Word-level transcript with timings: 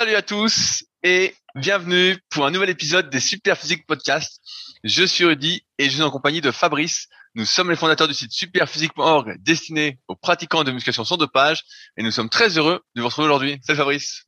Salut 0.00 0.14
à 0.14 0.22
tous 0.22 0.84
et 1.02 1.34
bienvenue 1.56 2.16
pour 2.30 2.46
un 2.46 2.50
nouvel 2.50 2.70
épisode 2.70 3.10
des 3.10 3.20
Super 3.20 3.58
Physique 3.58 3.86
Podcast. 3.86 4.40
Je 4.82 5.04
suis 5.04 5.26
Rudy 5.26 5.62
et 5.76 5.90
je 5.90 5.90
suis 5.90 6.02
en 6.02 6.10
compagnie 6.10 6.40
de 6.40 6.50
Fabrice. 6.50 7.06
Nous 7.34 7.44
sommes 7.44 7.68
les 7.68 7.76
fondateurs 7.76 8.08
du 8.08 8.14
site 8.14 8.32
superphysique.org 8.32 9.36
destiné 9.40 9.98
aux 10.08 10.16
pratiquants 10.16 10.64
de 10.64 10.72
musculation 10.72 11.04
sans 11.04 11.18
dopage 11.18 11.64
et 11.98 12.02
nous 12.02 12.10
sommes 12.12 12.30
très 12.30 12.56
heureux 12.56 12.80
de 12.94 13.02
vous 13.02 13.08
retrouver 13.08 13.26
aujourd'hui. 13.26 13.60
Salut 13.62 13.76
Fabrice. 13.76 14.24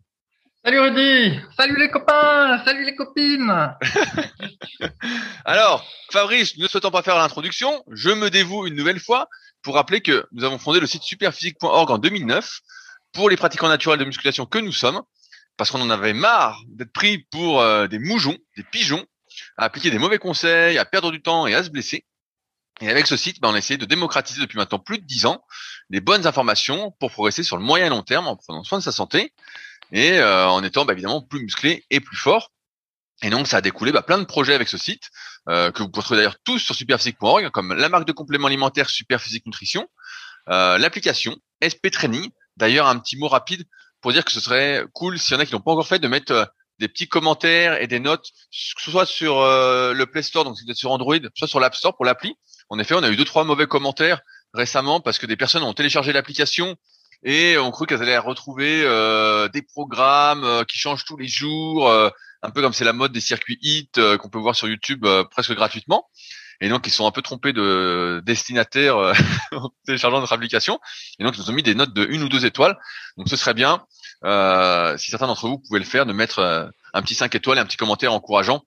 Salut 0.63 0.79
Rudy 0.79 1.41
Salut 1.57 1.79
les 1.79 1.91
copains 1.91 2.63
Salut 2.67 2.85
les 2.85 2.95
copines 2.95 3.75
Alors, 5.47 5.89
Fabrice, 6.11 6.59
ne 6.59 6.69
souhaitant 6.69 6.91
pas 6.91 7.03
faire 7.03 7.17
l'introduction, 7.17 7.83
je 7.91 8.11
me 8.11 8.29
dévoue 8.29 8.67
une 8.67 8.77
nouvelle 8.77 9.01
fois 9.01 9.27
pour 9.63 9.77
rappeler 9.77 10.03
que 10.03 10.27
nous 10.33 10.45
avons 10.45 10.59
fondé 10.59 10.81
le 10.81 10.87
site 10.87 11.03
superphysique.org 11.03 11.91
en 11.91 11.97
2009 11.97 12.61
pour 13.15 13.31
les 13.31 13.39
pratiquants 13.39 13.69
naturels 13.71 14.01
de 14.01 14.05
musculation 14.05 14.45
que 14.45 14.59
nous 14.59 14.73
sommes, 14.73 15.01
parce 15.57 15.71
qu'on 15.71 15.81
en 15.81 15.91
avait 15.91 16.13
marre 16.13 16.63
d'être 16.69 16.93
pris 16.93 17.19
pour 17.31 17.61
euh, 17.61 17.87
des 17.87 17.99
moujons, 17.99 18.37
des 18.57 18.63
pigeons, 18.65 19.05
à 19.57 19.65
appliquer 19.65 19.91
des 19.91 19.99
mauvais 19.99 20.19
conseils, 20.19 20.79
à 20.79 20.85
perdre 20.85 21.11
du 21.11 21.23
temps 21.23 21.47
et 21.47 21.55
à 21.55 21.63
se 21.63 21.71
blesser. 21.71 22.05
Et 22.81 22.89
avec 22.89 23.07
ce 23.07 23.17
site, 23.17 23.41
ben, 23.41 23.51
on 23.51 23.55
a 23.55 23.61
de 23.61 23.85
démocratiser 23.85 24.41
depuis 24.41 24.57
maintenant 24.59 24.79
plus 24.79 24.99
de 24.99 25.05
dix 25.05 25.27
ans 25.27 25.45
les 25.91 26.01
bonnes 26.01 26.27
informations 26.27 26.93
pour 26.99 27.13
progresser 27.13 27.43
sur 27.43 27.57
le 27.57 27.63
moyen 27.63 27.87
et 27.87 27.91
long 27.91 28.03
terme 28.03 28.27
en 28.27 28.37
prenant 28.37 28.65
soin 28.65 28.79
de 28.79 28.83
sa 28.83 28.93
santé 28.93 29.33
et 29.93 30.19
euh, 30.19 30.49
en 30.49 30.65
étant 30.65 30.85
ben, 30.85 30.95
évidemment 30.95 31.23
plus 31.23 31.43
musclé 31.43 31.85
et 31.91 32.01
plus 32.01 32.17
fort. 32.17 32.51
Et 33.23 33.31
donc 33.31 33.47
ça 33.47 33.59
a 33.59 33.61
découlé 33.61 33.93
bah, 33.93 34.03
plein 34.03 34.19
de 34.19 34.25
projets 34.25 34.55
avec 34.55 34.69
ce 34.69 34.79
site 34.79 35.11
euh, 35.49 35.71
que 35.71 35.83
vous 35.83 35.89
pouvez 35.89 36.03
trouver 36.03 36.19
d'ailleurs 36.19 36.39
tous 36.45 36.59
sur 36.59 36.75
superphysique.org, 36.75 37.51
comme 37.51 37.73
la 37.73 37.89
marque 37.89 38.07
de 38.07 38.13
compléments 38.13 38.49
alimentaires 38.49 38.91
Superphysique 38.91 39.47
Nutrition, 39.47 39.89
euh, 40.49 40.79
l'application 40.79 41.37
SP 41.63 41.91
Training. 41.93 42.31
D'ailleurs 42.57 42.89
un 42.89 42.99
petit 42.99 43.17
mot 43.17 43.29
rapide 43.29 43.65
pour 44.03 44.13
dire 44.13 44.25
que 44.25 44.33
ce 44.33 44.41
serait 44.41 44.85
cool 44.93 45.19
s'il 45.19 45.35
y 45.35 45.37
en 45.37 45.41
a 45.41 45.47
qui 45.47 45.55
n'ont 45.55 45.61
pas 45.61 45.73
encore 45.73 45.87
fait 45.87 45.99
de 45.99 46.09
mettre 46.09 46.33
euh, 46.33 46.45
des 46.79 46.89
petits 46.89 47.09
commentaires 47.09 47.81
et 47.81 47.87
des 47.87 48.01
notes, 48.01 48.31
soit 48.51 49.07
sur 49.07 49.41
euh, 49.41 49.95
le 49.95 50.07
Play 50.07 50.23
Store, 50.23 50.45
donc 50.45 50.57
sur 50.75 50.91
Android, 50.91 51.17
soit 51.37 51.49
sur 51.49 51.61
l'App 51.61 51.75
Store 51.75 51.97
pour 51.97 52.05
l'appli. 52.05 52.35
En 52.69 52.79
effet, 52.79 52.95
on 52.95 53.03
a 53.03 53.11
eu 53.11 53.17
deux 53.17 53.25
trois 53.25 53.45
mauvais 53.45 53.67
commentaires 53.67 54.21
récemment 54.53 55.01
parce 55.01 55.19
que 55.19 55.27
des 55.27 55.37
personnes 55.37 55.63
ont 55.63 55.75
téléchargé 55.75 56.13
l'application 56.13 56.77
et 57.25 57.57
ont 57.59 57.71
cru 57.71 57.87
qu'elles 57.87 58.03
allaient 58.03 58.19
retrouver 58.19 58.83
euh, 58.85 59.49
des 59.49 59.63
programmes 59.63 60.45
euh, 60.45 60.65
qui 60.65 60.79
changent 60.79 61.05
tous 61.05 61.17
les 61.17 61.29
jours, 61.29 61.89
euh, 61.89 62.11
un 62.43 62.51
peu 62.51 62.61
comme 62.63 62.73
c'est 62.73 62.85
la 62.85 62.93
mode 62.93 63.13
des 63.13 63.21
circuits 63.21 63.59
hit 63.63 64.01
qu'on 64.19 64.29
peut 64.29 64.39
voir 64.39 64.57
sur 64.57 64.69
YouTube 64.69 65.07
presque 65.31 65.55
gratuitement. 65.55 66.09
Et 66.61 66.69
donc 66.69 66.87
ils 66.87 66.91
sont 66.91 67.07
un 67.07 67.13
peu 67.13 67.23
trompés 67.23 67.53
de 67.53 68.21
destinataire 68.25 68.97
en 69.53 69.71
téléchargeant 69.87 70.21
notre 70.21 70.33
application. 70.33 70.81
Et 71.21 71.25
donc 71.25 71.37
ils 71.37 71.41
nous 71.41 71.51
ont 71.51 71.55
mis 71.55 71.63
des 71.63 71.77
notes 71.77 71.95
de 71.95 72.05
une 72.05 72.25
ou 72.25 72.29
deux 72.29 72.45
étoiles. 72.45 72.77
Donc 73.17 73.29
ce 73.29 73.37
serait 73.37 73.55
bien 73.55 73.85
si 74.25 75.11
certains 75.11 75.27
d'entre 75.27 75.49
vous 75.49 75.59
pouvaient 75.59 75.81
le 75.81 75.85
faire, 75.85 76.07
de 76.07 76.13
mettre 76.13 76.71
un 76.95 77.03
petit 77.03 77.15
5 77.15 77.35
étoiles 77.35 77.59
et 77.59 77.61
un 77.61 77.67
petit 77.67 77.77
commentaire 77.77 78.13
encourageant 78.13 78.63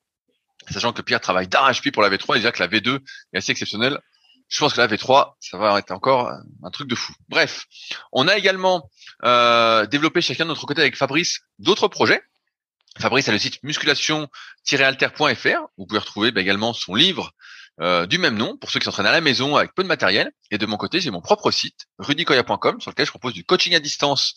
sachant 0.71 0.93
que 0.93 1.03
Pierre 1.03 1.21
travaille 1.21 1.47
d'arrache-pied 1.47 1.91
pour 1.91 2.01
la 2.01 2.09
V3 2.09 2.35
et 2.35 2.39
déjà 2.39 2.51
que 2.51 2.63
la 2.63 2.67
V2 2.67 2.99
est 3.33 3.37
assez 3.37 3.51
exceptionnelle 3.51 3.99
je 4.47 4.59
pense 4.59 4.73
que 4.73 4.81
la 4.81 4.87
V3, 4.87 5.33
ça 5.39 5.57
va 5.57 5.79
être 5.79 5.91
encore 5.91 6.31
un 6.63 6.69
truc 6.69 6.87
de 6.87 6.95
fou. 6.95 7.13
Bref, 7.29 7.65
on 8.11 8.27
a 8.27 8.37
également 8.37 8.89
euh, 9.23 9.85
développé 9.87 10.21
chacun 10.21 10.43
de 10.43 10.49
notre 10.49 10.65
côté 10.65 10.81
avec 10.81 10.95
Fabrice 10.95 11.39
d'autres 11.59 11.87
projets. 11.87 12.21
Fabrice 12.99 13.27
a 13.27 13.31
le 13.31 13.39
site 13.39 13.61
musculation-alter.fr. 13.63 15.67
Vous 15.77 15.85
pouvez 15.85 15.99
retrouver 15.99 16.31
bah, 16.31 16.41
également 16.41 16.73
son 16.73 16.95
livre 16.95 17.31
euh, 17.81 18.05
du 18.05 18.17
même 18.17 18.37
nom 18.37 18.55
pour 18.55 18.71
ceux 18.71 18.79
qui 18.79 18.85
s'entraînent 18.85 19.07
à 19.07 19.11
la 19.11 19.19
maison 19.19 19.57
avec 19.57 19.73
peu 19.73 19.83
de 19.83 19.87
matériel. 19.87 20.31
Et 20.51 20.57
de 20.57 20.65
mon 20.65 20.77
côté, 20.77 21.01
j'ai 21.01 21.11
mon 21.11 21.21
propre 21.21 21.51
site, 21.51 21.87
rudicoya.com, 21.99 22.79
sur 22.79 22.91
lequel 22.91 23.05
je 23.05 23.11
propose 23.11 23.33
du 23.33 23.43
coaching 23.43 23.75
à 23.75 23.79
distance 23.79 24.35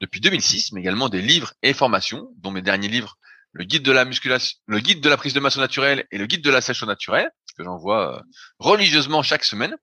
depuis 0.00 0.20
2006, 0.20 0.72
mais 0.72 0.80
également 0.80 1.08
des 1.08 1.22
livres 1.22 1.52
et 1.62 1.72
formations, 1.74 2.28
dont 2.38 2.50
mes 2.50 2.62
derniers 2.62 2.88
livres, 2.88 3.16
le 3.52 3.64
guide 3.64 3.82
de 3.82 3.92
la 3.92 4.04
musculation, 4.04 4.56
le 4.66 4.78
guide 4.78 5.00
de 5.00 5.08
la 5.08 5.16
prise 5.16 5.34
de 5.34 5.40
masse 5.40 5.56
naturelle 5.56 6.06
et 6.10 6.18
le 6.18 6.26
guide 6.26 6.42
de 6.42 6.50
la 6.50 6.60
sèche 6.60 6.82
au 6.82 6.86
naturel 6.86 7.30
que 7.60 7.64
j'envoie 7.64 8.16
euh, 8.16 8.20
religieusement 8.58 9.22
chaque 9.22 9.44
semaine, 9.44 9.76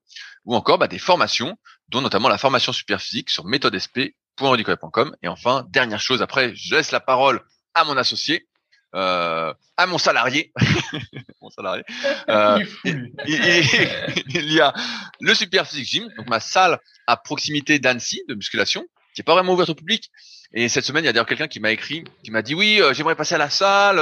ou 0.46 0.56
encore 0.56 0.78
bah, 0.78 0.88
des 0.88 1.00
formations, 1.00 1.58
dont 1.90 2.02
notamment 2.02 2.30
la 2.30 2.38
formation 2.38 2.72
super 2.72 3.02
physique 3.02 3.30
sur 3.30 3.46
méthodesp.com. 3.46 5.16
Et 5.22 5.28
enfin, 5.28 5.66
dernière 5.70 6.00
chose, 6.00 6.22
après, 6.22 6.56
je 6.56 6.76
laisse 6.76 6.92
la 6.92 7.00
parole 7.00 7.42
à 7.74 7.84
mon 7.84 7.98
associé, 7.98 8.48
euh, 8.96 9.54
à 9.76 9.86
mon 9.86 9.98
salarié. 9.98 10.52
mon 11.42 11.50
salarié. 11.50 11.84
Euh, 12.30 12.60
il, 12.84 13.14
il, 13.26 14.52
y 14.52 14.60
a 14.60 14.74
le 15.22 15.34
Super 15.34 15.66
Physique 15.66 15.88
Gym, 15.88 16.10
donc 16.18 16.28
ma 16.28 16.42
salle 16.42 16.78
à 17.06 17.16
proximité 17.16 17.80
d'Annecy 17.80 18.22
de 18.28 18.36
musculation, 18.36 18.86
qui 19.18 19.22
est 19.22 19.24
pas 19.24 19.34
vraiment 19.34 19.54
ouverte 19.54 19.70
au 19.70 19.76
public. 19.76 20.12
Et 20.54 20.70
cette 20.70 20.86
semaine, 20.86 21.04
il 21.04 21.08
y 21.08 21.10
a 21.10 21.14
d'ailleurs 21.14 21.26
quelqu'un 21.26 21.48
qui 21.48 21.60
m'a 21.60 21.72
écrit, 21.72 22.04
qui 22.24 22.30
m'a 22.30 22.44
dit 22.44 22.54
oui, 22.54 22.80
j'aimerais 22.94 23.16
passer 23.16 23.34
à 23.34 23.40
la 23.40 23.50
salle 23.50 24.00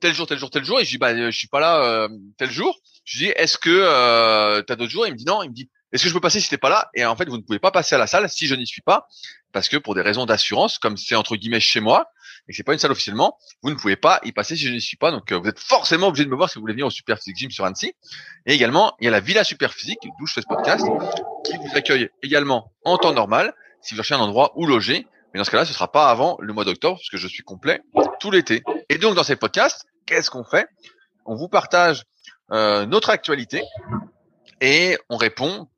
tel 0.00 0.14
jour, 0.14 0.26
tel 0.26 0.38
jour, 0.38 0.50
tel 0.50 0.64
jour. 0.64 0.78
Et 0.80 0.84
je 0.84 0.90
dis 0.90 0.98
bah 0.98 1.16
je 1.16 1.30
suis 1.30 1.48
pas 1.48 1.60
là 1.60 2.08
tel 2.36 2.50
jour. 2.50 2.78
Je 3.04 3.18
dis, 3.18 3.26
est-ce 3.26 3.58
que 3.58 3.70
euh, 3.70 4.62
tu 4.66 4.72
as 4.72 4.76
d'autres 4.76 4.90
jours? 4.90 5.06
Il 5.06 5.12
me 5.12 5.18
dit 5.18 5.26
non. 5.26 5.42
Il 5.42 5.50
me 5.50 5.54
dit, 5.54 5.68
est-ce 5.92 6.02
que 6.02 6.08
je 6.08 6.14
peux 6.14 6.20
passer 6.20 6.40
si 6.40 6.48
t'es 6.48 6.58
pas 6.58 6.70
là? 6.70 6.90
Et 6.94 7.04
en 7.04 7.16
fait, 7.16 7.28
vous 7.28 7.36
ne 7.36 7.42
pouvez 7.42 7.58
pas 7.58 7.70
passer 7.70 7.94
à 7.94 7.98
la 7.98 8.06
salle 8.06 8.28
si 8.28 8.46
je 8.46 8.54
n'y 8.54 8.66
suis 8.66 8.80
pas, 8.80 9.06
parce 9.52 9.68
que 9.68 9.76
pour 9.76 9.94
des 9.94 10.00
raisons 10.00 10.26
d'assurance, 10.26 10.78
comme 10.78 10.96
c'est 10.96 11.14
entre 11.14 11.36
guillemets 11.36 11.60
chez 11.60 11.80
moi 11.80 12.08
et 12.48 12.52
que 12.52 12.56
c'est 12.56 12.62
pas 12.62 12.72
une 12.72 12.78
salle 12.78 12.92
officiellement, 12.92 13.38
vous 13.62 13.70
ne 13.70 13.74
pouvez 13.74 13.96
pas 13.96 14.20
y 14.24 14.32
passer 14.32 14.56
si 14.56 14.66
je 14.66 14.72
n'y 14.72 14.80
suis 14.80 14.96
pas. 14.96 15.10
Donc, 15.10 15.32
euh, 15.32 15.38
vous 15.38 15.48
êtes 15.48 15.58
forcément 15.58 16.08
obligé 16.08 16.24
de 16.24 16.30
me 16.30 16.36
voir 16.36 16.50
si 16.50 16.56
vous 16.56 16.62
voulez 16.62 16.74
venir 16.74 16.86
au 16.86 16.90
Super 16.90 17.18
Physique 17.18 17.36
Gym 17.36 17.50
sur 17.50 17.64
Annecy. 17.64 17.94
Et 18.46 18.54
également, 18.54 18.94
il 19.00 19.04
y 19.04 19.08
a 19.08 19.10
la 19.10 19.20
Villa 19.20 19.44
Super 19.44 19.72
Physique, 19.72 20.00
d'où 20.18 20.26
je 20.26 20.32
fais 20.32 20.42
ce 20.42 20.46
podcast, 20.46 20.84
qui 21.44 21.56
vous 21.56 21.76
accueille 21.76 22.10
également 22.22 22.72
en 22.84 22.98
temps 22.98 23.14
normal, 23.14 23.54
si 23.84 23.94
vous 23.94 24.02
cherchez 24.02 24.14
un 24.14 24.24
endroit 24.24 24.52
où 24.56 24.66
loger. 24.66 25.06
Mais 25.32 25.38
dans 25.38 25.44
ce 25.44 25.50
cas-là, 25.50 25.64
ce 25.64 25.72
sera 25.72 25.90
pas 25.90 26.10
avant 26.10 26.36
le 26.40 26.52
mois 26.52 26.64
d'octobre, 26.64 26.96
parce 26.96 27.10
que 27.10 27.16
je 27.16 27.28
suis 27.28 27.42
complet 27.42 27.80
tout 28.20 28.30
l'été. 28.30 28.62
Et 28.88 28.98
donc, 28.98 29.14
dans 29.14 29.24
ces 29.24 29.36
podcasts, 29.36 29.84
qu'est-ce 30.06 30.30
qu'on 30.30 30.44
fait? 30.44 30.66
On 31.26 31.34
vous 31.34 31.48
partage 31.48 32.04
euh, 32.52 32.86
notre 32.86 33.10
actualité 33.10 33.62
et 34.60 34.96
on 35.08 35.16
répond 35.16 35.68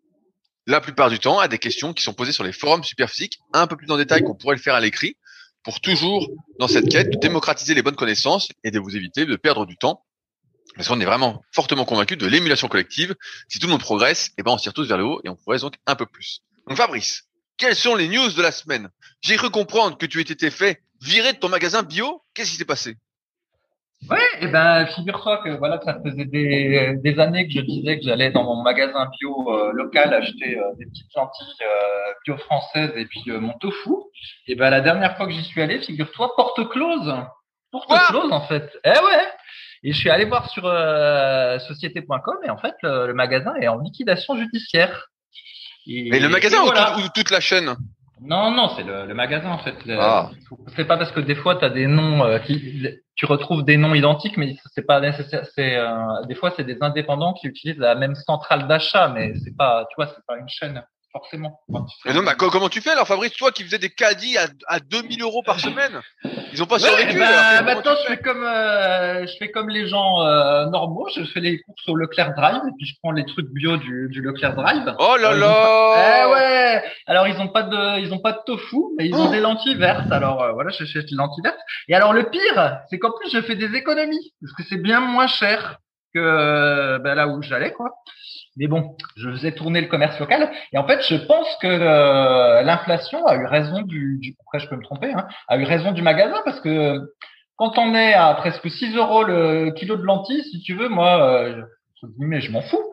la 0.66 0.80
plupart 0.80 1.10
du 1.10 1.18
temps 1.18 1.38
à 1.38 1.48
des 1.48 1.58
questions 1.58 1.92
qui 1.92 2.02
sont 2.02 2.12
posées 2.12 2.32
sur 2.32 2.44
les 2.44 2.52
forums 2.52 2.82
superphysiques, 2.82 3.38
un 3.52 3.66
peu 3.66 3.76
plus 3.76 3.90
en 3.90 3.96
détail 3.96 4.22
qu'on 4.22 4.34
pourrait 4.34 4.56
le 4.56 4.60
faire 4.60 4.74
à 4.74 4.80
l'écrit, 4.80 5.16
pour 5.62 5.80
toujours 5.80 6.28
dans 6.58 6.68
cette 6.68 6.88
quête 6.88 7.10
de 7.10 7.18
démocratiser 7.18 7.74
les 7.74 7.82
bonnes 7.82 7.96
connaissances 7.96 8.48
et 8.64 8.70
de 8.70 8.78
vous 8.78 8.96
éviter 8.96 9.26
de 9.26 9.36
perdre 9.36 9.66
du 9.66 9.76
temps. 9.76 10.04
Parce 10.74 10.88
qu'on 10.88 11.00
est 11.00 11.04
vraiment 11.06 11.42
fortement 11.52 11.84
convaincu 11.84 12.16
de 12.16 12.26
l'émulation 12.26 12.68
collective. 12.68 13.14
Si 13.48 13.58
tout 13.58 13.66
le 13.66 13.72
monde 13.72 13.80
progresse, 13.80 14.30
eh 14.36 14.42
ben 14.42 14.52
on 14.52 14.56
tire 14.56 14.74
tous 14.74 14.86
vers 14.86 14.98
le 14.98 15.04
haut 15.04 15.20
et 15.24 15.28
on 15.28 15.36
progresse 15.36 15.62
donc 15.62 15.74
un 15.86 15.94
peu 15.94 16.04
plus. 16.04 16.42
Donc 16.68 16.76
Fabrice, 16.76 17.24
quelles 17.56 17.76
sont 17.76 17.94
les 17.94 18.08
news 18.08 18.32
de 18.32 18.42
la 18.42 18.52
semaine? 18.52 18.88
J'ai 19.22 19.36
cru 19.36 19.50
comprendre 19.50 19.96
que 19.96 20.06
tu 20.06 20.20
étais 20.20 20.50
fait 20.50 20.82
virer 21.02 21.32
de 21.32 21.38
ton 21.38 21.48
magasin 21.48 21.82
bio. 21.82 22.22
Qu'est-ce 22.34 22.50
qui 22.50 22.56
s'est 22.56 22.64
passé? 22.64 22.96
Ouais, 24.10 24.18
et 24.18 24.44
eh 24.44 24.46
ben 24.48 24.86
figure-toi 24.86 25.38
que 25.42 25.56
voilà, 25.56 25.80
ça 25.82 25.98
faisait 26.04 26.26
des, 26.26 26.96
des 27.02 27.18
années 27.18 27.48
que 27.48 27.54
je 27.54 27.60
disais 27.60 27.98
que 27.98 28.04
j'allais 28.04 28.30
dans 28.30 28.44
mon 28.44 28.62
magasin 28.62 29.08
bio 29.18 29.50
euh, 29.50 29.72
local 29.72 30.12
acheter 30.12 30.58
euh, 30.58 30.74
des 30.78 30.84
petites 30.84 31.12
lentilles 31.16 31.46
euh, 31.62 32.12
bio 32.24 32.36
françaises 32.36 32.92
et 32.94 33.06
puis 33.06 33.24
mon 33.32 33.54
tofu. 33.54 33.90
Et 34.46 34.54
ben 34.54 34.70
la 34.70 34.82
dernière 34.82 35.16
fois 35.16 35.26
que 35.26 35.32
j'y 35.32 35.42
suis 35.42 35.60
allé, 35.62 35.80
figure-toi, 35.80 36.36
porte 36.36 36.68
close, 36.68 37.14
porte 37.72 37.90
close 38.08 38.32
en 38.32 38.42
fait. 38.42 38.70
Eh 38.84 38.90
ouais. 38.90 39.28
Et 39.82 39.92
je 39.92 39.98
suis 39.98 40.10
allé 40.10 40.26
voir 40.26 40.50
sur 40.50 40.64
société.com 41.66 42.36
et 42.44 42.50
en 42.50 42.58
fait 42.58 42.74
le, 42.82 43.12
magasin 43.12 43.54
est 43.56 43.68
en 43.68 43.78
liquidation 43.78 44.36
judiciaire. 44.36 45.08
Et, 45.86 46.18
le 46.18 46.28
magasin 46.28 46.62
ou, 46.62 47.08
toute 47.14 47.30
la 47.30 47.40
chaîne? 47.40 47.76
Non, 48.20 48.50
non, 48.50 48.70
c'est 48.74 48.82
le, 48.82 49.06
le, 49.06 49.14
magasin 49.14 49.50
en 49.50 49.58
fait. 49.58 49.76
Ah. 49.90 50.30
C'est 50.74 50.86
pas 50.86 50.96
parce 50.96 51.12
que 51.12 51.20
des 51.20 51.34
fois 51.34 51.56
tu 51.56 51.64
as 51.64 51.70
des 51.70 51.86
noms 51.86 52.24
euh, 52.24 52.38
qui 52.38 52.88
tu 53.14 53.26
retrouves 53.26 53.62
des 53.62 53.76
noms 53.76 53.94
identiques, 53.94 54.36
mais 54.36 54.56
c'est 54.74 54.86
pas 54.86 55.00
nécessaire. 55.00 55.46
C'est 55.54 55.76
euh, 55.76 56.22
des 56.26 56.34
fois 56.34 56.52
c'est 56.56 56.64
des 56.64 56.78
indépendants 56.80 57.34
qui 57.34 57.46
utilisent 57.46 57.78
la 57.78 57.94
même 57.94 58.14
centrale 58.14 58.66
d'achat, 58.68 59.08
mais 59.08 59.34
c'est 59.44 59.56
pas, 59.56 59.86
tu 59.90 59.96
vois, 59.96 60.06
c'est 60.06 60.24
pas 60.26 60.38
une 60.38 60.48
chaîne 60.48 60.82
forcément. 61.18 61.60
non, 61.68 62.22
bah, 62.22 62.34
comment 62.36 62.68
tu 62.68 62.80
fais 62.80 62.90
alors, 62.90 63.06
Fabrice, 63.06 63.32
toi 63.32 63.50
qui 63.52 63.64
faisais 63.64 63.78
des 63.78 63.90
caddies 63.90 64.36
à, 64.36 64.46
à 64.68 64.80
2000 64.80 65.22
euros 65.22 65.42
par 65.44 65.60
semaine? 65.60 66.00
Ils 66.52 66.62
ont 66.62 66.66
pas 66.66 66.78
survécu. 66.78 67.18
Bah, 67.18 67.62
maintenant, 67.62 67.94
je 68.02 68.08
fais 68.08 68.18
comme 68.18 68.44
euh, 68.44 69.26
je 69.26 69.32
fais 69.38 69.50
comme 69.50 69.68
les 69.68 69.86
gens 69.88 70.22
euh, 70.22 70.66
normaux. 70.66 71.08
Je 71.14 71.24
fais 71.24 71.40
les 71.40 71.60
courses 71.60 71.88
au 71.88 71.96
Leclerc 71.96 72.34
Drive 72.34 72.62
et 72.66 72.72
puis 72.78 72.86
je 72.86 72.94
prends 73.02 73.12
les 73.12 73.24
trucs 73.24 73.48
bio 73.50 73.76
du, 73.76 74.08
du 74.10 74.22
Leclerc 74.22 74.54
Drive. 74.54 74.94
Oh 74.98 75.16
là 75.20 75.34
là 75.34 75.94
Eh 75.96 76.32
ouais 76.32 76.84
Alors 77.06 77.28
ils 77.28 77.38
ont 77.40 77.48
pas 77.48 77.62
de 77.62 78.00
ils 78.00 78.12
ont 78.12 78.18
pas 78.18 78.32
de 78.32 78.40
tofu, 78.46 78.76
mais 78.98 79.06
ils 79.06 79.14
ont 79.14 79.28
oh. 79.28 79.30
des 79.30 79.40
lentilles 79.40 79.76
vertes. 79.76 80.10
Alors 80.10 80.42
euh, 80.42 80.52
voilà, 80.52 80.70
j'achète 80.70 81.10
les 81.10 81.16
lentilles 81.16 81.42
vertes. 81.42 81.60
Et 81.88 81.94
alors 81.94 82.12
le 82.12 82.24
pire, 82.30 82.80
c'est 82.90 82.98
qu'en 82.98 83.12
plus 83.12 83.30
je 83.30 83.40
fais 83.42 83.56
des 83.56 83.74
économies 83.74 84.32
parce 84.40 84.52
que 84.54 84.62
c'est 84.68 84.80
bien 84.80 85.00
moins 85.00 85.26
cher 85.26 85.78
ben, 86.18 87.14
là 87.14 87.28
où 87.28 87.42
j'allais 87.42 87.72
quoi. 87.72 87.90
Mais 88.56 88.68
bon, 88.68 88.96
je 89.16 89.30
faisais 89.30 89.52
tourner 89.52 89.82
le 89.82 89.86
commerce 89.86 90.18
local. 90.18 90.50
Et 90.72 90.78
en 90.78 90.86
fait, 90.86 91.02
je 91.06 91.16
pense 91.16 91.46
que 91.60 91.66
euh, 91.66 92.62
l'inflation 92.62 93.24
a 93.26 93.36
eu 93.36 93.44
raison 93.44 93.82
du, 93.82 94.34
après 94.46 94.60
je 94.60 94.68
peux 94.68 94.76
me 94.76 94.82
tromper, 94.82 95.12
hein, 95.12 95.28
a 95.48 95.58
eu 95.58 95.64
raison 95.64 95.92
du 95.92 96.02
magasin 96.02 96.40
parce 96.44 96.60
que 96.60 96.98
quand 97.56 97.78
on 97.78 97.94
est 97.94 98.14
à 98.14 98.34
presque 98.34 98.70
6 98.70 98.96
euros 98.96 99.24
le 99.24 99.70
kilo 99.72 99.96
de 99.96 100.02
lentilles, 100.02 100.44
si 100.44 100.60
tu 100.60 100.74
veux, 100.74 100.88
moi, 100.88 101.22
euh, 101.22 101.62
je 102.02 102.50
m'en 102.50 102.62
fous. 102.62 102.92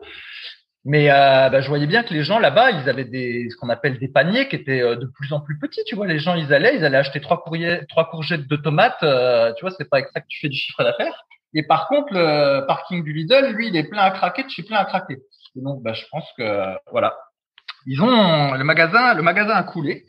Mais 0.86 1.10
euh, 1.10 1.48
bah, 1.48 1.62
je 1.62 1.68
voyais 1.68 1.86
bien 1.86 2.02
que 2.02 2.12
les 2.12 2.24
gens 2.24 2.38
là-bas, 2.38 2.70
ils 2.72 2.88
avaient 2.90 3.06
des 3.06 3.48
ce 3.48 3.56
qu'on 3.56 3.70
appelle 3.70 3.98
des 3.98 4.08
paniers 4.08 4.48
qui 4.48 4.56
étaient 4.56 4.80
de 4.80 5.06
plus 5.06 5.32
en 5.32 5.40
plus 5.40 5.58
petits. 5.58 5.82
Tu 5.86 5.94
vois, 5.94 6.06
les 6.06 6.18
gens, 6.18 6.34
ils 6.34 6.52
allaient, 6.52 6.76
ils 6.76 6.84
allaient 6.84 6.98
acheter 6.98 7.22
trois 7.22 7.42
trois 7.88 8.10
courgettes 8.10 8.46
de 8.46 8.56
tomates. 8.56 8.98
Tu 9.00 9.60
vois, 9.62 9.70
c'est 9.78 9.88
pas 9.88 10.02
que 10.02 10.10
tu 10.28 10.40
fais 10.40 10.50
du 10.50 10.58
chiffre 10.58 10.84
d'affaires. 10.84 11.23
Et 11.54 11.62
par 11.62 11.88
contre, 11.88 12.12
le 12.12 12.66
parking 12.66 13.04
du 13.04 13.12
Lidl, 13.12 13.52
lui, 13.52 13.68
il 13.68 13.76
est 13.76 13.84
plein 13.84 14.02
à 14.02 14.10
craquer. 14.10 14.44
Je 14.48 14.52
suis 14.52 14.62
plein 14.64 14.78
à 14.78 14.84
craquer. 14.84 15.18
Et 15.56 15.60
donc, 15.60 15.82
bah, 15.82 15.92
je 15.92 16.02
pense 16.10 16.24
que 16.36 16.74
voilà, 16.90 17.16
ils 17.86 18.00
ont 18.02 18.54
le 18.54 18.64
magasin, 18.64 19.14
le 19.14 19.22
magasin 19.22 19.54
a 19.54 19.62
coulé. 19.62 20.04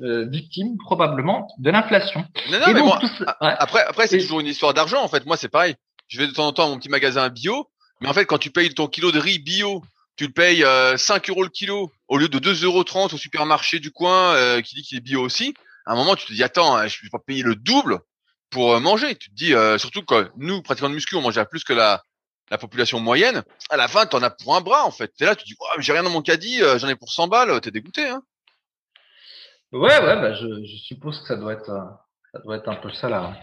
Euh, 0.00 0.26
victime 0.28 0.78
probablement 0.78 1.46
de 1.58 1.70
l'inflation. 1.70 2.24
Non, 2.50 2.58
non, 2.58 2.72
mais 2.74 3.54
après, 3.58 3.84
après 3.86 4.06
c'est 4.06 4.18
toujours 4.18 4.40
une 4.40 4.46
histoire 4.46 4.74
d'argent 4.74 5.02
en 5.02 5.08
fait. 5.08 5.24
Moi, 5.26 5.36
c'est 5.36 5.50
pareil. 5.50 5.76
Je 6.08 6.18
vais 6.18 6.26
de 6.26 6.32
temps 6.32 6.46
en 6.46 6.52
temps 6.52 6.66
à 6.66 6.68
mon 6.70 6.78
petit 6.78 6.88
magasin 6.88 7.28
bio, 7.28 7.68
mais 8.00 8.08
en 8.08 8.12
fait, 8.12 8.24
quand 8.24 8.38
tu 8.38 8.50
payes 8.50 8.72
ton 8.74 8.88
kilo 8.88 9.12
de 9.12 9.20
riz 9.20 9.38
bio 9.38 9.82
tu 10.16 10.26
le 10.26 10.32
payes 10.32 10.60
5 10.60 10.66
euh, 10.66 11.32
euros 11.32 11.42
le 11.42 11.48
kilo 11.48 11.92
au 12.08 12.18
lieu 12.18 12.28
de 12.28 12.38
2,30 12.38 12.64
euros 12.64 12.84
au 13.12 13.16
supermarché 13.16 13.78
du 13.80 13.90
coin 13.90 14.34
euh, 14.34 14.60
qui 14.60 14.74
dit 14.74 14.82
qu'il 14.82 14.98
est 14.98 15.02
bio 15.02 15.22
aussi, 15.22 15.54
à 15.86 15.92
un 15.92 15.96
moment 15.96 16.16
tu 16.16 16.26
te 16.26 16.32
dis 16.32 16.42
attends, 16.42 16.76
hein, 16.76 16.86
je 16.86 16.98
vais 17.02 17.08
pas 17.10 17.18
payer 17.18 17.42
le 17.42 17.54
double 17.54 18.00
pour 18.52 18.74
euh, 18.74 18.80
manger. 18.80 19.16
Tu 19.16 19.30
te 19.30 19.34
dis 19.34 19.54
surtout 19.80 20.02
que 20.02 20.30
nous 20.36 20.62
pratiquement 20.62 20.90
de 20.90 20.94
muscu, 20.94 21.16
on 21.16 21.22
mangeait 21.22 21.44
plus 21.46 21.64
que 21.64 21.72
la 21.72 22.02
la 22.50 22.58
population 22.58 23.00
moyenne. 23.00 23.42
À 23.70 23.76
la 23.76 23.88
fin, 23.88 24.04
t'en 24.04 24.22
as 24.22 24.30
pour 24.30 24.54
un 24.54 24.60
bras 24.60 24.84
en 24.84 24.90
fait. 24.90 25.08
T'es 25.16 25.24
là, 25.24 25.34
tu 25.34 25.44
te 25.44 25.48
dis 25.48 25.56
oh, 25.58 25.80
j'ai 25.80 25.92
rien 25.92 26.02
dans 26.02 26.10
mon 26.10 26.22
caddie, 26.22 26.60
j'en 26.76 26.88
ai 26.88 26.96
pour 26.96 27.10
100 27.10 27.28
balles, 27.28 27.60
t'es 27.60 27.70
dégoûté 27.70 28.06
hein. 28.06 28.22
Ouais 29.72 29.98
ouais, 30.00 30.16
bah 30.16 30.34
je, 30.34 30.46
je 30.64 30.76
suppose 30.76 31.20
que 31.20 31.28
ça 31.28 31.36
doit 31.36 31.54
être 31.54 31.70
ça 32.32 32.38
doit 32.38 32.56
être 32.56 32.68
un 32.68 32.76
peu 32.76 32.90
ça 32.90 33.10
la, 33.10 33.34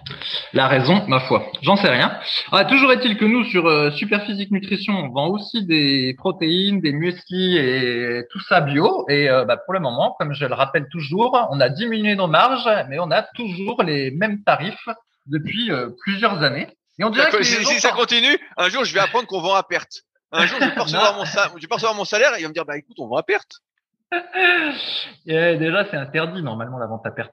la 0.53 0.67
raison, 0.67 1.05
ma 1.07 1.19
foi. 1.19 1.51
J'en 1.61 1.75
sais 1.75 1.89
rien. 1.89 2.19
Ah, 2.51 2.65
toujours 2.65 2.91
est-il 2.91 3.17
que 3.17 3.25
nous, 3.25 3.43
sur 3.43 3.67
euh, 3.67 3.91
Superphysique 3.91 4.49
Nutrition, 4.49 4.93
on 4.93 5.09
vend 5.09 5.27
aussi 5.27 5.63
des 5.63 6.15
protéines, 6.17 6.81
des 6.81 6.91
muesli 6.91 7.57
et 7.57 8.23
tout 8.31 8.39
ça 8.39 8.61
bio. 8.61 9.05
Et 9.07 9.29
euh, 9.29 9.45
bah, 9.45 9.57
pour 9.57 9.75
le 9.75 9.79
moment, 9.79 10.15
comme 10.17 10.33
je 10.33 10.43
le 10.43 10.55
rappelle 10.55 10.87
toujours, 10.89 11.49
on 11.51 11.59
a 11.59 11.69
diminué 11.69 12.15
nos 12.15 12.25
marges, 12.25 12.67
mais 12.89 12.97
on 12.97 13.11
a 13.11 13.21
toujours 13.21 13.83
les 13.83 14.09
mêmes 14.09 14.43
tarifs 14.43 14.89
depuis 15.27 15.71
euh, 15.71 15.89
plusieurs 16.01 16.41
années. 16.41 16.67
Et 16.97 17.03
on 17.03 17.11
dirait 17.11 17.29
que 17.29 17.43
si, 17.43 17.79
ça 17.79 17.91
continue, 17.91 18.39
un 18.57 18.69
jour, 18.69 18.85
je 18.85 18.93
vais 18.95 19.01
apprendre 19.01 19.27
qu'on 19.27 19.39
vend 19.39 19.53
à 19.53 19.61
perte. 19.61 20.01
Un 20.31 20.47
jour, 20.47 20.57
je 20.59 20.65
vais 20.65 20.71
pas 20.75 20.83
recevoir, 20.83 21.15
mon, 21.15 21.25
je 21.25 21.61
vais 21.61 21.67
pas 21.67 21.75
recevoir 21.75 21.95
mon 21.95 22.05
salaire 22.05 22.33
et 22.33 22.39
il 22.39 22.41
va 22.41 22.49
me 22.49 22.53
dire, 22.55 22.65
bah 22.65 22.77
écoute, 22.77 22.97
on 22.97 23.07
vend 23.07 23.17
à 23.17 23.23
perte. 23.23 23.61
Et 25.25 25.57
déjà, 25.57 25.85
c'est 25.89 25.97
interdit 25.97 26.41
normalement 26.41 26.77
la 26.77 26.87
vente 26.87 27.05
à 27.05 27.11
perte. 27.11 27.31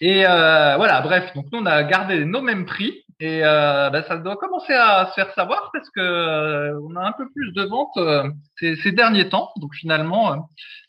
Et 0.00 0.26
euh, 0.26 0.76
voilà, 0.76 1.00
bref, 1.00 1.32
donc 1.34 1.46
nous 1.52 1.60
on 1.60 1.66
a 1.66 1.82
gardé 1.84 2.24
nos 2.24 2.42
mêmes 2.42 2.66
prix 2.66 3.04
et 3.18 3.40
euh, 3.44 3.88
bah, 3.88 4.02
ça 4.06 4.18
doit 4.18 4.36
commencer 4.36 4.74
à 4.74 5.06
se 5.06 5.14
faire 5.14 5.32
savoir 5.32 5.70
parce 5.72 5.88
que 5.88 6.00
euh, 6.00 6.78
on 6.86 6.96
a 6.96 7.00
un 7.00 7.12
peu 7.12 7.24
plus 7.30 7.50
de 7.52 7.62
ventes 7.62 7.96
euh, 7.96 8.28
ces, 8.58 8.76
ces, 8.76 8.92
derniers 8.92 9.30
temps. 9.30 9.52
Donc 9.56 9.74
finalement, 9.74 10.32
euh, 10.32 10.36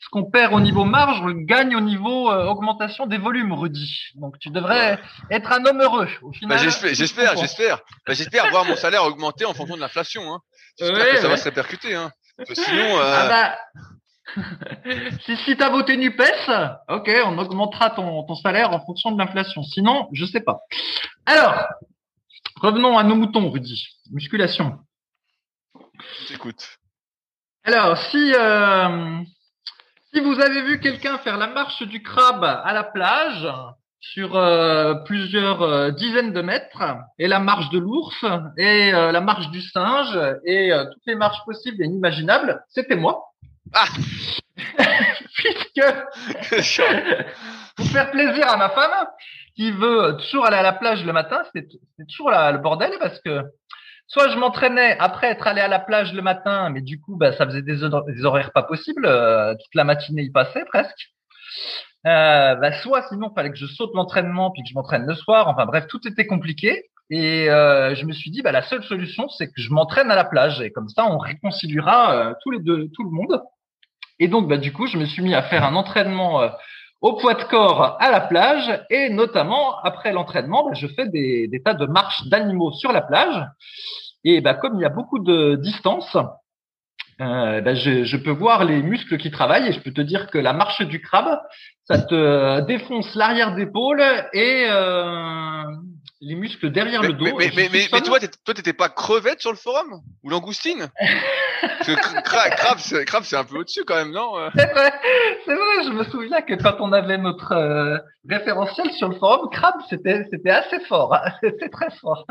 ce 0.02 0.10
qu'on 0.10 0.30
perd 0.30 0.54
au 0.54 0.60
niveau 0.60 0.84
marge, 0.84 1.22
on 1.22 1.32
gagne 1.32 1.74
au 1.76 1.80
niveau 1.80 2.30
augmentation 2.30 3.06
des 3.06 3.18
volumes, 3.18 3.54
Rudy. 3.54 4.10
Donc 4.16 4.38
tu 4.40 4.50
devrais 4.50 5.00
être 5.32 5.54
un 5.54 5.66
homme 5.66 5.82
heureux 5.82 6.10
au 6.22 6.34
final. 6.34 6.58
Bah, 6.58 6.64
j'espère, 6.64 6.94
j'espère, 6.94 7.38
j'espère. 7.38 7.78
Bah, 8.06 8.14
j'espère 8.14 8.50
voir 8.50 8.66
mon 8.66 8.76
salaire 8.76 9.06
augmenter 9.06 9.46
en 9.46 9.54
fonction 9.54 9.76
de 9.76 9.82
l'inflation. 9.82 10.34
Hein. 10.34 10.40
J'espère 10.78 11.12
que 11.12 11.22
ça 11.22 11.30
va 11.30 11.38
se 11.38 11.46
répercuter. 11.46 11.96
Hein. 11.96 12.12
sinon, 12.54 13.00
ah 13.00 13.28
bah, 13.30 13.58
si 15.26 15.36
si 15.38 15.56
tu 15.56 15.64
as 15.64 15.70
voté 15.70 15.98
NUPES, 15.98 16.50
ok, 16.90 17.10
on 17.26 17.38
augmentera 17.38 17.90
ton, 17.92 18.24
ton 18.24 18.36
salaire 18.36 18.72
en 18.72 18.86
fonction 18.86 19.12
de 19.12 19.18
l'inflation. 19.18 19.64
Sinon, 19.64 20.10
je 20.12 20.26
sais 20.26 20.42
pas. 20.42 20.60
Alors, 21.26 21.56
revenons 22.62 22.98
à 22.98 23.04
nos 23.04 23.16
moutons, 23.16 23.50
Rudy. 23.50 23.88
Musculation. 24.12 24.80
J'écoute. 26.28 26.78
Alors, 27.64 27.98
si, 27.98 28.34
euh, 28.34 29.20
si 30.14 30.20
vous 30.22 30.40
avez 30.40 30.62
vu 30.62 30.80
quelqu'un 30.80 31.18
faire 31.20 31.38
la 31.38 31.48
marche 31.48 31.84
du 31.84 32.02
crabe 32.02 32.44
à 32.44 32.74
la 32.74 32.84
plage, 32.84 33.48
sur 34.00 34.38
euh, 34.38 34.94
plusieurs 35.06 35.64
euh, 35.64 35.92
dizaines 35.92 36.32
de 36.32 36.42
mètres 36.42 36.84
et 37.18 37.28
la 37.28 37.40
marche 37.40 37.70
de 37.72 37.80
l'ours 37.80 38.24
et 38.58 38.92
la 38.92 39.20
marche 39.22 39.50
du 39.50 39.60
singe 39.60 40.18
et 40.46 40.72
toutes 40.94 41.06
les 41.08 41.16
marches 41.16 41.44
possibles 41.46 41.82
et 41.82 41.88
inimaginables, 41.88 42.64
c'était 42.70 42.96
moi. 42.96 43.27
Ah 43.74 43.88
Puisque 45.36 45.82
pour 47.76 47.86
faire 47.88 48.12
plaisir 48.12 48.50
à 48.50 48.58
ma 48.58 48.70
femme 48.70 49.08
qui 49.56 49.72
veut 49.72 50.18
toujours 50.18 50.46
aller 50.46 50.58
à 50.58 50.64
la 50.64 50.74
plage 50.74 51.06
le 51.06 51.14
matin, 51.14 51.44
c'est 51.54 51.68
toujours 52.10 52.32
le 52.32 52.58
bordel 52.58 52.92
parce 53.00 53.20
que 53.22 53.44
soit 54.08 54.30
je 54.30 54.38
m'entraînais 54.38 54.98
après 55.00 55.28
être 55.28 55.48
allé 55.48 55.62
à 55.62 55.68
la 55.68 55.80
plage 55.80 56.14
le 56.14 56.22
matin, 56.22 56.70
mais 56.70 56.82
du 56.82 57.00
coup 57.00 57.16
bah, 57.18 57.34
ça 57.34 57.46
faisait 57.46 57.62
des, 57.62 57.84
horaires 57.84 58.52
pas 58.52 58.64
possibles, 58.64 59.06
euh, 59.06 59.54
toute 59.54 59.76
la 59.76 59.84
matinée 59.84 60.24
y 60.24 60.32
passait 60.32 60.66
presque. 60.66 61.12
Euh, 62.06 62.56
bah, 62.56 62.72
soit 62.82 63.04
sinon 63.10 63.34
fallait 63.34 63.52
que 63.52 63.58
je 63.58 63.66
saute 63.66 63.92
l'entraînement 63.94 64.52
puis 64.52 64.64
que 64.64 64.70
je 64.70 64.76
m'entraîne 64.76 65.06
le 65.06 65.16
soir. 65.16 65.48
Enfin 65.48 65.66
bref, 65.66 65.88
tout 65.88 66.08
était 66.08 66.26
compliqué. 66.26 66.86
Et 67.10 67.50
euh, 67.50 67.96
je 67.96 68.06
me 68.06 68.12
suis 68.12 68.32
dit, 68.32 68.42
bah, 68.42 68.52
la 68.52 68.62
seule 68.62 68.84
solution, 68.84 69.30
c'est 69.30 69.48
que 69.48 69.62
je 69.62 69.72
m'entraîne 69.72 70.12
à 70.12 70.16
la 70.16 70.26
plage. 70.26 70.62
Et 70.62 70.72
comme 70.72 70.90
ça, 70.90 71.06
on 71.10 71.18
réconciliera 71.18 72.16
euh, 72.16 72.34
tous 72.44 72.52
les 72.52 72.60
deux, 72.60 72.90
tout 72.94 73.04
le 73.04 73.12
monde. 73.12 73.42
Et 74.20 74.28
donc, 74.28 74.48
bah, 74.48 74.58
du 74.58 74.74
coup, 74.74 74.88
je 74.88 74.98
me 74.98 75.06
suis 75.06 75.22
mis 75.22 75.34
à 75.34 75.44
faire 75.44 75.64
un 75.64 75.76
entraînement 75.76 76.42
euh, 76.42 76.50
au 77.02 77.14
poids 77.14 77.36
de 77.36 77.44
corps 77.44 77.98
à 78.00 78.12
la 78.12 78.22
plage. 78.22 78.84
Et 78.90 79.10
notamment, 79.10 79.80
après 79.80 80.12
l'entraînement, 80.12 80.66
bah, 80.66 80.74
je 80.74 80.88
fais 80.88 81.08
des, 81.08 81.48
des, 81.48 81.62
tas 81.62 81.74
de 81.74 81.86
marches 81.86 82.28
d'animaux 82.28 82.72
sur 82.72 82.92
la 82.92 83.02
plage. 83.02 83.44
Et 84.24 84.42
bah, 84.42 84.54
comme 84.54 84.76
il 84.76 84.82
y 84.82 84.86
a 84.86 84.90
beaucoup 84.90 85.20
de 85.20 85.56
distance, 85.56 86.18
euh, 87.20 87.62
bah, 87.62 87.76
je, 87.76 88.04
je, 88.04 88.18
peux 88.18 88.32
voir 88.32 88.64
les 88.64 88.82
muscles 88.84 89.18
qui 89.18 89.32
travaillent 89.32 89.68
et 89.68 89.72
je 89.72 89.80
peux 89.80 89.94
te 89.94 90.02
dire 90.02 90.30
que 90.30 90.38
la 90.38 90.54
marche 90.54 90.82
du 90.84 91.02
crabe, 91.02 91.40
ça 91.86 92.00
te 92.00 92.62
défonce 92.62 93.16
l'arrière 93.16 93.56
d'épaule 93.56 94.04
et 94.34 94.66
euh, 94.70 95.64
les 96.22 96.36
muscles 96.36 96.72
derrière 96.72 97.02
le 97.02 97.14
dos. 97.14 97.26
Mais, 97.38 97.52
mais, 97.56 97.70
mais, 97.72 97.88
mais, 97.92 98.02
toi, 98.02 98.20
t'étais 98.20 98.74
pas 98.74 98.90
crevette 98.90 99.42
sur 99.42 99.52
le 99.52 99.58
forum 99.58 100.02
ou 100.24 100.30
langoustine? 100.30 100.90
crabe, 102.24 103.24
c'est, 103.24 103.36
un 103.36 103.44
peu 103.44 103.58
au-dessus 103.58 103.84
quand 103.86 103.96
même, 103.96 104.12
non 104.12 104.34
C'est 104.56 104.72
vrai, 104.72 104.94
c'est 105.46 105.56
vrai. 105.56 105.84
Je 105.86 105.92
me 105.92 106.04
souviens 106.06 106.42
que 106.42 106.54
quand 106.56 106.78
on 106.80 106.92
avait 106.92 107.18
notre 107.18 107.52
euh, 107.54 107.98
référentiel 108.30 108.92
sur 108.92 109.10
le 109.10 109.16
forum, 109.16 109.50
crabe, 109.52 109.76
c'était, 109.90 110.26
c'était 110.32 110.52
assez 110.52 110.80
fort. 110.82 111.14
Hein. 111.14 111.32
c'était 111.44 111.70
très 111.70 111.90
fort. 112.02 112.26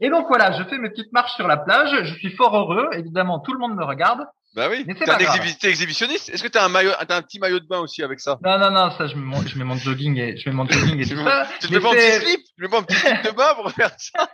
Et 0.00 0.10
donc 0.10 0.26
voilà, 0.28 0.52
je 0.52 0.64
fais 0.64 0.78
mes 0.78 0.90
petites 0.90 1.12
marches 1.12 1.34
sur 1.34 1.48
la 1.48 1.56
plage. 1.56 2.04
Je 2.04 2.14
suis 2.14 2.30
fort 2.30 2.54
heureux. 2.56 2.90
Évidemment, 2.92 3.40
tout 3.40 3.52
le 3.52 3.58
monde 3.58 3.74
me 3.74 3.84
regarde. 3.84 4.26
Bah 4.54 4.68
oui. 4.70 4.84
T'es 4.84 5.08
un 5.08 5.18
exhibitionniste? 5.18 6.28
Est-ce 6.28 6.42
que 6.42 6.48
t'as 6.48 6.66
un 6.66 6.68
maillot, 6.68 6.90
t'as 7.08 7.16
un 7.16 7.22
petit 7.22 7.38
maillot 7.38 7.58
de 7.58 7.66
bain 7.66 7.78
aussi 7.78 8.02
avec 8.02 8.20
ça? 8.20 8.38
Non, 8.44 8.58
non, 8.58 8.70
non, 8.70 8.90
ça 8.90 9.06
je 9.06 9.16
mets 9.16 9.36
je 9.46 9.58
mets 9.58 9.64
mon 9.64 9.76
jogging 9.76 10.18
et 10.18 10.36
je 10.36 10.48
mets 10.50 10.54
mon 10.54 10.66
jogging 10.66 11.00
et 11.00 11.06
tout 11.06 11.16
ça. 11.24 11.46
Tu 11.60 11.68
te 11.68 11.72
mets 11.72 11.80
pas 11.80 11.88
un 11.88 11.92
petit 11.92 12.26
slip? 12.26 12.40
Tu 12.56 12.62
mets 12.62 12.68
pas 12.68 12.78
un 12.78 12.82
petit 12.82 12.96
slip 12.96 13.24
de 13.24 13.30
bain 13.30 13.54
pour 13.54 13.70
faire 13.70 13.90
ça? 13.96 14.28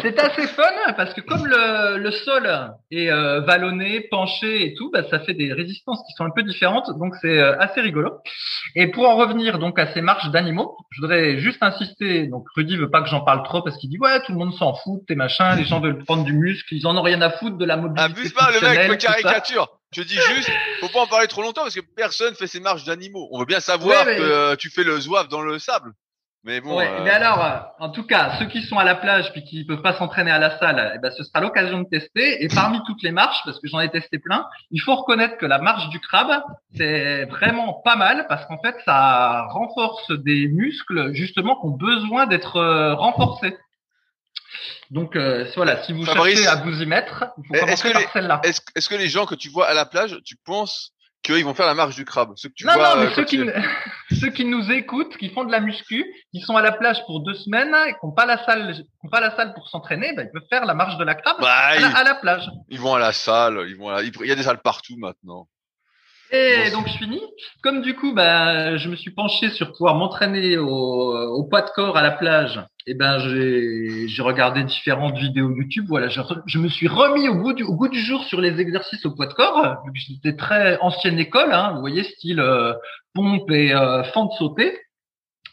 C'est 0.00 0.18
assez 0.18 0.46
fun 0.48 0.62
parce 0.96 1.14
que 1.14 1.20
comme 1.20 1.46
le, 1.46 1.98
le 1.98 2.10
sol 2.10 2.74
est 2.90 3.10
euh, 3.10 3.40
vallonné, 3.40 4.00
penché 4.10 4.66
et 4.66 4.74
tout, 4.74 4.90
bah, 4.90 5.02
ça 5.10 5.20
fait 5.20 5.34
des 5.34 5.52
résistances 5.52 6.00
qui 6.06 6.12
sont 6.16 6.24
un 6.24 6.30
peu 6.30 6.42
différentes, 6.42 6.90
donc 6.98 7.14
c'est 7.20 7.38
euh, 7.38 7.58
assez 7.58 7.80
rigolo. 7.80 8.12
Et 8.74 8.88
pour 8.88 9.08
en 9.08 9.16
revenir 9.16 9.58
donc 9.58 9.78
à 9.78 9.92
ces 9.92 10.00
marches 10.00 10.30
d'animaux, 10.30 10.76
je 10.90 11.00
voudrais 11.00 11.38
juste 11.38 11.62
insister. 11.62 12.26
Donc 12.26 12.44
Rudy 12.56 12.76
veut 12.76 12.90
pas 12.90 13.02
que 13.02 13.08
j'en 13.08 13.20
parle 13.20 13.42
trop 13.44 13.62
parce 13.62 13.76
qu'il 13.78 13.90
dit 13.90 13.98
ouais 13.98 14.20
tout 14.24 14.32
le 14.32 14.38
monde 14.38 14.54
s'en 14.54 14.74
fout, 14.74 15.02
tes 15.06 15.14
machins, 15.14 15.54
les 15.56 15.64
gens 15.64 15.80
veulent 15.80 16.04
prendre 16.04 16.24
du 16.24 16.32
muscle, 16.32 16.74
ils 16.74 16.86
en 16.86 16.96
ont 16.96 17.02
rien 17.02 17.20
à 17.22 17.30
foutre 17.30 17.56
de 17.56 17.64
la 17.64 17.76
mobilité. 17.76 18.02
Abuse 18.02 18.32
pas, 18.32 18.50
le 18.50 18.60
mec 18.60 18.90
me 18.90 18.96
caricature. 18.96 19.68
Je 19.94 20.02
dis 20.02 20.18
juste, 20.34 20.50
faut 20.80 20.88
pas 20.88 21.02
en 21.02 21.06
parler 21.06 21.28
trop 21.28 21.42
longtemps 21.42 21.62
parce 21.62 21.74
que 21.74 21.80
personne 21.96 22.34
fait 22.34 22.48
ces 22.48 22.58
marches 22.58 22.84
d'animaux. 22.84 23.28
On 23.30 23.38
veut 23.38 23.46
bien 23.46 23.60
savoir 23.60 24.04
que 24.04 24.10
euh, 24.10 24.56
tu 24.56 24.68
fais 24.68 24.82
le 24.82 24.98
zouave 24.98 25.28
dans 25.28 25.40
le 25.40 25.60
sable. 25.60 25.92
Mais 26.44 26.60
bon. 26.60 26.76
Ouais, 26.76 26.90
Mais 27.02 27.10
alors, 27.10 27.42
euh, 27.42 27.58
en 27.78 27.88
tout 27.88 28.04
cas, 28.04 28.36
ceux 28.38 28.44
qui 28.44 28.62
sont 28.62 28.76
à 28.76 28.84
la 28.84 28.94
plage 28.94 29.32
puis 29.32 29.42
qui 29.44 29.64
peuvent 29.64 29.80
pas 29.80 29.94
s'entraîner 29.94 30.30
à 30.30 30.38
la 30.38 30.58
salle, 30.58 30.92
eh 30.94 30.98
ben, 30.98 31.10
ce 31.10 31.24
sera 31.24 31.40
l'occasion 31.40 31.80
de 31.80 31.88
tester. 31.88 32.44
Et 32.44 32.48
parmi 32.48 32.82
toutes 32.86 33.02
les 33.02 33.12
marches, 33.12 33.40
parce 33.46 33.58
que 33.58 33.66
j'en 33.66 33.80
ai 33.80 33.90
testé 33.90 34.18
plein, 34.18 34.46
il 34.70 34.80
faut 34.80 34.94
reconnaître 34.94 35.38
que 35.38 35.46
la 35.46 35.58
marche 35.58 35.88
du 35.88 36.00
crabe, 36.00 36.42
c'est 36.76 37.24
vraiment 37.24 37.80
pas 37.82 37.96
mal 37.96 38.26
parce 38.28 38.44
qu'en 38.46 38.58
fait, 38.58 38.76
ça 38.84 39.46
renforce 39.48 40.10
des 40.10 40.48
muscles 40.48 41.14
justement 41.14 41.58
qui 41.58 41.66
ont 41.66 41.76
besoin 41.76 42.26
d'être 42.26 42.56
euh, 42.56 42.94
renforcés. 42.94 43.56
Donc 44.90 45.16
euh, 45.16 45.46
voilà, 45.56 45.82
si 45.84 45.94
vous 45.94 46.04
cherchez 46.04 46.46
à 46.46 46.56
vous 46.56 46.82
y 46.82 46.86
mettre, 46.86 47.24
il 47.38 47.46
faut 47.46 47.64
commencer 47.64 47.92
par 47.92 48.12
celle-là. 48.12 48.40
Est-ce 48.44 48.88
que 48.88 48.94
les 48.94 49.08
gens 49.08 49.24
que 49.24 49.34
tu 49.34 49.48
vois 49.48 49.66
à 49.66 49.74
la 49.74 49.86
plage, 49.86 50.18
tu 50.24 50.36
penses 50.36 50.93
qu'ils 51.24 51.44
vont 51.44 51.54
faire 51.54 51.66
la 51.66 51.74
marche 51.74 51.96
du 51.96 52.04
crabe. 52.04 52.34
Ceux 52.36 52.50
que 52.50 52.54
tu 52.54 52.66
non, 52.66 52.74
vois, 52.74 52.94
non, 52.94 53.00
mais 53.00 53.06
euh, 53.06 53.14
ceux, 53.16 53.24
qui, 53.24 53.40
ceux 54.20 54.30
qui 54.30 54.44
nous 54.44 54.70
écoutent, 54.70 55.16
qui 55.16 55.30
font 55.30 55.44
de 55.44 55.50
la 55.50 55.60
muscu, 55.60 56.04
qui 56.32 56.40
sont 56.40 56.56
à 56.56 56.62
la 56.62 56.70
plage 56.70 57.04
pour 57.06 57.20
deux 57.20 57.34
semaines, 57.34 57.74
qui 58.00 58.06
n'ont 58.06 58.12
pas 58.12 58.26
la 58.26 58.44
salle, 58.44 58.74
qui 58.74 59.06
ont 59.06 59.08
pas 59.08 59.20
la 59.20 59.34
salle 59.34 59.54
pour 59.54 59.68
s'entraîner, 59.68 60.12
ben, 60.14 60.28
ils 60.28 60.32
peuvent 60.32 60.48
faire 60.48 60.66
la 60.66 60.74
marche 60.74 60.96
de 60.98 61.04
la 61.04 61.14
crabe 61.14 61.36
bah, 61.40 61.50
à, 61.50 62.04
la, 62.04 62.14
plage. 62.14 62.48
Ils 62.68 62.78
vont 62.78 62.94
à 62.94 62.98
la 62.98 63.12
salle, 63.12 63.64
ils 63.68 63.76
vont 63.76 63.88
à 63.88 64.02
il 64.02 64.26
y 64.26 64.32
a 64.32 64.36
des 64.36 64.42
salles 64.42 64.60
partout 64.62 64.96
maintenant. 64.98 65.48
Et 66.34 66.70
donc 66.72 66.88
je 66.88 66.98
finis. 66.98 67.22
Comme 67.62 67.80
du 67.80 67.94
coup, 67.94 68.12
bah, 68.12 68.76
je 68.76 68.88
me 68.88 68.96
suis 68.96 69.12
penché 69.12 69.50
sur 69.50 69.72
pouvoir 69.72 69.94
m'entraîner 69.94 70.56
au, 70.56 70.68
au 70.68 71.44
poids 71.44 71.62
de 71.62 71.70
corps 71.70 71.96
à 71.96 72.02
la 72.02 72.10
plage. 72.10 72.60
Et 72.86 72.94
ben 72.94 73.18
j'ai 73.18 74.22
regardé 74.22 74.62
différentes 74.64 75.16
vidéos 75.16 75.50
YouTube. 75.50 75.86
Voilà, 75.88 76.08
je, 76.08 76.20
je 76.46 76.58
me 76.58 76.68
suis 76.68 76.88
remis 76.88 77.28
au 77.28 77.36
goût 77.36 77.52
du 77.52 77.62
au 77.62 77.74
goût 77.74 77.88
du 77.88 78.00
jour 78.00 78.24
sur 78.24 78.40
les 78.40 78.60
exercices 78.60 79.06
au 79.06 79.12
poids 79.12 79.26
de 79.26 79.32
corps. 79.32 79.76
J'étais 79.94 80.36
très 80.36 80.76
ancienne 80.80 81.18
école, 81.18 81.52
hein, 81.52 81.72
vous 81.74 81.80
voyez, 81.80 82.02
style 82.02 82.40
euh, 82.40 82.74
pompe 83.14 83.50
et 83.50 83.72
euh, 83.72 84.02
fente 84.04 84.32
sautée. 84.32 84.76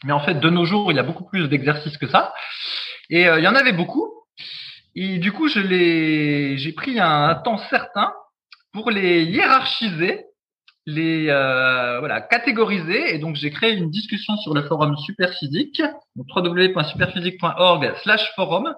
Mais 0.04 0.14
en 0.14 0.20
fait, 0.20 0.40
de 0.40 0.50
nos 0.50 0.66
jours, 0.66 0.92
il 0.92 0.96
y 0.96 1.00
a 1.00 1.04
beaucoup 1.04 1.26
plus 1.26 1.48
d'exercices 1.48 1.98
que 1.98 2.08
ça. 2.08 2.34
Et 3.10 3.28
euh, 3.28 3.40
il 3.40 3.44
y 3.44 3.48
en 3.48 3.56
avait 3.56 3.72
beaucoup. 3.72 4.10
Et 4.96 5.20
du 5.20 5.32
coup, 5.32 5.48
je 5.48 5.62
j'ai 6.58 6.74
pris 6.74 7.00
un 7.00 7.36
temps 7.36 7.60
certain 7.70 8.12
pour 8.74 8.90
les 8.92 9.24
hiérarchiser 9.24 10.26
les 10.86 11.28
euh, 11.30 12.00
voilà 12.00 12.22
catégoriser. 12.22 13.14
Et 13.14 13.18
donc 13.20 13.36
j'ai 13.36 13.52
créé 13.52 13.74
une 13.74 13.90
discussion 13.90 14.38
sur 14.38 14.54
le 14.54 14.64
forum 14.64 14.96
Superphysique 14.98 15.82
www.superphysique.org/forum 16.16 18.74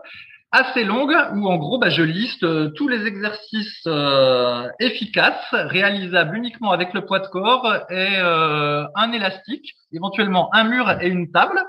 assez 0.51 0.83
longue 0.83 1.15
où 1.33 1.47
en 1.47 1.57
gros 1.57 1.77
bah, 1.79 1.89
je 1.89 2.03
liste 2.03 2.43
euh, 2.43 2.69
tous 2.75 2.87
les 2.87 3.07
exercices 3.07 3.81
euh, 3.87 4.69
efficaces 4.79 5.47
réalisables 5.51 6.37
uniquement 6.37 6.69
avec 6.71 6.93
le 6.93 7.03
poids 7.05 7.17
de 7.19 7.27
corps 7.27 7.75
et 7.89 8.17
un 8.17 9.11
élastique 9.11 9.73
éventuellement 9.91 10.53
un 10.53 10.65
mur 10.65 10.95
et 11.01 11.07
une 11.07 11.31
table 11.31 11.59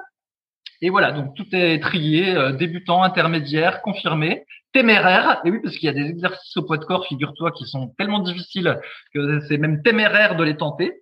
et 0.85 0.91
voilà, 0.91 1.13
donc 1.13 1.35
tout 1.35 1.47
est 1.53 1.81
trié, 1.81 2.37
débutant, 2.59 3.03
intermédiaire, 3.03 3.81
confirmé 3.81 4.45
téméraire. 4.75 5.41
Et 5.47 5.51
oui, 5.51 5.61
parce 5.63 5.77
qu'il 5.77 5.87
y 5.87 5.89
a 5.89 5.95
des 5.95 6.11
exercices 6.11 6.55
au 6.59 6.63
poids 6.63 6.77
de 6.77 6.85
corps, 6.85 7.07
figure-toi, 7.07 7.53
qui 7.53 7.65
sont 7.65 7.95
tellement 7.97 8.19
difficiles 8.19 8.79
que 9.15 9.41
c'est 9.49 9.57
même 9.57 9.83
téméraire 9.83 10.37
de 10.37 10.45
les 10.45 10.59
tenter. 10.59 11.01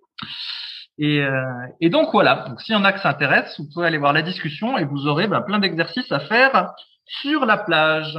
Et, 0.97 1.19
euh, 1.19 1.43
et 1.81 1.89
donc 1.89 2.13
voilà, 2.13 2.45
donc 2.47 2.61
s'il 2.61 2.75
y 2.75 2.77
en 2.77 2.85
a 2.85 2.93
que 2.93 3.01
ça 3.01 3.09
intéresse, 3.09 3.59
vous 3.59 3.67
pouvez 3.73 3.87
aller 3.87 3.97
voir 3.97 4.13
la 4.13 4.21
discussion 4.21 4.77
et 4.77 4.85
vous 4.85 5.05
aurez 5.07 5.27
ben, 5.27 5.41
plein 5.41 5.59
d'exercices 5.59 6.11
à 6.13 6.21
faire 6.21 6.71
sur 7.05 7.45
la 7.45 7.57
plage 7.57 8.17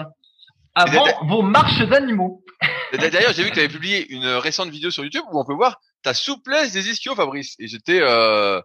avant 0.74 1.06
vos 1.26 1.40
marches 1.40 1.86
d'animaux. 1.88 2.42
D'ailleurs, 2.92 3.32
j'ai 3.32 3.44
vu 3.44 3.48
que 3.48 3.54
tu 3.54 3.60
avais 3.60 3.68
publié 3.68 4.12
une 4.12 4.26
récente 4.26 4.68
vidéo 4.68 4.90
sur 4.90 5.02
YouTube 5.02 5.24
où 5.32 5.40
on 5.40 5.46
peut 5.46 5.54
voir 5.54 5.78
ta 6.02 6.12
souplesse 6.12 6.72
des 6.72 6.90
ischios, 6.90 7.14
Fabrice. 7.14 7.54
Et 7.58 7.68
j'étais 7.68 8.00
euh... 8.02 8.60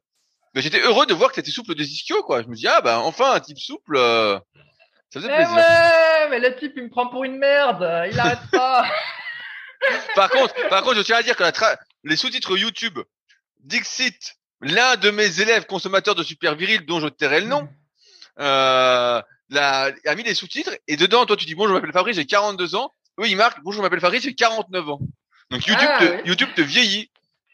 Ben, 0.53 0.61
j'étais 0.61 0.79
heureux 0.81 1.05
de 1.05 1.13
voir 1.13 1.29
que 1.29 1.35
tu 1.35 1.39
étais 1.41 1.51
souple 1.51 1.75
des 1.75 1.85
ischios, 1.91 2.23
quoi. 2.23 2.41
Je 2.41 2.47
me 2.47 2.55
dis 2.55 2.67
ah 2.67 2.81
ben 2.81 2.97
enfin 2.97 3.33
un 3.33 3.39
type 3.39 3.59
souple. 3.59 3.97
Euh, 3.97 4.39
ça 5.11 5.19
faisait 5.19 5.33
plaisir. 5.33 5.55
ouais, 5.55 6.29
mais 6.29 6.39
le 6.39 6.55
type, 6.55 6.73
il 6.75 6.83
me 6.83 6.89
prend 6.89 7.07
pour 7.07 7.23
une 7.23 7.37
merde. 7.37 7.87
Il 8.11 8.19
arrête 8.19 8.39
pas. 8.51 8.85
par 10.15 10.29
contre, 10.29 10.53
par 10.69 10.83
contre, 10.83 10.97
je 10.97 11.01
tiens 11.01 11.17
à 11.17 11.23
dire 11.23 11.35
que 11.35 11.43
la 11.43 11.51
les 12.03 12.15
sous-titres 12.15 12.57
YouTube, 12.57 12.99
Dixit, 13.59 14.37
l'un 14.61 14.95
de 14.95 15.09
mes 15.09 15.41
élèves 15.41 15.65
consommateurs 15.65 16.15
de 16.15 16.23
super 16.23 16.55
viril, 16.55 16.85
dont 16.85 16.99
je 16.99 17.07
tairai 17.07 17.41
le 17.41 17.47
nom, 17.47 17.67
euh, 18.39 19.21
la, 19.49 19.91
a 20.05 20.15
mis 20.15 20.23
des 20.23 20.35
sous-titres 20.35 20.71
et 20.87 20.95
dedans, 20.95 21.25
toi, 21.25 21.35
tu 21.35 21.45
dis 21.45 21.55
bonjour, 21.55 21.75
je 21.75 21.79
m'appelle 21.79 21.93
Fabrice, 21.93 22.15
j'ai 22.15 22.25
42 22.25 22.75
ans. 22.75 22.93
Oui, 23.17 23.31
il 23.31 23.37
marque 23.37 23.59
bonjour, 23.63 23.81
je 23.81 23.83
m'appelle 23.83 23.99
Fabrice, 23.99 24.23
j'ai 24.23 24.33
49 24.33 24.89
ans. 24.89 24.99
Donc 25.49 25.65
YouTube, 25.65 25.89
ah, 25.89 25.99
te, 25.99 26.27
YouTube 26.27 26.49
te 26.55 26.61
vieillit, 26.61 27.09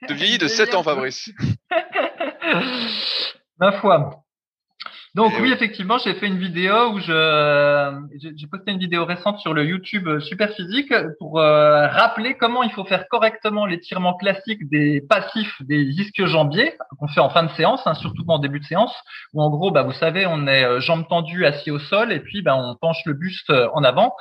te 0.08 0.14
vieillit 0.14 0.38
de 0.38 0.48
7 0.48 0.76
ans, 0.76 0.84
Fabrice. 0.84 1.30
Ma 3.60 3.72
foi. 3.74 4.26
Donc 5.16 5.32
oui, 5.40 5.50
effectivement, 5.54 5.98
j'ai 5.98 6.14
fait 6.16 6.28
une 6.28 6.38
vidéo 6.38 6.92
où 6.92 7.00
je 7.00 8.02
j'ai 8.20 8.48
posté 8.48 8.74
une 8.74 8.80
vidéo 8.80 9.06
récente 9.06 9.40
sur 9.40 9.54
le 9.54 9.64
YouTube 9.64 10.20
Super 10.20 10.52
Physique 10.52 10.94
pour 11.20 11.40
euh, 11.40 11.88
rappeler 11.88 12.34
comment 12.34 12.64
il 12.64 12.72
faut 12.72 12.84
faire 12.84 13.08
correctement 13.08 13.66
l'étirement 13.66 14.16
classique 14.16 14.68
des 14.70 15.00
passifs 15.00 15.56
des 15.62 15.84
ischio-jambiers 15.84 16.74
qu'on 17.00 17.08
fait 17.08 17.22
en 17.22 17.30
fin 17.30 17.44
de 17.44 17.52
séance, 17.52 17.82
hein, 17.86 17.94
surtout 17.94 18.26
en 18.28 18.40
début 18.40 18.60
de 18.60 18.66
séance, 18.66 18.94
où 19.34 19.42
en 19.42 19.50
gros, 19.50 19.72
bah, 19.72 19.84
vous 19.84 19.94
savez, 19.94 20.26
on 20.26 20.48
est 20.48 20.66
euh, 20.66 20.82
jambes 20.82 21.08
tendues, 21.08 21.46
assis 21.46 21.72
au 21.72 21.80
sol, 21.80 22.12
et 22.12 22.20
puis 22.20 22.42
bah, 22.42 22.58
on 22.58 22.76
penche 22.76 23.00
le 23.06 23.14
buste 23.14 23.50
euh, 23.52 23.70
en 23.74 23.86
avant. 23.86 24.14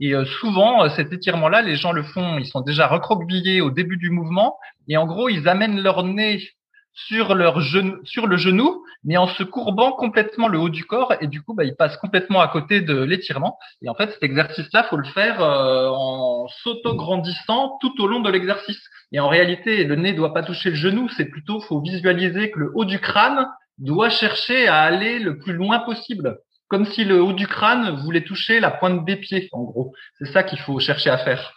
Et 0.00 0.14
souvent, 0.40 0.88
cet 0.90 1.12
étirement-là, 1.12 1.60
les 1.60 1.74
gens 1.74 1.90
le 1.90 2.04
font, 2.04 2.38
ils 2.38 2.46
sont 2.46 2.60
déjà 2.60 2.86
recroquevillés 2.86 3.60
au 3.60 3.72
début 3.72 3.96
du 3.96 4.10
mouvement, 4.10 4.56
et 4.86 4.96
en 4.96 5.06
gros, 5.06 5.28
ils 5.28 5.48
amènent 5.48 5.82
leur 5.82 6.04
nez 6.04 6.40
sur 7.06 7.34
leur 7.34 7.60
genou, 7.60 7.96
sur 8.04 8.26
le 8.26 8.36
genou, 8.36 8.82
mais 9.04 9.16
en 9.16 9.28
se 9.28 9.44
courbant 9.44 9.92
complètement 9.92 10.48
le 10.48 10.58
haut 10.58 10.68
du 10.68 10.84
corps 10.84 11.14
et 11.20 11.28
du 11.28 11.42
coup, 11.42 11.54
bah, 11.54 11.64
il 11.64 11.76
passe 11.76 11.96
complètement 11.96 12.40
à 12.40 12.48
côté 12.48 12.80
de 12.80 13.02
l'étirement. 13.02 13.58
Et 13.82 13.88
en 13.88 13.94
fait, 13.94 14.10
cet 14.10 14.22
exercice-là, 14.22 14.84
faut 14.84 14.96
le 14.96 15.04
faire 15.04 15.40
euh, 15.40 15.88
en 15.90 16.48
s'auto-grandissant 16.48 17.78
tout 17.80 18.02
au 18.02 18.08
long 18.08 18.20
de 18.20 18.30
l'exercice. 18.30 18.82
Et 19.12 19.20
en 19.20 19.28
réalité, 19.28 19.84
le 19.84 19.94
nez 19.94 20.12
doit 20.12 20.34
pas 20.34 20.42
toucher 20.42 20.70
le 20.70 20.76
genou, 20.76 21.08
c'est 21.08 21.26
plutôt, 21.26 21.60
faut 21.60 21.80
visualiser 21.80 22.50
que 22.50 22.58
le 22.58 22.72
haut 22.74 22.84
du 22.84 22.98
crâne 22.98 23.46
doit 23.78 24.10
chercher 24.10 24.66
à 24.66 24.80
aller 24.80 25.20
le 25.20 25.38
plus 25.38 25.52
loin 25.52 25.78
possible, 25.78 26.38
comme 26.66 26.84
si 26.84 27.04
le 27.04 27.22
haut 27.22 27.32
du 27.32 27.46
crâne 27.46 27.96
voulait 28.02 28.24
toucher 28.24 28.58
la 28.58 28.72
pointe 28.72 29.04
des 29.04 29.16
pieds, 29.16 29.48
en 29.52 29.62
gros. 29.62 29.94
C'est 30.18 30.32
ça 30.32 30.42
qu'il 30.42 30.58
faut 30.58 30.80
chercher 30.80 31.10
à 31.10 31.18
faire 31.18 31.54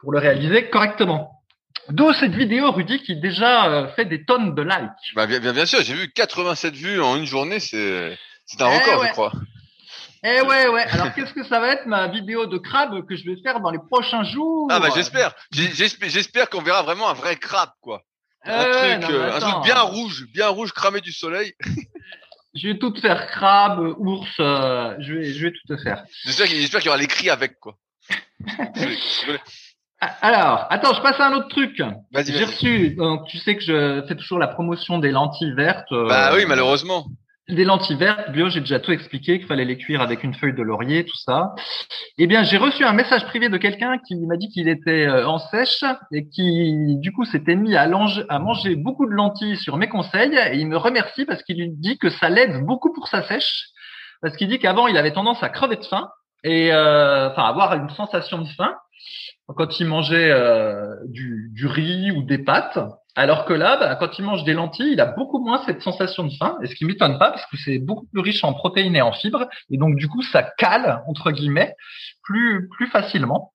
pour 0.00 0.12
le 0.12 0.18
réaliser 0.18 0.70
correctement. 0.70 1.39
D'où 1.88 2.12
cette 2.12 2.34
vidéo, 2.34 2.70
Rudy, 2.70 3.02
qui 3.02 3.16
déjà 3.16 3.66
euh, 3.66 3.88
fait 3.94 4.04
des 4.04 4.24
tonnes 4.24 4.54
de 4.54 4.62
likes. 4.62 5.14
Bah, 5.14 5.26
bien, 5.26 5.40
bien, 5.40 5.66
sûr, 5.66 5.82
j'ai 5.82 5.94
vu 5.94 6.10
87 6.12 6.74
vues 6.74 7.00
en 7.00 7.16
une 7.16 7.24
journée, 7.24 7.58
c'est 7.58 8.16
un 8.60 8.68
record, 8.68 9.04
je 9.04 9.12
crois. 9.12 9.32
Eh 10.22 10.42
ouais, 10.42 10.68
ouais. 10.68 10.82
Alors, 10.82 11.14
qu'est-ce 11.14 11.32
que 11.32 11.44
ça 11.44 11.60
va 11.60 11.68
être 11.72 11.86
ma 11.86 12.08
vidéo 12.08 12.46
de 12.46 12.58
crabe 12.58 13.06
que 13.06 13.16
je 13.16 13.24
vais 13.24 13.40
faire 13.42 13.60
dans 13.60 13.70
les 13.70 13.78
prochains 13.78 14.22
jours? 14.22 14.68
Ah 14.70 14.78
bah 14.78 14.88
j'espère. 14.94 15.34
J'espère 15.50 16.50
qu'on 16.50 16.60
verra 16.60 16.82
vraiment 16.82 17.08
un 17.08 17.14
vrai 17.14 17.36
crabe, 17.36 17.70
quoi. 17.80 18.02
Un, 18.44 18.64
truc, 18.64 19.10
euh, 19.10 19.32
un 19.34 19.38
truc 19.38 19.64
bien 19.64 19.80
rouge, 19.80 20.26
bien 20.32 20.48
rouge, 20.48 20.72
cramé 20.72 21.00
du 21.00 21.12
soleil. 21.12 21.54
je 22.54 22.68
vais 22.68 22.78
tout 22.78 22.94
faire, 23.00 23.26
crabe, 23.28 23.94
ours, 23.98 24.28
euh, 24.40 24.94
je 24.98 25.14
vais, 25.14 25.32
je 25.32 25.46
vais 25.46 25.52
tout 25.52 25.74
te 25.74 25.82
faire. 25.82 26.04
J'espère 26.24 26.80
qu'il 26.80 26.86
y 26.86 26.88
aura 26.88 26.98
les 26.98 27.06
cris 27.06 27.30
avec, 27.30 27.58
quoi. 27.58 27.76
Ah, 30.00 30.16
alors, 30.22 30.66
attends, 30.70 30.94
je 30.94 31.02
passe 31.02 31.20
à 31.20 31.28
un 31.28 31.34
autre 31.34 31.48
truc. 31.48 31.82
J'ai 32.14 32.44
reçu, 32.44 32.94
donc 32.94 33.26
tu 33.26 33.36
sais 33.36 33.54
que 33.54 33.62
je 33.62 34.02
fais 34.08 34.14
toujours 34.14 34.38
la 34.38 34.48
promotion 34.48 34.98
des 34.98 35.10
lentilles 35.10 35.54
vertes. 35.54 35.92
Euh, 35.92 36.08
bah 36.08 36.30
oui, 36.34 36.44
malheureusement. 36.46 37.04
Des 37.50 37.64
lentilles 37.64 37.96
vertes, 37.96 38.30
bio, 38.30 38.48
j'ai 38.48 38.60
déjà 38.60 38.78
tout 38.80 38.92
expliqué, 38.92 39.38
qu'il 39.38 39.46
fallait 39.46 39.64
les 39.64 39.76
cuire 39.76 40.00
avec 40.00 40.22
une 40.22 40.32
feuille 40.34 40.54
de 40.54 40.62
laurier, 40.62 41.04
tout 41.04 41.16
ça. 41.16 41.52
Eh 42.16 42.26
bien, 42.26 42.44
j'ai 42.44 42.56
reçu 42.56 42.84
un 42.84 42.92
message 42.92 43.26
privé 43.26 43.48
de 43.48 43.56
quelqu'un 43.58 43.98
qui 44.06 44.14
m'a 44.16 44.36
dit 44.36 44.48
qu'il 44.48 44.68
était 44.68 45.06
euh, 45.06 45.28
en 45.28 45.38
sèche 45.38 45.84
et 46.12 46.28
qui, 46.28 46.96
du 46.98 47.12
coup, 47.12 47.24
s'était 47.24 47.56
mis 47.56 47.76
à, 47.76 47.82
à 47.82 48.38
manger 48.38 48.76
beaucoup 48.76 49.04
de 49.04 49.12
lentilles 49.12 49.56
sur 49.56 49.76
mes 49.76 49.88
conseils 49.88 50.34
et 50.34 50.56
il 50.56 50.68
me 50.68 50.76
remercie 50.76 51.26
parce 51.26 51.42
qu'il 51.42 51.58
lui 51.58 51.70
dit 51.70 51.98
que 51.98 52.08
ça 52.08 52.30
l'aide 52.30 52.64
beaucoup 52.64 52.92
pour 52.92 53.08
sa 53.08 53.22
sèche. 53.22 53.66
Parce 54.22 54.36
qu'il 54.36 54.48
dit 54.48 54.58
qu'avant, 54.60 54.86
il 54.86 54.96
avait 54.96 55.12
tendance 55.12 55.42
à 55.42 55.48
crever 55.50 55.76
de 55.76 55.84
faim 55.84 56.08
et, 56.44 56.72
euh, 56.72 57.30
enfin, 57.30 57.44
avoir 57.44 57.74
une 57.74 57.90
sensation 57.90 58.38
de 58.38 58.48
faim 58.56 58.74
quand 59.56 59.80
il 59.80 59.86
mangeait 59.86 60.30
euh, 60.30 60.94
du, 61.06 61.50
du, 61.52 61.66
riz 61.66 62.10
ou 62.10 62.22
des 62.22 62.38
pâtes, 62.38 62.78
alors 63.16 63.44
que 63.44 63.52
là, 63.52 63.76
bah, 63.76 63.96
quand 63.96 64.18
il 64.18 64.24
mange 64.24 64.44
des 64.44 64.52
lentilles, 64.52 64.92
il 64.92 65.00
a 65.00 65.06
beaucoup 65.06 65.38
moins 65.38 65.62
cette 65.66 65.82
sensation 65.82 66.24
de 66.24 66.32
faim, 66.36 66.58
et 66.62 66.66
ce 66.66 66.74
qui 66.74 66.84
m'étonne 66.84 67.18
pas, 67.18 67.30
parce 67.30 67.46
que 67.46 67.56
c'est 67.56 67.78
beaucoup 67.78 68.06
plus 68.06 68.20
riche 68.20 68.44
en 68.44 68.52
protéines 68.52 68.96
et 68.96 69.02
en 69.02 69.12
fibres, 69.12 69.48
et 69.70 69.78
donc 69.78 69.96
du 69.96 70.08
coup, 70.08 70.22
ça 70.22 70.42
cale, 70.42 71.02
entre 71.06 71.30
guillemets, 71.30 71.74
plus, 72.22 72.68
plus 72.68 72.88
facilement. 72.88 73.52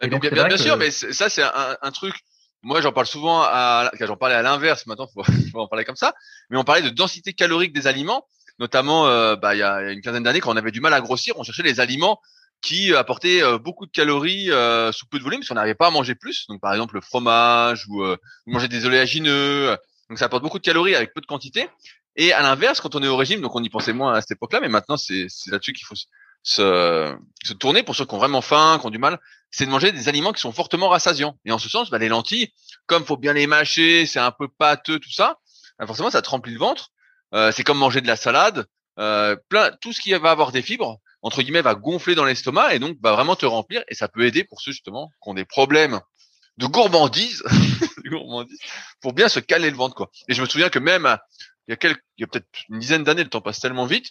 Et 0.00 0.08
donc, 0.08 0.22
bien, 0.22 0.46
bien, 0.46 0.56
sûr, 0.56 0.76
mais 0.76 0.90
ça, 0.90 1.28
c'est 1.28 1.42
un, 1.42 1.76
un, 1.80 1.90
truc, 1.90 2.14
moi 2.62 2.80
j'en 2.80 2.92
parle 2.92 3.06
souvent, 3.06 3.40
à, 3.42 3.90
j'en 3.98 4.16
parlais 4.16 4.34
à 4.34 4.42
l'inverse, 4.42 4.86
maintenant 4.86 5.06
faut, 5.06 5.22
faut 5.52 5.60
en 5.60 5.68
parler 5.68 5.84
comme 5.84 5.96
ça, 5.96 6.14
mais 6.50 6.58
on 6.58 6.64
parlait 6.64 6.82
de 6.82 6.90
densité 6.90 7.32
calorique 7.32 7.72
des 7.72 7.86
aliments, 7.86 8.26
notamment 8.58 9.06
euh, 9.06 9.36
bah, 9.36 9.54
il 9.54 9.58
y 9.58 9.62
a 9.62 9.90
une 9.90 10.00
quinzaine 10.00 10.22
d'années, 10.22 10.40
quand 10.40 10.52
on 10.52 10.56
avait 10.56 10.70
du 10.70 10.80
mal 10.80 10.92
à 10.92 11.00
grossir, 11.00 11.34
on 11.38 11.42
cherchait 11.42 11.62
les 11.62 11.80
aliments 11.80 12.20
qui 12.66 12.92
apportait 12.94 13.44
euh, 13.44 13.58
beaucoup 13.58 13.86
de 13.86 13.92
calories 13.92 14.50
euh, 14.50 14.90
sous 14.90 15.06
peu 15.06 15.18
de 15.18 15.22
volume 15.22 15.40
si 15.44 15.52
on 15.52 15.54
n'arrivait 15.54 15.76
pas 15.76 15.86
à 15.86 15.90
manger 15.90 16.16
plus. 16.16 16.48
Donc 16.48 16.60
par 16.60 16.72
exemple 16.72 16.96
le 16.96 17.00
fromage 17.00 17.86
ou 17.88 18.02
euh, 18.02 18.16
manger 18.44 18.66
des 18.66 18.86
oléagineux. 18.86 19.76
Donc 20.08 20.18
ça 20.18 20.24
apporte 20.24 20.42
beaucoup 20.42 20.58
de 20.58 20.64
calories 20.64 20.96
avec 20.96 21.14
peu 21.14 21.20
de 21.20 21.26
quantité. 21.26 21.68
Et 22.16 22.32
à 22.32 22.42
l'inverse, 22.42 22.80
quand 22.80 22.96
on 22.96 23.02
est 23.04 23.08
au 23.08 23.16
régime, 23.16 23.40
donc 23.40 23.54
on 23.54 23.62
y 23.62 23.70
pensait 23.70 23.92
moins 23.92 24.14
à 24.14 24.20
cette 24.20 24.32
époque-là, 24.32 24.58
mais 24.60 24.68
maintenant 24.68 24.96
c'est 24.96 25.28
là-dessus 25.46 25.74
qu'il 25.74 25.86
faut 25.86 25.94
se, 25.94 27.14
se, 27.44 27.52
tourner 27.52 27.84
pour 27.84 27.94
ceux 27.94 28.04
qui 28.04 28.14
ont 28.14 28.18
vraiment 28.18 28.40
faim, 28.40 28.78
qui 28.80 28.86
ont 28.86 28.90
du 28.90 28.98
mal, 28.98 29.20
c'est 29.52 29.64
de 29.64 29.70
manger 29.70 29.92
des 29.92 30.08
aliments 30.08 30.32
qui 30.32 30.40
sont 30.40 30.52
fortement 30.52 30.88
rassasiants. 30.88 31.38
Et 31.44 31.52
en 31.52 31.58
ce 31.58 31.68
sens, 31.68 31.90
bah, 31.90 31.98
les 31.98 32.08
lentilles, 32.08 32.52
comme 32.86 33.04
faut 33.04 33.16
bien 33.16 33.32
les 33.32 33.46
mâcher, 33.46 34.06
c'est 34.06 34.18
un 34.18 34.32
peu 34.32 34.48
pâteux, 34.48 34.98
tout 34.98 35.12
ça, 35.12 35.38
bah, 35.78 35.86
forcément 35.86 36.10
ça 36.10 36.22
te 36.22 36.30
remplit 36.30 36.54
le 36.54 36.58
ventre. 36.58 36.88
Euh, 37.32 37.52
c'est 37.52 37.62
comme 37.62 37.78
manger 37.78 38.00
de 38.00 38.06
la 38.08 38.16
salade, 38.16 38.66
euh, 38.98 39.36
plein, 39.50 39.70
tout 39.80 39.92
ce 39.92 40.00
qui 40.00 40.12
va 40.14 40.30
avoir 40.30 40.50
des 40.50 40.62
fibres, 40.62 40.98
entre 41.22 41.42
guillemets, 41.42 41.62
va 41.62 41.74
gonfler 41.74 42.14
dans 42.14 42.24
l'estomac 42.24 42.74
et 42.74 42.78
donc 42.78 42.98
va 43.02 43.12
vraiment 43.12 43.36
te 43.36 43.46
remplir 43.46 43.82
et 43.88 43.94
ça 43.94 44.08
peut 44.08 44.24
aider 44.24 44.44
pour 44.44 44.60
ceux 44.60 44.72
justement 44.72 45.10
qui 45.22 45.28
ont 45.28 45.34
des 45.34 45.44
problèmes 45.44 46.00
de 46.58 46.66
gourmandise, 46.66 47.42
pour 49.00 49.12
bien 49.12 49.28
se 49.28 49.40
caler 49.40 49.70
le 49.70 49.76
ventre 49.76 49.94
quoi. 49.94 50.10
Et 50.28 50.34
je 50.34 50.40
me 50.40 50.46
souviens 50.46 50.70
que 50.70 50.78
même 50.78 51.18
il 51.68 51.72
y 51.72 51.88
a 51.88 51.90
a 51.90 52.26
peut-être 52.26 52.46
une 52.68 52.78
dizaine 52.78 53.04
d'années, 53.04 53.24
le 53.24 53.30
temps 53.30 53.40
passe 53.40 53.60
tellement 53.60 53.86
vite. 53.86 54.06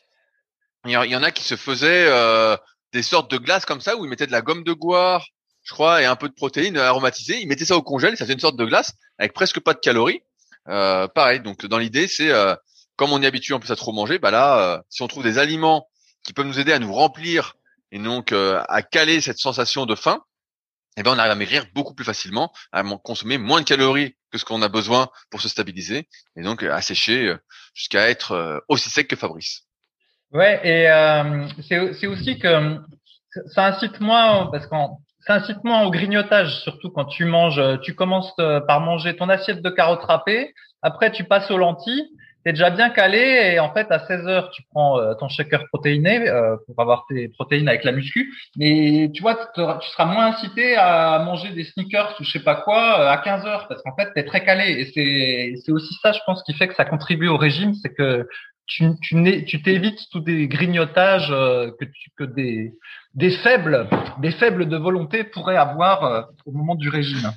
Il 0.85 0.91
y, 0.91 1.15
en 1.15 1.23
a 1.23 1.31
qui 1.31 1.43
se 1.43 1.55
faisaient 1.55 2.05
euh, 2.07 2.55
des 2.93 3.01
sortes 3.01 3.31
de 3.31 3.37
glaces 3.37 3.65
comme 3.65 3.81
ça 3.81 3.95
où 3.95 4.05
ils 4.05 4.09
mettaient 4.09 4.27
de 4.27 4.31
la 4.31 4.43
gomme 4.43 4.63
de 4.63 4.73
goire, 4.73 5.25
je 5.63 5.73
crois, 5.73 6.01
et 6.01 6.05
un 6.05 6.15
peu 6.15 6.29
de 6.29 6.33
protéines 6.33 6.77
aromatisées. 6.77 7.41
Ils 7.41 7.47
mettaient 7.47 7.65
ça 7.65 7.75
au 7.75 7.81
congèle, 7.81 8.15
ça 8.17 8.25
faisait 8.25 8.33
une 8.33 8.39
sorte 8.39 8.55
de 8.57 8.65
glace 8.65 8.93
avec 9.17 9.33
presque 9.33 9.59
pas 9.59 9.73
de 9.73 9.79
calories. 9.79 10.21
Euh, 10.67 11.07
pareil, 11.07 11.41
donc 11.41 11.65
dans 11.65 11.77
l'idée, 11.77 12.07
c'est 12.07 12.29
euh, 12.31 12.55
comme 12.95 13.11
on 13.11 13.21
est 13.21 13.27
habitué 13.27 13.53
en 13.53 13.59
plus 13.59 13.71
à 13.71 13.75
trop 13.75 13.91
manger, 13.91 14.19
bah 14.19 14.31
là, 14.31 14.59
euh, 14.59 14.81
si 14.89 15.01
on 15.01 15.07
trouve 15.07 15.23
des 15.23 15.37
aliments 15.37 15.87
qui 16.25 16.33
peuvent 16.33 16.45
nous 16.45 16.59
aider 16.59 16.73
à 16.73 16.79
nous 16.79 16.93
remplir 16.93 17.55
et 17.91 17.99
donc 17.99 18.33
à 18.33 18.81
caler 18.81 19.21
cette 19.21 19.37
sensation 19.37 19.85
de 19.85 19.95
faim, 19.95 20.21
eh 20.97 21.03
ben 21.03 21.11
on 21.11 21.19
arrive 21.19 21.31
à 21.31 21.35
maigrir 21.35 21.65
beaucoup 21.73 21.93
plus 21.93 22.03
facilement, 22.03 22.51
à 22.71 22.83
consommer 23.03 23.37
moins 23.37 23.61
de 23.61 23.65
calories 23.65 24.15
que 24.31 24.37
ce 24.37 24.43
qu'on 24.43 24.61
a 24.61 24.67
besoin 24.67 25.09
pour 25.29 25.41
se 25.41 25.47
stabiliser, 25.47 26.07
et 26.35 26.41
donc 26.41 26.63
à 26.63 26.81
sécher 26.81 27.35
jusqu'à 27.73 28.09
être 28.09 28.63
aussi 28.67 28.89
sec 28.89 29.07
que 29.07 29.15
Fabrice. 29.15 29.65
Ouais, 30.31 30.59
et 30.67 30.89
euh, 30.89 31.47
c'est 31.69 32.07
aussi 32.07 32.39
que 32.39 32.79
ça 33.53 33.67
incite 33.67 33.99
moins 34.01 34.47
parce 34.51 34.67
qu'en 34.67 34.99
ça 35.25 35.35
incite 35.35 35.63
moins 35.63 35.83
au 35.83 35.91
grignotage, 35.91 36.61
surtout 36.61 36.91
quand 36.91 37.05
tu 37.05 37.25
manges. 37.25 37.61
Tu 37.81 37.95
commences 37.95 38.33
euh, 38.39 38.59
par 38.59 38.79
manger 38.79 39.15
ton 39.15 39.29
assiette 39.29 39.61
de 39.61 39.69
carottes 39.69 40.03
râpées, 40.03 40.53
après 40.81 41.11
tu 41.11 41.23
passes 41.23 41.49
aux 41.51 41.57
lentilles. 41.57 42.05
T'es 42.45 42.53
déjà 42.53 42.69
bien 42.69 42.91
calé 42.91 43.53
et 43.53 43.59
en 43.59 43.73
fait 43.73 43.91
à 43.91 44.05
16 44.05 44.27
heures 44.27 44.51
tu 44.51 44.61
prends 44.69 44.99
euh, 44.99 45.15
ton 45.15 45.27
shaker 45.29 45.65
protéiné 45.69 46.29
euh, 46.29 46.55
pour 46.67 46.79
avoir 46.79 47.05
tes 47.09 47.27
protéines 47.29 47.67
avec 47.67 47.83
la 47.83 47.91
muscu. 47.91 48.31
Mais 48.55 49.09
tu 49.15 49.23
vois, 49.23 49.35
tu 49.55 49.89
seras 49.89 50.05
moins 50.05 50.27
incité 50.27 50.75
à 50.75 51.17
manger 51.25 51.49
des 51.49 51.63
sneakers 51.63 52.15
ou 52.19 52.23
je 52.23 52.31
sais 52.31 52.43
pas 52.43 52.55
quoi 52.55 53.09
à 53.09 53.17
15 53.17 53.45
heures 53.47 53.67
parce 53.67 53.81
qu'en 53.81 53.95
fait 53.95 54.13
t'es 54.13 54.25
très 54.25 54.45
calé 54.45 54.69
et 54.69 54.85
c'est 54.93 55.59
c'est 55.65 55.71
aussi 55.71 55.95
ça 56.03 56.11
je 56.11 56.19
pense 56.27 56.43
qui 56.43 56.53
fait 56.53 56.67
que 56.67 56.75
ça 56.75 56.85
contribue 56.85 57.27
au 57.27 57.37
régime, 57.37 57.73
c'est 57.73 57.93
que 57.93 58.27
tu 58.67 58.91
tu 59.01 59.45
tu 59.45 59.63
t'évites 59.63 59.99
tous 60.11 60.19
des 60.19 60.47
grignotages 60.47 61.29
que 61.29 61.85
tu 61.85 62.11
que 62.15 62.23
des 62.25 62.73
des 63.15 63.31
faibles, 63.31 63.87
des 64.19 64.31
faibles 64.31 64.67
de 64.67 64.77
volonté 64.77 65.23
pourraient 65.23 65.55
avoir 65.55 66.03
euh, 66.03 66.21
au 66.45 66.51
moment 66.51 66.75
du 66.75 66.89
régime 66.89 67.31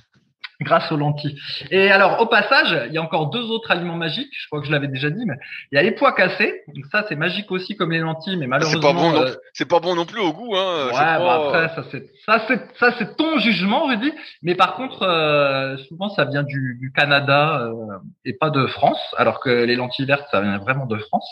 grâce 0.61 0.91
aux 0.91 0.97
lentilles. 0.97 1.38
Et 1.71 1.91
alors, 1.91 2.21
au 2.21 2.27
passage, 2.27 2.87
il 2.88 2.93
y 2.93 2.99
a 2.99 3.03
encore 3.03 3.31
deux 3.31 3.50
autres 3.50 3.71
aliments 3.71 3.97
magiques. 3.97 4.33
Je 4.33 4.47
crois 4.49 4.61
que 4.61 4.67
je 4.67 4.73
l'avais 4.73 4.88
déjà 4.88 5.11
dit, 5.11 5.25
mais 5.25 5.37
il 5.71 5.77
y 5.77 5.79
a 5.79 5.83
les 5.83 5.93
pois 5.93 6.12
cassés. 6.12 6.62
Donc 6.75 6.85
ça, 6.91 7.05
c'est 7.09 7.17
magique 7.17 7.50
aussi 7.50 7.77
comme 7.77 7.93
les 7.93 8.00
lentilles, 8.00 8.37
mais 8.37 8.47
malheureusement. 8.47 8.81
C'est 8.81 8.87
pas 8.87 8.93
bon, 8.93 9.12
non, 9.12 9.23
euh, 9.23 9.35
c'est 9.53 9.69
pas 9.69 9.81
bon 9.81 9.95
non 9.95 10.05
plus 10.05 10.21
au 10.21 10.33
goût, 10.33 10.57
hein. 10.57 10.87
Ouais, 10.87 10.93
bah 10.93 11.43
après, 11.47 11.69
ça 11.75 11.85
c'est, 11.91 12.07
ça 12.27 12.45
c'est, 12.49 12.61
ça 12.79 12.93
c'est 12.99 13.17
ton 13.17 13.38
jugement, 13.38 13.87
Rudy. 13.87 14.12
Mais 14.43 14.55
par 14.55 14.75
contre, 14.75 15.03
euh, 15.03 15.77
souvent, 15.88 16.09
ça 16.09 16.25
vient 16.25 16.43
du, 16.43 16.77
du 16.81 16.93
Canada 16.93 17.61
euh, 17.62 17.99
et 18.25 18.33
pas 18.33 18.50
de 18.50 18.67
France, 18.67 19.00
alors 19.17 19.41
que 19.41 19.50
les 19.50 19.77
lentilles 19.77 20.07
vertes, 20.07 20.27
ça 20.31 20.41
vient 20.41 20.59
vraiment 20.59 20.87
de 20.87 20.97
France. 20.97 21.29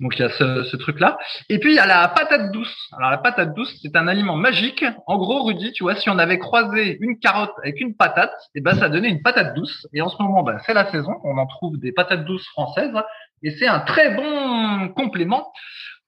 Donc 0.00 0.18
il 0.18 0.22
y 0.22 0.24
a 0.24 0.30
ce, 0.30 0.64
ce 0.64 0.76
truc-là. 0.76 1.18
Et 1.48 1.58
puis 1.58 1.72
il 1.72 1.76
y 1.76 1.80
a 1.80 1.86
la 1.86 2.06
patate 2.08 2.52
douce. 2.52 2.74
Alors 2.96 3.10
la 3.10 3.18
patate 3.18 3.54
douce, 3.54 3.74
c'est 3.82 3.96
un 3.96 4.06
aliment 4.06 4.36
magique. 4.36 4.84
En 5.06 5.18
gros, 5.18 5.42
Rudy, 5.42 5.72
tu 5.72 5.82
vois, 5.82 5.96
si 5.96 6.08
on 6.08 6.18
avait 6.18 6.38
croisé 6.38 6.98
une 7.00 7.18
carotte 7.18 7.52
avec 7.62 7.80
une 7.80 7.96
patate, 7.96 8.32
et 8.54 8.60
ben 8.60 8.74
ça 8.74 8.88
donnait 8.88 9.08
une 9.10 9.22
patate 9.22 9.54
douce. 9.54 9.86
Et 9.92 10.00
en 10.00 10.08
ce 10.08 10.20
moment, 10.22 10.42
ben, 10.42 10.58
c'est 10.66 10.74
la 10.74 10.90
saison, 10.90 11.12
on 11.24 11.36
en 11.38 11.46
trouve 11.46 11.78
des 11.78 11.92
patates 11.92 12.24
douces 12.24 12.46
françaises, 12.48 12.94
et 13.42 13.50
c'est 13.52 13.66
un 13.66 13.80
très 13.80 14.14
bon 14.14 14.88
complément 14.90 15.52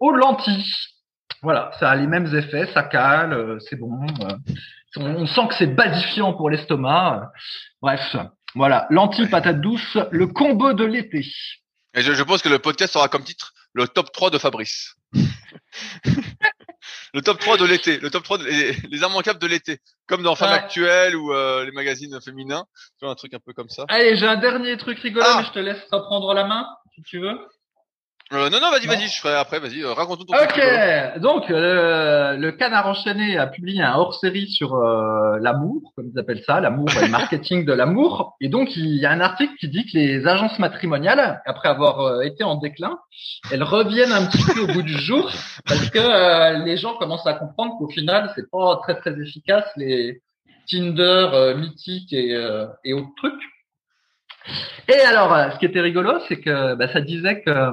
aux 0.00 0.12
lentilles. 0.12 0.73
Voilà, 1.43 1.71
ça 1.78 1.90
a 1.90 1.97
les 1.97 2.07
mêmes 2.07 2.35
effets, 2.35 2.66
ça 2.73 2.83
cale, 2.83 3.33
euh, 3.33 3.59
c'est 3.61 3.76
bon. 3.76 4.07
Euh, 4.21 4.37
on 4.97 5.26
sent 5.26 5.49
que 5.49 5.55
c'est 5.55 5.66
basifiant 5.66 6.33
pour 6.33 6.49
l'estomac. 6.49 7.31
Bref, 7.83 8.16
voilà, 8.55 8.87
lentilles, 8.90 9.28
patates 9.28 9.61
douces, 9.61 9.99
le 10.11 10.26
combo 10.26 10.73
de 10.73 10.85
l'été. 10.85 11.26
Et 11.95 12.02
je, 12.02 12.12
je 12.12 12.23
pense 12.23 12.43
que 12.43 12.49
le 12.49 12.59
podcast 12.59 12.97
aura 12.97 13.09
comme 13.09 13.25
titre 13.25 13.52
le 13.76 13.87
top 13.87 14.11
3 14.11 14.31
de 14.31 14.38
Fabrice. 14.38 14.97
le 17.16 17.23
top 17.23 17.38
3 17.38 17.56
de 17.56 17.64
l'été, 17.64 17.99
le 17.99 18.11
top 18.11 18.25
3 18.25 18.38
des 18.38 18.73
les, 18.90 18.99
immanquables 18.99 19.38
de 19.38 19.46
l'été, 19.46 19.78
comme 20.06 20.23
dans 20.23 20.35
Femme 20.35 20.52
Actuelle 20.52 21.16
ou 21.16 21.32
euh, 21.32 21.64
les 21.64 21.70
magazines 21.70 22.20
féminins, 22.20 22.66
tu 22.99 23.06
vois 23.06 23.11
un 23.11 23.14
truc 23.14 23.32
un 23.32 23.38
peu 23.38 23.54
comme 23.54 23.70
ça. 23.70 23.87
Allez, 23.88 24.16
j'ai 24.16 24.26
un 24.26 24.37
dernier 24.37 24.76
truc 24.76 24.99
rigolo, 24.99 25.25
ah. 25.26 25.37
mais 25.38 25.46
je 25.46 25.52
te 25.52 25.58
laisse 25.58 25.82
reprendre 25.90 26.35
la 26.35 26.44
main 26.44 26.66
si 26.94 27.02
tu 27.02 27.18
veux. 27.18 27.38
Euh, 28.33 28.50
non, 28.50 28.59
non, 28.61 28.73
vas-y, 28.73 28.88
vas-y, 28.88 29.06
je 29.06 29.21
ferai 29.21 29.37
après, 29.37 29.61
vas-y, 29.61 29.83
euh, 29.85 29.92
raconte 29.92 30.26
ton 30.26 30.35
Ok, 30.35 31.21
donc 31.21 31.49
euh, 31.49 32.37
le 32.37 32.50
Canard 32.50 32.88
enchaîné 32.88 33.38
a 33.38 33.47
publié 33.47 33.80
un 33.80 33.95
hors-série 33.95 34.49
sur 34.49 34.75
euh, 34.75 35.38
l'amour, 35.40 35.92
comme 35.95 36.11
ils 36.12 36.18
appellent 36.18 36.42
ça, 36.45 36.61
l'amour 36.61 36.88
et 36.97 37.02
le 37.02 37.09
marketing 37.12 37.64
de 37.64 37.73
l'amour. 37.73 38.35
Et 38.40 38.49
donc, 38.49 38.75
il 38.75 38.97
y 38.97 39.06
a 39.06 39.12
un 39.12 39.21
article 39.21 39.54
qui 39.61 39.68
dit 39.68 39.87
que 39.87 39.97
les 39.97 40.26
agences 40.26 40.59
matrimoniales, 40.59 41.40
après 41.47 41.68
avoir 41.68 42.23
été 42.23 42.42
en 42.42 42.56
déclin, 42.56 42.99
elles 43.52 43.62
reviennent 43.62 44.11
un 44.11 44.26
petit 44.26 44.42
peu 44.42 44.61
au 44.61 44.66
bout 44.66 44.83
du 44.83 44.99
jour 44.99 45.30
parce 45.64 45.88
que 45.90 46.64
les 46.64 46.76
gens 46.76 46.95
commencent 46.95 47.28
à 47.28 47.35
comprendre 47.35 47.76
qu'au 47.78 47.88
final, 47.88 48.32
c'est 48.34 48.50
pas 48.50 48.80
très 48.82 48.97
très 48.97 49.12
efficace 49.21 49.71
les 49.76 50.21
Tinder, 50.69 51.54
mythiques 51.56 52.12
et, 52.12 52.32
et 52.84 52.93
autres 52.93 53.15
trucs. 53.19 53.43
Et 54.89 55.00
alors, 55.02 55.52
ce 55.52 55.58
qui 55.60 55.67
était 55.67 55.80
rigolo, 55.80 56.19
c'est 56.28 56.41
que 56.41 56.75
bah, 56.75 56.93
ça 56.93 57.00
disait 57.00 57.43
que 57.43 57.71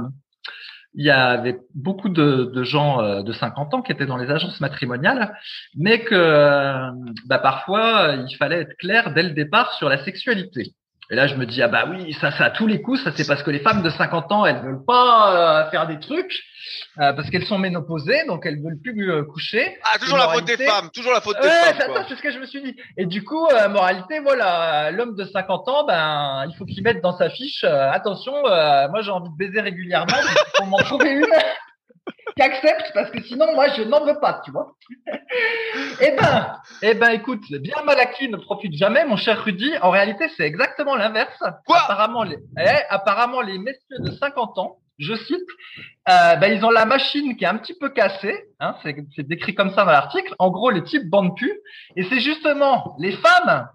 il 0.96 1.06
y 1.06 1.10
avait 1.10 1.60
beaucoup 1.74 2.10
de, 2.10 2.64
gens 2.64 3.02
euh, 3.02 3.24
de 3.24 3.34
50 3.34 3.74
ans 3.74 3.82
qui 3.82 3.92
étaient 3.92 4.06
dans 4.06 4.18
les 4.18 4.30
agences 4.30 4.60
matrimoniales, 4.62 5.36
mais 5.76 6.04
que 6.04 6.16
euh, 6.16 6.92
bah, 7.26 7.40
parfois 7.40 8.16
il 8.30 8.36
fallait 8.38 8.62
être 8.62 8.78
clair 8.78 9.14
dès 9.14 9.24
le 9.24 9.32
départ 9.32 9.74
sur 9.74 9.90
la 9.90 10.04
sexualité. 10.04 10.74
Et 11.12 11.16
là, 11.16 11.28
je 11.28 11.36
me 11.36 11.46
dis 11.46 11.62
ah 11.62 11.68
bah 11.68 11.86
oui, 11.90 12.14
ça, 12.14 12.32
ça 12.32 12.46
à 12.46 12.50
tous 12.50 12.68
les 12.68 12.82
coups, 12.82 13.04
ça 13.04 13.12
c'est 13.16 13.28
parce 13.28 13.44
que 13.44 13.52
les 13.52 13.60
femmes 13.60 13.82
de 13.82 13.90
50 13.90 14.32
ans, 14.32 14.46
elles 14.46 14.62
veulent 14.62 14.86
pas 14.86 15.66
euh, 15.66 15.72
faire 15.72 15.88
des 15.88 16.00
trucs 16.00 16.44
parce 16.96 17.30
qu'elles 17.30 17.46
sont 17.46 17.58
ménopausées, 17.58 18.26
donc 18.26 18.46
elles 18.46 18.62
veulent 18.62 18.80
plus 18.82 19.12
coucher. 19.28 19.78
Ah 19.84 20.00
toujours 20.00 20.18
la 20.18 20.30
faute 20.30 20.46
des 20.46 20.58
femmes, 20.58 20.90
toujours 20.94 21.12
la 21.12 21.22
faute 21.22 21.36
des 21.42 21.48
femmes. 21.50 22.06
C'est 22.08 22.16
ce 22.16 22.22
que 22.22 22.32
je 22.32 22.40
me 22.40 22.46
suis 22.46 22.62
dit. 22.62 22.76
Et 22.98 23.06
du 23.06 23.24
coup, 23.24 23.48
moralité, 23.70 24.20
voilà, 24.20 24.92
l'homme 24.92 25.16
de 25.16 25.26
50 25.26 25.68
ans, 25.68 25.86
ben 25.86 26.46
il 26.48 26.56
faut 26.56 26.66
qu'il 26.66 26.84
mette 26.84 27.02
dans 27.02 27.18
sa 27.18 27.30
fiche 27.30 27.64
attention, 27.64 28.34
moi 28.42 29.02
j'ai 29.02 29.12
envie 29.12 29.30
de 29.30 29.38
baiser 29.38 29.60
régulièrement, 29.60 30.14
pour 30.56 30.68
m'en 30.68 30.78
trouver 30.78 31.12
une 31.12 31.26
qui 32.36 32.42
accepte 32.42 32.92
parce 32.94 33.10
que 33.12 33.22
sinon 33.24 33.54
moi 33.56 33.68
je 33.70 33.84
n'en 33.84 34.06
veux 34.06 34.20
pas, 34.20 34.42
tu 34.44 34.52
vois. 34.52 34.76
eh 36.02 36.12
ben, 36.12 36.58
eh 36.82 36.94
ben 36.94 37.10
écoute, 37.10 37.44
bien 37.52 37.82
mal 37.84 38.00
acquis 38.00 38.30
ne 38.30 38.38
profite 38.38 38.74
jamais, 38.74 39.06
mon 39.06 39.18
cher 39.18 39.44
Rudy. 39.44 39.72
En 39.82 39.90
réalité, 39.90 40.30
c'est 40.36 40.44
exactement 40.44 40.96
l'inverse. 40.96 41.42
Apparemment, 41.42 42.24
les, 42.24 42.38
eh, 42.60 42.80
apparemment 42.90 43.42
les 43.42 43.58
messieurs 43.58 44.00
de 44.00 44.12
50 44.12 44.58
ans, 44.58 44.78
je 45.00 45.16
cite, 45.16 45.50
euh, 46.10 46.36
ben, 46.36 46.54
ils 46.54 46.64
ont 46.64 46.70
la 46.70 46.86
machine 46.86 47.36
qui 47.36 47.44
est 47.44 47.48
un 47.48 47.58
petit 47.58 47.74
peu 47.74 47.90
cassée. 47.90 48.46
Hein, 48.60 48.76
c'est 48.84 49.28
décrit 49.28 49.56
comme 49.56 49.74
ça 49.74 49.86
dans 49.86 49.92
l'article. 49.92 50.34
En 50.40 50.50
gros, 50.52 50.70
les 50.70 50.84
types 50.84 51.10
bandent 51.10 51.36
plus. 51.36 51.54
Et 51.96 52.04
c'est 52.04 52.20
justement 52.20 52.96
les 53.00 53.12
femmes 53.12 53.68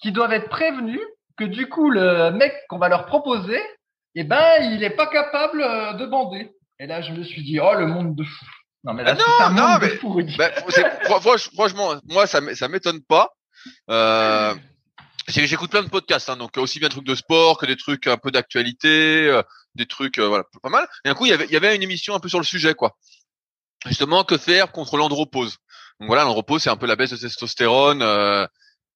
qui 0.00 0.12
doivent 0.12 0.32
être 0.32 0.48
prévenues 0.48 1.06
que 1.36 1.44
du 1.44 1.68
coup 1.68 1.90
le 1.90 2.30
mec 2.30 2.54
qu'on 2.68 2.78
va 2.78 2.88
leur 2.88 3.06
proposer, 3.06 3.60
eh 4.14 4.24
ben 4.24 4.42
il 4.60 4.80
n'est 4.80 4.90
pas 4.90 5.06
capable 5.06 5.62
euh, 5.62 5.92
de 5.94 6.06
bander. 6.06 6.50
Et 6.82 6.86
là, 6.88 7.00
je 7.00 7.12
me 7.12 7.22
suis 7.22 7.44
dit, 7.44 7.60
oh, 7.60 7.74
le 7.74 7.86
monde 7.86 8.16
de 8.16 8.24
fou. 8.24 8.44
Non, 8.82 8.92
mais 8.92 9.04
là, 9.04 9.16
ah 9.38 9.50
non, 9.50 9.54
non, 9.54 9.78
mais, 9.80 9.88
fou, 9.98 10.20
bah, 10.36 10.50
franchement, 11.54 11.94
moi, 12.08 12.26
ça, 12.26 12.40
ça 12.56 12.66
m'étonne 12.66 13.00
pas. 13.02 13.30
Euh, 13.88 14.52
J'écoute 15.28 15.70
plein 15.70 15.84
de 15.84 15.88
podcasts, 15.88 16.28
hein, 16.28 16.36
donc 16.36 16.56
aussi 16.56 16.80
bien 16.80 16.88
des 16.88 16.94
trucs 16.94 17.06
de 17.06 17.14
sport 17.14 17.56
que 17.56 17.66
des 17.66 17.76
trucs 17.76 18.08
un 18.08 18.16
peu 18.16 18.32
d'actualité, 18.32 19.28
euh, 19.28 19.42
des 19.76 19.86
trucs, 19.86 20.18
euh, 20.18 20.26
voilà, 20.26 20.42
pas 20.60 20.70
mal. 20.70 20.88
Et 21.04 21.08
un 21.08 21.14
coup, 21.14 21.24
il 21.26 21.28
y 21.28 21.32
avait, 21.32 21.44
il 21.44 21.52
y 21.52 21.56
avait 21.56 21.76
une 21.76 21.84
émission 21.84 22.16
un 22.16 22.18
peu 22.18 22.28
sur 22.28 22.40
le 22.40 22.44
sujet, 22.44 22.74
quoi. 22.74 22.96
Justement, 23.86 24.24
que 24.24 24.36
faire 24.36 24.72
contre 24.72 24.96
l'andropause. 24.96 25.58
Donc 26.00 26.08
voilà, 26.08 26.24
l'andropause, 26.24 26.64
c'est 26.64 26.70
un 26.70 26.76
peu 26.76 26.86
la 26.86 26.96
baisse 26.96 27.10
de 27.10 27.16
testostérone 27.16 28.02
euh, 28.02 28.44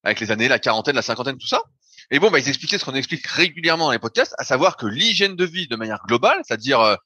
avec 0.03 0.19
les 0.19 0.33
années, 0.33 0.49
la 0.49 0.59
quarantaine, 0.59 0.97
la 0.97 1.03
cinquantaine, 1.03 1.39
tout 1.39 1.47
ça. 1.47 1.63
Et 2.11 2.19
bon, 2.19 2.33
bah, 2.33 2.41
ils 2.41 2.49
expliquaient 2.49 2.79
ce 2.79 2.85
qu'on 2.85 2.95
explique 2.95 3.25
régulièrement 3.25 3.87
dans 3.87 3.93
les 3.93 4.01
podcasts, 4.01 4.35
à 4.39 4.45
savoir 4.45 4.77
que 4.77 4.87
l'hygiène 4.87 5.37
de 5.37 5.45
vie 5.45 5.69
de 5.69 5.77
manière 5.77 6.01
globale, 6.09 6.41
c'est-à-dire 6.45 6.81
euh, 6.81 6.97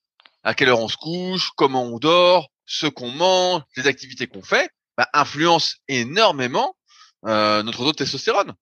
à 0.44 0.54
quelle 0.54 0.68
heure 0.68 0.80
on 0.80 0.88
se 0.88 0.96
couche, 0.96 1.50
comment 1.56 1.84
on 1.84 1.98
dort, 1.98 2.48
ce 2.66 2.86
qu'on 2.86 3.10
mange, 3.10 3.62
les 3.76 3.86
activités 3.86 4.26
qu'on 4.26 4.42
fait, 4.42 4.70
bah, 4.96 5.08
influence 5.12 5.76
énormément 5.88 6.76
euh, 7.26 7.62
notre 7.62 7.78
taux 7.78 7.92
de 7.92 7.96
testostérone, 7.96 8.54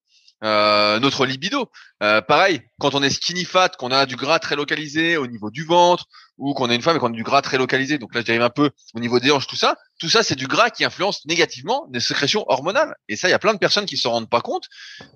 euh, 0.45 0.99
notre 1.01 1.27
libido. 1.27 1.71
Euh, 2.03 2.21
pareil, 2.23 2.63
quand 2.81 2.95
on 2.95 3.03
est 3.03 3.11
skinny 3.11 3.45
fat, 3.45 3.71
qu'on 3.71 3.91
a 3.91 4.07
du 4.07 4.17
gras 4.17 4.39
très 4.39 4.57
localisé 4.57 5.17
au 5.17 5.27
niveau 5.27 5.51
du 5.51 5.65
ventre, 5.65 6.07
ou 6.39 6.55
qu'on 6.55 6.71
est 6.71 6.77
une 6.77 6.83
femme 6.83 6.97
et 6.97 7.01
qu'on 7.01 7.09
a 7.09 7.17
du 7.17 7.25
gras 7.25 7.43
très 7.43 7.59
localisé, 7.59 7.99
donc 7.99 8.15
là 8.15 8.23
j'arrive 8.25 8.43
un 8.43 8.51
peu 8.51 8.71
au 8.95 9.01
niveau 9.01 9.19
des 9.19 9.31
hanches, 9.31 9.49
tout 9.49 9.57
ça, 9.57 9.77
tout 9.99 10.09
ça 10.09 10.23
c'est 10.23 10.37
du 10.37 10.47
gras 10.47 10.71
qui 10.71 10.85
influence 10.85 11.27
négativement 11.27 11.87
des 11.91 12.01
sécrétions 12.01 12.45
hormonales. 12.49 12.95
Et 13.09 13.17
ça, 13.17 13.29
il 13.29 13.33
y 13.33 13.35
a 13.35 13.39
plein 13.39 13.53
de 13.53 13.59
personnes 13.59 13.87
qui 13.87 13.97
se 13.97 14.09
rendent 14.09 14.31
pas 14.31 14.41
compte 14.41 14.69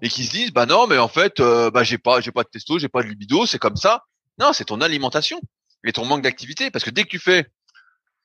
et 0.03 0.09
qui 0.09 0.25
se 0.25 0.31
disent, 0.33 0.53
bah 0.53 0.66
non, 0.66 0.87
mais 0.87 0.98
en 0.98 1.09
fait, 1.09 1.40
euh, 1.40 1.70
bah 1.70 1.85
j'ai 1.85 1.98
pas, 1.98 2.20
j'ai 2.20 2.33
pas 2.33 2.42
de 2.42 2.48
testo, 2.48 2.79
j'ai 2.79 2.88
pas 2.88 3.03
de 3.03 3.09
libido, 3.09 3.46
c'est 3.46 3.59
comme 3.59 3.77
ça. 3.77 4.03
Non, 4.38 4.53
c'est 4.53 4.64
ton 4.64 4.81
alimentation 4.81 5.40
et 5.85 5.92
ton 5.92 6.05
manque 6.05 6.23
d'activité. 6.23 6.71
Parce 6.71 6.85
que 6.85 6.90
dès 6.90 7.05
que 7.05 7.09
tu 7.09 7.18
fais 7.18 7.47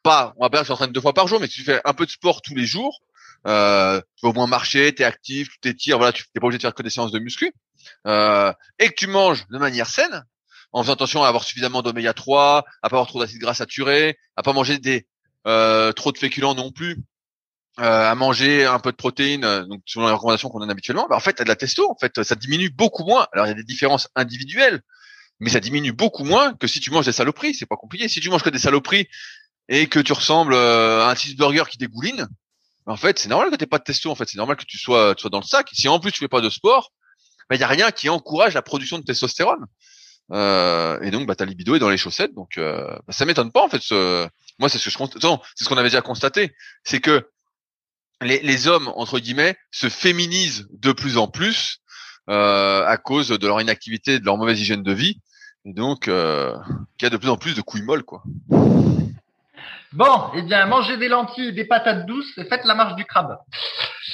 pas, 0.03 0.33
on 0.37 0.43
va 0.43 0.49
pas 0.49 0.63
dire 0.63 0.77
que 0.77 0.85
tu 0.85 0.91
deux 0.91 1.01
fois 1.01 1.13
par 1.13 1.27
jour, 1.27 1.39
mais 1.39 1.47
si 1.47 1.55
tu 1.55 1.63
fais 1.63 1.81
un 1.83 1.93
peu 1.93 2.05
de 2.05 2.11
sport 2.11 2.41
tous 2.41 2.55
les 2.55 2.65
jours, 2.65 3.01
euh, 3.45 4.01
tu 4.15 4.25
vas 4.25 4.29
au 4.29 4.33
moins 4.33 4.47
marcher, 4.47 4.93
tu 4.93 5.01
es 5.01 5.05
actif, 5.05 5.49
tu 5.49 5.59
t'étires, 5.59 5.97
voilà, 5.97 6.13
tu 6.13 6.23
n'es 6.33 6.39
pas 6.39 6.47
obligé 6.47 6.57
de 6.57 6.63
faire 6.63 6.73
que 6.73 6.83
des 6.83 6.89
séances 6.89 7.11
de 7.11 7.19
muscu, 7.19 7.53
euh, 8.05 8.51
et 8.79 8.89
que 8.89 8.95
tu 8.95 9.07
manges 9.07 9.45
de 9.49 9.57
manière 9.57 9.87
saine, 9.87 10.25
en 10.71 10.83
faisant 10.83 10.93
attention 10.93 11.23
à 11.23 11.27
avoir 11.27 11.43
suffisamment 11.43 11.81
d'oméga 11.81 12.13
3, 12.13 12.59
à 12.59 12.89
pas 12.89 12.95
avoir 12.95 13.07
trop 13.07 13.19
d'acides 13.19 13.41
gras 13.41 13.53
saturés, 13.53 14.17
à 14.35 14.43
pas 14.43 14.53
manger 14.53 14.79
des 14.79 15.07
euh, 15.45 15.91
trop 15.93 16.11
de 16.11 16.17
féculents 16.17 16.55
non 16.55 16.71
plus, 16.71 16.97
à 17.79 18.15
manger 18.15 18.65
un 18.65 18.79
peu 18.79 18.91
de 18.91 18.97
protéines, 18.97 19.65
donc 19.65 19.83
selon 19.85 20.07
les 20.07 20.13
recommandations 20.13 20.49
qu'on 20.49 20.59
donne 20.59 20.71
habituellement, 20.71 21.05
bah, 21.07 21.15
en 21.15 21.19
fait, 21.19 21.33
t'as 21.33 21.43
de 21.43 21.49
la 21.49 21.55
testo, 21.55 21.91
en 21.91 21.95
fait, 21.95 22.23
ça 22.23 22.33
diminue 22.33 22.71
beaucoup 22.71 23.05
moins. 23.05 23.27
Alors 23.33 23.45
il 23.45 23.49
y 23.49 23.51
a 23.51 23.55
des 23.55 23.63
différences 23.63 24.07
individuelles, 24.15 24.81
mais 25.39 25.49
ça 25.49 25.59
diminue 25.59 25.91
beaucoup 25.91 26.23
moins 26.23 26.53
que 26.55 26.67
si 26.67 26.79
tu 26.79 26.91
manges 26.91 27.05
des 27.05 27.11
saloperies. 27.11 27.53
C'est 27.53 27.65
pas 27.65 27.75
compliqué. 27.75 28.07
Si 28.07 28.19
tu 28.19 28.29
manges 28.29 28.43
que 28.43 28.49
des 28.49 28.59
saloperies 28.59 29.07
et 29.69 29.87
que 29.87 29.99
tu 29.99 30.13
ressembles 30.13 30.55
à 30.55 31.09
un 31.09 31.15
cheeseburger 31.15 31.69
qui 31.69 31.77
dégouline, 31.77 32.27
bah, 32.85 32.93
en 32.93 32.97
fait, 32.97 33.19
c'est 33.19 33.29
normal 33.29 33.51
que 33.51 33.55
t'aies 33.55 33.67
pas 33.67 33.79
de 33.79 33.83
testo. 33.83 34.09
En 34.09 34.15
fait, 34.15 34.27
c'est 34.27 34.37
normal 34.37 34.57
que 34.57 34.65
tu 34.65 34.77
sois, 34.77 35.13
tu 35.15 35.21
sois 35.21 35.29
dans 35.29 35.39
le 35.39 35.45
sac. 35.45 35.69
Si 35.73 35.87
en 35.87 35.99
plus 35.99 36.11
tu 36.11 36.19
fais 36.19 36.27
pas 36.27 36.41
de 36.41 36.49
sport, 36.49 36.91
il 37.51 37.59
y 37.59 37.63
a 37.63 37.67
rien 37.67 37.91
qui 37.91 38.09
encourage 38.09 38.53
la 38.53 38.61
production 38.61 38.97
de 38.97 39.03
testostérone. 39.03 39.65
Euh, 40.31 40.99
et 41.01 41.11
donc, 41.11 41.27
bah, 41.27 41.35
ta 41.35 41.45
libido 41.45 41.75
est 41.75 41.79
dans 41.79 41.89
les 41.89 41.97
chaussettes. 41.97 42.33
Donc, 42.33 42.57
euh, 42.57 42.85
bah, 43.07 43.13
ça 43.13 43.25
m'étonne 43.25 43.51
pas 43.51 43.63
en 43.63 43.69
fait. 43.69 43.81
Ce... 43.81 44.27
Moi, 44.59 44.69
c'est 44.69 44.79
ce 44.79 44.85
que 44.85 44.89
je 44.89 44.97
c'est 45.55 45.63
ce 45.63 45.69
qu'on 45.69 45.77
avait 45.77 45.89
déjà 45.89 46.01
constaté, 46.01 46.55
c'est 46.83 46.99
que 46.99 47.29
les, 48.21 48.39
les, 48.39 48.67
hommes 48.67 48.87
entre 48.95 49.19
guillemets 49.19 49.55
se 49.69 49.87
féminisent 49.87 50.67
de 50.71 50.91
plus 50.91 51.17
en 51.17 51.27
plus 51.27 51.81
euh, 52.29 52.83
à 52.85 52.97
cause 52.97 53.29
de 53.29 53.47
leur 53.47 53.61
inactivité, 53.61 54.19
de 54.19 54.25
leur 54.25 54.37
mauvaise 54.37 54.59
hygiène 54.59 54.81
de 54.81 54.91
vie, 54.91 55.21
et 55.67 55.73
donc 55.73 56.07
euh, 56.07 56.55
qu'il 56.97 57.05
y 57.05 57.07
a 57.07 57.09
de 57.09 57.17
plus 57.17 57.29
en 57.29 57.37
plus 57.37 57.53
de 57.53 57.61
couilles 57.61 57.81
molles, 57.81 58.03
quoi. 58.03 58.23
Bon, 59.93 60.31
eh 60.35 60.41
bien, 60.41 60.65
mangez 60.65 60.97
des 60.97 61.07
lentilles, 61.07 61.53
des 61.53 61.65
patates 61.65 62.05
douces 62.05 62.37
et 62.37 62.45
faites 62.45 62.65
la 62.65 62.75
marche 62.75 62.95
du 62.95 63.05
crabe. 63.05 63.37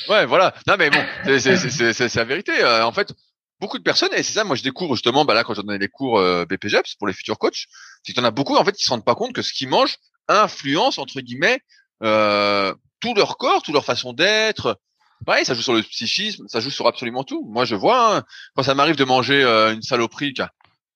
Ouais, 0.09 0.25
voilà. 0.25 0.53
Non, 0.67 0.75
mais 0.77 0.89
bon, 0.89 1.03
c'est 1.39 2.15
la 2.15 2.23
vérité. 2.23 2.51
Euh, 2.63 2.85
en 2.85 2.91
fait, 2.91 3.13
beaucoup 3.59 3.77
de 3.77 3.83
personnes, 3.83 4.13
et 4.13 4.23
c'est 4.23 4.33
ça, 4.33 4.43
moi 4.43 4.55
je 4.55 4.63
découvre 4.63 4.95
justement, 4.95 5.25
bah 5.25 5.33
là, 5.33 5.43
quand 5.43 5.53
j'en 5.53 5.63
donnais 5.63 5.77
les 5.77 5.87
cours 5.87 6.19
euh, 6.19 6.45
BPGEPS 6.45 6.95
pour 6.95 7.07
les 7.07 7.13
futurs 7.13 7.37
coachs, 7.37 7.65
c'est 8.03 8.13
qu'il 8.13 8.21
y 8.21 8.25
en 8.25 8.27
a 8.27 8.31
beaucoup, 8.31 8.55
en 8.55 8.65
fait, 8.65 8.73
qui 8.73 8.83
se 8.83 8.89
rendent 8.89 9.05
pas 9.05 9.15
compte 9.15 9.33
que 9.33 9.41
ce 9.41 9.53
qu'ils 9.53 9.69
mangent 9.69 9.97
influence, 10.27 10.97
entre 10.97 11.21
guillemets, 11.21 11.59
euh, 12.01 12.73
tout 12.99 13.13
leur 13.13 13.37
corps, 13.37 13.61
toute 13.61 13.73
leur 13.73 13.85
façon 13.85 14.13
d'être. 14.13 14.79
Pareil, 15.25 15.45
ça 15.45 15.53
joue 15.53 15.61
sur 15.61 15.73
le 15.73 15.81
psychisme, 15.81 16.47
ça 16.47 16.59
joue 16.59 16.69
sur 16.69 16.87
absolument 16.87 17.23
tout. 17.23 17.45
Moi, 17.49 17.65
je 17.65 17.75
vois, 17.75 18.17
hein, 18.17 18.23
quand 18.55 18.63
ça 18.63 18.75
m'arrive 18.75 18.95
de 18.95 19.05
manger 19.05 19.43
euh, 19.43 19.73
une 19.73 19.81
saloperie, 19.81 20.33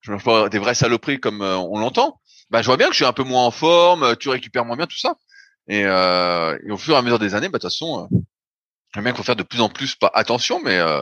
je 0.08 0.12
mange 0.14 0.24
pas 0.24 0.50
des 0.50 0.60
vraies 0.60 0.74
saloperies 0.74 1.20
comme 1.20 1.42
on 1.42 1.78
l'entend, 1.78 2.20
bah, 2.50 2.62
je 2.62 2.68
vois 2.68 2.78
bien 2.78 2.88
que 2.88 2.94
je 2.94 2.98
suis 2.98 3.06
un 3.06 3.14
peu 3.14 3.24
moins 3.24 3.46
en 3.46 3.52
forme, 3.52 4.04
euh, 4.04 4.16
tu 4.16 4.30
récupères 4.30 4.66
moins 4.66 4.78
bien 4.78 4.88
tout 4.88 4.98
ça. 4.98 5.16
Et, 5.68 5.84
euh, 5.84 6.58
et 6.66 6.72
au 6.72 6.78
fur 6.78 6.94
et 6.94 6.98
à 6.98 7.02
mesure 7.02 7.20
des 7.20 7.36
années, 7.36 7.50
bah, 7.50 7.58
de 7.58 7.62
toute 7.62 7.72
façon, 7.72 8.08
euh, 8.12 9.02
bien 9.02 9.12
qu'il 9.12 9.18
faut 9.18 9.24
faire 9.24 9.36
de 9.36 9.44
plus 9.44 9.60
en 9.62 9.70
plus 9.70 9.96
pas 9.96 10.10
attention, 10.14 10.62
mais 10.64 10.78
euh, 10.78 11.02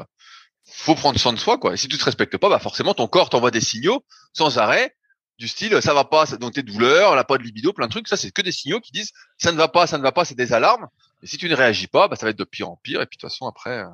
faut 0.67 0.95
prendre 0.95 1.19
soin 1.19 1.33
de 1.33 1.37
soi, 1.37 1.57
quoi. 1.57 1.73
Et 1.73 1.77
si 1.77 1.87
tu 1.87 1.97
te 1.97 2.03
respectes 2.03 2.37
pas, 2.37 2.49
bah 2.49 2.59
forcément 2.59 2.93
ton 2.93 3.07
corps 3.07 3.29
t'envoie 3.29 3.51
des 3.51 3.61
signaux 3.61 4.03
sans 4.33 4.57
arrêt 4.57 4.95
du 5.37 5.47
style 5.47 5.81
ça 5.81 5.93
va 5.93 6.05
pas, 6.05 6.25
donc 6.39 6.53
tes 6.53 6.63
douleurs, 6.63 7.13
la 7.15 7.23
pas 7.23 7.37
de 7.37 7.43
libido, 7.43 7.73
plein 7.73 7.85
de 7.85 7.91
trucs. 7.91 8.07
Ça 8.07 8.17
c'est 8.17 8.31
que 8.31 8.41
des 8.41 8.51
signaux 8.51 8.79
qui 8.79 8.91
disent 8.91 9.11
ça 9.37 9.51
ne 9.51 9.57
va 9.57 9.67
pas, 9.67 9.85
ça 9.85 9.97
ne 9.97 10.03
va 10.03 10.11
pas, 10.11 10.25
c'est 10.25 10.35
des 10.35 10.53
alarmes. 10.53 10.87
Et 11.21 11.27
si 11.27 11.37
tu 11.37 11.47
ne 11.47 11.55
réagis 11.55 11.87
pas, 11.87 12.07
bah 12.07 12.15
ça 12.15 12.25
va 12.25 12.31
être 12.31 12.39
de 12.39 12.43
pire 12.43 12.69
en 12.69 12.79
pire. 12.81 13.01
Et 13.01 13.05
puis 13.05 13.17
de 13.17 13.21
toute 13.21 13.29
façon 13.29 13.47
après, 13.47 13.79
euh, 13.79 13.89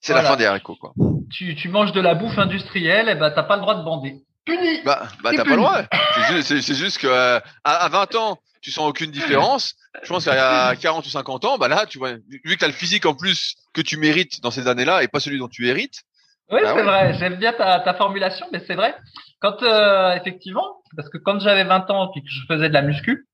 c'est 0.00 0.14
la 0.14 0.24
fin 0.24 0.36
des 0.36 0.46
haricots, 0.46 0.76
quoi. 0.76 0.92
Tu, 1.30 1.54
tu 1.54 1.68
manges 1.68 1.92
de 1.92 2.00
la 2.00 2.14
bouffe 2.14 2.38
industrielle, 2.38 3.08
et 3.08 3.14
bah 3.14 3.30
t'as 3.30 3.44
pas 3.44 3.56
le 3.56 3.62
droit 3.62 3.76
de 3.76 3.84
bander 3.84 4.24
puni. 4.44 4.82
Bah, 4.84 5.08
bah 5.22 5.30
t'as 5.34 5.44
pas 5.44 5.50
le 5.50 5.56
droit. 5.56 5.82
C'est 6.42 6.56
juste, 6.56 6.74
juste, 6.74 6.98
que 6.98 7.06
euh, 7.06 7.40
à, 7.64 7.88
20 7.88 8.14
ans, 8.16 8.38
tu 8.60 8.70
sens 8.70 8.88
aucune 8.88 9.10
différence. 9.10 9.74
Je 10.02 10.08
pense 10.08 10.24
qu'à 10.24 10.74
40 10.80 11.04
ou 11.06 11.08
50 11.08 11.44
ans, 11.44 11.58
bah 11.58 11.68
là, 11.68 11.86
tu 11.86 11.98
vois, 11.98 12.12
vu 12.12 12.40
que 12.44 12.58
t'as 12.58 12.66
le 12.66 12.72
physique 12.72 13.06
en 13.06 13.14
plus 13.14 13.56
que 13.72 13.80
tu 13.80 13.96
mérites 13.96 14.40
dans 14.40 14.50
ces 14.50 14.68
années-là 14.68 15.02
et 15.02 15.08
pas 15.08 15.20
celui 15.20 15.38
dont 15.38 15.48
tu 15.48 15.68
hérites. 15.68 16.02
Oui, 16.50 16.60
bah 16.62 16.74
c'est 16.76 16.82
vrai. 16.82 17.14
J'aime 17.14 17.36
bien 17.36 17.52
ta, 17.52 17.80
ta 17.80 17.94
formulation, 17.94 18.46
mais 18.52 18.62
c'est 18.66 18.74
vrai. 18.74 18.94
Quand 19.40 19.62
euh, 19.62 20.14
effectivement, 20.14 20.82
parce 20.96 21.08
que 21.08 21.18
quand 21.18 21.40
j'avais 21.40 21.64
20 21.64 21.90
ans 21.90 22.12
et 22.14 22.20
que 22.20 22.28
je 22.28 22.40
faisais 22.46 22.68
de 22.68 22.74
la 22.74 22.82
muscu, 22.82 23.26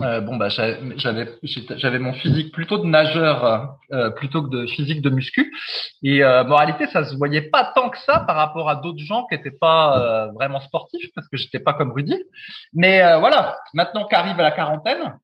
euh, 0.00 0.20
bon 0.20 0.36
bah 0.36 0.48
j'avais 0.48 1.28
j'avais 1.76 1.98
mon 1.98 2.12
physique 2.12 2.52
plutôt 2.52 2.78
de 2.78 2.86
nageur 2.86 3.76
euh, 3.92 4.10
plutôt 4.10 4.42
que 4.42 4.48
de 4.48 4.66
physique 4.66 5.02
de 5.02 5.10
muscu. 5.10 5.52
Et 6.02 6.22
euh, 6.22 6.44
moralité 6.44 6.86
ça 6.86 7.04
se 7.04 7.16
voyait 7.16 7.42
pas 7.42 7.72
tant 7.74 7.90
que 7.90 7.98
ça 7.98 8.20
par 8.20 8.36
rapport 8.36 8.68
à 8.70 8.76
d'autres 8.76 9.02
gens 9.04 9.26
qui 9.26 9.34
étaient 9.34 9.50
pas 9.50 9.98
euh, 9.98 10.32
vraiment 10.32 10.60
sportifs 10.60 11.10
parce 11.14 11.28
que 11.28 11.36
j'étais 11.36 11.60
pas 11.60 11.74
comme 11.74 11.92
Rudy. 11.92 12.22
Mais 12.72 13.02
euh, 13.02 13.18
voilà. 13.18 13.58
Maintenant 13.74 14.06
qu'arrive 14.06 14.36
la 14.36 14.50
quarantaine 14.50 15.14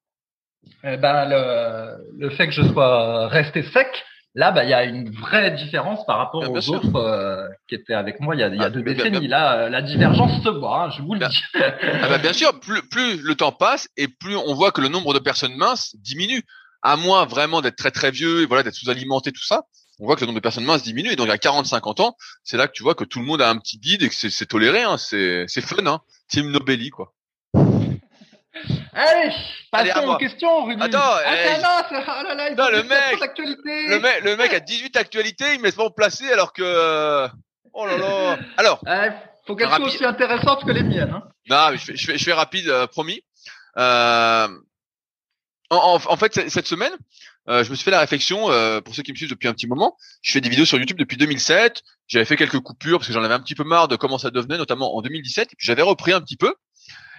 ben 0.82 1.24
le, 1.28 2.18
le 2.18 2.30
fait 2.30 2.46
que 2.46 2.52
je 2.52 2.62
sois 2.62 3.28
resté 3.28 3.62
sec 3.62 4.04
Là, 4.34 4.52
bah, 4.52 4.64
il 4.64 4.70
y 4.70 4.74
a 4.74 4.84
une 4.84 5.10
vraie 5.10 5.50
différence 5.50 6.04
par 6.06 6.18
rapport 6.18 6.48
aux 6.50 6.70
autres 6.70 6.96
euh, 6.96 7.48
qui 7.68 7.74
étaient 7.74 7.94
avec 7.94 8.20
moi 8.20 8.36
il 8.36 8.40
y 8.40 8.42
a, 8.42 8.48
il 8.48 8.56
y 8.56 8.60
a 8.60 8.64
ah, 8.64 8.70
deux 8.70 8.82
décennies. 8.82 9.26
Là, 9.26 9.54
euh, 9.54 9.68
la 9.68 9.82
divergence 9.82 10.42
se 10.42 10.48
voit, 10.48 10.84
hein, 10.84 10.90
je 10.90 11.02
vous 11.02 11.14
le 11.14 11.26
dis. 11.26 11.42
ah 11.54 12.08
bah, 12.08 12.18
bien 12.18 12.32
sûr, 12.32 12.58
plus, 12.60 12.86
plus 12.88 13.20
le 13.22 13.34
temps 13.34 13.52
passe 13.52 13.88
et 13.96 14.06
plus 14.06 14.36
on 14.36 14.54
voit 14.54 14.70
que 14.70 14.80
le 14.80 14.88
nombre 14.88 15.14
de 15.14 15.18
personnes 15.18 15.56
minces 15.56 15.96
diminue. 15.96 16.42
À 16.80 16.96
moins 16.96 17.26
vraiment 17.26 17.60
d'être 17.60 17.74
très 17.74 17.90
très 17.90 18.12
vieux 18.12 18.42
et 18.42 18.46
voilà 18.46 18.62
d'être 18.62 18.76
sous-alimenté 18.76 19.32
tout 19.32 19.42
ça, 19.42 19.64
on 19.98 20.06
voit 20.06 20.14
que 20.14 20.20
le 20.20 20.26
nombre 20.26 20.38
de 20.38 20.42
personnes 20.42 20.64
minces 20.64 20.84
diminue. 20.84 21.10
Et 21.10 21.16
donc 21.16 21.28
à 21.28 21.36
40-50 21.36 22.02
ans, 22.02 22.16
c'est 22.44 22.56
là 22.56 22.68
que 22.68 22.72
tu 22.72 22.84
vois 22.84 22.94
que 22.94 23.04
tout 23.04 23.18
le 23.18 23.24
monde 23.24 23.42
a 23.42 23.50
un 23.50 23.58
petit 23.58 23.78
bide 23.78 24.04
et 24.04 24.08
que 24.08 24.14
c'est 24.14 24.46
toléré. 24.46 24.82
Hein, 24.82 24.96
c'est 24.98 25.60
fun, 25.60 25.84
hein. 25.86 26.00
C'est 26.28 26.40
une 26.40 26.52
nobélie 26.52 26.90
quoi. 26.90 27.14
Allez, 28.98 29.32
passons 29.70 30.08
aux 30.08 30.16
questions, 30.16 30.64
Rudy. 30.64 30.82
Attends, 30.82 30.98
ah, 31.00 31.34
hey, 31.34 31.62
non, 31.62 32.64
oh 32.64 32.70
le 32.72 32.82
mec, 32.82 33.38
le 33.38 33.98
mec, 34.00 34.24
le 34.24 34.36
mec 34.36 34.52
a 34.52 34.60
18 34.60 34.96
actualités, 34.96 35.54
il 35.54 35.60
met 35.60 35.70
se 35.70 35.94
placer 35.94 36.30
alors 36.32 36.52
que, 36.52 37.28
oh 37.72 37.86
là 37.86 37.96
là. 37.96 38.38
Alors. 38.56 38.82
Euh, 38.88 39.10
faut 39.46 39.56
qu'elles 39.56 39.68
soient 39.68 39.80
aussi 39.80 40.04
intéressantes 40.04 40.62
que 40.66 40.72
les 40.72 40.82
miennes. 40.82 41.10
Hein. 41.10 41.22
Non, 41.48 41.70
mais 41.70 41.78
je 41.78 41.84
fais, 41.84 41.96
je 41.96 42.06
fais, 42.06 42.18
je 42.18 42.24
fais 42.24 42.34
rapide, 42.34 42.68
euh, 42.68 42.86
promis. 42.86 43.22
Euh, 43.78 44.48
en, 45.70 45.76
en, 45.76 45.94
en, 45.94 46.16
fait, 46.16 46.50
cette 46.50 46.66
semaine, 46.66 46.92
euh, 47.48 47.64
je 47.64 47.70
me 47.70 47.74
suis 47.74 47.84
fait 47.84 47.90
la 47.90 48.00
réflexion, 48.00 48.50
euh, 48.50 48.82
pour 48.82 48.94
ceux 48.94 49.02
qui 49.02 49.12
me 49.12 49.16
suivent 49.16 49.30
depuis 49.30 49.48
un 49.48 49.54
petit 49.54 49.66
moment, 49.66 49.96
je 50.20 50.32
fais 50.32 50.42
des 50.42 50.50
vidéos 50.50 50.66
sur 50.66 50.78
YouTube 50.78 50.98
depuis 50.98 51.16
2007, 51.16 51.82
j'avais 52.06 52.26
fait 52.26 52.36
quelques 52.36 52.60
coupures 52.60 52.98
parce 52.98 53.08
que 53.08 53.14
j'en 53.14 53.24
avais 53.24 53.34
un 53.34 53.40
petit 53.40 53.54
peu 53.54 53.64
marre 53.64 53.88
de 53.88 53.96
comment 53.96 54.18
ça 54.18 54.30
devenait, 54.30 54.58
notamment 54.58 54.94
en 54.96 55.00
2017, 55.00 55.52
et 55.52 55.56
puis 55.56 55.66
j'avais 55.66 55.82
repris 55.82 56.12
un 56.12 56.20
petit 56.20 56.36
peu. 56.36 56.54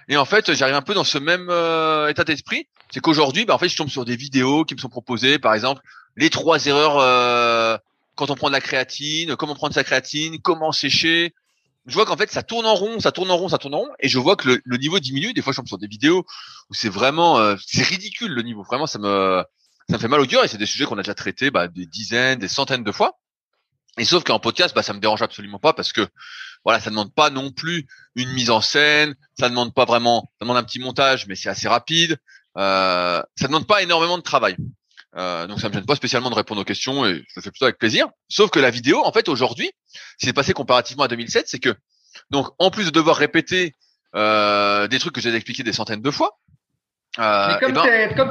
Et 0.08 0.16
en 0.16 0.24
fait, 0.24 0.52
j'arrive 0.54 0.74
un 0.74 0.82
peu 0.82 0.94
dans 0.94 1.04
ce 1.04 1.18
même 1.18 1.48
euh, 1.50 2.08
état 2.08 2.24
d'esprit. 2.24 2.66
C'est 2.92 3.00
qu'aujourd'hui, 3.00 3.44
bah, 3.44 3.54
en 3.54 3.58
fait, 3.58 3.68
je 3.68 3.76
tombe 3.76 3.88
sur 3.88 4.04
des 4.04 4.16
vidéos 4.16 4.64
qui 4.64 4.74
me 4.74 4.80
sont 4.80 4.88
proposées, 4.88 5.38
par 5.38 5.54
exemple, 5.54 5.82
les 6.16 6.30
trois 6.30 6.66
erreurs 6.66 6.98
euh, 6.98 7.76
quand 8.16 8.30
on 8.30 8.34
prend 8.34 8.48
de 8.48 8.52
la 8.52 8.60
créatine, 8.60 9.36
comment 9.36 9.54
prendre 9.54 9.74
sa 9.74 9.84
créatine, 9.84 10.40
comment 10.40 10.72
sécher. 10.72 11.34
Je 11.86 11.94
vois 11.94 12.04
qu'en 12.04 12.16
fait, 12.16 12.30
ça 12.30 12.42
tourne 12.42 12.66
en 12.66 12.74
rond, 12.74 13.00
ça 13.00 13.12
tourne 13.12 13.30
en 13.30 13.36
rond, 13.36 13.48
ça 13.48 13.58
tourne 13.58 13.74
en 13.74 13.78
rond, 13.78 13.90
et 14.00 14.08
je 14.08 14.18
vois 14.18 14.36
que 14.36 14.60
le, 14.62 14.76
niveau 14.76 14.98
diminue. 14.98 15.32
Des 15.32 15.42
fois, 15.42 15.52
je 15.52 15.58
tombe 15.58 15.68
sur 15.68 15.78
des 15.78 15.86
vidéos 15.86 16.26
où 16.68 16.74
c'est 16.74 16.88
vraiment, 16.88 17.38
euh, 17.38 17.56
c'est 17.66 17.82
ridicule 17.82 18.32
le 18.32 18.42
niveau. 18.42 18.62
Vraiment, 18.62 18.86
ça 18.86 18.98
me, 18.98 19.42
ça 19.88 19.96
me 19.96 19.98
fait 20.00 20.08
mal 20.08 20.20
au 20.20 20.26
cœur. 20.26 20.44
Et 20.44 20.48
c'est 20.48 20.58
des 20.58 20.66
sujets 20.66 20.84
qu'on 20.84 20.98
a 20.98 21.02
déjà 21.02 21.14
traités 21.14 21.50
bah, 21.50 21.68
des 21.68 21.86
dizaines, 21.86 22.38
des 22.38 22.48
centaines 22.48 22.84
de 22.84 22.92
fois. 22.92 23.18
Et 23.98 24.04
sauf 24.04 24.24
qu'en 24.24 24.38
podcast, 24.38 24.74
bah, 24.74 24.82
ça 24.82 24.92
me 24.92 25.00
dérange 25.00 25.22
absolument 25.22 25.58
pas 25.58 25.72
parce 25.72 25.92
que 25.92 26.06
voilà, 26.64 26.80
ça 26.80 26.90
demande 26.90 27.14
pas 27.14 27.30
non 27.30 27.50
plus 27.50 27.86
une 28.14 28.30
mise 28.32 28.50
en 28.50 28.60
scène, 28.60 29.14
ça 29.38 29.48
demande 29.48 29.74
pas 29.74 29.84
vraiment, 29.84 30.30
ça 30.38 30.44
demande 30.44 30.58
un 30.58 30.62
petit 30.62 30.78
montage, 30.78 31.26
mais 31.26 31.34
c'est 31.34 31.48
assez 31.48 31.68
rapide. 31.68 32.18
Euh, 32.56 33.22
ça 33.36 33.46
demande 33.46 33.66
pas 33.66 33.82
énormément 33.82 34.18
de 34.18 34.22
travail. 34.22 34.56
Euh, 35.16 35.46
donc 35.46 35.60
ça 35.60 35.68
me 35.68 35.74
gêne 35.74 35.86
pas 35.86 35.96
spécialement 35.96 36.30
de 36.30 36.34
répondre 36.34 36.60
aux 36.60 36.64
questions 36.64 37.04
et 37.04 37.14
je 37.14 37.34
le 37.36 37.42
fais 37.42 37.50
plutôt 37.50 37.64
avec 37.64 37.78
plaisir. 37.78 38.08
Sauf 38.28 38.50
que 38.50 38.60
la 38.60 38.70
vidéo, 38.70 39.04
en 39.04 39.12
fait, 39.12 39.28
aujourd'hui, 39.28 39.70
ce 39.92 40.16
qui 40.18 40.26
s'est 40.26 40.32
passé 40.32 40.52
comparativement 40.52 41.04
à 41.04 41.08
2007, 41.08 41.48
c'est 41.48 41.58
que 41.58 41.74
donc 42.30 42.48
en 42.58 42.70
plus 42.70 42.86
de 42.86 42.90
devoir 42.90 43.16
répéter 43.16 43.74
euh, 44.14 44.86
des 44.88 44.98
trucs 44.98 45.14
que 45.14 45.20
j'ai 45.20 45.34
expliqué 45.34 45.62
des 45.62 45.72
centaines 45.72 46.02
de 46.02 46.10
fois, 46.10 46.38
euh, 47.18 47.48
Mais 47.48 47.58
comme 47.58 47.72
ben, 47.72 47.82
tu 47.82 47.88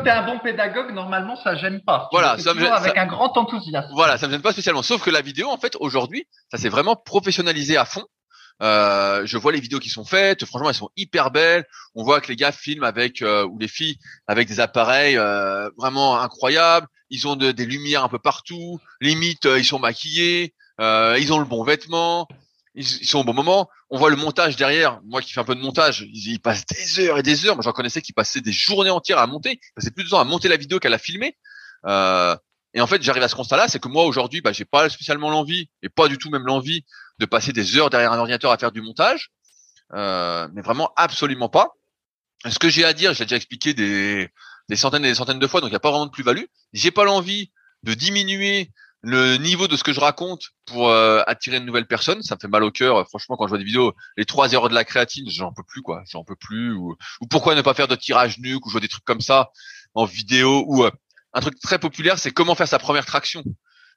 es 0.08 0.12
un 0.12 0.26
bon 0.26 0.40
pédagogue, 0.40 0.92
normalement 0.94 1.36
ça 1.36 1.56
gêne 1.56 1.82
pas. 1.82 2.08
Voilà, 2.14 2.38
ça 2.38 2.54
me 2.54 2.62
gêne, 2.62 2.72
avec 2.72 2.98
un 2.98 3.08
grand 3.08 3.36
enthousiasme. 3.38 3.90
Voilà, 3.94 4.18
ça 4.18 4.28
me 4.28 4.32
gêne 4.32 4.42
pas 4.42 4.54
spécialement. 4.54 4.84
Sauf 4.84 5.04
que 5.04 5.10
la 5.10 5.22
vidéo, 5.22 5.50
en 5.50 5.58
fait, 5.58 5.76
aujourd'hui, 5.82 6.26
ça 6.50 6.58
s'est 6.58 6.70
vraiment 6.70 6.96
professionnalisé 6.96 7.76
à 7.76 7.84
fond. 7.84 8.06
Euh, 8.62 9.26
je 9.26 9.38
vois 9.38 9.52
les 9.54 9.62
vidéos 9.62 9.80
qui 9.80 9.90
sont 9.90 10.04
faites, 10.04 10.44
franchement 10.46 10.70
elles 10.70 10.76
sont 10.76 10.90
hyper 10.98 11.32
belles. 11.32 11.66
On 11.96 12.04
voit 12.04 12.20
que 12.20 12.28
les 12.28 12.36
gars 12.36 12.52
filment 12.52 12.84
avec 12.84 13.22
euh, 13.22 13.46
ou 13.46 13.58
les 13.58 13.68
filles 13.68 13.98
avec 14.28 14.48
des 14.48 14.60
appareils 14.60 15.18
euh, 15.18 15.70
vraiment 15.78 16.20
incroyables. 16.20 16.88
Ils 17.10 17.28
ont 17.28 17.36
des 17.36 17.66
lumières 17.66 18.04
un 18.04 18.10
peu 18.10 18.20
partout. 18.20 18.80
Limite 19.02 19.46
ils 19.46 19.66
sont 19.66 19.80
maquillés, 19.80 20.54
ils 20.80 21.34
ont 21.34 21.40
le 21.40 21.46
bon 21.46 21.64
vêtement, 21.64 22.28
ils, 22.76 22.86
sont 22.86 23.20
au 23.20 23.24
bon 23.24 23.34
moment. 23.34 23.70
On 23.90 23.98
voit 23.98 24.12
le 24.12 24.16
montage 24.16 24.58
derrière. 24.58 25.00
Moi 25.06 25.22
qui 25.22 25.34
fais 25.34 25.40
un 25.40 25.46
peu 25.46 25.56
de 25.56 25.62
montage, 25.62 26.06
ils, 26.14 26.40
passent 26.40 26.66
des 26.66 27.00
heures 27.00 27.18
et 27.18 27.24
des 27.24 27.46
heures. 27.46 27.56
Moi 27.56 27.64
j'en 27.64 27.72
connaissais 27.72 28.02
qui 28.02 28.14
passaient 28.14 28.42
des 28.42 28.52
journées 28.52 28.92
entières 28.92 29.18
à 29.18 29.26
monter. 29.26 29.54
Ils 29.54 29.74
passaient 29.76 29.92
plus 29.92 30.04
de 30.04 30.10
temps 30.10 30.20
à 30.20 30.26
monter 30.26 30.50
la 30.50 30.58
vidéo 30.58 30.80
qu'à 30.80 30.90
la 30.90 31.00
filmer. 31.00 31.36
et 31.88 32.82
en 32.82 32.88
fait 32.88 33.02
j'arrive 33.02 33.24
à 33.24 33.30
ce 33.30 33.36
constat-là, 33.36 33.70
c'est 33.70 33.80
que 33.80 33.88
moi 33.88 34.04
aujourd'hui, 34.04 34.42
bah, 34.42 34.52
j'ai 34.52 34.66
pas 34.66 34.90
spécialement 34.90 35.32
l'envie 35.32 35.70
et 35.82 35.90
pas 35.90 36.10
du 36.10 36.18
tout 36.18 36.30
même 36.30 36.46
l'envie 36.46 36.84
de 37.20 37.26
passer 37.26 37.54
des 37.54 37.78
heures 37.78 37.90
derrière 37.90 38.12
un 38.12 38.18
ordinateur 38.18 38.52
à 38.52 38.58
faire 38.58 38.72
du 38.72 38.82
montage, 38.82 39.32
euh, 39.94 40.48
mais 40.54 40.62
vraiment 40.62 40.92
absolument 40.96 41.50
pas. 41.50 41.74
Ce 42.50 42.58
que 42.58 42.70
j'ai 42.70 42.86
à 42.86 42.94
dire, 42.94 43.14
j'ai 43.14 43.26
déjà 43.26 43.36
expliqué 43.36 43.74
des, 43.74 44.30
des 44.70 44.76
centaines 44.76 45.04
et 45.06 45.10
des 45.10 45.16
centaines 45.16 45.40
de 45.40 45.48
fois, 45.48 45.62
donc 45.62 45.70
il 45.70 45.74
n'y 45.74 45.78
a 45.78 45.82
pas 45.82 45.92
vraiment 45.92 46.06
de 46.06 46.12
plus-value. 46.12 46.46
J'ai 46.74 46.92
pas 46.92 47.04
l'envie 47.04 47.52
de 47.84 47.94
diminuer 47.94 48.72
le 49.02 49.38
niveau 49.38 49.68
de 49.68 49.78
ce 49.78 49.84
que 49.84 49.94
je 49.94 50.00
raconte 50.00 50.50
pour 50.66 50.90
euh, 50.90 51.22
attirer 51.28 51.58
une 51.58 51.66
nouvelle 51.66 51.88
personne. 51.88 52.22
Ça 52.22 52.36
me 52.36 52.40
fait 52.40 52.48
mal 52.48 52.64
au 52.64 52.72
cœur. 52.72 53.08
Franchement, 53.08 53.38
quand 53.38 53.46
je 53.46 53.50
vois 53.50 53.58
des 53.58 53.64
vidéos, 53.64 53.94
les 54.18 54.26
trois 54.26 54.54
heures 54.54 54.70
de 54.70 54.74
la 54.74 54.84
créatine, 54.84 55.30
j'en 55.30 55.54
peux 55.54 55.64
plus, 55.64 55.82
quoi. 55.82 56.04
J'en 56.10 56.24
peux 56.24 56.36
plus. 56.36 56.74
Ou, 56.74 56.96
ou, 57.22 57.28
pourquoi 57.28 57.56
ne 57.56 57.62
pas 57.62 57.74
faire 57.74 57.88
de 57.88 57.96
tirage 57.96 58.40
nuque 58.40 58.66
ou 58.66 58.70
jouer 58.70 58.82
des 58.82 58.90
trucs 58.90 59.06
comme 59.06 59.22
ça 59.22 59.52
en 59.94 60.06
vidéo 60.06 60.66
ou 60.68 60.84
euh, 60.84 60.92
un 61.34 61.42
truc 61.42 61.60
très 61.60 61.80
populaire, 61.80 62.18
c'est 62.20 62.32
comment 62.32 62.56
faire 62.56 62.68
sa 62.68 62.80
première 62.80 63.06
traction. 63.06 63.44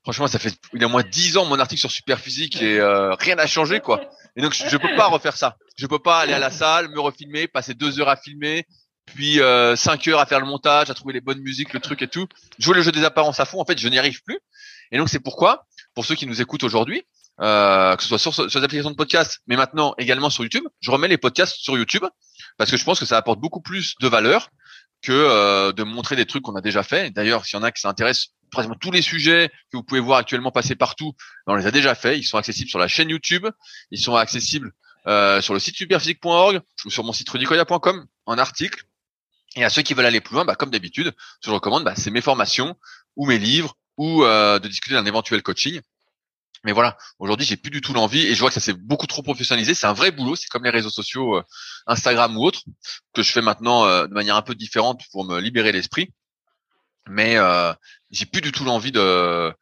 Franchement, 0.02 0.26
ça 0.26 0.38
fait 0.38 0.52
il 0.72 0.82
y 0.82 0.84
a 0.84 0.88
moins 0.88 1.04
dix 1.08 1.36
ans 1.36 1.44
mon 1.44 1.58
article 1.60 1.80
sur 1.80 1.90
Superphysique 1.90 2.60
et 2.60 2.80
euh, 2.80 3.14
rien 3.14 3.36
n'a 3.36 3.46
changé 3.46 3.80
quoi. 3.80 4.00
Et 4.36 4.42
donc 4.42 4.52
je, 4.52 4.68
je 4.68 4.76
peux 4.76 4.94
pas 4.96 5.06
refaire 5.06 5.36
ça. 5.36 5.56
Je 5.76 5.86
peux 5.86 6.00
pas 6.00 6.20
aller 6.20 6.32
à 6.32 6.38
la 6.38 6.50
salle, 6.50 6.88
me 6.88 7.00
refilmer, 7.00 7.46
passer 7.46 7.74
deux 7.74 8.00
heures 8.00 8.08
à 8.08 8.16
filmer, 8.16 8.66
puis 9.06 9.40
euh, 9.40 9.76
cinq 9.76 10.08
heures 10.08 10.18
à 10.18 10.26
faire 10.26 10.40
le 10.40 10.46
montage, 10.46 10.90
à 10.90 10.94
trouver 10.94 11.14
les 11.14 11.20
bonnes 11.20 11.40
musiques, 11.40 11.72
le 11.72 11.80
truc 11.80 12.02
et 12.02 12.08
tout. 12.08 12.26
Jouer 12.58 12.74
le 12.74 12.82
jeu 12.82 12.92
des 12.92 13.04
apparences 13.04 13.40
à 13.40 13.44
fond, 13.44 13.60
en 13.60 13.64
fait, 13.64 13.78
je 13.78 13.88
n'y 13.88 13.98
arrive 13.98 14.22
plus. 14.22 14.38
Et 14.90 14.98
donc 14.98 15.08
c'est 15.08 15.20
pourquoi, 15.20 15.66
pour 15.94 16.04
ceux 16.04 16.14
qui 16.14 16.26
nous 16.26 16.40
écoutent 16.40 16.64
aujourd'hui, 16.64 17.04
euh, 17.40 17.96
que 17.96 18.02
ce 18.02 18.08
soit 18.08 18.18
sur, 18.18 18.34
sur 18.34 18.58
les 18.58 18.64
applications 18.64 18.90
de 18.90 18.96
podcast, 18.96 19.40
mais 19.46 19.56
maintenant 19.56 19.94
également 19.98 20.30
sur 20.30 20.42
YouTube, 20.42 20.64
je 20.80 20.90
remets 20.90 21.08
les 21.08 21.18
podcasts 21.18 21.56
sur 21.56 21.76
YouTube 21.76 22.04
parce 22.58 22.70
que 22.70 22.76
je 22.76 22.84
pense 22.84 23.00
que 23.00 23.06
ça 23.06 23.16
apporte 23.16 23.40
beaucoup 23.40 23.60
plus 23.60 23.94
de 24.00 24.08
valeur 24.08 24.50
que 25.00 25.12
euh, 25.12 25.72
de 25.72 25.82
montrer 25.82 26.16
des 26.16 26.26
trucs 26.26 26.42
qu'on 26.42 26.56
a 26.56 26.60
déjà 26.60 26.82
fait. 26.82 27.10
D'ailleurs, 27.10 27.44
s'il 27.44 27.58
y 27.58 27.60
en 27.60 27.62
a 27.62 27.72
qui 27.72 27.80
s'intéressent, 27.80 28.28
pratiquement 28.52 28.76
tous 28.78 28.92
les 28.92 29.02
sujets 29.02 29.48
que 29.70 29.76
vous 29.76 29.82
pouvez 29.82 30.00
voir 30.00 30.18
actuellement 30.18 30.52
passer 30.52 30.76
partout, 30.76 31.14
ben, 31.46 31.54
on 31.54 31.56
les 31.56 31.66
a 31.66 31.72
déjà 31.72 31.96
fait. 31.96 32.18
Ils 32.18 32.24
sont 32.24 32.38
accessibles 32.38 32.70
sur 32.70 32.78
la 32.78 32.86
chaîne 32.86 33.08
YouTube, 33.08 33.46
ils 33.90 34.00
sont 34.00 34.14
accessibles 34.14 34.72
euh, 35.08 35.40
sur 35.40 35.54
le 35.54 35.58
site 35.58 35.76
superphysique.org 35.76 36.60
ou 36.84 36.90
sur 36.90 37.02
mon 37.02 37.12
site 37.12 37.28
rudicoya.com 37.28 38.06
en 38.26 38.38
article. 38.38 38.84
Et 39.56 39.64
à 39.64 39.70
ceux 39.70 39.82
qui 39.82 39.94
veulent 39.94 40.06
aller 40.06 40.20
plus 40.20 40.34
loin, 40.34 40.44
bah, 40.44 40.54
comme 40.54 40.70
d'habitude, 40.70 41.12
ce 41.40 41.46
que 41.46 41.50
je 41.50 41.50
recommande, 41.50 41.84
bah, 41.84 41.94
c'est 41.96 42.10
mes 42.10 42.20
formations 42.20 42.76
ou 43.16 43.26
mes 43.26 43.38
livres 43.38 43.76
ou 43.96 44.24
euh, 44.24 44.58
de 44.58 44.68
discuter 44.68 44.94
d'un 44.94 45.04
éventuel 45.04 45.42
coaching. 45.42 45.80
Mais 46.64 46.72
voilà, 46.72 46.96
aujourd'hui, 47.18 47.44
j'ai 47.44 47.56
plus 47.56 47.70
du 47.70 47.80
tout 47.80 47.92
l'envie 47.92 48.24
et 48.24 48.34
je 48.34 48.40
vois 48.40 48.48
que 48.48 48.54
ça 48.54 48.60
s'est 48.60 48.72
beaucoup 48.72 49.08
trop 49.08 49.22
professionnalisé. 49.22 49.74
C'est 49.74 49.88
un 49.88 49.92
vrai 49.92 50.12
boulot. 50.12 50.36
C'est 50.36 50.48
comme 50.48 50.62
les 50.62 50.70
réseaux 50.70 50.90
sociaux, 50.90 51.36
euh, 51.36 51.42
Instagram 51.86 52.36
ou 52.36 52.44
autres, 52.44 52.62
que 53.14 53.22
je 53.22 53.32
fais 53.32 53.42
maintenant 53.42 53.84
euh, 53.84 54.06
de 54.06 54.14
manière 54.14 54.36
un 54.36 54.42
peu 54.42 54.54
différente 54.54 55.02
pour 55.10 55.24
me 55.24 55.40
libérer 55.40 55.72
l'esprit. 55.72 56.12
Mais 57.08 57.36
euh, 57.36 57.72
j'ai 58.10 58.26
plus 58.26 58.40
du 58.40 58.52
tout 58.52 58.64
l'envie 58.64 58.92
de, 58.92 59.52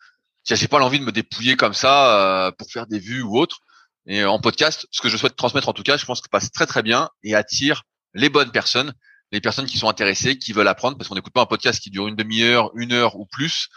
j'ai 0.45 0.69
pas 0.69 0.79
l'envie 0.79 0.99
de 0.99 1.05
me 1.05 1.13
dépouiller 1.13 1.57
comme 1.57 1.75
ça 1.75 2.53
pour 2.59 2.71
faire 2.71 2.87
des 2.87 2.99
vues 2.99 3.23
ou 3.23 3.39
autre. 3.39 3.61
Et 4.07 4.25
en 4.25 4.41
podcast, 4.41 4.87
ce 4.91 5.01
que 5.01 5.09
je 5.09 5.17
souhaite 5.17 5.37
transmettre 5.37 5.69
en 5.69 5.73
tout 5.73 5.83
cas, 5.83 5.97
je 5.97 6.05
pense 6.05 6.21
que 6.21 6.29
passe 6.29 6.51
très 6.51 6.67
très 6.67 6.83
bien 6.83 7.11
et 7.23 7.35
attire 7.35 7.83
les 8.15 8.29
bonnes 8.29 8.51
personnes, 8.51 8.93
les 9.33 9.41
personnes 9.41 9.67
qui 9.67 9.79
sont 9.79 9.89
intéressées, 9.89 10.39
qui 10.39 10.53
veulent 10.53 10.69
apprendre, 10.69 10.97
parce 10.97 11.09
qu'on 11.09 11.15
n'écoute 11.15 11.33
pas 11.33 11.43
un 11.43 11.47
podcast 11.47 11.81
qui 11.81 11.91
dure 11.91 12.09
une 12.09 12.17
demi-heure, 12.17 12.71
une 12.75 12.93
heure 12.93 13.17
ou 13.17 13.27
plus, 13.27 13.69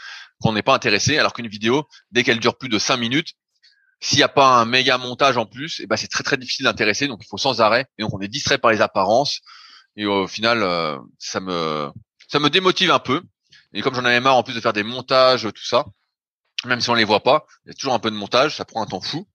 qu'on 0.42 0.54
n'est 0.54 0.64
pas 0.64 0.74
intéressé, 0.74 1.18
alors 1.18 1.34
qu'une 1.34 1.48
vidéo, 1.48 1.88
dès 2.12 2.24
qu'elle 2.24 2.40
dure 2.40 2.58
plus 2.58 2.70
de 2.70 2.80
cinq 2.80 2.98
minutes, 2.98 3.34
s'il 4.02 4.18
n'y 4.18 4.24
a 4.24 4.30
pas 4.30 4.48
un 4.48 4.66
méga 4.66 4.98
montage 4.98 5.38
en 5.38 5.46
plus, 5.46 5.80
et 5.80 5.84
eh 5.84 5.88
ben 5.88 5.96
c'est 5.96 6.10
très 6.10 6.24
très 6.24 6.38
difficile 6.38 6.66
d'intéresser, 6.66 7.08
donc 7.08 7.22
il 7.24 7.28
faut 7.28 7.38
sans 7.38 7.62
arrêt, 7.62 7.86
et 7.98 8.02
donc 8.02 8.14
on 8.14 8.20
est 8.20 8.28
distrait 8.28 8.58
par 8.58 8.72
les 8.72 8.82
apparences, 8.82 9.40
et 9.96 10.06
au 10.06 10.28
final, 10.28 10.64
euh, 10.64 10.98
ça 11.20 11.40
me 11.40 11.90
ça 12.28 12.40
me 12.40 12.50
démotive 12.50 12.92
un 12.92 13.00
peu. 13.00 13.22
Et 13.74 13.82
comme 13.82 13.96
j'en 13.96 14.06
avais 14.06 14.20
marre 14.20 14.38
en 14.38 14.44
plus 14.44 14.54
de 14.54 14.62
faire 14.62 14.74
des 14.74 14.84
montages, 14.84 15.44
tout 15.44 15.66
ça, 15.66 15.86
même 16.66 16.82
si 16.82 16.90
on 16.90 16.94
les 16.94 17.04
voit 17.04 17.24
pas, 17.24 17.46
il 17.66 17.70
y 17.70 17.72
a 17.72 17.74
toujours 17.74 17.94
un 17.94 18.00
peu 18.00 18.12
de 18.12 18.16
montage, 18.16 18.56
ça 18.56 18.66
prend 18.66 18.82
un 18.82 18.86
temps 18.86 19.02
fou. 19.02 19.28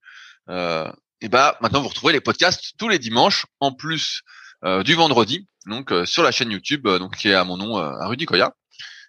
Euh, 0.49 0.89
et 1.21 1.27
ben 1.27 1.53
maintenant 1.61 1.81
vous 1.81 1.89
retrouvez 1.89 2.13
les 2.13 2.21
podcasts 2.21 2.73
tous 2.77 2.87
les 2.87 2.99
dimanches, 2.99 3.45
en 3.59 3.73
plus 3.73 4.21
euh, 4.63 4.83
du 4.83 4.95
vendredi, 4.95 5.47
donc 5.65 5.91
euh, 5.91 6.05
sur 6.05 6.23
la 6.23 6.31
chaîne 6.31 6.51
YouTube, 6.51 6.87
donc 6.87 7.17
qui 7.17 7.29
est 7.29 7.33
à 7.33 7.43
mon 7.43 7.57
nom, 7.57 7.77
à 7.77 8.07
Rudy 8.07 8.25
Koya. 8.25 8.53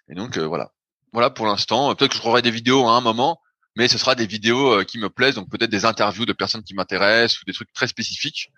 Et 0.09 0.15
donc 0.15 0.37
voilà, 0.37 0.71
voilà 1.13 1.29
pour 1.29 1.45
l'instant. 1.45 1.95
Peut-être 1.95 2.11
que 2.11 2.17
je 2.17 2.21
ferai 2.21 2.41
des 2.41 2.51
vidéos 2.51 2.87
à 2.87 2.91
un 2.91 3.01
moment, 3.01 3.39
mais 3.75 3.87
ce 3.87 3.97
sera 3.97 4.15
des 4.15 4.27
vidéos 4.27 4.79
euh, 4.79 4.83
qui 4.83 4.97
me 4.97 5.09
plaisent, 5.09 5.35
donc 5.35 5.49
peut-être 5.49 5.69
des 5.69 5.85
interviews 5.85 6.25
de 6.25 6.33
personnes 6.33 6.63
qui 6.63 6.73
m'intéressent 6.73 7.41
ou 7.41 7.45
des 7.45 7.53
trucs 7.53 7.71
très 7.73 7.87
spécifiques, 7.87 8.51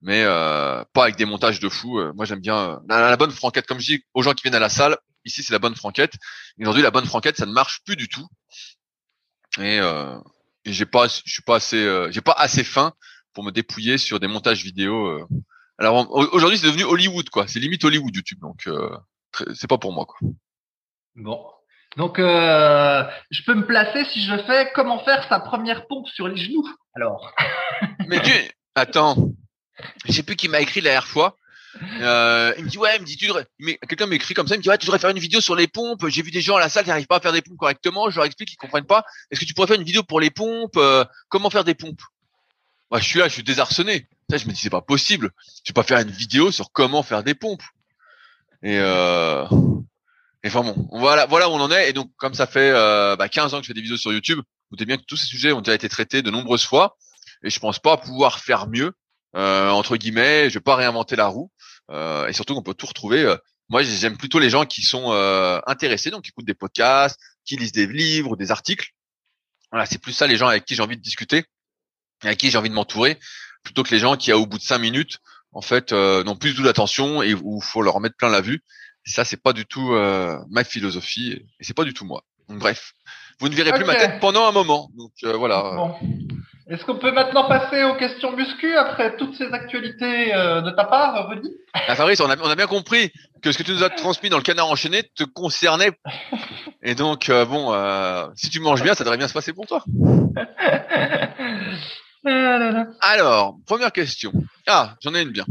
mais 0.00 0.22
euh, 0.24 0.82
pas 0.92 1.04
avec 1.04 1.16
des 1.16 1.24
montages 1.24 1.60
de 1.60 1.68
fou. 1.68 1.98
Euh, 1.98 2.12
moi, 2.14 2.24
j'aime 2.24 2.40
bien 2.40 2.80
la, 2.88 3.16
bonne 3.16 3.30
franquette, 3.30 3.66
comme 3.66 3.80
je 3.80 3.96
dis 3.96 4.04
aux 4.14 4.22
gens 4.22 4.32
qui 4.32 4.42
viennent 4.42 4.54
à 4.54 4.60
la 4.60 4.68
salle. 4.68 4.96
Ici, 5.26 5.42
c'est 5.42 5.52
la 5.52 5.58
bonne 5.58 5.76
franquette. 5.76 6.14
Aujourd'hui, 6.58 6.82
la 6.82 6.90
bonne 6.90 7.04
franquette, 7.04 7.36
ça 7.36 7.44
ne 7.44 7.52
marche 7.52 7.82
plus 7.84 7.96
du 7.96 8.08
tout. 8.08 8.26
Et, 9.58 9.78
et 9.78 10.72
j'ai 10.72 10.86
pas, 10.86 11.08
je 11.08 11.30
suis 11.30 11.42
pas 11.42 11.56
assez, 11.56 12.08
j'ai 12.10 12.20
pas 12.22 12.32
assez 12.32 12.64
faim 12.64 12.92
pour 13.34 13.44
me 13.44 13.50
dépouiller 13.50 13.98
sur 13.98 14.20
des 14.20 14.28
montages 14.28 14.62
vidéo. 14.62 15.26
Alors 15.78 16.10
aujourd'hui, 16.10 16.58
c'est 16.58 16.66
devenu 16.66 16.84
Hollywood, 16.84 17.28
quoi. 17.28 17.46
C'est 17.46 17.60
limite 17.60 17.84
Hollywood 17.84 18.14
YouTube, 18.14 18.38
donc 18.40 18.68
c'est 19.54 19.68
pas 19.68 19.78
pour 19.78 19.92
moi, 19.92 20.06
quoi. 20.06 20.18
Bon, 21.16 21.46
donc, 21.96 22.18
euh, 22.18 23.04
je 23.30 23.42
peux 23.44 23.54
me 23.54 23.66
placer 23.66 24.04
si 24.04 24.22
je 24.22 24.36
fais 24.44 24.70
comment 24.74 25.02
faire 25.02 25.26
sa 25.28 25.40
première 25.40 25.86
pompe 25.86 26.06
sur 26.08 26.28
les 26.28 26.36
genoux. 26.36 26.66
Alors. 26.94 27.32
Mais 28.06 28.20
tu, 28.22 28.32
attends, 28.74 29.16
je 30.04 30.12
sais 30.12 30.22
plus 30.22 30.36
qui 30.36 30.48
m'a 30.48 30.60
écrit 30.60 30.80
la 30.80 30.90
dernière 30.90 31.06
fois. 31.06 31.36
Euh, 32.00 32.54
il 32.58 32.64
me 32.64 32.68
dit 32.68 32.78
ouais, 32.78 32.96
il 32.96 33.02
me 33.02 33.06
dit 33.06 33.16
tu 33.16 33.26
devrais, 33.26 33.46
quelqu'un 33.88 34.06
m'écrit 34.06 34.34
comme 34.34 34.46
ça, 34.46 34.54
il 34.54 34.58
me 34.58 34.62
dit 34.62 34.68
ouais, 34.68 34.78
tu 34.78 34.86
devrais 34.86 34.98
faire 34.98 35.10
une 35.10 35.18
vidéo 35.18 35.40
sur 35.40 35.56
les 35.56 35.66
pompes. 35.66 36.06
J'ai 36.08 36.22
vu 36.22 36.30
des 36.30 36.40
gens 36.40 36.56
à 36.56 36.60
la 36.60 36.68
salle 36.68 36.84
qui 36.84 36.90
n'arrivent 36.90 37.06
pas 37.06 37.16
à 37.16 37.20
faire 37.20 37.32
des 37.32 37.42
pompes 37.42 37.56
correctement. 37.56 38.10
Je 38.10 38.16
leur 38.16 38.24
explique, 38.24 38.52
ils 38.52 38.56
comprennent 38.56 38.86
pas. 38.86 39.04
Est-ce 39.30 39.40
que 39.40 39.44
tu 39.44 39.54
pourrais 39.54 39.66
faire 39.66 39.76
une 39.76 39.84
vidéo 39.84 40.02
pour 40.02 40.20
les 40.20 40.30
pompes 40.30 40.76
euh, 40.76 41.04
Comment 41.28 41.50
faire 41.50 41.64
des 41.64 41.74
pompes? 41.74 42.02
Moi, 42.90 43.00
je 43.00 43.04
suis 43.04 43.18
là, 43.18 43.28
je 43.28 43.34
suis 43.34 43.42
désarçonné. 43.42 44.06
Je 44.30 44.46
me 44.46 44.52
dis 44.52 44.60
c'est 44.60 44.70
pas 44.70 44.82
possible. 44.82 45.30
Je 45.64 45.70
vais 45.70 45.74
pas 45.74 45.82
faire 45.82 46.00
une 46.00 46.10
vidéo 46.10 46.50
sur 46.50 46.72
comment 46.72 47.02
faire 47.02 47.22
des 47.22 47.34
pompes. 47.34 47.62
Et 48.62 48.78
euh, 48.78 49.44
enfin 50.44 50.62
bon, 50.62 50.88
voilà, 50.92 51.26
voilà 51.26 51.48
où 51.48 51.52
on 51.52 51.60
en 51.60 51.70
est. 51.70 51.90
Et 51.90 51.92
donc, 51.92 52.10
comme 52.16 52.34
ça 52.34 52.46
fait 52.46 52.70
euh, 52.72 53.16
bah, 53.16 53.28
15 53.28 53.54
ans 53.54 53.58
que 53.58 53.64
je 53.64 53.68
fais 53.68 53.74
des 53.74 53.82
vidéos 53.82 53.96
sur 53.96 54.12
YouTube, 54.12 54.40
vous 54.70 54.76
savez 54.76 54.86
bien 54.86 54.96
que 54.96 55.04
tous 55.06 55.16
ces 55.16 55.26
sujets 55.26 55.52
ont 55.52 55.60
déjà 55.60 55.74
été 55.74 55.88
traités 55.88 56.22
de 56.22 56.30
nombreuses 56.30 56.64
fois. 56.64 56.96
Et 57.42 57.50
je 57.50 57.60
pense 57.60 57.78
pas 57.78 57.96
pouvoir 57.96 58.40
faire 58.40 58.66
mieux, 58.66 58.92
euh, 59.36 59.70
entre 59.70 59.96
guillemets. 59.96 60.48
Je 60.48 60.54
vais 60.54 60.62
pas 60.62 60.76
réinventer 60.76 61.16
la 61.16 61.26
roue. 61.26 61.50
Euh, 61.90 62.26
et 62.26 62.32
surtout 62.32 62.54
qu'on 62.54 62.62
peut 62.62 62.74
tout 62.74 62.86
retrouver. 62.86 63.22
Euh, 63.22 63.36
moi, 63.68 63.82
j'aime 63.82 64.16
plutôt 64.16 64.38
les 64.38 64.50
gens 64.50 64.64
qui 64.64 64.82
sont 64.82 65.12
euh, 65.12 65.60
intéressés, 65.66 66.10
donc 66.10 66.22
qui 66.22 66.30
écoutent 66.30 66.46
des 66.46 66.54
podcasts, 66.54 67.18
qui 67.44 67.56
lisent 67.56 67.72
des 67.72 67.86
livres, 67.86 68.36
des 68.36 68.50
articles. 68.50 68.90
Voilà, 69.72 69.86
c'est 69.86 69.98
plus 69.98 70.12
ça 70.12 70.26
les 70.26 70.36
gens 70.36 70.46
avec 70.46 70.64
qui 70.64 70.74
j'ai 70.74 70.82
envie 70.82 70.96
de 70.96 71.02
discuter, 71.02 71.38
et 72.22 72.26
avec 72.26 72.38
qui 72.38 72.50
j'ai 72.50 72.58
envie 72.58 72.68
de 72.68 72.74
m'entourer, 72.74 73.18
plutôt 73.64 73.82
que 73.82 73.90
les 73.90 73.98
gens 73.98 74.16
qui, 74.16 74.32
au 74.32 74.46
bout 74.46 74.58
de 74.58 74.62
cinq 74.62 74.78
minutes, 74.78 75.18
en 75.52 75.62
fait, 75.62 75.92
n'ont 75.92 76.36
plus 76.36 76.50
du 76.50 76.56
tout 76.56 76.62
d'attention 76.62 77.22
et 77.22 77.34
où 77.34 77.60
faut 77.60 77.82
leur 77.82 77.98
mettre 78.00 78.16
plein 78.16 78.28
la 78.28 78.40
vue 78.40 78.62
ça, 79.06 79.24
c'est 79.24 79.40
pas 79.40 79.52
du 79.52 79.66
tout 79.66 79.92
euh, 79.92 80.38
ma 80.50 80.64
philosophie 80.64 81.30
et 81.30 81.64
c'est 81.64 81.74
pas 81.74 81.84
du 81.84 81.94
tout 81.94 82.04
moi. 82.04 82.24
Donc, 82.48 82.58
bref, 82.58 82.92
vous 83.40 83.48
ne 83.48 83.54
verrez 83.54 83.72
plus 83.72 83.84
ma 83.84 83.94
tête 83.94 84.20
pendant 84.20 84.46
un 84.46 84.52
moment. 84.52 84.90
Donc 84.96 85.12
euh, 85.24 85.36
voilà. 85.36 85.98
Est-ce 86.68 86.84
qu'on 86.84 86.98
peut 86.98 87.12
maintenant 87.12 87.46
passer 87.46 87.84
aux 87.84 87.94
questions 87.94 88.36
muscu 88.36 88.74
après 88.76 89.16
toutes 89.16 89.36
ces 89.36 89.52
actualités 89.52 90.34
euh, 90.34 90.62
de 90.62 90.70
ta 90.70 90.84
part, 90.84 91.28
Rudy? 91.28 91.50
Ah, 91.72 91.94
Fabrice, 91.94 92.20
on 92.20 92.28
a, 92.28 92.36
on 92.38 92.50
a 92.50 92.56
bien 92.56 92.66
compris 92.66 93.12
que 93.40 93.52
ce 93.52 93.58
que 93.58 93.62
tu 93.62 93.70
nous 93.70 93.84
as 93.84 93.90
transmis 93.90 94.30
dans 94.30 94.36
le 94.36 94.42
canard 94.42 94.68
enchaîné 94.68 95.04
te 95.14 95.22
concernait. 95.22 95.92
Et 96.82 96.96
donc, 96.96 97.30
bon, 97.30 98.32
si 98.34 98.50
tu 98.50 98.58
manges 98.58 98.82
bien, 98.82 98.94
ça 98.94 99.04
devrait 99.04 99.18
bien 99.18 99.28
se 99.28 99.34
passer 99.34 99.52
pour 99.52 99.66
toi. 99.66 99.84
Ah 102.28 102.86
Alors, 103.02 103.56
première 103.66 103.92
question. 103.92 104.32
Ah, 104.66 104.96
j'en 105.00 105.14
ai 105.14 105.22
une 105.22 105.30
bien. 105.30 105.46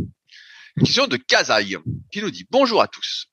Une 0.75 0.83
question 0.83 1.07
de 1.07 1.15
Kazaï 1.15 1.77
qui 2.11 2.21
nous 2.21 2.31
dit 2.31 2.45
Bonjour 2.51 2.81
à 2.81 2.87
tous. 2.87 3.27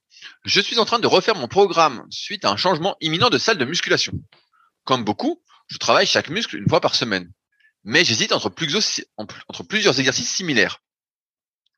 Je 0.45 0.61
suis 0.61 0.79
en 0.79 0.85
train 0.85 1.01
de 1.01 1.09
refaire 1.09 1.35
mon 1.35 1.49
programme 1.49 2.07
suite 2.09 2.45
à 2.45 2.51
un 2.51 2.57
changement 2.57 2.97
imminent 3.01 3.31
de 3.31 3.39
salle 3.39 3.59
de 3.59 3.65
musculation. 3.65 4.13
Comme 4.85 5.05
beaucoup, 5.05 5.43
je 5.67 5.79
travaille 5.79 6.07
chaque 6.07 6.29
muscle 6.31 6.57
une 6.57 6.69
fois 6.69 6.81
par 6.81 6.95
semaine. 6.95 7.33
Mais 7.85 8.05
j'hésite 8.05 8.33
entre, 8.33 8.49
plusieurs 8.49 9.99
exercices 9.99 10.31
similaires. 10.31 10.79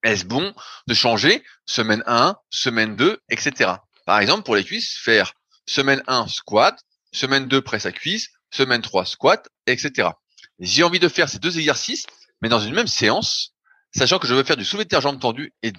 Est-ce 0.03 0.27
bon 0.27 0.55
de 0.87 0.95
changer 0.95 1.43
semaine 1.65 2.03
1, 2.07 2.37
semaine 2.51 2.95
2, 2.95 3.21
etc. 3.31 3.73
Par 4.05 4.21
exemple, 4.21 4.43
pour 4.43 4.55
les 4.55 4.65
cuisses, 4.65 4.99
faire 4.99 5.33
semaine 5.67 6.03
1 6.07 6.29
squat, 6.29 6.79
semaine 7.13 7.49
2 7.49 7.63
presse 7.63 7.87
à 7.87 7.93
cuisse, 7.93 8.29
semaine 8.51 8.83
3 8.83 9.07
squat, 9.07 9.49
etc. 9.67 10.11
J'ai 10.59 10.83
envie 10.83 10.99
de 10.99 11.09
faire 11.09 11.29
ces 11.29 11.39
deux 11.39 11.59
exercices, 11.59 12.05
mais 12.43 12.51
dans 12.51 12.61
une 12.61 12.75
même 12.75 12.87
séance, 12.87 13.55
sachant 13.97 14.19
que 14.19 14.27
je 14.27 14.35
veux 14.35 14.45
faire 14.45 14.59
du 14.59 14.65
soulevé 14.65 14.85
de 14.85 14.91
terre 14.91 15.01
jambes 15.01 15.21
tendues 15.21 15.55
et 15.63 15.73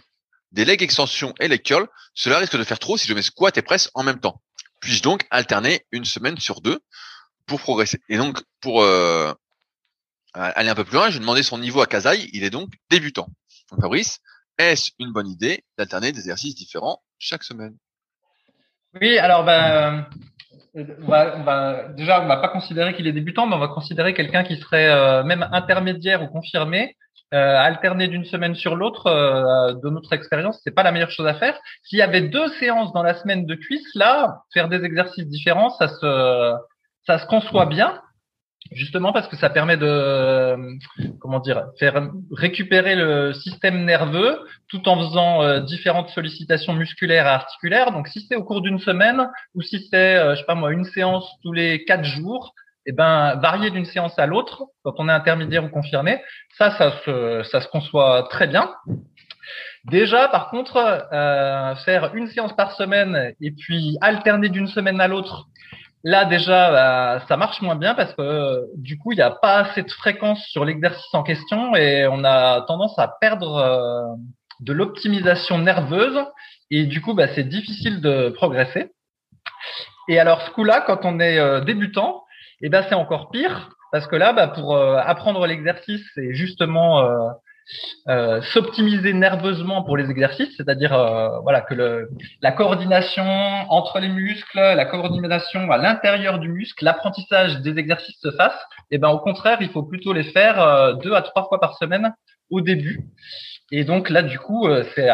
des 0.52 0.66
legs 0.66 0.82
extension 0.82 1.34
et 1.40 1.48
leg 1.48 1.62
curl, 1.62 1.88
cela 2.16 2.40
risque 2.40 2.58
de 2.58 2.64
faire 2.64 2.80
trop 2.80 2.98
si 2.98 3.08
je 3.08 3.14
mets 3.14 3.22
squat 3.22 3.56
et 3.58 3.62
presse 3.62 3.92
en 3.94 4.04
même 4.04 4.20
temps. 4.20 4.42
Puis-je 4.80 5.04
donc 5.04 5.26
alterner 5.30 5.86
une 5.92 6.06
semaine 6.06 6.38
sur 6.40 6.62
deux 6.62 6.80
pour 7.46 7.60
progresser? 7.60 8.00
Et 8.10 8.18
donc, 8.18 8.42
pour 8.62 8.82
euh, 8.82 9.34
aller 10.36 10.70
un 10.70 10.76
peu 10.76 10.84
plus 10.84 10.96
loin, 10.96 11.10
je 11.10 11.20
demandais 11.20 11.44
son 11.44 11.58
niveau 11.58 11.82
à 11.82 11.88
Kazaï, 11.88 12.30
il 12.34 12.44
est 12.44 12.50
donc 12.50 12.70
débutant. 12.90 13.28
Donc 13.72 13.82
Fabrice, 13.82 14.20
est-ce 14.58 14.92
une 15.00 15.12
bonne 15.12 15.28
idée 15.28 15.64
d'alterner 15.78 16.12
des 16.12 16.20
exercices 16.20 16.56
différents 16.56 17.02
chaque 17.20 17.44
semaine? 17.44 17.76
Oui, 19.02 19.18
alors 19.18 19.44
ben, 19.44 20.08
on 20.76 21.44
va, 21.44 21.90
déjà, 21.90 22.22
on 22.22 22.28
va 22.28 22.38
pas 22.38 22.50
considérer 22.50 22.94
qu'il 22.94 23.08
est 23.08 23.14
débutant, 23.14 23.48
mais 23.48 23.56
on 23.56 23.60
va 23.60 23.68
considérer 23.68 24.14
quelqu'un 24.14 24.44
qui 24.44 24.58
serait 24.58 24.90
euh, 24.90 25.24
même 25.24 25.48
intermédiaire 25.52 26.22
ou 26.24 26.28
confirmé 26.28 26.96
euh, 27.34 27.58
alterner 27.58 28.08
d'une 28.08 28.24
semaine 28.24 28.56
sur 28.56 28.76
l'autre, 28.76 29.08
euh, 29.08 29.74
de 29.74 29.90
notre 29.90 30.14
expérience, 30.14 30.60
c'est 30.64 30.76
pas 30.76 30.84
la 30.84 30.92
meilleure 30.92 31.10
chose 31.10 31.26
à 31.26 31.34
faire. 31.34 31.58
S'il 31.84 31.98
y 31.98 32.02
avait 32.02 32.22
deux 32.22 32.48
séances 32.60 32.94
dans 32.94 33.04
la 33.04 33.16
semaine 33.16 33.46
de 33.46 33.56
cuisse, 33.56 33.96
là, 33.96 34.44
faire 34.54 34.70
des 34.70 34.84
exercices 34.84 35.28
différents, 35.28 35.72
ça 35.72 35.88
se, 35.88 36.54
ça 37.08 37.18
se 37.18 37.26
conçoit 37.26 37.66
bien. 37.66 38.00
Justement 38.72 39.14
parce 39.14 39.28
que 39.28 39.36
ça 39.36 39.50
permet 39.50 39.78
de 39.78 40.56
comment 41.20 41.40
dire 41.40 41.66
faire 41.80 42.10
récupérer 42.32 42.96
le 42.96 43.34
système 43.34 43.86
nerveux 43.86 44.40
tout 44.68 44.88
en 44.90 44.98
faisant 44.98 45.44
euh, 45.44 45.60
différentes 45.60 46.10
sollicitations 46.10 46.74
musculaires 46.74 47.26
et 47.26 47.30
articulaires. 47.30 47.92
Donc 47.92 48.08
si 48.08 48.26
c'est 48.28 48.36
au 48.36 48.44
cours 48.44 48.62
d'une 48.62 48.80
semaine 48.80 49.30
ou 49.54 49.62
si 49.62 49.88
c'est 49.90 50.18
euh, 50.18 50.36
je 50.36 50.40
sais 50.40 50.46
pas 50.46 50.56
moi 50.56 50.72
une 50.72 50.86
séance 50.86 51.30
tous 51.44 51.54
les 51.54 51.86
quatre 51.86 52.06
jours, 52.06 52.54
eh 52.86 52.92
ben 52.92 53.36
varier 53.36 53.72
d'une 53.72 53.86
séance 53.86 54.18
à 54.18 54.26
l'autre 54.26 54.64
quand 54.84 54.94
on 54.98 55.10
est 55.10 55.14
intermédiaire 55.14 55.64
ou 55.64 55.70
confirmé, 55.70 56.22
ça 56.58 56.72
ça 56.72 56.92
se 57.06 57.44
ça 57.52 57.62
se 57.62 57.68
conçoit 57.68 58.28
très 58.30 58.48
bien. 58.48 58.72
Déjà, 59.86 60.28
par 60.30 60.50
contre, 60.50 60.78
euh, 60.78 61.76
faire 61.86 62.16
une 62.16 62.26
séance 62.28 62.56
par 62.56 62.72
semaine 62.72 63.34
et 63.40 63.52
puis 63.52 63.98
alterner 64.02 64.50
d'une 64.50 64.66
semaine 64.66 65.00
à 65.00 65.08
l'autre 65.08 65.46
Là 66.08 66.26
déjà, 66.26 66.70
bah, 66.70 67.26
ça 67.28 67.36
marche 67.36 67.64
moins 67.64 67.76
bien 67.76 67.96
parce 67.96 68.14
que 68.14 68.62
du 68.78 68.96
coup, 69.00 69.12
il 69.12 69.16
n'y 69.16 69.24
a 69.24 69.32
pas 69.32 69.58
assez 69.62 69.82
de 69.82 69.90
fréquence 69.90 70.40
sur 70.50 70.64
l'exercice 70.64 71.12
en 71.14 71.24
question 71.24 71.76
et 71.76 72.06
on 72.06 72.24
a 72.24 72.62
tendance 72.62 72.98
à 73.00 73.08
perdre 73.08 73.56
euh, 73.56 74.16
de 74.60 74.72
l'optimisation 74.72 75.58
nerveuse 75.58 76.24
et 76.70 76.86
du 76.86 77.02
coup, 77.02 77.16
bah, 77.16 77.28
c'est 77.34 77.50
difficile 77.50 78.02
de 78.02 78.30
progresser. 78.30 78.92
Et 80.08 80.20
alors 80.20 80.44
ce 80.44 80.52
coup-là, 80.52 80.82
quand 80.82 81.06
on 81.06 81.20
est 81.20 81.40
euh, 81.40 81.62
débutant, 81.62 82.24
et 82.62 82.68
eh 82.68 82.70
ben 82.70 82.86
c'est 82.88 82.94
encore 82.94 83.32
pire 83.32 83.72
parce 83.92 84.06
que 84.06 84.16
là, 84.16 84.32
bah, 84.32 84.48
pour 84.48 84.76
euh, 84.76 84.98
apprendre 84.98 85.48
l'exercice, 85.48 86.06
c'est 86.14 86.36
justement 86.36 87.02
euh, 88.08 88.42
s'optimiser 88.54 89.14
nerveusement 89.14 89.84
pour 89.84 89.98
les 89.98 90.12
exercices, 90.12 90.56
c'est-à-dire 90.56 90.94
euh, 90.94 91.40
voilà 91.40 91.62
que 91.62 92.08
la 92.42 92.52
coordination 92.52 93.26
entre 93.26 94.00
les 94.00 94.10
muscles, 94.10 94.60
la 94.60 94.86
coordination 94.86 95.72
à 95.72 95.78
l'intérieur 95.78 96.38
du 96.38 96.50
muscle, 96.50 96.86
l'apprentissage 96.86 97.62
des 97.62 97.78
exercices 97.80 98.20
se 98.22 98.32
fasse. 98.32 98.56
Et 98.92 98.96
eh 98.96 98.98
ben 99.00 99.10
au 99.10 99.20
contraire, 99.20 99.58
il 99.62 99.70
faut 99.70 99.82
plutôt 99.82 100.14
les 100.14 100.24
faire 100.24 100.62
euh, 100.62 100.94
deux 100.94 101.14
à 101.14 101.24
trois 101.24 101.48
fois 101.48 101.60
par 101.60 101.76
semaine 101.78 102.14
au 102.52 102.62
début. 102.62 103.08
Et 103.72 103.84
donc 103.84 104.12
là, 104.12 104.22
du 104.22 104.38
coup, 104.38 104.70
c'est 104.94 105.10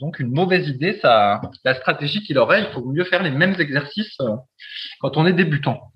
donc 0.00 0.20
une 0.20 0.32
mauvaise 0.32 0.66
idée. 0.68 0.98
Ça, 1.02 1.42
la 1.64 1.74
stratégie 1.74 2.22
qu'il 2.22 2.38
aurait, 2.38 2.62
il 2.62 2.72
faut 2.72 2.82
mieux 2.82 3.04
faire 3.04 3.22
les 3.22 3.30
mêmes 3.30 3.54
exercices 3.58 4.16
quand 5.00 5.18
on 5.18 5.26
est 5.26 5.34
débutant. 5.34 5.92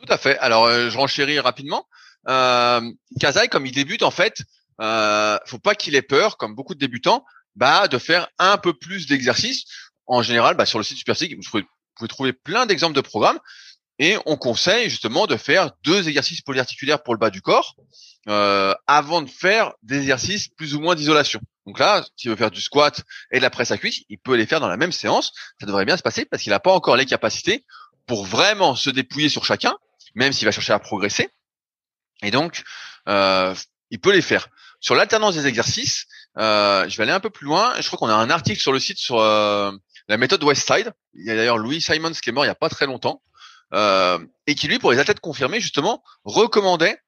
Tout 0.00 0.12
à 0.12 0.18
fait. 0.18 0.36
Alors, 0.38 0.66
je 0.68 0.98
renchéris 0.98 1.38
rapidement 1.38 1.84
euh, 2.28 2.80
Kazai, 3.18 3.48
comme 3.48 3.66
il 3.66 3.72
débute, 3.72 4.02
en 4.02 4.10
fait, 4.10 4.42
euh, 4.80 5.38
faut 5.46 5.58
pas 5.58 5.74
qu'il 5.74 5.94
ait 5.94 6.02
peur, 6.02 6.36
comme 6.36 6.54
beaucoup 6.54 6.74
de 6.74 6.78
débutants, 6.78 7.24
bah, 7.56 7.88
de 7.88 7.98
faire 7.98 8.28
un 8.38 8.58
peu 8.58 8.72
plus 8.72 9.06
d'exercices. 9.06 9.64
En 10.06 10.22
général, 10.22 10.56
bah, 10.56 10.66
sur 10.66 10.78
le 10.78 10.84
site 10.84 11.04
pouvez, 11.04 11.36
vous 11.62 11.66
pouvez 11.96 12.08
trouver 12.08 12.32
plein 12.32 12.66
d'exemples 12.66 12.94
de 12.94 13.00
programmes. 13.00 13.38
Et 13.98 14.16
on 14.24 14.36
conseille 14.36 14.88
justement 14.88 15.26
de 15.26 15.36
faire 15.36 15.72
deux 15.84 16.08
exercices 16.08 16.40
polyarticulaires 16.40 17.02
pour 17.02 17.12
le 17.12 17.18
bas 17.18 17.28
du 17.28 17.42
corps 17.42 17.76
euh, 18.28 18.74
avant 18.86 19.20
de 19.20 19.28
faire 19.28 19.72
des 19.82 19.98
exercices 19.98 20.48
plus 20.48 20.74
ou 20.74 20.80
moins 20.80 20.94
d'isolation. 20.94 21.38
Donc 21.66 21.78
là, 21.78 22.02
s'il 22.16 22.30
veut 22.30 22.36
faire 22.36 22.50
du 22.50 22.62
squat 22.62 23.02
et 23.30 23.36
de 23.36 23.42
la 23.42 23.50
presse 23.50 23.70
à 23.72 23.76
cuisse, 23.76 24.02
il 24.08 24.18
peut 24.18 24.36
les 24.36 24.46
faire 24.46 24.58
dans 24.58 24.68
la 24.68 24.78
même 24.78 24.90
séance. 24.90 25.32
Ça 25.60 25.66
devrait 25.66 25.84
bien 25.84 25.98
se 25.98 26.02
passer 26.02 26.24
parce 26.24 26.42
qu'il 26.42 26.50
n'a 26.50 26.60
pas 26.60 26.72
encore 26.72 26.96
les 26.96 27.04
capacités 27.04 27.66
pour 28.06 28.24
vraiment 28.24 28.74
se 28.74 28.88
dépouiller 28.88 29.28
sur 29.28 29.44
chacun, 29.44 29.76
même 30.14 30.32
s'il 30.32 30.46
va 30.46 30.52
chercher 30.52 30.72
à 30.72 30.78
progresser. 30.78 31.28
Et 32.22 32.30
donc, 32.30 32.62
euh, 33.08 33.54
il 33.90 34.00
peut 34.00 34.12
les 34.12 34.22
faire. 34.22 34.48
Sur 34.80 34.94
l'alternance 34.94 35.34
des 35.34 35.46
exercices, 35.46 36.06
euh, 36.38 36.88
je 36.88 36.96
vais 36.96 37.02
aller 37.02 37.12
un 37.12 37.20
peu 37.20 37.30
plus 37.30 37.46
loin. 37.46 37.74
Je 37.80 37.86
crois 37.86 37.98
qu'on 37.98 38.08
a 38.08 38.14
un 38.14 38.30
article 38.30 38.60
sur 38.60 38.72
le 38.72 38.78
site 38.78 38.98
sur 38.98 39.18
euh, 39.18 39.72
la 40.08 40.16
méthode 40.16 40.42
Westside. 40.42 40.92
Il 41.14 41.26
y 41.26 41.30
a 41.30 41.36
d'ailleurs 41.36 41.58
Louis 41.58 41.80
Simons 41.80 42.12
qui 42.12 42.30
est 42.30 42.32
mort 42.32 42.44
il 42.44 42.48
n'y 42.48 42.52
a 42.52 42.56
pas 42.56 42.68
très 42.68 42.86
longtemps 42.86 43.22
euh, 43.74 44.18
et 44.46 44.54
qui 44.54 44.68
lui, 44.68 44.78
pour 44.78 44.92
les 44.92 44.98
athlètes 44.98 45.20
confirmés, 45.20 45.60
justement, 45.60 46.02
recommandait 46.24 46.98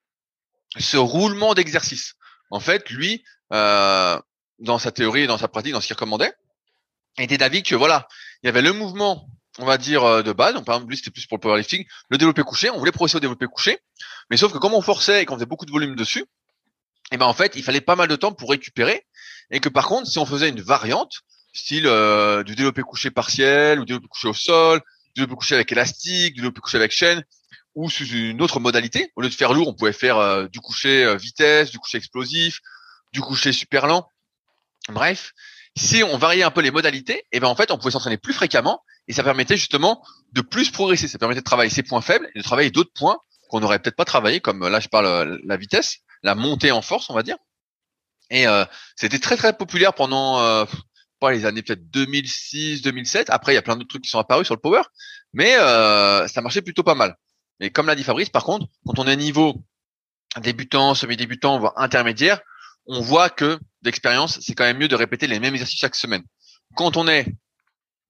ce 0.78 0.96
roulement 0.96 1.54
d'exercice. 1.54 2.14
En 2.50 2.60
fait, 2.60 2.90
lui, 2.90 3.24
euh, 3.52 4.18
dans 4.58 4.78
sa 4.78 4.92
théorie 4.92 5.22
et 5.22 5.26
dans 5.26 5.38
sa 5.38 5.48
pratique, 5.48 5.72
dans 5.72 5.80
ce 5.80 5.86
qu'il 5.86 5.94
recommandait, 5.94 6.32
était 7.18 7.38
d'avis 7.38 7.62
que 7.62 7.74
voilà, 7.74 8.08
il 8.42 8.46
y 8.46 8.48
avait 8.48 8.62
le 8.62 8.72
mouvement 8.72 9.28
on 9.58 9.66
va 9.66 9.78
dire, 9.78 10.04
euh, 10.04 10.22
de 10.22 10.32
base. 10.32 10.54
Donc, 10.54 10.64
par 10.64 10.76
exemple, 10.76 10.90
lui, 10.90 10.96
c'était 10.96 11.10
plus 11.10 11.26
pour 11.26 11.36
le 11.36 11.40
powerlifting. 11.40 11.84
Le 12.08 12.18
développé 12.18 12.42
couché, 12.42 12.70
on 12.70 12.78
voulait 12.78 12.92
progresser 12.92 13.16
au 13.16 13.20
développé 13.20 13.46
couché. 13.46 13.78
Mais 14.32 14.38
sauf 14.38 14.50
que 14.50 14.56
comme 14.56 14.72
on 14.72 14.80
forçait 14.80 15.20
et 15.20 15.26
qu'on 15.26 15.34
faisait 15.34 15.44
beaucoup 15.44 15.66
de 15.66 15.70
volume 15.70 15.94
dessus, 15.94 16.20
et 16.20 16.24
eh 17.12 17.16
ben 17.18 17.26
en 17.26 17.34
fait, 17.34 17.52
il 17.54 17.62
fallait 17.62 17.82
pas 17.82 17.96
mal 17.96 18.08
de 18.08 18.16
temps 18.16 18.32
pour 18.32 18.48
récupérer. 18.48 19.04
Et 19.50 19.60
que 19.60 19.68
par 19.68 19.86
contre, 19.86 20.08
si 20.08 20.18
on 20.18 20.24
faisait 20.24 20.48
une 20.48 20.62
variante, 20.62 21.12
style 21.52 21.86
euh, 21.86 22.42
du 22.42 22.54
développé 22.54 22.80
couché 22.80 23.10
partiel, 23.10 23.78
ou 23.78 23.84
du 23.84 23.92
développé 23.92 24.08
couché 24.08 24.28
au 24.28 24.32
sol, 24.32 24.80
du 25.14 25.20
développé 25.20 25.36
couché 25.36 25.54
avec 25.54 25.70
élastique, 25.70 26.32
du 26.32 26.40
développé 26.40 26.62
couché 26.62 26.78
avec 26.78 26.92
chaîne, 26.92 27.22
ou 27.74 27.90
sous 27.90 28.06
une 28.06 28.40
autre 28.40 28.58
modalité, 28.58 29.12
au 29.16 29.20
lieu 29.20 29.28
de 29.28 29.34
faire 29.34 29.52
lourd, 29.52 29.68
on 29.68 29.74
pouvait 29.74 29.92
faire 29.92 30.16
euh, 30.16 30.46
du 30.46 30.60
couché 30.60 31.14
vitesse, 31.18 31.70
du 31.70 31.78
couché 31.78 31.98
explosif, 31.98 32.60
du 33.12 33.20
couché 33.20 33.52
super 33.52 33.86
lent. 33.86 34.08
Bref, 34.88 35.32
si 35.76 36.02
on 36.04 36.16
variait 36.16 36.42
un 36.42 36.50
peu 36.50 36.62
les 36.62 36.70
modalités, 36.70 37.18
et 37.18 37.26
eh 37.32 37.40
ben 37.40 37.48
en 37.48 37.54
fait, 37.54 37.70
on 37.70 37.76
pouvait 37.76 37.90
s'entraîner 37.90 38.16
plus 38.16 38.32
fréquemment 38.32 38.82
et 39.08 39.12
ça 39.12 39.24
permettait 39.24 39.58
justement 39.58 40.02
de 40.32 40.40
plus 40.40 40.70
progresser. 40.70 41.06
Ça 41.06 41.18
permettait 41.18 41.42
de 41.42 41.44
travailler 41.44 41.68
ses 41.68 41.82
points 41.82 42.00
faibles 42.00 42.30
et 42.34 42.38
de 42.38 42.44
travailler 42.44 42.70
d'autres 42.70 42.94
points 42.94 43.18
qu'on 43.52 43.60
n'aurait 43.60 43.78
peut-être 43.80 43.96
pas 43.96 44.06
travaillé, 44.06 44.40
comme 44.40 44.66
là 44.66 44.80
je 44.80 44.88
parle 44.88 45.06
euh, 45.06 45.38
la 45.44 45.58
vitesse, 45.58 45.98
la 46.22 46.34
montée 46.34 46.72
en 46.72 46.80
force, 46.80 47.10
on 47.10 47.14
va 47.14 47.22
dire. 47.22 47.36
Et 48.30 48.46
euh, 48.46 48.64
c'était 48.96 49.18
très 49.18 49.36
très 49.36 49.54
populaire 49.54 49.92
pendant 49.92 50.40
euh, 50.40 50.64
pas 51.20 51.32
les 51.32 51.44
années 51.44 51.60
peut-être 51.60 51.90
2006, 51.90 52.80
2007. 52.80 53.28
Après, 53.28 53.52
il 53.52 53.56
y 53.56 53.58
a 53.58 53.62
plein 53.62 53.76
d'autres 53.76 53.90
trucs 53.90 54.04
qui 54.04 54.08
sont 54.08 54.18
apparus 54.18 54.46
sur 54.46 54.54
le 54.54 54.60
power, 54.60 54.80
mais 55.34 55.54
euh, 55.58 56.26
ça 56.28 56.40
marchait 56.40 56.62
plutôt 56.62 56.82
pas 56.82 56.94
mal. 56.94 57.14
Et 57.60 57.68
comme 57.68 57.86
l'a 57.86 57.94
dit 57.94 58.04
Fabrice, 58.04 58.30
par 58.30 58.44
contre, 58.44 58.66
quand 58.86 58.98
on 58.98 59.06
est 59.06 59.16
niveau 59.16 59.62
débutant, 60.40 60.94
semi-débutant, 60.94 61.58
voire 61.58 61.74
intermédiaire, 61.76 62.40
on 62.86 63.02
voit 63.02 63.28
que 63.28 63.60
d'expérience, 63.82 64.40
c'est 64.40 64.54
quand 64.54 64.64
même 64.64 64.78
mieux 64.78 64.88
de 64.88 64.96
répéter 64.96 65.26
les 65.26 65.40
mêmes 65.40 65.52
exercices 65.52 65.78
chaque 65.78 65.94
semaine. 65.94 66.22
Quand 66.74 66.96
on 66.96 67.06
est 67.06 67.26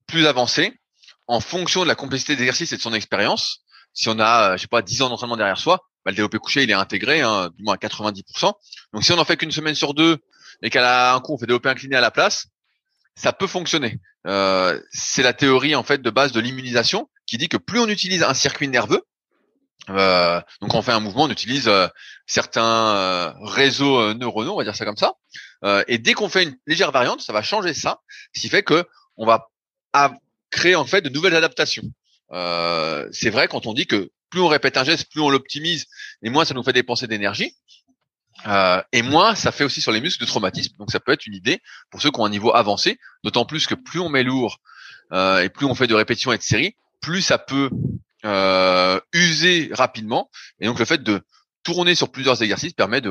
plus 0.07 0.25
avancé, 0.25 0.79
en 1.27 1.41
fonction 1.41 1.83
de 1.83 1.87
la 1.87 1.95
complexité 1.95 2.37
d'exercice 2.37 2.71
et 2.71 2.77
de 2.77 2.81
son 2.81 2.93
expérience, 2.93 3.62
si 3.93 4.09
on 4.09 4.19
a, 4.19 4.51
euh, 4.51 4.57
je 4.57 4.61
sais 4.61 4.67
pas, 4.67 4.81
10 4.81 5.01
ans 5.03 5.09
d'entraînement 5.09 5.37
derrière 5.37 5.57
soi, 5.57 5.81
bah, 6.05 6.11
le 6.11 6.15
développé 6.15 6.37
couché, 6.37 6.63
il 6.63 6.69
est 6.69 6.73
intégré, 6.73 7.21
hein, 7.21 7.49
du 7.57 7.63
moins 7.63 7.75
à 7.75 7.77
90%. 7.77 8.53
Donc 8.93 9.03
si 9.03 9.11
on 9.11 9.17
en 9.17 9.25
fait 9.25 9.37
qu'une 9.37 9.51
semaine 9.51 9.75
sur 9.75 9.93
deux 9.93 10.17
et 10.61 10.69
qu'à 10.69 11.13
un 11.13 11.19
coup 11.19 11.33
on 11.33 11.37
fait 11.37 11.45
développé 11.45 11.69
incliné 11.69 11.95
à 11.95 12.01
la 12.01 12.11
place, 12.11 12.47
ça 13.15 13.33
peut 13.33 13.47
fonctionner. 13.47 13.99
Euh, 14.27 14.79
c'est 14.91 15.23
la 15.23 15.33
théorie 15.33 15.75
en 15.75 15.83
fait 15.83 16.01
de 16.01 16.09
base 16.09 16.31
de 16.31 16.39
l'immunisation 16.39 17.09
qui 17.25 17.37
dit 17.37 17.49
que 17.49 17.57
plus 17.57 17.79
on 17.79 17.87
utilise 17.87 18.23
un 18.23 18.33
circuit 18.33 18.67
nerveux, 18.67 19.03
euh, 19.89 20.41
donc 20.61 20.73
on 20.73 20.81
fait 20.81 20.91
un 20.91 20.99
mouvement, 20.99 21.23
on 21.23 21.29
utilise 21.29 21.67
euh, 21.67 21.87
certains 22.25 22.95
euh, 22.95 23.33
réseaux 23.41 23.99
euh, 23.99 24.13
neuronaux, 24.13 24.53
on 24.53 24.57
va 24.57 24.63
dire 24.63 24.75
ça 24.75 24.85
comme 24.85 24.97
ça. 24.97 25.13
et 25.87 25.97
dès 25.97 26.13
qu'on 26.13 26.29
fait 26.29 26.43
une 26.43 26.55
légère 26.67 26.91
variante, 26.91 27.21
ça 27.21 27.33
va 27.33 27.41
changer 27.41 27.73
ça, 27.73 28.01
ce 28.33 28.41
qui 28.41 28.49
fait 28.49 28.63
que 28.63 28.85
on 29.17 29.25
va 29.25 29.49
créer 30.51 30.75
en 30.75 30.85
fait 30.85 31.01
de 31.01 31.09
nouvelles 31.09 31.35
adaptations. 31.35 31.83
C'est 32.33 33.29
vrai 33.29 33.47
quand 33.47 33.65
on 33.65 33.73
dit 33.73 33.87
que 33.87 34.11
plus 34.29 34.41
on 34.41 34.47
répète 34.47 34.77
un 34.77 34.83
geste, 34.83 35.11
plus 35.11 35.21
on 35.21 35.29
l'optimise, 35.29 35.85
et 36.23 36.29
moins 36.29 36.45
ça 36.45 36.53
nous 36.53 36.63
fait 36.63 36.73
dépenser 36.73 37.07
d'énergie. 37.07 37.55
et 38.45 39.01
moins 39.03 39.35
ça 39.35 39.51
fait 39.51 39.63
aussi 39.63 39.81
sur 39.81 39.91
les 39.91 40.01
muscles 40.01 40.21
de 40.21 40.27
traumatisme. 40.27 40.75
Donc 40.79 40.91
ça 40.91 40.99
peut 40.99 41.11
être 41.11 41.27
une 41.27 41.35
idée 41.35 41.61
pour 41.91 42.01
ceux 42.01 42.11
qui 42.11 42.19
ont 42.19 42.25
un 42.25 42.29
niveau 42.29 42.53
avancé, 42.53 42.97
d'autant 43.23 43.45
plus 43.45 43.67
que 43.67 43.75
plus 43.75 43.99
on 43.99 44.09
met 44.09 44.23
lourd 44.23 44.59
et 45.11 45.49
plus 45.49 45.65
on 45.65 45.75
fait 45.75 45.87
de 45.87 45.95
répétitions 45.95 46.31
et 46.31 46.37
de 46.37 46.43
séries, 46.43 46.75
plus 47.01 47.21
ça 47.21 47.37
peut 47.37 47.69
euh, 48.25 48.99
user 49.13 49.69
rapidement. 49.73 50.29
Et 50.61 50.65
donc 50.65 50.79
le 50.79 50.85
fait 50.85 51.03
de 51.03 51.21
tourner 51.63 51.93
sur 51.93 52.09
plusieurs 52.09 52.41
exercices 52.41 52.73
permet 52.73 53.01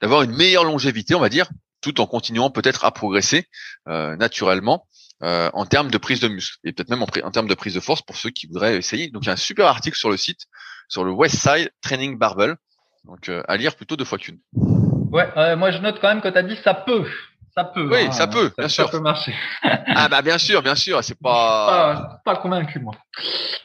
d'avoir 0.00 0.22
une 0.22 0.34
meilleure 0.36 0.64
longévité, 0.64 1.16
on 1.16 1.20
va 1.20 1.28
dire, 1.28 1.48
tout 1.80 2.00
en 2.00 2.06
continuant 2.06 2.50
peut-être 2.50 2.84
à 2.84 2.92
progresser 2.92 3.48
euh, 3.88 4.14
naturellement 4.16 4.86
euh, 5.22 5.50
en 5.54 5.64
termes 5.64 5.90
de 5.90 5.98
prise 5.98 6.20
de 6.20 6.28
muscle 6.28 6.58
et 6.64 6.72
peut-être 6.72 6.90
même 6.90 7.02
en, 7.02 7.08
en, 7.24 7.30
termes 7.30 7.48
de 7.48 7.54
prise 7.54 7.74
de 7.74 7.80
force 7.80 8.02
pour 8.02 8.16
ceux 8.16 8.30
qui 8.30 8.46
voudraient 8.46 8.76
essayer. 8.76 9.10
Donc 9.10 9.24
il 9.24 9.26
y 9.26 9.30
a 9.30 9.32
un 9.32 9.36
super 9.36 9.66
article 9.66 9.96
sur 9.96 10.10
le 10.10 10.16
site 10.16 10.46
sur 10.88 11.04
le 11.04 11.12
Westside 11.12 11.70
Training 11.80 12.18
Barbell, 12.18 12.56
donc 13.04 13.28
euh, 13.28 13.42
à 13.48 13.56
lire 13.56 13.74
plutôt 13.76 13.96
deux 13.96 14.04
fois 14.04 14.18
qu'une. 14.18 14.38
Ouais, 14.52 15.28
euh, 15.36 15.56
moi 15.56 15.70
je 15.70 15.78
note 15.78 15.98
quand 16.00 16.08
même 16.08 16.20
que 16.20 16.28
tu 16.28 16.38
as 16.38 16.42
dit 16.42 16.56
ça 16.62 16.74
peut. 16.74 17.06
Ça 17.54 17.64
peut. 17.64 17.88
Oui, 17.90 18.06
hein, 18.06 18.12
ça 18.12 18.26
peut, 18.26 18.52
bien 18.58 18.68
sûr. 18.68 18.84
Ça 18.84 18.90
peut 18.90 19.00
marcher. 19.00 19.34
ah 19.62 20.08
bah 20.08 20.20
bien 20.20 20.36
sûr, 20.36 20.62
bien 20.62 20.74
sûr, 20.74 21.02
c'est 21.02 21.18
pas... 21.18 22.20
pas... 22.24 22.34
pas 22.34 22.36
convaincu 22.36 22.78
moi. 22.80 22.94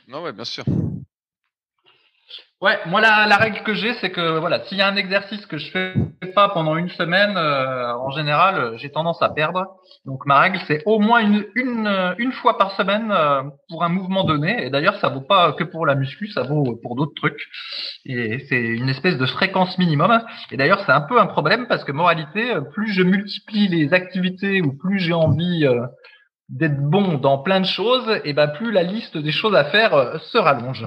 Non 0.07 0.23
ouais, 0.23 0.31
bien 0.31 0.45
sûr. 0.45 0.63
Ouais, 2.61 2.77
moi 2.85 3.01
la, 3.01 3.25
la 3.25 3.37
règle 3.37 3.63
que 3.63 3.73
j'ai, 3.73 3.95
c'est 3.95 4.11
que 4.11 4.37
voilà, 4.37 4.63
s'il 4.65 4.77
y 4.77 4.81
a 4.81 4.87
un 4.87 4.95
exercice 4.95 5.47
que 5.47 5.57
je 5.57 5.71
fais 5.71 5.93
pas 6.35 6.49
pendant 6.49 6.75
une 6.75 6.89
semaine, 6.89 7.35
euh, 7.35 7.91
en 7.95 8.11
général, 8.11 8.73
j'ai 8.77 8.91
tendance 8.91 9.19
à 9.23 9.29
perdre. 9.29 9.65
Donc 10.05 10.27
ma 10.27 10.39
règle, 10.39 10.59
c'est 10.67 10.83
au 10.85 10.99
moins 10.99 11.21
une 11.21 11.43
une 11.55 12.13
une 12.19 12.31
fois 12.31 12.59
par 12.59 12.73
semaine 12.73 13.11
euh, 13.11 13.41
pour 13.67 13.83
un 13.83 13.89
mouvement 13.89 14.23
donné. 14.25 14.63
Et 14.63 14.69
d'ailleurs, 14.69 14.95
ça 14.97 15.09
vaut 15.09 15.21
pas 15.21 15.53
que 15.53 15.63
pour 15.63 15.87
la 15.87 15.95
muscu, 15.95 16.27
ça 16.27 16.43
vaut 16.43 16.77
pour 16.83 16.95
d'autres 16.95 17.15
trucs. 17.15 17.41
Et 18.05 18.37
c'est 18.47 18.61
une 18.61 18.89
espèce 18.89 19.17
de 19.17 19.25
fréquence 19.25 19.79
minimum. 19.79 20.21
Et 20.51 20.57
d'ailleurs, 20.57 20.83
c'est 20.85 20.91
un 20.91 21.01
peu 21.01 21.19
un 21.19 21.25
problème 21.25 21.65
parce 21.67 21.83
que 21.83 21.91
moralité, 21.91 22.53
plus 22.73 22.93
je 22.93 23.01
multiplie 23.01 23.69
les 23.69 23.91
activités 23.91 24.61
ou 24.61 24.77
plus 24.77 24.99
j'ai 24.99 25.13
envie 25.13 25.65
euh, 25.65 25.87
d'être 26.51 26.81
bon 26.81 27.17
dans 27.17 27.37
plein 27.37 27.61
de 27.61 27.65
choses, 27.65 28.19
et 28.25 28.33
ben 28.33 28.47
plus 28.49 28.71
la 28.73 28.83
liste 28.83 29.17
des 29.17 29.31
choses 29.31 29.55
à 29.55 29.63
faire 29.63 29.93
euh, 29.93 30.17
se 30.19 30.37
rallonge. 30.37 30.85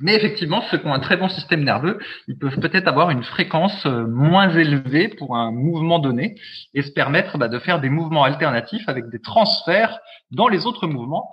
Mais 0.00 0.14
effectivement, 0.16 0.60
ceux 0.70 0.78
qui 0.78 0.86
ont 0.86 0.92
un 0.92 0.98
très 0.98 1.16
bon 1.16 1.28
système 1.28 1.62
nerveux, 1.62 2.00
ils 2.26 2.36
peuvent 2.36 2.58
peut-être 2.58 2.88
avoir 2.88 3.10
une 3.10 3.22
fréquence 3.22 3.86
euh, 3.86 4.06
moins 4.08 4.50
élevée 4.50 5.06
pour 5.06 5.36
un 5.36 5.52
mouvement 5.52 6.00
donné 6.00 6.34
et 6.74 6.82
se 6.82 6.90
permettre 6.90 7.38
bah, 7.38 7.46
de 7.46 7.60
faire 7.60 7.80
des 7.80 7.90
mouvements 7.90 8.24
alternatifs 8.24 8.88
avec 8.88 9.08
des 9.08 9.20
transferts 9.20 10.00
dans 10.32 10.48
les 10.48 10.66
autres 10.66 10.88
mouvements. 10.88 11.30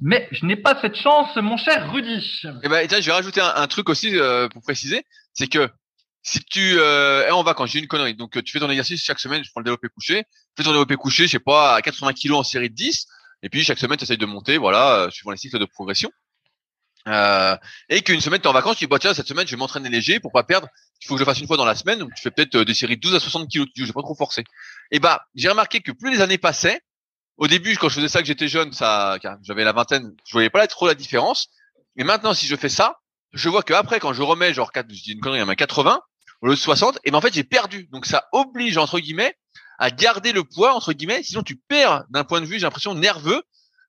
Mais 0.00 0.28
je 0.30 0.46
n'ai 0.46 0.56
pas 0.56 0.78
cette 0.80 0.94
chance, 0.94 1.34
mon 1.34 1.56
cher 1.56 1.92
Rudy. 1.92 2.40
Et 2.44 2.48
eh 2.62 2.68
ben, 2.68 2.86
tiens, 2.86 3.00
je 3.00 3.06
vais 3.06 3.12
rajouter 3.12 3.40
un, 3.40 3.66
truc 3.66 3.88
aussi 3.88 4.16
euh, 4.16 4.48
pour 4.48 4.62
préciser, 4.62 5.04
c'est 5.32 5.48
que 5.48 5.68
si 6.22 6.38
tu 6.44 6.78
euh, 6.78 7.28
on 7.32 7.42
va 7.42 7.52
quand 7.52 7.66
j'ai 7.66 7.80
une 7.80 7.86
connerie 7.86 8.14
donc 8.14 8.42
tu 8.42 8.52
fais 8.52 8.58
ton 8.58 8.70
exercice 8.70 9.04
chaque 9.04 9.18
semaine 9.18 9.44
je 9.44 9.50
prends 9.50 9.60
le 9.60 9.64
développé 9.64 9.88
couché 9.88 10.24
tu 10.24 10.30
fais 10.56 10.62
ton 10.62 10.70
développé 10.70 10.96
couché 10.96 11.26
je 11.26 11.32
sais 11.32 11.38
pas 11.38 11.74
à 11.74 11.82
80 11.82 12.14
kilos 12.14 12.38
en 12.38 12.42
série 12.42 12.70
de 12.70 12.74
10 12.74 13.06
et 13.44 13.50
puis 13.50 13.62
chaque 13.62 13.78
semaine, 13.78 13.98
tu 13.98 14.04
essayes 14.04 14.16
de 14.16 14.24
monter, 14.24 14.56
voilà, 14.56 14.94
euh, 14.94 15.10
suivant 15.10 15.30
les 15.30 15.36
cycles 15.36 15.58
de 15.58 15.66
progression. 15.66 16.10
Euh, 17.06 17.54
et 17.90 18.00
qu'une 18.00 18.22
semaine, 18.22 18.40
tu 18.40 18.46
es 18.46 18.48
en 18.48 18.54
vacances, 18.54 18.78
tu 18.78 18.86
dis, 18.86 18.88
bah, 18.88 18.98
tiens, 18.98 19.12
cette 19.12 19.28
semaine, 19.28 19.46
je 19.46 19.50
vais 19.50 19.58
m'entraîner 19.58 19.90
léger 19.90 20.18
pour 20.18 20.32
pas 20.32 20.44
perdre. 20.44 20.66
Il 21.02 21.06
faut 21.06 21.14
que 21.14 21.20
je 21.20 21.26
fasse 21.26 21.40
une 21.40 21.46
fois 21.46 21.58
dans 21.58 21.66
la 21.66 21.74
semaine. 21.74 21.98
Donc, 21.98 22.14
tu 22.14 22.22
fais 22.22 22.30
peut-être 22.30 22.54
euh, 22.54 22.64
des 22.64 22.72
séries 22.72 22.96
de 22.96 23.02
12 23.02 23.14
à 23.14 23.20
60 23.20 23.50
kilos. 23.50 23.66
Tu 23.66 23.72
dis, 23.74 23.80
je 23.82 23.86
vais 23.88 23.92
pas 23.92 24.00
trop 24.00 24.14
forcer. 24.14 24.44
Et 24.90 24.98
bah, 24.98 25.26
j'ai 25.34 25.50
remarqué 25.50 25.80
que 25.80 25.92
plus 25.92 26.10
les 26.10 26.22
années 26.22 26.38
passaient, 26.38 26.80
au 27.36 27.46
début, 27.48 27.76
quand 27.76 27.90
je 27.90 27.96
faisais 27.96 28.08
ça, 28.08 28.20
que 28.20 28.26
j'étais 28.26 28.48
jeune, 28.48 28.72
ça, 28.72 29.18
j'avais 29.42 29.64
la 29.64 29.72
vingtaine, 29.72 30.16
je 30.26 30.32
voyais 30.32 30.48
pas 30.48 30.66
trop 30.66 30.86
la 30.86 30.94
différence. 30.94 31.48
Et 31.98 32.04
maintenant, 32.04 32.32
si 32.32 32.46
je 32.46 32.56
fais 32.56 32.70
ça, 32.70 32.96
je 33.34 33.50
vois 33.50 33.62
qu'après, 33.62 34.00
quand 34.00 34.14
je 34.14 34.22
remets, 34.22 34.54
genre, 34.54 34.72
4, 34.72 34.86
je 34.88 35.02
dis 35.02 35.12
une 35.12 35.20
connerie, 35.20 35.40
à 35.40 35.54
80, 35.54 36.00
au 36.40 36.46
lieu 36.46 36.54
de 36.54 36.58
60, 36.58 36.98
et 37.04 37.10
ben, 37.10 37.18
en 37.18 37.20
fait, 37.20 37.34
j'ai 37.34 37.44
perdu. 37.44 37.88
Donc, 37.92 38.06
ça 38.06 38.26
oblige, 38.32 38.78
entre 38.78 39.00
guillemets, 39.00 39.36
à 39.78 39.90
garder 39.90 40.32
le 40.32 40.44
poids, 40.44 40.74
entre 40.74 40.92
guillemets. 40.92 41.22
Sinon, 41.22 41.42
tu 41.42 41.56
perds 41.56 42.04
d'un 42.10 42.24
point 42.24 42.40
de 42.40 42.46
vue, 42.46 42.58
j'ai 42.58 42.66
l'impression, 42.66 42.94
nerveux 42.94 43.42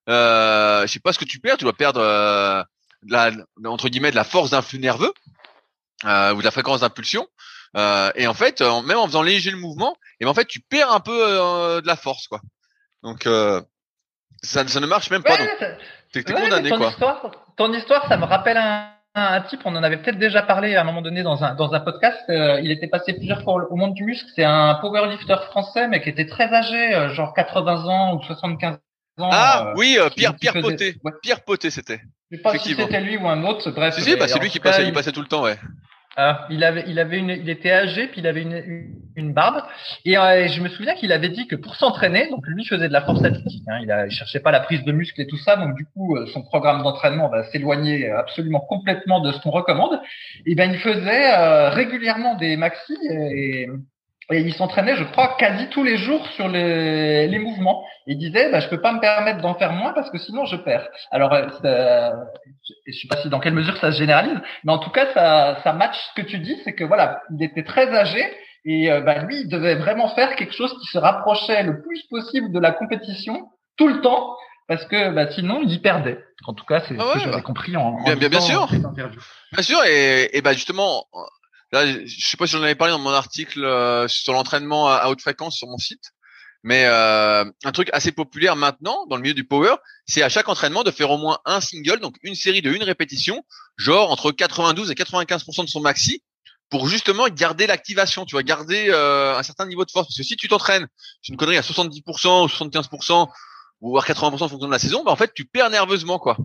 euh, 0.09 0.85
je 0.85 0.91
sais 0.91 0.99
pas 0.99 1.13
ce 1.13 1.19
que 1.19 1.25
tu 1.25 1.39
perds, 1.39 1.57
tu 1.57 1.63
dois 1.63 1.73
perdre 1.73 2.01
euh, 2.01 2.63
la, 3.07 3.31
entre 3.65 3.89
guillemets 3.89 4.11
de 4.11 4.15
la 4.15 4.23
force 4.23 4.51
d'influx 4.51 4.79
nerveux 4.79 5.13
euh, 6.05 6.33
ou 6.33 6.39
de 6.39 6.43
la 6.43 6.51
fréquence 6.51 6.81
d'impulsion. 6.81 7.27
Euh, 7.75 8.11
et 8.15 8.27
en 8.27 8.33
fait, 8.33 8.61
même 8.61 8.97
en 8.97 9.07
faisant 9.07 9.21
léger 9.21 9.51
le 9.51 9.57
mouvement, 9.57 9.97
et 10.19 10.25
ben 10.25 10.31
en 10.31 10.33
fait 10.33 10.45
tu 10.45 10.59
perds 10.61 10.91
un 10.91 10.99
peu 10.99 11.17
de 11.81 11.87
la 11.87 11.95
force 11.95 12.27
quoi. 12.27 12.39
Donc 13.03 13.27
ça, 14.43 14.67
ça 14.67 14.79
ne 14.79 14.85
marche 14.85 15.09
même 15.09 15.23
pas. 15.23 15.37
t'es 16.13 16.23
condamné 16.23 16.69
ton 16.69 16.77
quoi. 16.77 16.89
Histoire, 16.89 17.31
ton 17.57 17.73
histoire, 17.73 18.07
ça 18.07 18.17
me 18.17 18.25
rappelle 18.25 18.57
un, 18.57 18.94
un 19.15 19.41
type, 19.41 19.61
on 19.65 19.75
en 19.75 19.83
avait 19.83 19.97
peut-être 19.97 20.19
déjà 20.19 20.41
parlé 20.41 20.75
à 20.75 20.81
un 20.81 20.83
moment 20.83 21.01
donné 21.01 21.23
dans 21.23 21.43
un, 21.43 21.55
dans 21.55 21.73
un 21.73 21.79
podcast. 21.79 22.23
il 22.27 22.71
était 22.71 22.87
passé 22.87 23.13
plusieurs 23.13 23.41
fois 23.43 23.67
au 23.69 23.75
monde 23.75 23.93
du 23.93 24.03
muscle. 24.03 24.29
C'est 24.35 24.43
un 24.43 24.75
powerlifter 24.75 25.37
français, 25.49 25.87
mais 25.87 26.01
qui 26.01 26.09
était 26.09 26.25
très 26.27 26.53
âgé, 26.53 27.09
genre 27.13 27.33
80 27.33 27.85
ans 27.85 28.15
ou 28.15 28.21
75 28.21 28.77
ah 29.17 29.67
euh, 29.67 29.73
oui, 29.77 29.97
euh, 29.99 30.09
Pierre 30.09 30.35
Pierre 30.35 30.53
Poté. 30.53 30.95
Pierre 31.21 31.41
Poté 31.41 31.69
c'était. 31.69 32.01
Je 32.31 32.37
sais 32.37 32.41
pas 32.41 32.57
si 32.57 32.75
c'était 32.75 33.01
lui 33.01 33.17
ou 33.17 33.27
un 33.27 33.43
autre. 33.45 33.69
Bref. 33.71 33.95
Si 33.95 34.01
si, 34.01 34.15
bah, 34.15 34.27
c'est 34.27 34.39
lui 34.39 34.49
qui 34.49 34.59
passait, 34.59 34.85
il... 34.85 34.93
passait 34.93 35.11
tout 35.11 35.21
le 35.21 35.27
temps, 35.27 35.43
ouais. 35.43 35.57
Ah, 36.17 36.47
il 36.49 36.63
avait, 36.63 36.85
il 36.87 36.97
avait 36.97 37.19
une, 37.19 37.29
il 37.29 37.49
était 37.49 37.71
âgé, 37.71 38.07
puis 38.07 38.21
il 38.21 38.27
avait 38.27 38.41
une, 38.41 38.95
une, 39.15 39.33
barbe. 39.33 39.61
Et 40.05 40.17
euh, 40.17 40.47
je 40.47 40.61
me 40.61 40.69
souviens 40.69 40.95
qu'il 40.95 41.11
avait 41.11 41.29
dit 41.29 41.45
que 41.47 41.57
pour 41.57 41.75
s'entraîner, 41.75 42.29
donc 42.29 42.47
lui 42.47 42.65
faisait 42.65 42.87
de 42.87 42.93
la 42.93 43.01
force 43.01 43.23
athlétique. 43.23 43.63
Hein, 43.67 43.79
il, 43.81 44.05
il 44.09 44.11
cherchait 44.11 44.39
pas 44.39 44.51
la 44.51 44.61
prise 44.61 44.83
de 44.85 44.91
muscle 44.93 45.19
et 45.19 45.27
tout 45.27 45.37
ça, 45.37 45.57
donc 45.57 45.75
du 45.75 45.85
coup 45.85 46.17
son 46.27 46.41
programme 46.41 46.83
d'entraînement 46.83 47.27
va 47.27 47.43
s'éloigner 47.43 48.09
absolument 48.09 48.61
complètement 48.61 49.19
de 49.19 49.33
ce 49.33 49.41
qu'on 49.41 49.51
recommande. 49.51 49.99
Et 50.45 50.55
ben 50.55 50.71
il 50.71 50.79
faisait 50.79 51.69
régulièrement 51.69 52.35
des 52.35 52.55
maxi 52.55 52.95
et, 53.09 53.67
et 54.31 54.39
il 54.39 54.53
s'entraînait, 54.53 54.95
je 54.95 55.03
crois, 55.03 55.35
quasi 55.37 55.67
tous 55.69 55.83
les 55.83 55.97
jours 55.97 56.25
sur 56.29 56.47
les, 56.47 57.27
les 57.27 57.39
mouvements. 57.39 57.85
Il 58.07 58.17
disait, 58.17 58.51
bah, 58.51 58.59
je 58.59 58.67
peux 58.69 58.81
pas 58.81 58.91
me 58.91 58.99
permettre 58.99 59.41
d'en 59.41 59.53
faire 59.55 59.73
moins 59.73 59.93
parce 59.93 60.09
que 60.09 60.17
sinon 60.17 60.45
je 60.45 60.55
perds. 60.55 60.87
Alors, 61.11 61.31
euh, 61.33 62.11
je 62.87 62.91
sais 62.91 63.07
pas 63.07 63.17
si 63.17 63.29
dans 63.29 63.39
quelle 63.39 63.53
mesure 63.53 63.77
ça 63.77 63.91
se 63.91 63.97
généralise, 63.97 64.39
mais 64.63 64.71
en 64.71 64.79
tout 64.79 64.89
cas, 64.89 65.07
ça, 65.13 65.59
ça 65.63 65.73
match 65.73 65.95
ce 66.09 66.21
que 66.21 66.27
tu 66.27 66.39
dis, 66.39 66.59
c'est 66.63 66.73
que 66.73 66.83
voilà, 66.83 67.21
il 67.31 67.43
était 67.43 67.63
très 67.63 67.87
âgé 67.95 68.23
et 68.65 68.91
euh, 68.91 69.01
bah, 69.01 69.19
lui, 69.19 69.41
il 69.41 69.47
devait 69.47 69.75
vraiment 69.75 70.07
faire 70.15 70.35
quelque 70.35 70.53
chose 70.53 70.75
qui 70.81 70.87
se 70.87 70.97
rapprochait 70.97 71.61
le 71.61 71.83
plus 71.83 72.01
possible 72.09 72.51
de 72.51 72.59
la 72.59 72.71
compétition 72.71 73.49
tout 73.77 73.87
le 73.87 74.01
temps 74.01 74.35
parce 74.67 74.85
que 74.85 75.11
bah, 75.11 75.29
sinon 75.31 75.61
il 75.61 75.71
y 75.71 75.79
perdait. 75.79 76.17
En 76.47 76.53
tout 76.53 76.65
cas, 76.65 76.81
c'est 76.87 76.95
ah 76.99 77.03
ce 77.09 77.13
que 77.13 77.19
j'avais 77.19 77.31
bah, 77.33 77.41
compris 77.41 77.77
en, 77.77 78.03
bien, 78.03 78.15
bien, 78.15 78.29
bien 78.29 78.41
sûr. 78.41 78.67
Bien 78.71 79.61
sûr, 79.61 79.77
et, 79.85 80.35
et 80.35 80.41
bah 80.41 80.53
justement, 80.53 81.05
Là, 81.75 81.85
je 82.05 82.25
sais 82.25 82.37
pas 82.37 82.47
si 82.47 82.53
j'en 82.53 82.63
avais 82.63 82.73
parlé 82.73 82.93
dans 82.93 82.99
mon 82.99 83.09
article 83.09 83.65
euh, 83.65 84.07
sur 84.07 84.31
l'entraînement 84.31 84.87
à, 84.87 85.09
haute 85.09 85.19
fréquence 85.19 85.57
sur 85.57 85.67
mon 85.67 85.77
site, 85.77 86.13
mais 86.63 86.85
euh, 86.85 87.43
un 87.65 87.71
truc 87.73 87.89
assez 87.91 88.13
populaire 88.13 88.55
maintenant 88.55 89.05
dans 89.07 89.17
le 89.17 89.21
milieu 89.21 89.33
du 89.33 89.43
power, 89.43 89.75
c'est 90.05 90.23
à 90.23 90.29
chaque 90.29 90.47
entraînement 90.47 90.83
de 90.83 90.91
faire 90.91 91.11
au 91.11 91.17
moins 91.17 91.39
un 91.43 91.59
single, 91.59 91.99
donc 91.99 92.15
une 92.23 92.33
série 92.33 92.61
de 92.61 92.71
une 92.71 92.83
répétition, 92.83 93.43
genre 93.75 94.09
entre 94.09 94.31
92 94.31 94.89
et 94.89 94.93
95% 94.93 95.65
de 95.65 95.69
son 95.69 95.81
maxi, 95.81 96.23
pour 96.69 96.87
justement 96.87 97.27
garder 97.27 97.67
l'activation, 97.67 98.23
tu 98.23 98.35
vois, 98.35 98.43
garder 98.43 98.85
euh, 98.87 99.37
un 99.37 99.43
certain 99.43 99.65
niveau 99.65 99.83
de 99.83 99.91
force. 99.91 100.07
Parce 100.07 100.17
que 100.17 100.23
si 100.23 100.37
tu 100.37 100.47
t'entraînes, 100.47 100.87
c'est 101.21 101.33
une 101.33 101.37
connerie 101.37 101.57
à 101.57 101.61
70% 101.61 102.01
ou 102.43 102.47
75% 102.47 103.29
ou 103.81 103.97
à 103.97 104.01
80% 104.01 104.23
en 104.23 104.37
fonction 104.37 104.57
de 104.59 104.71
la 104.71 104.79
saison, 104.79 105.03
bah 105.03 105.11
en 105.11 105.17
fait 105.17 105.33
tu 105.33 105.43
perds 105.43 105.71
nerveusement 105.71 106.19
quoi. 106.19 106.37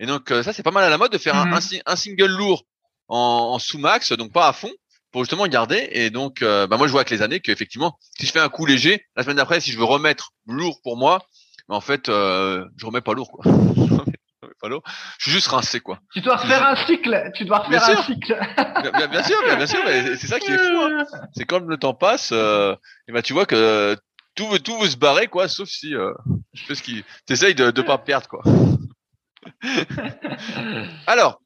Et 0.00 0.06
donc 0.06 0.30
ça 0.42 0.52
c'est 0.52 0.64
pas 0.64 0.72
mal 0.72 0.82
à 0.82 0.90
la 0.90 0.98
mode 0.98 1.12
de 1.12 1.18
faire 1.18 1.36
un, 1.36 1.52
un 1.86 1.96
single 1.96 2.26
lourd 2.26 2.64
en, 3.08 3.58
sous-max, 3.58 4.12
donc 4.12 4.32
pas 4.32 4.48
à 4.48 4.52
fond, 4.52 4.70
pour 5.10 5.22
justement 5.22 5.46
garder. 5.46 5.88
Et 5.92 6.10
donc, 6.10 6.42
euh, 6.42 6.66
bah 6.66 6.76
moi, 6.76 6.86
je 6.86 6.92
vois 6.92 7.00
avec 7.00 7.10
les 7.10 7.22
années 7.22 7.40
qu'effectivement, 7.40 7.98
si 8.18 8.26
je 8.26 8.32
fais 8.32 8.40
un 8.40 8.48
coup 8.48 8.66
léger, 8.66 9.04
la 9.16 9.22
semaine 9.22 9.36
d'après, 9.36 9.60
si 9.60 9.72
je 9.72 9.78
veux 9.78 9.84
remettre 9.84 10.30
lourd 10.46 10.80
pour 10.82 10.96
moi, 10.96 11.26
bah, 11.68 11.76
en 11.76 11.80
fait, 11.80 12.08
euh, 12.08 12.64
je 12.76 12.86
remets 12.86 13.00
pas 13.00 13.14
lourd, 13.14 13.30
quoi. 13.30 13.44
pas 14.62 14.68
lourd. 14.68 14.82
Je 15.18 15.24
suis 15.24 15.32
juste 15.32 15.48
rincé, 15.48 15.80
quoi. 15.80 15.98
Tu 16.12 16.20
dois 16.20 16.36
refaire 16.36 16.64
un 16.66 16.76
cycle. 16.76 17.30
Tu 17.34 17.44
dois 17.44 17.58
refaire 17.58 17.98
un 17.98 18.02
cycle. 18.02 18.38
bien, 18.56 19.08
bien, 19.08 19.22
sûr, 19.22 19.36
bien, 19.44 19.66
sûr. 19.66 19.80
Mais 19.84 20.16
c'est 20.16 20.28
ça 20.28 20.38
qui 20.38 20.52
est 20.52 20.58
fou. 20.58 20.82
Hein. 20.82 21.04
C'est 21.34 21.44
comme 21.44 21.68
le 21.68 21.76
temps 21.76 21.94
passe, 21.94 22.30
euh, 22.32 22.74
et 23.08 23.12
bah 23.12 23.22
tu 23.22 23.32
vois 23.32 23.44
que 23.44 23.96
tout 24.34 24.48
veut 24.48 24.60
tout 24.60 24.78
veut 24.78 24.88
se 24.88 24.96
barrer, 24.96 25.26
quoi. 25.26 25.48
Sauf 25.48 25.68
si 25.68 25.94
euh, 25.94 26.12
je 26.54 26.64
fais 26.64 26.74
ce 26.74 26.82
qui. 26.82 27.04
T'essayes 27.26 27.54
de 27.54 27.70
de 27.70 27.82
pas 27.82 27.98
perdre, 27.98 28.28
quoi. 28.28 28.42
Alors, 31.06 31.40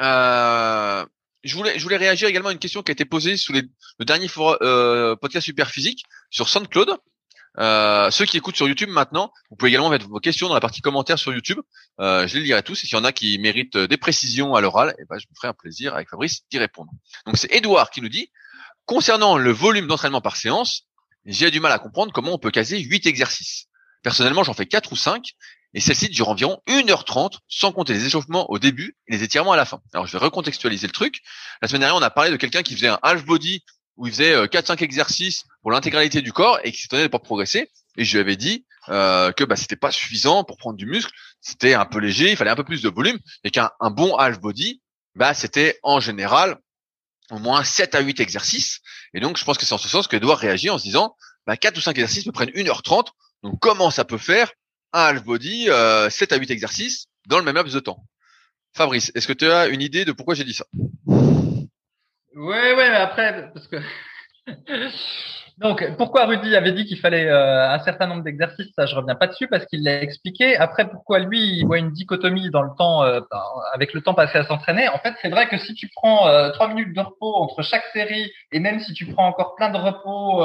euh, 0.00 1.04
je 1.44 1.54
voulais, 1.56 1.78
je 1.78 1.82
voulais 1.82 1.96
réagir 1.96 2.28
également 2.28 2.48
à 2.48 2.52
une 2.52 2.58
question 2.58 2.82
qui 2.82 2.90
a 2.90 2.94
été 2.94 3.04
posée 3.04 3.36
sous 3.36 3.52
les, 3.52 3.62
le 3.98 4.04
dernier 4.04 4.28
euh, 4.38 5.16
podcast 5.16 5.44
Super 5.44 5.70
Physique 5.70 6.04
sur 6.30 6.48
SoundCloud. 6.48 6.96
Euh, 7.58 8.10
ceux 8.10 8.26
qui 8.26 8.36
écoutent 8.36 8.56
sur 8.56 8.68
YouTube 8.68 8.90
maintenant, 8.90 9.32
vous 9.50 9.56
pouvez 9.56 9.70
également 9.70 9.90
mettre 9.90 10.06
vos 10.08 10.20
questions 10.20 10.48
dans 10.48 10.54
la 10.54 10.60
partie 10.60 10.80
commentaires 10.80 11.18
sur 11.18 11.32
YouTube. 11.32 11.58
Euh, 12.00 12.26
je 12.26 12.38
les 12.38 12.44
lirai 12.44 12.62
tous. 12.62 12.84
Et 12.84 12.86
s'il 12.86 12.96
y 12.96 13.00
en 13.00 13.04
a 13.04 13.12
qui 13.12 13.38
méritent 13.38 13.76
des 13.76 13.96
précisions 13.96 14.54
à 14.54 14.60
l'oral, 14.60 14.94
eh 14.98 15.04
ben, 15.08 15.18
je 15.18 15.26
me 15.28 15.34
ferai 15.34 15.48
un 15.48 15.54
plaisir 15.54 15.94
avec 15.94 16.08
Fabrice 16.08 16.42
d'y 16.50 16.58
répondre. 16.58 16.92
Donc 17.26 17.36
c'est 17.36 17.52
Edouard 17.52 17.90
qui 17.90 18.02
nous 18.02 18.08
dit 18.08 18.30
concernant 18.90 19.38
le 19.38 19.52
volume 19.52 19.86
d'entraînement 19.86 20.20
par 20.20 20.36
séance, 20.36 20.88
j'ai 21.24 21.50
du 21.50 21.60
mal 21.60 21.72
à 21.72 21.78
comprendre 21.78 22.12
comment 22.12 22.32
on 22.32 22.38
peut 22.38 22.50
caser 22.50 22.78
8 22.78 23.06
exercices. 23.06 23.66
Personnellement, 24.02 24.42
j'en 24.42 24.54
fais 24.54 24.66
4 24.66 24.92
ou 24.92 24.96
5 24.96 25.34
et 25.74 25.80
celle-ci 25.80 26.08
dure 26.08 26.28
environ 26.28 26.60
1h30 26.66 27.38
sans 27.48 27.72
compter 27.72 27.92
les 27.92 28.06
échauffements 28.06 28.50
au 28.50 28.58
début 28.58 28.96
et 29.06 29.12
les 29.12 29.22
étirements 29.22 29.52
à 29.52 29.56
la 29.56 29.64
fin. 29.64 29.80
Alors 29.92 30.06
je 30.06 30.12
vais 30.12 30.18
recontextualiser 30.18 30.86
le 30.86 30.92
truc. 30.92 31.20
La 31.62 31.68
semaine 31.68 31.80
dernière, 31.80 31.96
on 31.96 32.02
a 32.02 32.10
parlé 32.10 32.30
de 32.30 32.36
quelqu'un 32.36 32.62
qui 32.62 32.74
faisait 32.74 32.88
un 32.88 32.98
half 33.02 33.24
body 33.24 33.62
où 33.96 34.06
il 34.06 34.12
faisait 34.12 34.46
4-5 34.46 34.72
euh, 34.72 34.76
exercices 34.84 35.44
pour 35.62 35.70
l'intégralité 35.70 36.22
du 36.22 36.32
corps 36.32 36.58
et 36.64 36.72
qui 36.72 36.80
s'étonnait 36.80 37.04
de 37.04 37.08
pas 37.08 37.18
progresser. 37.18 37.70
Et 37.96 38.04
je 38.04 38.12
lui 38.12 38.20
avais 38.20 38.36
dit 38.36 38.64
euh, 38.88 39.30
que 39.32 39.44
bah, 39.44 39.56
c'était 39.56 39.76
pas 39.76 39.92
suffisant 39.92 40.42
pour 40.42 40.56
prendre 40.56 40.76
du 40.76 40.86
muscle, 40.86 41.12
c'était 41.40 41.74
un 41.74 41.84
peu 41.84 41.98
léger, 41.98 42.30
il 42.30 42.36
fallait 42.36 42.50
un 42.50 42.56
peu 42.56 42.64
plus 42.64 42.82
de 42.82 42.88
volume 42.88 43.18
et 43.44 43.50
qu'un 43.50 43.70
bon 43.90 44.16
half 44.16 44.40
body, 44.40 44.80
bah, 45.14 45.34
c'était 45.34 45.78
en 45.82 46.00
général 46.00 46.58
au 47.30 47.38
moins 47.38 47.62
7 47.62 47.94
à 47.94 48.00
8 48.00 48.20
exercices. 48.20 48.80
Et 49.14 49.20
donc 49.20 49.36
je 49.36 49.44
pense 49.44 49.58
que 49.58 49.66
c'est 49.66 49.74
en 49.74 49.78
ce 49.78 49.88
sens 49.88 50.08
que 50.08 50.16
doit 50.16 50.34
réagir 50.34 50.74
en 50.74 50.78
se 50.78 50.84
disant 50.84 51.14
bah, 51.46 51.56
4 51.56 51.76
ou 51.76 51.80
5 51.80 51.90
exercices 51.90 52.26
me 52.26 52.32
prennent 52.32 52.50
1h30. 52.50 53.08
Donc 53.42 53.58
comment 53.60 53.90
ça 53.90 54.04
peut 54.04 54.18
faire 54.18 54.50
un 54.92 55.00
half 55.00 55.24
body, 55.24 55.68
euh, 55.68 56.10
7 56.10 56.32
à 56.32 56.36
8 56.36 56.50
exercices 56.50 57.06
dans 57.26 57.38
le 57.38 57.44
même 57.44 57.54
laps 57.54 57.74
de 57.74 57.80
temps. 57.80 58.04
Fabrice, 58.74 59.10
est-ce 59.14 59.26
que 59.26 59.32
tu 59.32 59.46
as 59.46 59.68
une 59.68 59.82
idée 59.82 60.04
de 60.04 60.12
pourquoi 60.12 60.34
j'ai 60.34 60.44
dit 60.44 60.54
ça? 60.54 60.64
Ouais, 62.36 62.74
ouais, 62.74 62.90
mais 62.90 62.96
après, 62.96 63.50
parce 63.52 63.68
que 63.68 63.76
donc 65.60 65.96
pourquoi 65.96 66.26
Rudy 66.26 66.56
avait 66.56 66.72
dit 66.72 66.86
qu'il 66.86 66.98
fallait 66.98 67.28
euh, 67.28 67.70
un 67.70 67.78
certain 67.80 68.06
nombre 68.06 68.22
d'exercices, 68.22 68.72
ça 68.74 68.86
je 68.86 68.94
reviens 68.94 69.14
pas 69.14 69.26
dessus 69.26 69.46
parce 69.46 69.66
qu'il 69.66 69.84
l'a 69.84 70.02
expliqué. 70.02 70.56
Après, 70.56 70.88
pourquoi 70.88 71.18
lui 71.18 71.58
il 71.58 71.66
voit 71.66 71.78
une 71.78 71.90
dichotomie 71.92 72.50
dans 72.50 72.62
le 72.62 72.70
temps, 72.76 73.04
euh, 73.04 73.20
avec 73.72 73.92
le 73.94 74.00
temps 74.00 74.14
passé 74.14 74.38
à 74.38 74.44
s'entraîner? 74.44 74.88
En 74.88 74.98
fait, 74.98 75.14
c'est 75.22 75.28
vrai 75.28 75.48
que 75.48 75.58
si 75.58 75.74
tu 75.74 75.88
prends 75.94 76.26
euh, 76.28 76.50
trois 76.50 76.68
minutes 76.68 76.94
de 76.94 77.00
repos 77.00 77.34
entre 77.36 77.62
chaque 77.62 77.84
série 77.92 78.30
et 78.52 78.60
même 78.60 78.80
si 78.80 78.92
tu 78.94 79.06
prends 79.06 79.26
encore 79.26 79.54
plein 79.54 79.70
de 79.70 79.76
repos 79.76 80.44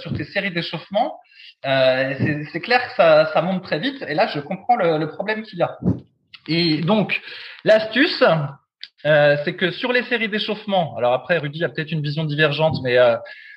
sur 0.00 0.12
tes 0.14 0.24
séries 0.24 0.50
d'échauffement, 0.50 1.20
euh, 1.64 2.44
c'est 2.52 2.60
clair 2.60 2.86
que 2.88 2.94
ça, 2.96 3.30
ça, 3.32 3.42
monte 3.42 3.62
très 3.62 3.78
vite. 3.78 4.04
Et 4.06 4.14
là, 4.14 4.26
je 4.28 4.40
comprends 4.40 4.76
le, 4.76 4.98
le 4.98 5.08
problème 5.08 5.42
qu'il 5.42 5.58
y 5.58 5.62
a. 5.62 5.78
Et 6.48 6.80
donc, 6.82 7.20
l'astuce, 7.64 8.22
euh, 9.04 9.36
c'est 9.44 9.54
que 9.54 9.70
sur 9.70 9.92
les 9.92 10.02
séries 10.04 10.28
d'échauffement, 10.28 10.96
alors 10.96 11.12
après, 11.12 11.38
Rudy 11.38 11.64
a 11.64 11.68
peut-être 11.68 11.90
une 11.90 12.02
vision 12.02 12.24
divergente, 12.24 12.76
mais 12.82 12.98
euh, 12.98 13.16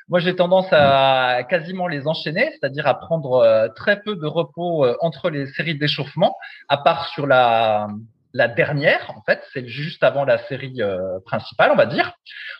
Moi, 0.09 0.19
j'ai 0.19 0.35
tendance 0.35 0.67
à 0.71 1.43
quasiment 1.49 1.87
les 1.87 2.07
enchaîner, 2.07 2.49
c'est-à-dire 2.51 2.87
à 2.87 2.99
prendre 2.99 3.69
très 3.75 4.01
peu 4.01 4.15
de 4.15 4.25
repos 4.25 4.85
entre 5.01 5.29
les 5.29 5.47
séries 5.47 5.77
d'échauffement, 5.77 6.35
à 6.67 6.77
part 6.77 7.07
sur 7.09 7.27
la 7.27 7.87
la 8.35 8.47
dernière, 8.47 9.11
en 9.17 9.23
fait, 9.23 9.41
c'est 9.53 9.67
juste 9.67 10.03
avant 10.03 10.23
la 10.23 10.37
série 10.37 10.79
principale, 11.25 11.71
on 11.71 11.75
va 11.75 11.87
dire. 11.87 12.13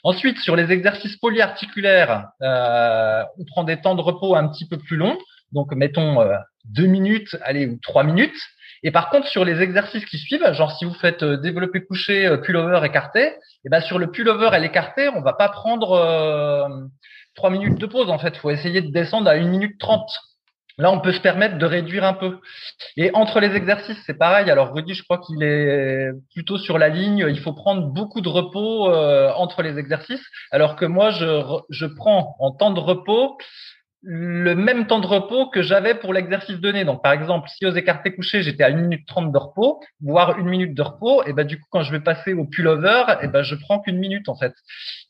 Ensuite, 0.04 0.39
sur 0.39 0.56
les 0.56 0.72
exercices 0.72 1.18
polyarticulaires, 1.18 2.30
euh, 2.41 3.24
on 3.38 3.45
prend 3.45 3.64
des 3.64 3.80
temps 3.80 3.93
de 3.93 4.02
repos 4.02 4.36
un 4.36 4.47
petit 4.47 4.68
peu 4.68 4.78
plus 4.78 4.97
longs, 4.97 5.18
donc 5.52 5.72
mettons 5.74 6.28
deux 6.66 6.86
minutes, 6.86 7.36
allez, 7.43 7.68
ou 7.68 7.80
trois 7.82 8.04
minutes. 8.04 8.38
Et 8.82 8.91
par 8.91 9.10
contre, 9.10 9.28
sur 9.28 9.43
les 9.43 9.62
exercices 9.62 10.06
qui 10.06 10.18
suivent, 10.18 10.54
genre 10.54 10.72
si 10.78 10.86
vous 10.86 10.93
faites 10.93 11.24
euh, 11.24 11.36
développer 11.36 11.84
couché, 11.84 12.26
euh, 12.26 12.38
pullover 12.38 12.80
écarté, 12.86 13.26
et 13.26 13.36
eh 13.66 13.70
ben 13.70 13.82
sur 13.82 14.00
le 14.00 14.10
pullover 14.10 14.52
et 14.56 14.60
l'écarté, 14.60 15.10
on 15.10 15.22
va 15.22 15.34
pas 15.34 15.50
prendre 15.50 16.89
euh, 17.39 17.41
trois 17.41 17.49
minutes 17.49 17.79
de 17.79 17.85
pause. 17.85 18.09
En 18.09 18.19
fait, 18.19 18.35
faut 18.37 18.49
essayer 18.49 18.81
de 18.81 18.91
descendre 18.91 19.29
à 19.29 19.35
une 19.35 19.49
minute 19.49 19.79
trente. 19.79 20.11
Là, 20.77 20.91
on 20.91 20.99
peut 20.99 21.11
se 21.11 21.19
permettre 21.19 21.57
de 21.57 21.65
réduire 21.65 22.05
un 22.05 22.13
peu. 22.13 22.39
Et 22.95 23.11
entre 23.13 23.39
les 23.41 23.55
exercices, 23.55 24.01
c'est 24.05 24.17
pareil. 24.17 24.49
Alors 24.49 24.73
Rudy, 24.73 24.93
je 24.93 25.03
crois 25.03 25.17
qu'il 25.17 25.43
est 25.43 26.09
plutôt 26.33 26.57
sur 26.57 26.77
la 26.77 26.87
ligne. 26.87 27.25
Il 27.27 27.39
faut 27.39 27.53
prendre 27.53 27.87
beaucoup 27.87 28.21
de 28.21 28.29
repos 28.29 28.89
entre 29.35 29.61
les 29.61 29.77
exercices, 29.77 30.25
alors 30.51 30.77
que 30.77 30.85
moi, 30.85 31.11
je, 31.11 31.43
je 31.69 31.85
prends 31.85 32.35
en 32.39 32.51
temps 32.51 32.71
de 32.71 32.79
repos 32.79 33.37
le 34.02 34.56
même 34.56 34.88
temps 34.88 35.00
de 35.00 35.08
repos 35.08 35.47
que 35.47 35.62
j'avais 35.62 35.93
pour 35.93 36.14
l'exercice 36.14 36.58
donné. 36.60 36.86
Donc, 36.86 37.04
par 37.04 37.12
exemple, 37.12 37.50
si 37.50 37.66
aux 37.66 37.74
écartés 37.74 38.16
couchés, 38.16 38.41
j'étais 38.41 38.64
à 38.64 38.68
1 38.68 38.76
minute 38.76 39.06
30 39.06 39.32
de 39.32 39.38
repos, 39.38 39.82
voire 40.02 40.39
une 40.39 40.47
minute 40.47 40.74
de 40.74 40.82
repos, 40.82 41.24
et 41.26 41.34
ben, 41.34 41.45
du 41.45 41.60
coup, 41.60 41.68
quand 41.70 41.84
je 41.84 41.91
vais 41.91 42.00
passer 42.00 42.34
au 42.34 42.45
pullover, 42.45 43.04
et 43.22 43.28
ben, 43.28 43.43
je 43.43 43.56
prends 43.56 43.80
qu'une 43.80 43.97
minute, 43.97 44.30
en 44.30 44.36
fait. 44.36 44.54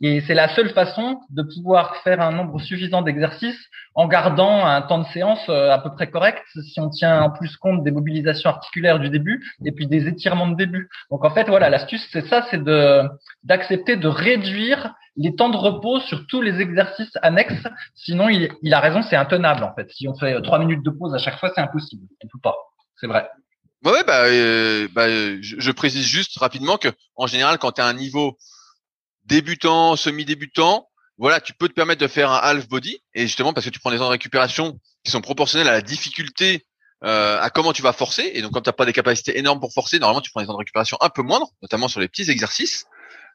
Et 0.01 0.21
c'est 0.21 0.33
la 0.33 0.49
seule 0.49 0.69
façon 0.69 1.19
de 1.29 1.43
pouvoir 1.43 1.97
faire 1.97 2.19
un 2.21 2.31
nombre 2.31 2.59
suffisant 2.59 3.01
d'exercices 3.03 3.69
en 3.93 4.07
gardant 4.07 4.65
un 4.65 4.81
temps 4.81 4.99
de 4.99 5.07
séance 5.07 5.43
euh, 5.49 5.71
à 5.71 5.79
peu 5.79 5.91
près 5.91 6.09
correct 6.09 6.41
si 6.63 6.79
on 6.79 6.89
tient 6.89 7.21
en 7.21 7.29
plus 7.29 7.57
compte 7.57 7.83
des 7.83 7.91
mobilisations 7.91 8.49
articulaires 8.49 8.99
du 8.99 9.09
début 9.09 9.43
et 9.65 9.71
puis 9.71 9.87
des 9.87 10.07
étirements 10.07 10.47
de 10.47 10.55
début. 10.55 10.89
Donc, 11.11 11.25
en 11.25 11.29
fait, 11.29 11.47
voilà, 11.47 11.69
l'astuce, 11.69 12.07
c'est 12.11 12.25
ça, 12.27 12.45
c'est 12.49 12.63
de, 12.63 13.03
d'accepter 13.43 13.97
de 13.97 14.07
réduire 14.07 14.95
les 15.19 15.35
temps 15.35 15.49
de 15.49 15.57
repos 15.57 15.99
sur 15.99 16.25
tous 16.27 16.41
les 16.41 16.61
exercices 16.61 17.11
annexes. 17.21 17.67
Sinon, 17.93 18.29
il, 18.29 18.73
a 18.73 18.79
raison, 18.79 19.03
c'est 19.03 19.17
intenable 19.17 19.63
en 19.63 19.75
fait. 19.75 19.91
Si 19.91 20.07
on 20.07 20.17
fait 20.17 20.41
trois 20.41 20.59
minutes 20.59 20.83
de 20.83 20.89
pause 20.89 21.13
à 21.13 21.17
chaque 21.17 21.37
fois, 21.39 21.51
c'est 21.53 21.61
impossible. 21.61 22.07
On 22.23 22.27
peut 22.27 22.39
pas. 22.41 22.55
C'est 22.99 23.07
vrai. 23.07 23.29
Ouais, 23.83 24.03
bah, 24.05 24.23
euh, 24.25 24.87
bah 24.93 25.07
je, 25.09 25.71
précise 25.71 26.05
juste 26.05 26.39
rapidement 26.39 26.77
que 26.77 26.89
en 27.15 27.27
général, 27.27 27.57
quand 27.57 27.73
tu 27.73 27.81
as 27.81 27.85
un 27.85 27.93
niveau 27.93 28.37
débutant, 29.25 29.97
semi-débutant, 29.97 30.87
voilà, 31.17 31.41
tu 31.41 31.53
peux 31.53 31.67
te 31.67 31.73
permettre 31.73 32.01
de 32.01 32.07
faire 32.07 32.31
un 32.31 32.37
half 32.37 32.69
body 32.69 32.99
et 33.13 33.23
justement 33.23 33.51
parce 33.51 33.65
que 33.65 33.71
tu 33.71 33.79
prends 33.79 33.91
des 33.91 33.97
temps 33.97 34.05
de 34.05 34.11
récupération 34.11 34.79
qui 35.03 35.11
sont 35.11 35.21
proportionnels 35.21 35.67
à 35.67 35.73
la 35.73 35.81
difficulté 35.81 36.65
euh, 37.03 37.39
à 37.41 37.49
comment 37.49 37.73
tu 37.73 37.81
vas 37.81 37.91
forcer. 37.91 38.31
Et 38.33 38.41
donc, 38.41 38.53
comme 38.53 38.63
tu 38.63 38.69
n'as 38.69 38.73
pas 38.73 38.85
des 38.85 38.93
capacités 38.93 39.37
énormes 39.37 39.59
pour 39.59 39.73
forcer, 39.73 39.99
normalement, 39.99 40.21
tu 40.21 40.31
prends 40.31 40.39
des 40.39 40.47
temps 40.47 40.53
de 40.53 40.59
récupération 40.59 40.97
un 41.01 41.09
peu 41.09 41.23
moindres, 41.23 41.49
notamment 41.61 41.89
sur 41.89 41.99
les 41.99 42.07
petits 42.07 42.29
exercices 42.31 42.85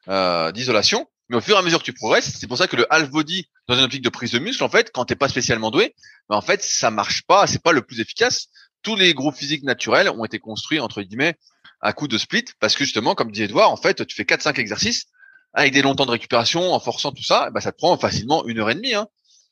euh, 0.07 0.51
d'isolation. 0.51 1.07
Mais 1.29 1.37
au 1.37 1.41
fur 1.41 1.55
et 1.55 1.59
à 1.59 1.61
mesure 1.61 1.79
que 1.79 1.85
tu 1.85 1.93
progresses, 1.93 2.37
c'est 2.39 2.47
pour 2.47 2.57
ça 2.57 2.67
que 2.67 2.75
le 2.75 2.91
half 2.93 3.09
body 3.09 3.47
dans 3.67 3.75
une 3.75 3.83
optique 3.83 4.03
de 4.03 4.09
prise 4.09 4.31
de 4.31 4.39
muscle, 4.39 4.63
en 4.63 4.69
fait, 4.69 4.91
quand 4.93 5.05
t'es 5.05 5.15
pas 5.15 5.27
spécialement 5.27 5.71
doué, 5.71 5.95
ben 6.29 6.35
en 6.35 6.41
fait, 6.41 6.61
ça 6.61 6.91
marche 6.91 7.23
pas, 7.23 7.47
c'est 7.47 7.63
pas 7.63 7.71
le 7.71 7.81
plus 7.81 7.99
efficace. 7.99 8.47
Tous 8.83 8.95
les 8.95 9.13
groupes 9.13 9.35
physiques 9.35 9.63
naturels 9.63 10.09
ont 10.09 10.23
été 10.23 10.37
construits 10.37 10.79
entre 10.79 11.01
guillemets 11.01 11.35
à 11.81 11.93
coup 11.93 12.07
de 12.07 12.17
split, 12.17 12.45
parce 12.59 12.75
que 12.75 12.83
justement, 12.83 13.15
comme 13.15 13.31
dit 13.31 13.43
Edouard, 13.43 13.71
en 13.71 13.77
fait, 13.77 14.05
tu 14.05 14.15
fais 14.15 14.23
4-5 14.23 14.59
exercices 14.59 15.05
avec 15.53 15.73
des 15.73 15.81
longs 15.81 15.95
temps 15.95 16.05
de 16.05 16.11
récupération, 16.11 16.73
en 16.73 16.79
forçant 16.79 17.11
tout 17.11 17.23
ça, 17.23 17.49
ben 17.51 17.59
ça 17.59 17.71
te 17.71 17.77
prend 17.77 17.97
facilement 17.97 18.45
une 18.45 18.59
heure 18.59 18.69
et 18.69 18.75
demie. 18.75 18.93
Hein. 18.93 19.07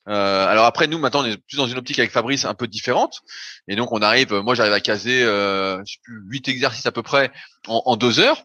Euh, 0.09 0.47
alors 0.47 0.65
après, 0.65 0.87
nous 0.87 0.99
maintenant, 0.99 1.21
on 1.21 1.25
est 1.25 1.37
plus 1.37 1.57
dans 1.57 1.67
une 1.67 1.77
optique 1.77 1.97
avec 1.97 2.11
Fabrice 2.11 2.45
un 2.45 2.53
peu 2.53 2.67
différente, 2.67 3.21
et 3.67 3.75
donc 3.75 3.91
on 3.91 4.01
arrive, 4.01 4.33
moi 4.33 4.53
j'arrive 4.53 4.73
à 4.73 4.81
caser, 4.81 5.23
euh, 5.23 5.77
je 5.85 5.93
sais 5.93 5.99
plus, 6.03 6.21
8 6.27 6.49
exercices 6.49 6.85
à 6.85 6.91
peu 6.91 7.03
près 7.03 7.31
en 7.67 7.95
deux 7.95 8.19
heures. 8.19 8.43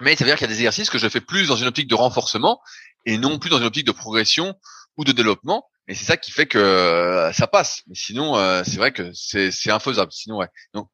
Mais 0.00 0.16
ça 0.16 0.24
veut 0.24 0.30
dire 0.30 0.36
qu'il 0.36 0.46
y 0.46 0.50
a 0.50 0.54
des 0.54 0.60
exercices 0.60 0.90
que 0.90 0.98
je 0.98 1.08
fais 1.08 1.20
plus 1.20 1.48
dans 1.48 1.56
une 1.56 1.66
optique 1.68 1.88
de 1.88 1.94
renforcement 1.94 2.60
et 3.06 3.18
non 3.18 3.38
plus 3.38 3.50
dans 3.50 3.58
une 3.58 3.64
optique 3.64 3.86
de 3.86 3.92
progression 3.92 4.54
ou 4.96 5.04
de 5.04 5.12
développement. 5.12 5.68
Et 5.88 5.94
c'est 5.94 6.04
ça 6.04 6.16
qui 6.16 6.30
fait 6.30 6.46
que 6.46 6.58
euh, 6.58 7.32
ça 7.32 7.46
passe. 7.46 7.82
Mais 7.86 7.94
sinon, 7.94 8.36
euh, 8.36 8.62
c'est 8.64 8.76
vrai 8.76 8.92
que 8.92 9.10
c'est 9.14 9.70
infaisable. 9.70 10.12
Sinon, 10.12 10.36
ouais. 10.36 10.48
Donc, 10.74 10.88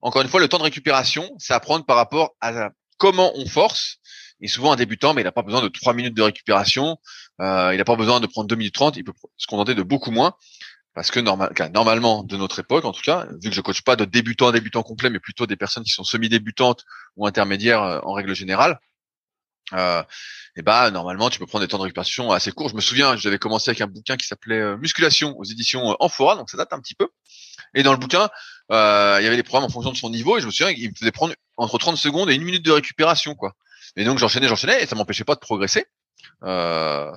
encore 0.00 0.22
une 0.22 0.28
fois, 0.28 0.40
le 0.40 0.48
temps 0.48 0.58
de 0.58 0.64
récupération, 0.64 1.30
c'est 1.38 1.54
apprendre 1.54 1.84
par 1.86 1.96
rapport 1.96 2.34
à 2.40 2.70
comment 2.98 3.32
on 3.36 3.46
force. 3.46 3.98
Et 4.40 4.48
souvent, 4.48 4.72
un 4.72 4.76
débutant, 4.76 5.14
mais 5.14 5.22
il 5.22 5.24
n'a 5.24 5.32
pas 5.32 5.42
besoin 5.42 5.62
de 5.62 5.68
trois 5.68 5.94
minutes 5.94 6.14
de 6.14 6.22
récupération. 6.22 6.98
Euh, 7.40 7.70
il 7.72 7.78
n'a 7.78 7.84
pas 7.84 7.94
besoin 7.94 8.18
de 8.18 8.26
prendre 8.26 8.48
deux 8.48 8.56
minutes 8.56 8.74
trente. 8.74 8.96
Il 8.96 9.04
peut 9.04 9.12
se 9.36 9.46
contenter 9.46 9.74
de 9.76 9.82
beaucoup 9.82 10.10
moins. 10.10 10.34
Parce 10.94 11.10
que 11.10 11.20
normal, 11.20 11.52
normalement, 11.72 12.22
de 12.22 12.36
notre 12.36 12.58
époque, 12.58 12.84
en 12.84 12.92
tout 12.92 13.00
cas, 13.00 13.26
vu 13.42 13.48
que 13.48 13.54
je 13.54 13.60
coach 13.62 13.82
pas 13.82 13.96
de 13.96 14.04
débutants 14.04 14.52
débutants 14.52 14.82
complets, 14.82 15.08
mais 15.08 15.20
plutôt 15.20 15.46
des 15.46 15.56
personnes 15.56 15.84
qui 15.84 15.90
sont 15.90 16.04
semi-débutantes 16.04 16.84
ou 17.16 17.26
intermédiaires 17.26 17.82
euh, 17.82 18.00
en 18.02 18.12
règle 18.12 18.34
générale, 18.34 18.78
euh, 19.72 20.02
et 20.56 20.62
bah 20.62 20.90
normalement 20.90 21.30
tu 21.30 21.38
peux 21.38 21.46
prendre 21.46 21.64
des 21.64 21.68
temps 21.68 21.78
de 21.78 21.84
récupération 21.84 22.30
assez 22.30 22.52
courts. 22.52 22.68
Je 22.68 22.74
me 22.74 22.80
souviens, 22.80 23.16
j'avais 23.16 23.38
commencé 23.38 23.70
avec 23.70 23.80
un 23.80 23.86
bouquin 23.86 24.16
qui 24.16 24.26
s'appelait 24.26 24.60
euh, 24.60 24.76
Musculation 24.76 25.34
aux 25.38 25.44
éditions 25.44 25.96
Amphora, 26.00 26.36
donc 26.36 26.50
ça 26.50 26.56
date 26.56 26.72
un 26.72 26.80
petit 26.80 26.94
peu. 26.94 27.08
Et 27.74 27.82
dans 27.82 27.92
le 27.92 27.98
bouquin, 27.98 28.28
euh, 28.70 29.16
il 29.20 29.24
y 29.24 29.26
avait 29.26 29.36
des 29.36 29.42
programmes 29.42 29.64
en 29.64 29.72
fonction 29.72 29.92
de 29.92 29.96
son 29.96 30.10
niveau, 30.10 30.36
et 30.36 30.40
je 30.40 30.46
me 30.46 30.50
souviens 30.50 30.74
qu'il 30.74 30.90
me 30.90 30.94
faisait 30.94 31.12
prendre 31.12 31.34
entre 31.56 31.78
30 31.78 31.96
secondes 31.96 32.30
et 32.30 32.34
une 32.34 32.42
minute 32.42 32.64
de 32.64 32.70
récupération, 32.70 33.34
quoi. 33.34 33.54
Et 33.96 34.04
donc 34.04 34.18
j'enchaînais, 34.18 34.48
j'enchaînais, 34.48 34.82
et 34.82 34.86
ça 34.86 34.94
m'empêchait 34.94 35.24
pas 35.24 35.34
de 35.34 35.40
progresser. 35.40 35.86
Euh, 36.44 37.10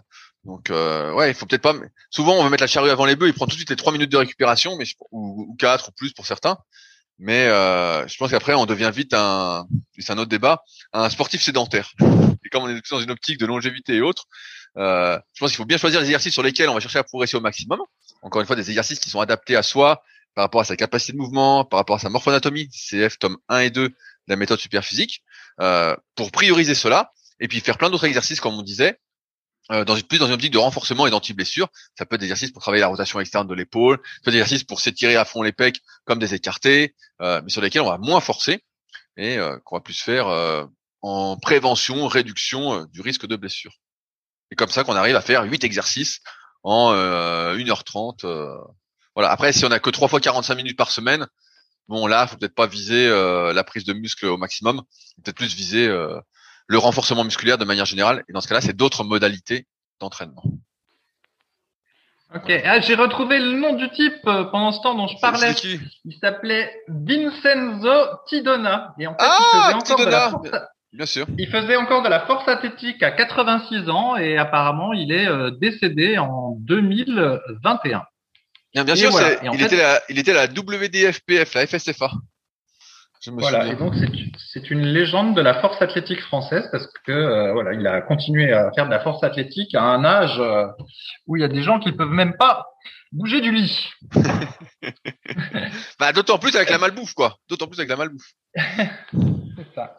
donc 0.46 0.70
euh, 0.70 1.12
ouais, 1.14 1.32
il 1.32 1.34
faut 1.34 1.46
peut-être 1.46 1.62
pas. 1.62 1.74
Souvent, 2.12 2.36
on 2.36 2.43
veut 2.43 2.50
mettre 2.50 2.64
la 2.64 2.68
charrue 2.68 2.91
avant 2.91 3.06
les 3.06 3.16
bœufs. 3.16 3.28
Il 3.28 3.34
prend 3.34 3.46
tout 3.46 3.52
de 3.52 3.58
suite 3.58 3.70
les 3.70 3.76
trois 3.76 3.91
minutes 3.91 4.12
de 4.12 4.18
récupération, 4.18 4.78
mais 4.78 4.86
ou, 5.12 5.56
quatre 5.58 5.89
ou 5.89 5.91
plus 5.91 6.14
pour 6.14 6.26
certains. 6.28 6.58
Mais 7.18 7.48
euh, 7.48 8.08
je 8.08 8.18
pense 8.18 8.30
qu'après, 8.30 8.54
on 8.54 8.66
devient 8.66 8.91
vite 8.93 9.14
un, 9.14 9.66
c'est 9.98 10.12
un 10.12 10.18
autre 10.18 10.30
débat, 10.30 10.64
un 10.93 11.10
sportif 11.10 11.41
sédentaire. 11.41 11.93
Et 12.46 12.50
comme 12.50 12.64
on 12.64 12.70
est 12.70 12.91
dans 12.91 13.00
une 13.00 13.12
optique 13.12 13.39
de 13.39 13.46
longévité 13.46 13.96
et 13.96 14.02
autres, 14.02 14.26
euh, 14.78 15.18
je 15.34 15.39
pense 15.39 15.50
qu'il 15.50 15.58
faut 15.58 15.66
bien 15.66 15.78
choisir 15.78 16.02
les 16.02 16.08
exercices 16.08 16.34
sur 16.34 16.43
lesquels 16.43 16.70
on 16.70 16.74
va 16.74 16.80
chercher 16.80 17.00
à 17.00 17.04
progresser 17.04 17.38
au 17.38 17.41
maximum. 17.41 17.80
Encore 18.22 18.41
une 18.41 18.48
fois, 18.48 18.56
des 18.56 18.70
exercices 18.70 19.00
qui 19.00 19.10
sont 19.10 19.22
adaptés 19.22 19.56
à 19.56 19.64
soi, 19.64 20.04
par 20.36 20.43
rapport 20.43 20.62
à 20.62 20.66
sa 20.66 20.76
capacité 20.76 21.14
de 21.14 21.18
mouvement, 21.18 21.64
par 21.64 21.80
rapport 21.80 21.96
à 21.96 22.00
sa 22.00 22.10
morphoanatomie, 22.10 22.70
CF 22.70 23.18
tome 23.18 23.38
1 23.48 23.60
et 23.60 23.70
2 23.70 23.88
de 23.88 23.96
la 24.28 24.36
méthode 24.36 24.60
superphysique, 24.60 25.24
euh, 25.62 25.96
pour 26.16 26.32
prioriser 26.32 26.76
cela, 26.76 27.14
et 27.39 27.48
puis 27.48 27.62
faire 27.62 27.78
plein 27.78 27.89
d'autres 27.89 28.06
exercices, 28.06 28.41
comme 28.41 28.54
on 28.54 28.62
disait, 28.62 29.00
euh, 29.72 29.84
dans 29.84 29.95
une, 29.95 30.03
plus 30.03 30.20
dans 30.20 30.28
une 30.28 30.34
optique 30.34 30.53
de 30.53 30.59
renforcement 30.59 31.07
et 31.07 31.09
d'anti-blessure. 31.09 31.70
Ça 31.97 32.05
peut 32.05 32.16
être 32.16 32.22
des 32.22 32.28
exercices 32.28 32.51
pour 32.51 32.61
travailler 32.61 32.82
la 32.82 32.88
rotation 32.88 33.20
externe 33.20 33.47
de 33.47 33.53
l'épaule, 33.55 33.97
ça 33.97 34.22
peut 34.24 34.30
être 34.30 34.34
des 34.34 34.38
exercices 34.38 34.63
pour 34.63 34.80
s'étirer 34.80 35.16
à 35.16 35.26
fond 35.26 35.41
les 35.41 35.53
pecs 35.53 35.82
comme 36.05 36.20
des 36.20 36.36
écartés, 36.36 36.93
euh, 37.22 37.41
mais 37.43 37.49
sur 37.49 37.61
lesquels 37.61 37.82
on 37.82 37.89
va 37.89 37.97
moins 37.97 38.22
forcer 38.22 38.63
et 39.18 39.38
euh, 39.39 39.57
qu'on 39.66 39.78
va 39.78 39.82
plus 39.82 39.99
faire 39.99 40.28
en 41.01 41.38
prévention, 41.38 42.07
réduction 42.07 42.86
du 42.86 43.01
risque 43.01 43.26
de 43.26 43.36
blessure. 43.36 43.74
Et 44.51 44.55
comme 44.55 44.70
ça 44.70 44.84
qu'on 44.84 44.95
arrive 44.95 45.16
à 45.16 45.22
faire 45.22 45.43
8 45.43 45.63
exercices 45.63 46.20
en 46.61 46.93
1h30. 46.93 48.26
voilà. 49.16 49.32
Après, 49.32 49.51
si 49.51 49.66
on 49.66 49.72
a 49.72 49.80
que 49.80 49.89
3 49.89 50.07
fois 50.07 50.20
45 50.20 50.55
minutes 50.55 50.78
par 50.78 50.91
semaine, 50.91 51.28
bon 51.88 52.05
là, 52.05 52.28
faut 52.28 52.38
peut-être 52.38 52.55
pas 52.55 52.68
viser 52.68 53.07
la 53.09 53.63
prise 53.63 53.86
de 53.86 53.93
muscle 53.93 54.28
au 54.28 54.38
maximum, 54.38 54.84
peut-être 55.24 55.38
plus 55.38 55.55
viser 55.55 55.88
le 56.68 56.78
renforcement 56.78 57.24
musculaire 57.24 57.57
de 57.57 57.66
manière 57.66 57.86
générale. 57.86 58.24
Et 58.30 58.34
dans 58.34 58.41
ce 58.41 58.47
cas-là, 58.47 58.61
c'est 58.61 58.76
d'autres 58.76 59.03
modalités 59.03 59.66
d'entraînement. 59.99 60.43
Ok, 62.34 62.51
ah, 62.66 62.82
j'ai 62.82 62.95
retrouvé 62.95 63.39
le 63.39 63.53
nom 63.53 63.74
du 63.74 63.89
type 63.91 64.28
euh, 64.28 64.43
pendant 64.45 64.72
ce 64.72 64.82
temps 64.82 64.95
dont 64.95 65.07
je 65.07 65.18
parlais. 65.22 65.53
Il 66.03 66.18
s'appelait 66.20 66.70
Vincenzo 66.88 67.93
Tidona. 68.28 68.93
Et 68.99 69.07
en 69.07 69.11
fait, 69.11 69.18
ah, 69.20 69.39
il 69.39 69.61
faisait 69.61 69.93
encore 69.93 70.05
de 70.05 70.11
la 70.11 70.30
force... 70.30 70.49
Bien 70.91 71.05
sûr. 71.05 71.28
Il 71.38 71.49
faisait 71.49 71.76
encore 71.76 72.03
de 72.03 72.09
la 72.09 72.22
force 72.22 72.47
athlétique 72.47 73.03
à 73.03 73.11
86 73.11 73.89
ans 73.89 74.16
et 74.16 74.38
apparemment 74.38 74.93
il 74.93 75.11
est 75.11 75.28
euh, 75.28 75.51
décédé 75.51 76.18
en 76.18 76.55
2021. 76.59 78.03
Bien, 78.74 78.84
bien 78.84 78.95
sûr, 78.95 79.11
il, 79.53 79.61
était 79.61 79.78
la, 79.78 80.01
il 80.09 80.20
était 80.20 80.34
la 80.34 80.45
WDFPF, 80.45 81.53
la 81.53 81.68
FSFA 81.68 82.11
voilà, 83.34 83.68
et 83.68 83.76
donc 83.76 83.94
c'est 84.54 84.70
une 84.70 84.82
légende 84.82 85.36
de 85.36 85.42
la 85.42 85.62
force 85.62 85.82
athlétique 85.82 86.22
française 86.22 86.68
parce 86.72 86.88
que 87.06 87.12
euh, 87.12 87.54
voilà, 87.54 87.74
il 87.74 87.86
a 87.88 88.02
continué 88.02 88.54
à 88.54 88.72
faire 88.74 88.86
de 88.86 88.92
la 88.92 89.00
force 89.00 89.24
athlétique 89.24 89.74
à 89.76 89.84
un 89.84 90.04
âge 90.06 90.40
euh, 90.40 90.68
où 91.28 91.36
il 91.36 91.42
y 91.42 91.46
a 91.46 91.48
des 91.48 91.64
gens 91.64 91.80
qui 91.80 91.92
peuvent 91.92 92.10
même 92.10 92.36
pas 92.38 92.68
bouger 93.12 93.42
du 93.42 93.52
lit. 93.52 93.90
bah 96.00 96.14
d'autant 96.14 96.38
plus 96.38 96.56
avec 96.56 96.70
la 96.70 96.78
malbouffe 96.78 97.14
quoi, 97.14 97.38
d'autant 97.50 97.68
plus 97.68 97.80
avec 97.80 97.90
la 97.90 97.96
malbouffe. 97.98 98.32
c'est 98.56 99.74
ça. 99.74 99.96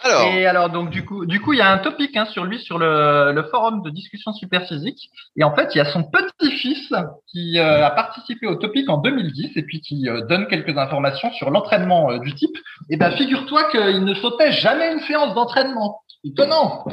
Alors. 0.00 0.32
Et 0.32 0.46
alors 0.46 0.70
donc 0.70 0.90
du 0.90 1.04
coup, 1.04 1.26
du 1.26 1.40
coup, 1.40 1.52
il 1.52 1.58
y 1.58 1.62
a 1.62 1.70
un 1.70 1.78
topic 1.78 2.16
hein, 2.16 2.26
sur 2.26 2.44
lui 2.44 2.60
sur 2.60 2.78
le, 2.78 3.32
le, 3.32 3.42
forum 3.44 3.82
de 3.82 3.90
discussion 3.90 4.32
super 4.32 4.66
physique. 4.66 5.10
Et 5.36 5.44
en 5.44 5.54
fait, 5.54 5.74
il 5.74 5.78
y 5.78 5.80
a 5.80 5.86
son 5.86 6.04
petit-fils 6.04 6.92
qui 7.26 7.58
euh, 7.58 7.84
a 7.84 7.90
participé 7.90 8.46
au 8.46 8.54
topic 8.54 8.88
en 8.88 8.98
2010 8.98 9.56
et 9.56 9.62
puis 9.62 9.80
qui 9.80 10.08
euh, 10.08 10.20
donne 10.26 10.46
quelques 10.46 10.76
informations 10.78 11.32
sur 11.32 11.50
l'entraînement 11.50 12.12
euh, 12.12 12.18
du 12.18 12.34
type. 12.34 12.56
Et 12.90 12.96
ben 12.96 13.10
figure-toi 13.16 13.70
qu'il 13.70 14.04
ne 14.04 14.14
sautait 14.14 14.52
jamais 14.52 14.92
une 14.92 15.00
séance 15.00 15.34
d'entraînement. 15.34 16.00
Étonnant. 16.24 16.84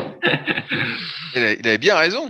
il, 1.35 1.57
il 1.59 1.67
avait 1.67 1.77
bien 1.77 1.95
raison. 1.95 2.29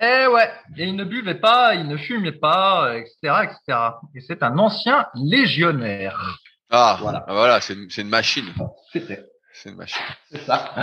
Eh 0.00 0.28
ouais, 0.28 0.48
et 0.76 0.84
il 0.84 0.94
ne 0.94 1.02
buvait 1.02 1.34
pas, 1.34 1.74
il 1.74 1.88
ne 1.88 1.96
fumait 1.96 2.30
pas, 2.30 2.96
etc., 2.96 3.42
etc. 3.42 3.78
Et 4.14 4.20
c'est 4.20 4.44
un 4.44 4.56
ancien 4.58 5.06
légionnaire. 5.14 6.38
Ah, 6.70 6.98
voilà, 7.00 7.24
voilà 7.28 7.60
c'est 7.60 7.74
une, 7.74 7.88
une, 7.96 8.08
machine. 8.08 8.46
C'était. 8.92 9.24
C'est 9.62 9.70
une 9.70 9.76
machine. 9.76 10.00
C'est 10.30 10.44
ça. 10.44 10.74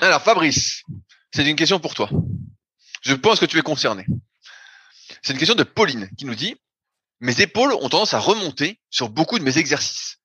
Alors, 0.00 0.22
Fabrice, 0.22 0.82
c'est 1.32 1.48
une 1.48 1.56
question 1.56 1.80
pour 1.80 1.94
toi. 1.94 2.10
Je 3.02 3.14
pense 3.14 3.40
que 3.40 3.46
tu 3.46 3.58
es 3.58 3.62
concerné. 3.62 4.06
C'est 5.22 5.32
une 5.32 5.38
question 5.38 5.54
de 5.54 5.62
Pauline 5.62 6.08
qui 6.16 6.24
nous 6.24 6.34
dit 6.34 6.56
Mes 7.20 7.40
épaules 7.40 7.72
ont 7.72 7.88
tendance 7.88 8.14
à 8.14 8.18
remonter 8.18 8.80
sur 8.90 9.08
beaucoup 9.08 9.38
de 9.38 9.44
mes 9.44 9.58
exercices. 9.58 10.18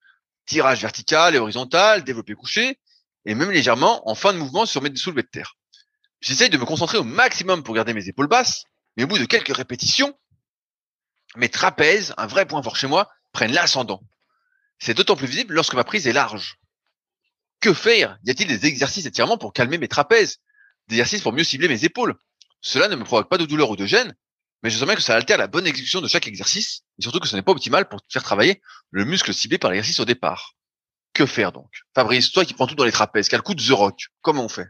Tirage 0.46 0.82
vertical 0.82 1.36
et 1.36 1.40
horizontal, 1.40 2.04
développé 2.04 2.34
couché, 2.36 2.80
et 3.26 3.36
même 3.36 3.52
légèrement 3.52 4.08
en 4.10 4.16
fin 4.16 4.34
de 4.34 4.38
mouvement 4.38 4.66
sur 4.66 4.82
mes 4.82 4.96
soulevés 4.96 5.24
de 5.24 5.28
terre. 5.28 5.56
J'essaye 6.22 6.50
de 6.50 6.58
me 6.58 6.66
concentrer 6.66 6.98
au 6.98 7.04
maximum 7.04 7.64
pour 7.64 7.76
garder 7.76 7.94
mes 7.94 8.08
épaules 8.08 8.28
basses, 8.28 8.64
mais 8.98 9.04
au 9.04 9.08
bout 9.08 9.20
de 9.20 9.26
quelques 9.26 9.56
répétitions, 9.56 10.18
mes 11.36 11.50
trapèzes, 11.50 12.14
un 12.18 12.28
vrai 12.28 12.46
point 12.46 12.62
fort 12.62 12.76
chez 12.76 12.88
moi, 12.88 13.10
prennent 13.32 13.54
l'ascendant. 13.54 14.02
C'est 14.80 14.94
d'autant 14.94 15.16
plus 15.16 15.28
visible 15.28 15.54
lorsque 15.54 15.76
ma 15.76 15.84
prise 15.84 16.08
est 16.08 16.14
large. 16.14 16.59
Que 17.60 17.74
faire? 17.74 18.18
Y 18.24 18.32
a-t-il 18.32 18.48
des 18.48 18.66
exercices 18.66 19.04
d'étirement 19.04 19.38
pour 19.38 19.54
calmer 19.54 19.78
mes 19.78 19.88
trapèzes? 19.88 20.38
Des 20.88 20.96
exercices 20.96 21.22
pour 21.22 21.34
mieux 21.34 21.44
cibler 21.44 21.68
mes 21.68 21.84
épaules? 21.84 22.16
Cela 22.62 22.88
ne 22.88 22.96
me 22.96 23.04
provoque 23.04 23.30
pas 23.30 23.38
de 23.38 23.46
douleur 23.46 23.70
ou 23.70 23.76
de 23.76 23.86
gêne, 23.86 24.16
mais 24.64 24.70
je 24.70 24.78
sens 24.78 24.86
bien 24.86 24.96
que 24.96 25.02
ça 25.02 25.16
altère 25.16 25.38
la 25.38 25.48
bonne 25.48 25.68
exécution 25.68 26.02
de 26.02 26.08
chaque 26.08 26.28
exercice, 26.28 26.84
et 26.98 27.02
surtout 27.02 27.20
que 27.20 27.28
ce 27.28 27.36
n'est 27.36 27.42
pas 27.42 27.52
optimal 27.52 27.88
pour 27.88 28.02
faire 28.10 28.24
travailler 28.24 28.62
le 28.92 29.06
muscle 29.06 29.34
ciblé 29.34 29.58
par 29.58 29.72
l'exercice 29.72 30.00
au 30.00 30.06
départ. 30.06 30.54
Que 31.14 31.26
faire 31.26 31.52
donc? 31.52 31.70
Fabrice, 31.96 32.32
toi 32.32 32.46
qui 32.46 32.54
prends 32.54 32.68
tout 32.68 32.76
dans 32.76 32.86
les 32.86 32.92
trapèzes, 32.92 33.30
quel 33.30 33.42
coup 33.42 33.56
de 33.56 33.62
The 33.62 33.72
Rock 33.72 34.08
Comment 34.22 34.46
on 34.46 34.50
fait? 34.50 34.68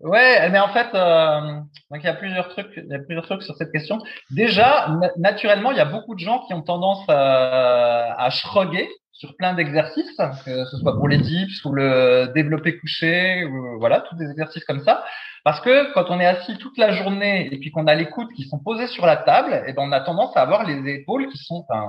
Ouais, 0.00 0.48
mais 0.50 0.58
en 0.58 0.72
fait, 0.72 0.94
euh, 0.94 1.60
donc 1.90 2.00
il 2.02 2.04
y 2.04 2.08
a 2.08 2.14
plusieurs 2.14 2.48
trucs, 2.48 2.72
il 2.76 2.88
y 2.88 2.94
a 2.94 2.98
plusieurs 3.00 3.26
trucs 3.26 3.42
sur 3.42 3.54
cette 3.56 3.70
question. 3.70 4.02
Déjà, 4.30 4.96
naturellement, 5.16 5.72
il 5.72 5.76
y 5.76 5.80
a 5.80 5.84
beaucoup 5.84 6.14
de 6.14 6.20
gens 6.20 6.46
qui 6.46 6.54
ont 6.54 6.62
tendance 6.62 7.04
à, 7.08 8.14
à 8.18 8.30
shrugger 8.30 8.88
sur 9.20 9.36
plein 9.36 9.52
d'exercices, 9.52 10.16
que 10.46 10.64
ce 10.64 10.76
soit 10.78 10.96
pour 10.96 11.06
les 11.06 11.18
dips 11.18 11.62
ou 11.66 11.72
le 11.72 12.32
développé 12.34 12.78
couché, 12.78 13.44
ou 13.44 13.78
voilà, 13.78 14.00
tous 14.00 14.16
des 14.16 14.30
exercices 14.30 14.64
comme 14.64 14.80
ça. 14.80 15.04
Parce 15.44 15.60
que 15.60 15.92
quand 15.92 16.06
on 16.08 16.18
est 16.20 16.26
assis 16.26 16.56
toute 16.56 16.78
la 16.78 16.92
journée 16.92 17.52
et 17.52 17.58
puis 17.58 17.70
qu'on 17.70 17.86
a 17.86 17.94
les 17.94 18.08
coudes 18.08 18.32
qui 18.34 18.44
sont 18.44 18.58
posés 18.58 18.86
sur 18.86 19.04
la 19.04 19.16
table, 19.16 19.52
et 19.52 19.62
eh 19.68 19.72
ben 19.74 19.82
on 19.82 19.92
a 19.92 20.00
tendance 20.00 20.34
à 20.38 20.40
avoir 20.40 20.64
les 20.64 20.90
épaules 20.90 21.28
qui 21.28 21.36
sont, 21.36 21.66
enfin, 21.68 21.86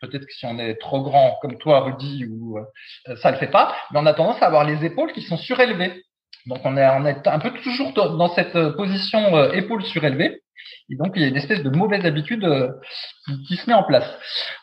peut-être 0.00 0.24
que 0.24 0.32
si 0.32 0.46
on 0.46 0.56
est 0.60 0.76
trop 0.76 1.02
grand 1.02 1.36
comme 1.42 1.58
toi, 1.58 1.80
Rudy, 1.80 2.26
ou 2.26 2.58
euh, 2.58 3.16
ça 3.16 3.32
le 3.32 3.38
fait 3.38 3.50
pas, 3.50 3.74
mais 3.90 3.98
on 3.98 4.06
a 4.06 4.14
tendance 4.14 4.40
à 4.40 4.46
avoir 4.46 4.62
les 4.62 4.84
épaules 4.84 5.12
qui 5.12 5.22
sont 5.22 5.36
surélevées. 5.36 6.04
Donc 6.46 6.60
on 6.64 6.76
est, 6.76 6.88
on 6.88 7.04
est 7.06 7.26
un 7.26 7.38
peu 7.40 7.50
toujours 7.50 7.92
dans 7.92 8.32
cette 8.34 8.76
position 8.76 9.36
euh, 9.36 9.50
épaule 9.52 9.82
surélevée. 9.82 10.42
Et 10.90 10.96
donc 10.96 11.12
il 11.16 11.22
y 11.22 11.24
a 11.24 11.28
une 11.28 11.36
espèce 11.36 11.62
de 11.62 11.70
mauvaise 11.70 12.04
habitude 12.04 12.44
euh, 12.44 12.68
qui, 13.46 13.56
se 13.56 13.68
met 13.68 13.74
en 13.74 13.84
place. 13.84 14.08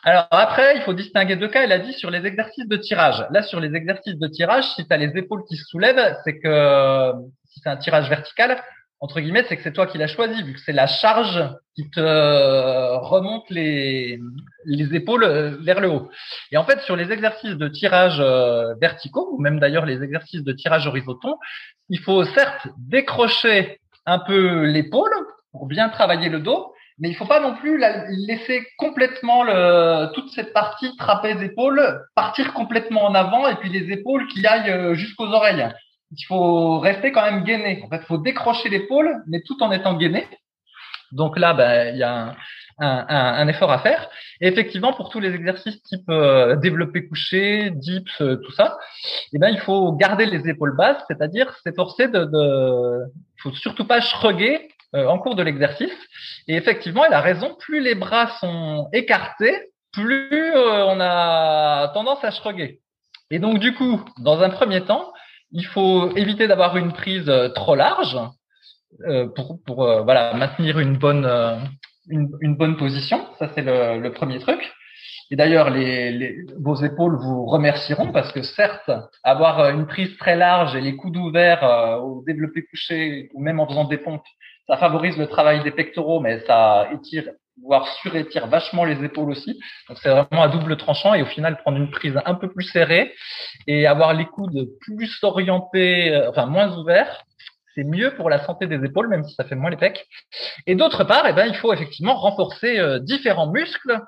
Alors 0.04 0.26
après, 0.30 0.76
il 0.76 0.82
faut 0.82 0.92
distinguer 0.92 1.36
deux 1.36 1.48
cas. 1.48 1.62
Elle 1.62 1.72
a 1.72 1.78
dit 1.78 1.92
sur 1.94 2.10
les 2.10 2.26
exercices 2.26 2.68
de 2.68 2.76
tirage. 2.76 3.24
Là, 3.30 3.42
sur 3.42 3.60
les 3.60 3.74
exercices 3.74 4.16
de 4.16 4.28
tirage, 4.28 4.64
si 4.74 4.86
tu 4.86 4.92
as 4.92 4.96
les 4.96 5.16
épaules 5.16 5.44
qui 5.48 5.56
se 5.56 5.64
soulèvent, 5.64 6.16
c'est 6.24 6.38
que 6.38 7.12
si 7.46 7.60
c'est 7.60 7.70
un 7.70 7.76
tirage 7.76 8.08
vertical, 8.08 8.62
entre 9.02 9.20
guillemets, 9.20 9.44
c'est 9.48 9.56
que 9.56 9.62
c'est 9.62 9.72
toi 9.72 9.86
qui 9.86 9.96
l'as 9.96 10.08
choisi, 10.08 10.42
vu 10.42 10.52
que 10.52 10.60
c'est 10.60 10.72
la 10.72 10.86
charge 10.86 11.42
qui 11.74 11.88
te 11.88 12.00
remonte 12.00 13.48
les, 13.48 14.20
les 14.66 14.94
épaules 14.94 15.24
euh, 15.24 15.56
vers 15.62 15.80
le 15.80 15.88
haut. 15.88 16.10
Et 16.52 16.58
en 16.58 16.64
fait, 16.64 16.80
sur 16.80 16.96
les 16.96 17.10
exercices 17.10 17.56
de 17.56 17.68
tirage 17.68 18.20
euh, 18.20 18.74
verticaux, 18.74 19.30
ou 19.32 19.40
même 19.40 19.58
d'ailleurs 19.58 19.86
les 19.86 20.02
exercices 20.02 20.44
de 20.44 20.52
tirage 20.52 20.86
horizontaux, 20.86 21.38
il 21.88 21.98
faut 21.98 22.24
certes 22.24 22.68
décrocher 22.76 23.80
un 24.04 24.18
peu 24.18 24.64
l'épaule 24.64 25.10
pour 25.52 25.66
bien 25.66 25.88
travailler 25.88 26.28
le 26.28 26.40
dos, 26.40 26.72
mais 26.98 27.08
il 27.08 27.14
faut 27.14 27.26
pas 27.26 27.40
non 27.40 27.54
plus 27.56 27.78
la, 27.78 28.06
laisser 28.08 28.66
complètement 28.76 29.42
le, 29.42 30.12
toute 30.12 30.30
cette 30.30 30.52
partie 30.52 30.96
trapèze 30.96 31.42
épaule 31.42 32.00
partir 32.14 32.52
complètement 32.52 33.04
en 33.04 33.14
avant 33.14 33.48
et 33.48 33.56
puis 33.56 33.70
les 33.70 33.92
épaules 33.92 34.26
qui 34.28 34.46
aillent 34.46 34.70
euh, 34.70 34.94
jusqu'aux 34.94 35.28
oreilles 35.28 35.70
il 36.16 36.24
faut 36.24 36.78
rester 36.80 37.12
quand 37.12 37.24
même 37.24 37.44
gainé. 37.44 37.82
En 37.84 37.88
fait, 37.88 37.98
il 38.02 38.06
faut 38.06 38.18
décrocher 38.18 38.68
l'épaule, 38.68 39.22
mais 39.26 39.42
tout 39.42 39.62
en 39.62 39.70
étant 39.70 39.96
gainé. 39.96 40.26
Donc 41.12 41.38
là, 41.38 41.54
ben, 41.54 41.94
il 41.94 41.98
y 41.98 42.02
a 42.02 42.34
un, 42.78 43.06
un, 43.06 43.06
un, 43.08 43.48
effort 43.48 43.70
à 43.70 43.78
faire. 43.78 44.08
Et 44.40 44.48
effectivement, 44.48 44.92
pour 44.92 45.10
tous 45.10 45.20
les 45.20 45.34
exercices 45.34 45.82
type 45.82 46.08
euh, 46.08 46.56
développé 46.56 47.06
couché, 47.06 47.70
dips, 47.70 48.20
euh, 48.20 48.36
tout 48.36 48.52
ça, 48.52 48.78
eh 49.32 49.38
ben, 49.38 49.48
il 49.48 49.58
faut 49.58 49.92
garder 49.92 50.26
les 50.26 50.48
épaules 50.48 50.76
basses, 50.76 51.02
c'est-à-dire 51.08 51.52
s'efforcer 51.62 52.08
de, 52.08 52.24
de, 52.24 53.12
faut 53.42 53.52
surtout 53.52 53.86
pas 53.86 54.00
shrugger 54.00 54.68
euh, 54.94 55.06
en 55.06 55.18
cours 55.18 55.34
de 55.34 55.42
l'exercice. 55.42 55.96
Et 56.48 56.56
effectivement, 56.56 57.04
elle 57.04 57.14
a 57.14 57.20
raison. 57.20 57.56
Plus 57.58 57.80
les 57.80 57.94
bras 57.94 58.28
sont 58.40 58.88
écartés, 58.92 59.54
plus 59.92 60.52
on 60.54 61.00
a 61.00 61.88
tendance 61.94 62.22
à 62.24 62.30
shrugger. 62.30 62.80
Et 63.30 63.38
donc, 63.38 63.58
du 63.58 63.74
coup, 63.74 64.04
dans 64.18 64.40
un 64.40 64.50
premier 64.50 64.82
temps, 64.82 65.12
il 65.52 65.66
faut 65.66 66.14
éviter 66.16 66.48
d'avoir 66.48 66.76
une 66.76 66.92
prise 66.92 67.28
euh, 67.28 67.48
trop 67.48 67.74
large 67.74 68.18
euh, 69.06 69.28
pour, 69.28 69.58
pour 69.64 69.84
euh, 69.84 70.02
voilà 70.02 70.34
maintenir 70.34 70.78
une 70.78 70.96
bonne 70.96 71.26
une, 72.08 72.30
une, 72.40 72.56
bonne 72.56 72.76
position. 72.76 73.26
Ça 73.38 73.50
c'est 73.54 73.62
le, 73.62 74.00
le, 74.00 74.12
premier 74.12 74.38
truc. 74.40 74.60
Et 75.30 75.36
d'ailleurs, 75.36 75.70
les, 75.70 76.10
les, 76.10 76.36
vos 76.58 76.74
épaules 76.74 77.16
vous 77.16 77.46
remercieront 77.46 78.10
parce 78.10 78.32
que 78.32 78.42
certes, 78.42 78.90
avoir 79.22 79.70
une 79.70 79.86
prise 79.86 80.16
très 80.16 80.34
large 80.34 80.74
et 80.74 80.80
les 80.80 80.96
coudes 80.96 81.16
ouverts 81.16 81.62
au 82.02 82.24
développé 82.26 82.64
couché 82.64 83.28
ou 83.34 83.40
même 83.40 83.60
en 83.60 83.68
faisant 83.68 83.84
des 83.84 83.98
pompes, 83.98 84.26
ça 84.70 84.76
favorise 84.76 85.16
le 85.16 85.26
travail 85.26 85.64
des 85.64 85.72
pectoraux, 85.72 86.20
mais 86.20 86.40
ça 86.46 86.88
étire 86.94 87.24
voire 87.62 87.88
surétire 88.00 88.46
vachement 88.46 88.84
les 88.84 89.04
épaules 89.04 89.30
aussi. 89.30 89.60
Donc 89.88 89.98
c'est 90.00 90.08
vraiment 90.08 90.42
à 90.42 90.48
double 90.48 90.76
tranchant 90.76 91.12
et 91.12 91.22
au 91.22 91.26
final 91.26 91.58
prendre 91.58 91.76
une 91.76 91.90
prise 91.90 92.18
un 92.24 92.34
peu 92.34 92.48
plus 92.48 92.64
serrée 92.64 93.12
et 93.66 93.86
avoir 93.86 94.14
les 94.14 94.26
coudes 94.26 94.68
plus 94.80 95.12
orientés, 95.22 96.14
euh, 96.14 96.30
enfin 96.30 96.46
moins 96.46 96.74
ouverts, 96.78 97.24
c'est 97.74 97.82
mieux 97.82 98.14
pour 98.14 98.30
la 98.30 98.44
santé 98.46 98.68
des 98.68 98.82
épaules, 98.84 99.08
même 99.08 99.24
si 99.24 99.34
ça 99.34 99.44
fait 99.44 99.56
moins 99.56 99.70
les 99.70 99.76
pecs. 99.76 100.06
Et 100.66 100.76
d'autre 100.76 101.02
part, 101.04 101.26
eh 101.28 101.32
ben, 101.32 101.46
il 101.46 101.56
faut 101.56 101.72
effectivement 101.72 102.14
renforcer 102.14 102.78
euh, 102.78 103.00
différents 103.00 103.50
muscles 103.50 104.00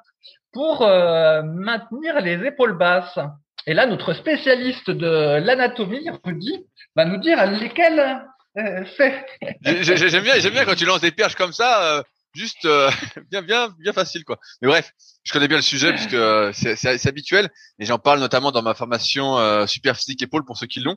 pour 0.53 0.83
euh, 0.83 1.43
maintenir 1.43 2.21
les 2.21 2.45
épaules 2.47 2.79
basses. 2.79 3.19
Et 3.67 3.75
là, 3.75 3.87
notre 3.87 4.13
spécialiste 4.13 4.91
de 4.91 5.41
l'anatomie, 5.45 6.09
Rudy, 6.25 6.67
va 6.97 7.05
nous 7.05 7.19
dire 7.19 7.45
lesquels 7.47 8.23
c'est. 8.55 9.27
J'aime 9.63 10.25
bien, 10.25 10.39
j'aime 10.39 10.53
bien 10.53 10.65
quand 10.65 10.75
tu 10.75 10.85
lances 10.85 11.01
des 11.01 11.13
perches 11.13 11.35
comme 11.35 11.53
ça 11.53 12.05
juste 12.35 12.65
euh, 12.65 12.91
bien 13.31 13.43
bien 13.43 13.75
bien 13.79 13.93
facile 13.93 14.25
quoi. 14.25 14.39
Mais 14.61 14.69
bref, 14.69 14.93
je 15.25 15.33
connais 15.33 15.49
bien 15.49 15.59
le 15.59 15.63
sujet 15.63 15.93
puisque 15.93 16.15
euh, 16.15 16.53
c'est 16.53 17.07
habituel 17.07 17.51
et 17.79 17.85
j'en 17.85 17.99
parle 17.99 18.21
notamment 18.21 18.53
dans 18.53 18.63
ma 18.63 18.75
formation 18.75 19.39
euh, 19.39 19.67
super 19.67 19.97
physique 19.97 20.23
épaule 20.23 20.45
pour 20.45 20.57
ceux 20.57 20.67
qui 20.67 20.81
l'ont. 20.81 20.97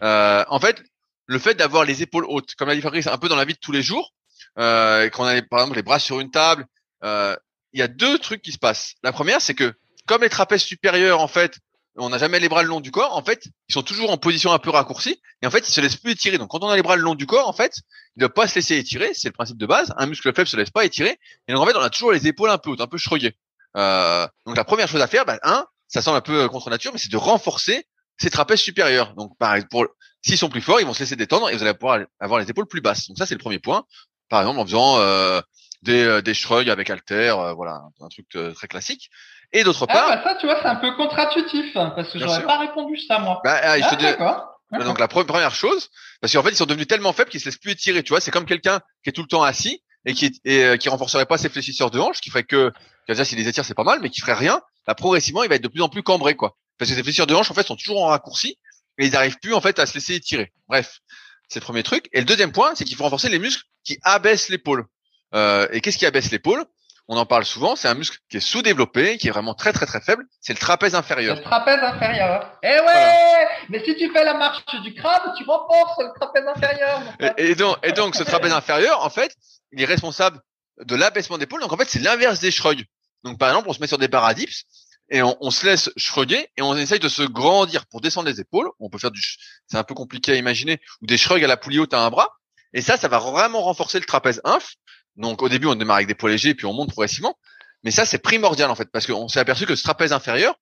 en 0.00 0.60
fait, 0.60 0.82
le 1.26 1.38
fait 1.38 1.54
d'avoir 1.54 1.84
les 1.84 2.02
épaules 2.02 2.26
hautes, 2.28 2.54
comme 2.54 2.68
l'a 2.68 2.74
dit 2.74 2.80
Fabrice, 2.80 3.06
un 3.06 3.18
peu 3.18 3.28
dans 3.28 3.36
la 3.36 3.44
vie 3.44 3.54
de 3.54 3.58
tous 3.58 3.72
les 3.72 3.82
jours, 3.82 4.12
euh, 4.58 5.08
quand 5.10 5.24
on 5.24 5.26
a 5.26 5.40
par 5.42 5.60
exemple 5.60 5.76
les 5.76 5.82
bras 5.82 5.98
sur 5.98 6.20
une 6.20 6.30
table, 6.30 6.66
il 7.02 7.80
y 7.80 7.82
a 7.82 7.88
deux 7.88 8.18
trucs 8.18 8.42
qui 8.42 8.52
se 8.52 8.58
passent. 8.58 8.94
La 9.02 9.12
première, 9.12 9.40
c'est 9.40 9.54
que 9.54 9.74
comme 10.06 10.22
les 10.22 10.28
trapèzes 10.28 10.62
supérieurs 10.62 11.20
en 11.20 11.28
fait 11.28 11.58
on 11.98 12.10
n'a 12.10 12.18
jamais 12.18 12.40
les 12.40 12.48
bras 12.48 12.62
le 12.62 12.68
long 12.68 12.80
du 12.80 12.90
corps, 12.90 13.16
en 13.16 13.22
fait, 13.22 13.46
ils 13.68 13.72
sont 13.72 13.82
toujours 13.82 14.10
en 14.10 14.16
position 14.16 14.52
un 14.52 14.58
peu 14.58 14.70
raccourcie, 14.70 15.20
et 15.42 15.46
en 15.46 15.50
fait, 15.50 15.68
ils 15.68 15.72
se 15.72 15.80
laissent 15.80 15.96
plus 15.96 16.12
étirer. 16.12 16.38
Donc, 16.38 16.50
quand 16.50 16.62
on 16.62 16.68
a 16.68 16.76
les 16.76 16.82
bras 16.82 16.96
le 16.96 17.02
long 17.02 17.14
du 17.14 17.26
corps, 17.26 17.48
en 17.48 17.52
fait, 17.52 17.72
il 18.16 18.20
ne 18.20 18.26
doit 18.26 18.34
pas 18.34 18.46
se 18.46 18.54
laisser 18.54 18.76
étirer, 18.76 19.12
c'est 19.14 19.28
le 19.28 19.32
principe 19.32 19.58
de 19.58 19.66
base. 19.66 19.92
Un 19.96 20.06
muscle 20.06 20.32
faible 20.34 20.48
se 20.48 20.56
laisse 20.56 20.70
pas 20.70 20.84
étirer, 20.84 21.18
et 21.48 21.52
donc 21.52 21.62
en 21.62 21.66
fait, 21.66 21.76
on 21.76 21.80
a 21.80 21.90
toujours 21.90 22.12
les 22.12 22.26
épaules 22.26 22.50
un 22.50 22.58
peu 22.58 22.70
hautes, 22.70 22.80
un 22.80 22.86
peu 22.86 22.98
chroyées. 22.98 23.36
Euh, 23.76 24.26
donc, 24.46 24.56
la 24.56 24.64
première 24.64 24.88
chose 24.88 25.00
à 25.00 25.06
faire, 25.06 25.24
bah, 25.24 25.38
un, 25.42 25.66
ça 25.88 26.02
semble 26.02 26.18
un 26.18 26.22
peu 26.22 26.42
euh, 26.42 26.48
contre 26.48 26.70
nature, 26.70 26.92
mais 26.92 26.98
c'est 26.98 27.10
de 27.10 27.16
renforcer 27.16 27.86
ces 28.18 28.30
trapèzes 28.30 28.60
supérieurs. 28.60 29.14
Donc, 29.14 29.36
par 29.38 29.54
exemple, 29.54 29.88
s'ils 30.22 30.38
sont 30.38 30.48
plus 30.48 30.62
forts, 30.62 30.80
ils 30.80 30.86
vont 30.86 30.94
se 30.94 31.00
laisser 31.00 31.16
détendre, 31.16 31.50
et 31.50 31.56
vous 31.56 31.62
allez 31.62 31.74
pouvoir 31.74 32.00
avoir 32.20 32.40
les 32.40 32.48
épaules 32.48 32.66
plus 32.66 32.80
basses. 32.80 33.08
Donc, 33.08 33.18
ça, 33.18 33.26
c'est 33.26 33.34
le 33.34 33.40
premier 33.40 33.58
point. 33.58 33.84
Par 34.28 34.40
exemple, 34.40 34.58
en 34.58 34.64
faisant 34.64 34.98
euh, 34.98 35.40
des, 35.82 36.02
euh, 36.02 36.22
des 36.22 36.34
shrugs 36.34 36.68
avec 36.68 36.90
halter, 36.90 37.34
voilà, 37.54 37.82
un 38.00 38.08
truc 38.08 38.26
très 38.54 38.66
classique. 38.66 39.10
Et 39.52 39.64
d'autre 39.64 39.86
ah, 39.88 39.92
part, 39.92 40.08
bah 40.08 40.22
ça, 40.24 40.34
tu 40.36 40.46
vois, 40.46 40.58
c'est 40.60 40.68
un 40.68 40.76
peu 40.76 40.94
contre-intuitif 40.96 41.76
hein, 41.76 41.92
parce 41.94 42.12
que 42.12 42.18
j'aurais 42.18 42.44
pas 42.44 42.58
répondu 42.58 42.98
ça 42.98 43.18
moi. 43.18 43.40
Bah, 43.44 43.58
ah, 43.62 43.76
ah 43.80 43.96
d'accord. 43.96 44.52
Donc 44.84 44.98
la 44.98 45.08
première 45.08 45.54
chose, 45.54 45.90
parce 46.20 46.32
qu'en 46.32 46.42
fait 46.42 46.50
ils 46.50 46.56
sont 46.56 46.66
devenus 46.66 46.88
tellement 46.88 47.12
faibles 47.12 47.30
qu'ils 47.30 47.40
se 47.40 47.46
laissent 47.46 47.58
plus 47.58 47.72
étirer. 47.72 48.02
Tu 48.02 48.10
vois, 48.10 48.20
c'est 48.20 48.30
comme 48.30 48.46
quelqu'un 48.46 48.80
qui 49.02 49.10
est 49.10 49.12
tout 49.12 49.22
le 49.22 49.28
temps 49.28 49.42
assis 49.42 49.82
et 50.04 50.14
qui 50.14 50.40
et, 50.44 50.64
euh, 50.64 50.76
qui 50.76 50.88
renforcerait 50.88 51.26
pas 51.26 51.38
ses 51.38 51.48
fléchisseurs 51.48 51.90
de 51.90 52.00
hanches, 52.00 52.20
qui 52.20 52.30
ferait 52.30 52.44
que, 52.44 52.72
déjà 53.08 53.24
s'il 53.24 53.38
les 53.38 53.48
étire 53.48 53.64
c'est 53.64 53.74
pas 53.74 53.84
mal, 53.84 54.00
mais 54.02 54.10
qui 54.10 54.20
ferait 54.20 54.34
rien. 54.34 54.60
Là 54.88 54.94
progressivement 54.94 55.44
il 55.44 55.48
va 55.48 55.54
être 55.54 55.62
de 55.62 55.68
plus 55.68 55.82
en 55.82 55.88
plus 55.88 56.02
cambré 56.02 56.34
quoi, 56.34 56.56
parce 56.78 56.90
que 56.90 56.96
ses 56.96 57.02
fléchisseurs 57.02 57.28
de 57.28 57.34
hanches 57.34 57.50
en 57.50 57.54
fait 57.54 57.66
sont 57.66 57.76
toujours 57.76 58.02
en 58.02 58.08
raccourci 58.08 58.58
et 58.98 59.06
ils 59.06 59.12
n'arrivent 59.12 59.38
plus 59.40 59.54
en 59.54 59.60
fait 59.60 59.78
à 59.78 59.86
se 59.86 59.94
laisser 59.94 60.14
étirer. 60.14 60.52
Bref, 60.68 61.00
c'est 61.48 61.60
le 61.60 61.64
premier 61.64 61.82
truc. 61.82 62.08
Et 62.12 62.18
le 62.18 62.24
deuxième 62.24 62.52
point, 62.52 62.74
c'est 62.74 62.84
qu'il 62.84 62.96
faut 62.96 63.04
renforcer 63.04 63.28
les 63.28 63.38
muscles 63.38 63.64
qui 63.84 63.98
abaissent 64.02 64.48
l'épaule. 64.48 64.86
Euh, 65.34 65.68
et 65.72 65.80
qu'est-ce 65.80 65.98
qui 65.98 66.06
abaisse 66.06 66.30
l'épaule? 66.30 66.64
On 67.08 67.16
en 67.16 67.26
parle 67.26 67.44
souvent, 67.44 67.76
c'est 67.76 67.88
un 67.88 67.94
muscle 67.94 68.18
qui 68.28 68.38
est 68.38 68.40
sous-développé, 68.40 69.16
qui 69.18 69.28
est 69.28 69.30
vraiment 69.30 69.54
très 69.54 69.72
très 69.72 69.86
très 69.86 70.00
faible, 70.00 70.24
c'est 70.40 70.52
le 70.52 70.58
trapèze 70.58 70.94
inférieur. 70.94 71.36
Le 71.36 71.42
trapèze 71.42 71.80
inférieur. 71.80 72.58
Eh 72.62 72.80
ouais 72.80 73.48
Mais 73.68 73.84
si 73.84 73.96
tu 73.96 74.10
fais 74.12 74.24
la 74.24 74.34
marche 74.34 74.64
du 74.82 74.94
crabe, 74.94 75.32
tu 75.36 75.44
renforces 75.44 75.98
le 75.98 76.18
trapèze 76.18 76.44
inférieur. 76.46 77.02
Et, 77.38 77.54
donc, 77.54 77.76
et 77.84 77.92
donc 77.92 78.16
ce 78.16 78.24
trapèze 78.24 78.52
inférieur, 78.52 79.04
en 79.04 79.10
fait, 79.10 79.34
il 79.72 79.80
est 79.80 79.86
responsable 79.86 80.40
de 80.84 80.96
l'abaissement 80.96 81.38
d'épaule. 81.38 81.60
Donc 81.60 81.72
en 81.72 81.76
fait, 81.76 81.88
c'est 81.88 82.00
l'inverse 82.00 82.40
des 82.40 82.50
shrugs. 82.50 82.84
Donc 83.22 83.38
par 83.38 83.50
exemple, 83.50 83.68
on 83.68 83.72
se 83.72 83.80
met 83.80 83.86
sur 83.86 83.98
des 83.98 84.08
paradips 84.08 84.64
et 85.08 85.22
on, 85.22 85.36
on 85.40 85.50
se 85.50 85.64
laisse 85.64 85.90
shrugger 85.96 86.48
et 86.56 86.62
on 86.62 86.76
essaye 86.76 86.98
de 86.98 87.08
se 87.08 87.22
grandir 87.22 87.86
pour 87.86 88.00
descendre 88.00 88.28
les 88.28 88.40
épaules. 88.40 88.68
On 88.80 88.90
peut 88.90 88.98
faire 88.98 89.12
du, 89.12 89.22
c'est 89.68 89.76
un 89.76 89.84
peu 89.84 89.94
compliqué 89.94 90.32
à 90.32 90.34
imaginer, 90.34 90.80
ou 91.02 91.06
des 91.06 91.16
shrugs 91.16 91.44
à 91.44 91.46
la 91.46 91.56
poulie 91.56 91.78
haute 91.78 91.94
à 91.94 92.00
un 92.00 92.10
bras. 92.10 92.30
Et 92.72 92.82
ça, 92.82 92.96
ça 92.96 93.08
va 93.08 93.18
vraiment 93.18 93.62
renforcer 93.62 94.00
le 94.00 94.04
trapèze 94.04 94.40
inf. 94.44 94.74
Donc 95.16 95.42
au 95.42 95.48
début, 95.48 95.66
on 95.66 95.74
démarre 95.74 95.96
avec 95.96 96.08
des 96.08 96.14
poids 96.14 96.30
légers, 96.30 96.54
puis 96.54 96.66
on 96.66 96.72
monte 96.72 96.90
progressivement. 96.90 97.36
Mais 97.82 97.90
ça, 97.90 98.04
c'est 98.04 98.18
primordial 98.18 98.70
en 98.70 98.74
fait, 98.74 98.90
parce 98.90 99.06
qu'on 99.06 99.28
s'est 99.28 99.40
aperçu 99.40 99.66
que 99.66 99.76
ce 99.76 99.82
trapèze 99.82 100.12
inférieur, 100.12 100.54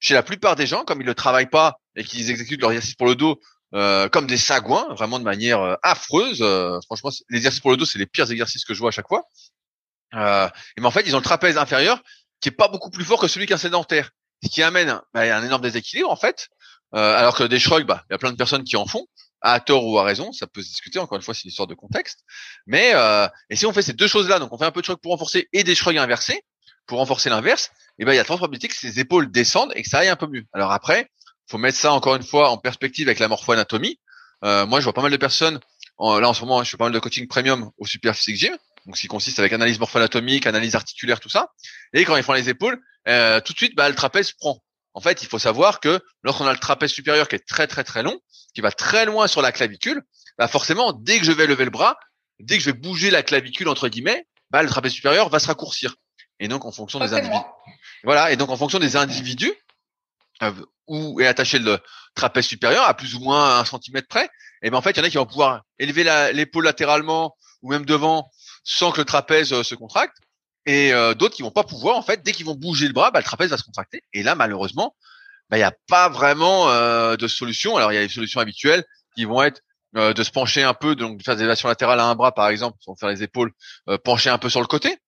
chez 0.00 0.14
la 0.14 0.22
plupart 0.22 0.56
des 0.56 0.66
gens, 0.66 0.84
comme 0.84 1.00
ils 1.00 1.06
le 1.06 1.14
travaillent 1.14 1.50
pas 1.50 1.80
et 1.96 2.04
qu'ils 2.04 2.30
exécutent 2.30 2.60
leur 2.60 2.70
exercice 2.70 2.94
pour 2.94 3.06
le 3.06 3.16
dos 3.16 3.40
euh, 3.74 4.08
comme 4.08 4.26
des 4.26 4.36
sagouins, 4.36 4.86
vraiment 4.94 5.18
de 5.18 5.24
manière 5.24 5.60
euh, 5.60 5.74
affreuse. 5.82 6.38
Euh, 6.40 6.78
franchement, 6.86 7.10
l'exercice 7.28 7.60
pour 7.60 7.70
le 7.70 7.76
dos, 7.76 7.84
c'est 7.84 7.98
les 7.98 8.06
pires 8.06 8.30
exercices 8.30 8.64
que 8.64 8.74
je 8.74 8.78
vois 8.78 8.88
à 8.88 8.92
chaque 8.92 9.08
fois. 9.08 9.24
Euh, 10.14 10.48
mais 10.78 10.86
en 10.86 10.90
fait, 10.90 11.02
ils 11.06 11.14
ont 11.14 11.18
le 11.18 11.24
trapèze 11.24 11.58
inférieur 11.58 12.02
qui 12.40 12.48
est 12.48 12.52
pas 12.52 12.68
beaucoup 12.68 12.90
plus 12.90 13.04
fort 13.04 13.20
que 13.20 13.28
celui 13.28 13.46
qu'un 13.46 13.58
sédentaire, 13.58 14.10
ce 14.42 14.48
qui 14.48 14.62
amène 14.62 15.00
bah, 15.12 15.36
un 15.36 15.44
énorme 15.44 15.62
déséquilibre 15.62 16.10
en 16.10 16.16
fait. 16.16 16.48
alors 16.92 17.36
que 17.36 17.42
des 17.42 17.58
shrugs, 17.58 17.84
bah, 17.84 18.04
il 18.08 18.12
y 18.12 18.14
a 18.14 18.18
plein 18.18 18.30
de 18.30 18.36
personnes 18.36 18.64
qui 18.64 18.76
en 18.76 18.86
font 18.86 19.06
à 19.40 19.60
tort 19.60 19.86
ou 19.86 19.98
à 19.98 20.04
raison, 20.04 20.32
ça 20.32 20.46
peut 20.46 20.62
se 20.62 20.68
discuter. 20.68 20.98
Encore 20.98 21.16
une 21.16 21.22
fois, 21.22 21.34
c'est 21.34 21.44
une 21.44 21.50
histoire 21.50 21.68
de 21.68 21.74
contexte. 21.74 22.24
Mais 22.66 22.92
euh, 22.94 23.28
et 23.50 23.56
si 23.56 23.66
on 23.66 23.72
fait 23.72 23.82
ces 23.82 23.92
deux 23.92 24.08
choses-là, 24.08 24.38
donc 24.38 24.52
on 24.52 24.58
fait 24.58 24.64
un 24.64 24.70
peu 24.70 24.80
de 24.80 24.86
shrug 24.86 24.98
pour 24.98 25.12
renforcer 25.12 25.48
et 25.52 25.64
des 25.64 25.74
shrugs 25.74 25.98
inversés 25.98 26.42
pour 26.86 26.98
renforcer 26.98 27.28
l'inverse, 27.28 27.66
et 27.98 28.02
eh 28.02 28.04
ben 28.06 28.14
il 28.14 28.16
y 28.16 28.18
a 28.18 28.24
trois 28.24 28.38
probabilités 28.38 28.68
que 28.68 28.74
ses 28.74 28.98
épaules 28.98 29.30
descendent 29.30 29.72
et 29.76 29.82
que 29.82 29.88
ça 29.88 29.98
aille 29.98 30.08
un 30.08 30.16
peu 30.16 30.26
mieux. 30.26 30.44
Alors 30.54 30.72
après, 30.72 31.10
faut 31.46 31.58
mettre 31.58 31.78
ça 31.78 31.92
encore 31.92 32.16
une 32.16 32.22
fois 32.22 32.50
en 32.50 32.56
perspective 32.58 33.08
avec 33.08 33.18
la 33.18 33.28
morpho-anatomie. 33.28 33.98
Euh, 34.44 34.66
moi, 34.66 34.80
je 34.80 34.84
vois 34.84 34.92
pas 34.92 35.02
mal 35.02 35.10
de 35.10 35.16
personnes. 35.16 35.60
En, 35.98 36.18
là, 36.18 36.28
en 36.28 36.34
ce 36.34 36.40
moment, 36.42 36.62
je 36.62 36.70
fais 36.70 36.76
pas 36.76 36.84
mal 36.84 36.92
de 36.92 36.98
coaching 36.98 37.26
premium 37.26 37.70
au 37.76 37.86
Super 37.86 38.14
Physique 38.14 38.36
Gym, 38.36 38.56
donc 38.86 38.96
ce 38.96 39.02
qui 39.02 39.08
consiste 39.08 39.38
avec 39.38 39.52
analyse 39.52 39.78
morpho-anatomique, 39.78 40.46
analyse 40.46 40.74
articulaire, 40.74 41.20
tout 41.20 41.28
ça. 41.28 41.52
Et 41.92 42.04
quand 42.04 42.16
ils 42.16 42.22
font 42.22 42.32
les 42.32 42.48
épaules, 42.48 42.80
euh, 43.08 43.40
tout 43.40 43.52
de 43.52 43.58
suite, 43.58 43.74
bah, 43.76 43.88
le 43.88 43.94
trapèze 43.94 44.32
prend. 44.32 44.62
En 44.98 45.00
fait, 45.00 45.22
il 45.22 45.28
faut 45.28 45.38
savoir 45.38 45.78
que 45.78 46.00
lorsqu'on 46.24 46.48
a 46.48 46.52
le 46.52 46.58
trapèze 46.58 46.90
supérieur 46.90 47.28
qui 47.28 47.36
est 47.36 47.46
très 47.46 47.68
très 47.68 47.84
très 47.84 48.02
long, 48.02 48.18
qui 48.52 48.60
va 48.60 48.72
très 48.72 49.04
loin 49.04 49.28
sur 49.28 49.42
la 49.42 49.52
clavicule, 49.52 50.02
bah 50.38 50.48
forcément, 50.48 50.92
dès 50.92 51.20
que 51.20 51.24
je 51.24 51.30
vais 51.30 51.46
lever 51.46 51.64
le 51.64 51.70
bras, 51.70 51.96
dès 52.40 52.56
que 52.56 52.64
je 52.64 52.70
vais 52.70 52.76
bouger 52.76 53.12
la 53.12 53.22
clavicule 53.22 53.68
entre 53.68 53.88
guillemets, 53.88 54.26
bah 54.50 54.60
le 54.60 54.68
trapèze 54.68 54.90
supérieur 54.90 55.28
va 55.28 55.38
se 55.38 55.46
raccourcir. 55.46 55.94
Et 56.40 56.48
donc 56.48 56.64
en 56.64 56.72
fonction 56.72 56.98
des 56.98 57.14
individus, 57.14 57.44
voilà, 58.02 58.32
et 58.32 58.36
donc 58.36 58.50
en 58.50 58.56
fonction 58.56 58.80
des 58.80 58.96
individus 58.96 59.54
euh, 60.42 60.50
où 60.88 61.20
est 61.20 61.28
attaché 61.28 61.60
le 61.60 61.78
trapèze 62.16 62.46
supérieur 62.46 62.82
à 62.82 62.94
plus 62.94 63.14
ou 63.14 63.20
moins 63.20 63.60
un 63.60 63.64
centimètre 63.64 64.08
près, 64.08 64.28
et 64.62 64.70
ben 64.70 64.78
en 64.78 64.82
fait, 64.82 64.90
il 64.90 64.96
y 64.96 65.00
en 65.00 65.04
a 65.04 65.10
qui 65.10 65.18
vont 65.18 65.26
pouvoir 65.26 65.62
élever 65.78 66.32
l'épaule 66.32 66.64
latéralement 66.64 67.36
ou 67.62 67.70
même 67.70 67.86
devant 67.86 68.28
sans 68.64 68.90
que 68.90 68.98
le 68.98 69.04
trapèze 69.04 69.52
euh, 69.52 69.62
se 69.62 69.76
contracte, 69.76 70.16
et 70.68 70.92
euh, 70.92 71.14
d'autres 71.14 71.34
qui 71.34 71.42
vont 71.42 71.50
pas 71.50 71.64
pouvoir 71.64 71.96
en 71.96 72.02
fait 72.02 72.22
dès 72.22 72.32
qu'ils 72.32 72.44
vont 72.44 72.54
bouger 72.54 72.86
le 72.86 72.92
bras 72.92 73.10
bah, 73.10 73.20
le 73.20 73.24
trapèze 73.24 73.50
va 73.50 73.56
se 73.56 73.64
contracter. 73.64 74.02
Et 74.12 74.22
là 74.22 74.34
malheureusement 74.34 74.94
bah, 75.48 75.56
il 75.56 75.60
n'y 75.60 75.64
a 75.64 75.74
pas 75.88 76.10
vraiment 76.10 76.68
euh, 76.68 77.16
de 77.16 77.26
solution. 77.26 77.78
Alors 77.78 77.90
il 77.90 77.94
y 77.94 77.98
a 77.98 78.02
des 78.02 78.12
solutions 78.12 78.38
habituelles 78.38 78.84
qui 79.16 79.24
vont 79.24 79.42
être 79.42 79.62
euh, 79.96 80.12
de 80.12 80.22
se 80.22 80.30
pencher 80.30 80.62
un 80.62 80.74
peu 80.74 80.94
donc 80.94 81.16
de 81.16 81.22
faire 81.22 81.36
des 81.36 81.40
élévations 81.40 81.68
latérales 81.68 81.98
à 82.00 82.04
un 82.04 82.14
bras 82.14 82.32
par 82.32 82.48
exemple 82.48 82.76
pour 82.84 82.98
faire 83.00 83.08
les 83.08 83.22
épaules 83.22 83.50
pencher 84.04 84.28
un 84.28 84.36
peu 84.36 84.50
sur 84.50 84.60
le 84.60 84.66
côté 84.66 84.98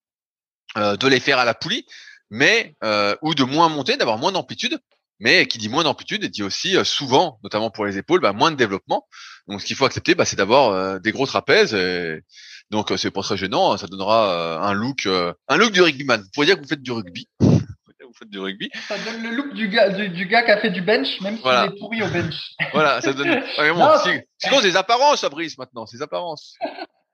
de 0.77 1.09
les 1.09 1.21
faire 1.21 1.39
à 1.39 1.45
la 1.45 1.53
poulie 1.53 1.85
mais 2.31 2.75
ou 3.21 3.35
de 3.35 3.45
moins 3.45 3.69
monter 3.69 3.99
d'avoir 3.99 4.17
moins 4.17 4.33
d'amplitude. 4.33 4.79
Mais 5.23 5.47
qui 5.47 5.59
dit 5.59 5.69
moins 5.69 5.85
d'amplitude 5.85 6.25
dit 6.25 6.43
aussi 6.43 6.83
souvent, 6.83 7.39
notamment 7.43 7.71
pour 7.71 7.85
les 7.85 7.99
épaules, 7.99 8.23
bah, 8.23 8.33
moins 8.33 8.51
de 8.51 8.57
développement. 8.57 9.07
Donc 9.49 9.61
ce 9.61 9.67
qu'il 9.67 9.77
faut 9.77 9.85
accepter, 9.85 10.15
bah, 10.15 10.25
c'est 10.25 10.37
d'avoir 10.37 10.99
des 10.99 11.13
gros 11.13 11.27
trapèzes 11.27 11.75
et, 11.75 12.23
donc 12.71 12.93
euh, 12.93 12.97
c'est 12.97 13.11
pas 13.11 13.23
très 13.23 13.37
gênant, 13.37 13.73
hein, 13.73 13.77
ça 13.77 13.89
donnera 13.89 14.33
euh, 14.33 14.61
un 14.61 14.73
look, 14.75 15.07
euh, 15.07 15.33
un 15.49 15.57
look 15.57 15.73
du 15.73 15.81
rugbyman. 15.83 16.21
Vous 16.21 16.29
pouvez 16.33 16.47
dire 16.47 16.57
que 16.57 16.63
vous 16.63 16.69
faites 16.69 16.83
du 16.83 16.93
rugby. 16.93 17.29
vous 17.41 18.17
faites 18.17 18.31
du 18.31 18.39
rugby. 18.39 18.71
Ça 18.89 18.97
donne 18.99 19.23
le 19.23 19.31
look 19.31 19.55
du 19.55 19.69
gars, 19.69 19.89
du, 19.91 20.27
gars 20.27 20.43
qui 20.43 20.51
a 20.53 20.59
fait 20.59 20.71
du 20.71 20.81
bench, 20.81 21.21
même 21.21 21.37
s'il 21.37 21.51
est 21.51 21.79
pourri 21.79 22.03
au 22.03 22.09
bench. 22.09 22.55
Voilà, 22.73 23.01
ça 23.01 23.13
donne 23.13 23.43
vraiment. 23.57 23.97
Sinon, 24.39 24.61
c'est 24.61 24.71
des 24.71 24.77
apparences, 24.77 25.21
Fabrice, 25.21 25.59
maintenant, 25.59 25.85
des 25.93 26.03
apparences. 26.03 26.57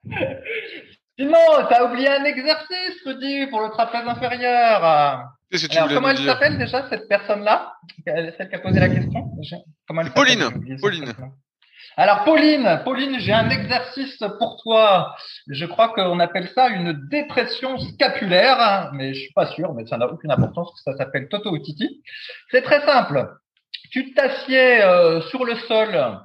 Sinon, 1.18 1.38
t'as 1.70 1.90
oublié 1.90 2.08
un 2.08 2.24
exercice, 2.24 3.02
Rudy, 3.06 3.46
pour 3.46 3.62
le 3.62 3.70
trapèze 3.70 4.06
inférieur. 4.06 5.22
Que 5.50 5.56
tu 5.56 5.74
Alors, 5.76 5.88
comment 5.88 6.10
elle 6.10 6.18
s'appelle 6.18 6.58
déjà, 6.58 6.86
cette 6.90 7.08
personne-là? 7.08 7.72
Celle 8.04 8.48
qui 8.50 8.54
a 8.54 8.58
posé 8.58 8.80
la 8.80 8.90
question 8.90 9.24
comment 9.88 10.02
elle 10.02 10.12
Pauline. 10.12 10.50
Pauline. 10.80 11.14
Alors 11.98 12.24
Pauline, 12.24 12.82
Pauline, 12.84 13.18
j'ai 13.20 13.32
un 13.32 13.48
exercice 13.48 14.22
pour 14.38 14.60
toi. 14.62 15.16
Je 15.48 15.64
crois 15.64 15.88
qu'on 15.88 16.20
appelle 16.20 16.48
ça 16.54 16.68
une 16.68 16.92
dépression 17.08 17.78
scapulaire, 17.78 18.90
mais 18.92 19.14
je 19.14 19.20
suis 19.20 19.32
pas 19.32 19.46
sûr, 19.46 19.72
mais 19.72 19.86
ça 19.86 19.96
n'a 19.96 20.06
aucune 20.06 20.30
importance. 20.30 20.70
Ça 20.84 20.94
s'appelle 20.94 21.28
Toto 21.28 21.50
ou 21.50 21.58
Titi. 21.58 22.02
C'est 22.50 22.60
très 22.60 22.84
simple. 22.84 23.26
Tu 23.90 24.12
t'assieds 24.12 24.82
euh, 24.82 25.22
sur 25.22 25.46
le 25.46 25.54
sol, 25.54 26.20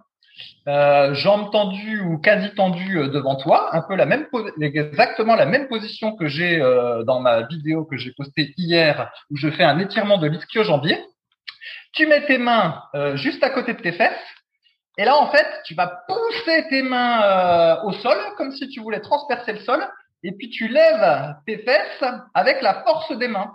euh, 0.67 1.13
jambes 1.13 1.53
tendues 1.53 2.01
ou 2.01 2.17
quasi 2.17 2.53
tendues 2.53 2.99
euh, 2.99 3.07
devant 3.07 3.37
toi, 3.37 3.73
un 3.73 3.81
peu 3.81 3.95
la 3.95 4.05
même 4.05 4.27
exactement 4.61 5.35
la 5.35 5.45
même 5.45 5.69
position 5.69 6.17
que 6.17 6.27
j'ai 6.27 6.61
euh, 6.61 7.03
dans 7.03 7.21
ma 7.21 7.43
vidéo 7.43 7.85
que 7.85 7.95
j'ai 7.95 8.11
postée 8.11 8.53
hier, 8.57 9.09
où 9.29 9.37
je 9.37 9.49
fais 9.49 9.63
un 9.63 9.79
étirement 9.79 10.17
de 10.17 10.27
l'ischio-jambier. 10.27 10.99
Tu 11.93 12.07
mets 12.07 12.25
tes 12.25 12.37
mains 12.37 12.83
juste 13.15 13.43
à 13.43 13.49
côté 13.49 13.73
de 13.73 13.81
tes 13.81 13.91
fesses 13.91 14.40
et 14.97 15.05
là, 15.05 15.17
en 15.17 15.31
fait, 15.31 15.47
tu 15.65 15.73
vas 15.73 15.87
pousser 16.07 16.67
tes 16.69 16.81
mains 16.81 17.23
euh, 17.23 17.83
au 17.83 17.93
sol, 17.93 18.17
comme 18.37 18.51
si 18.51 18.67
tu 18.69 18.81
voulais 18.81 18.99
transpercer 18.99 19.53
le 19.53 19.61
sol, 19.61 19.87
et 20.23 20.33
puis 20.33 20.49
tu 20.49 20.67
lèves 20.67 21.35
tes 21.45 21.59
fesses 21.59 22.03
avec 22.33 22.61
la 22.61 22.83
force 22.83 23.17
des 23.17 23.27
mains. 23.27 23.51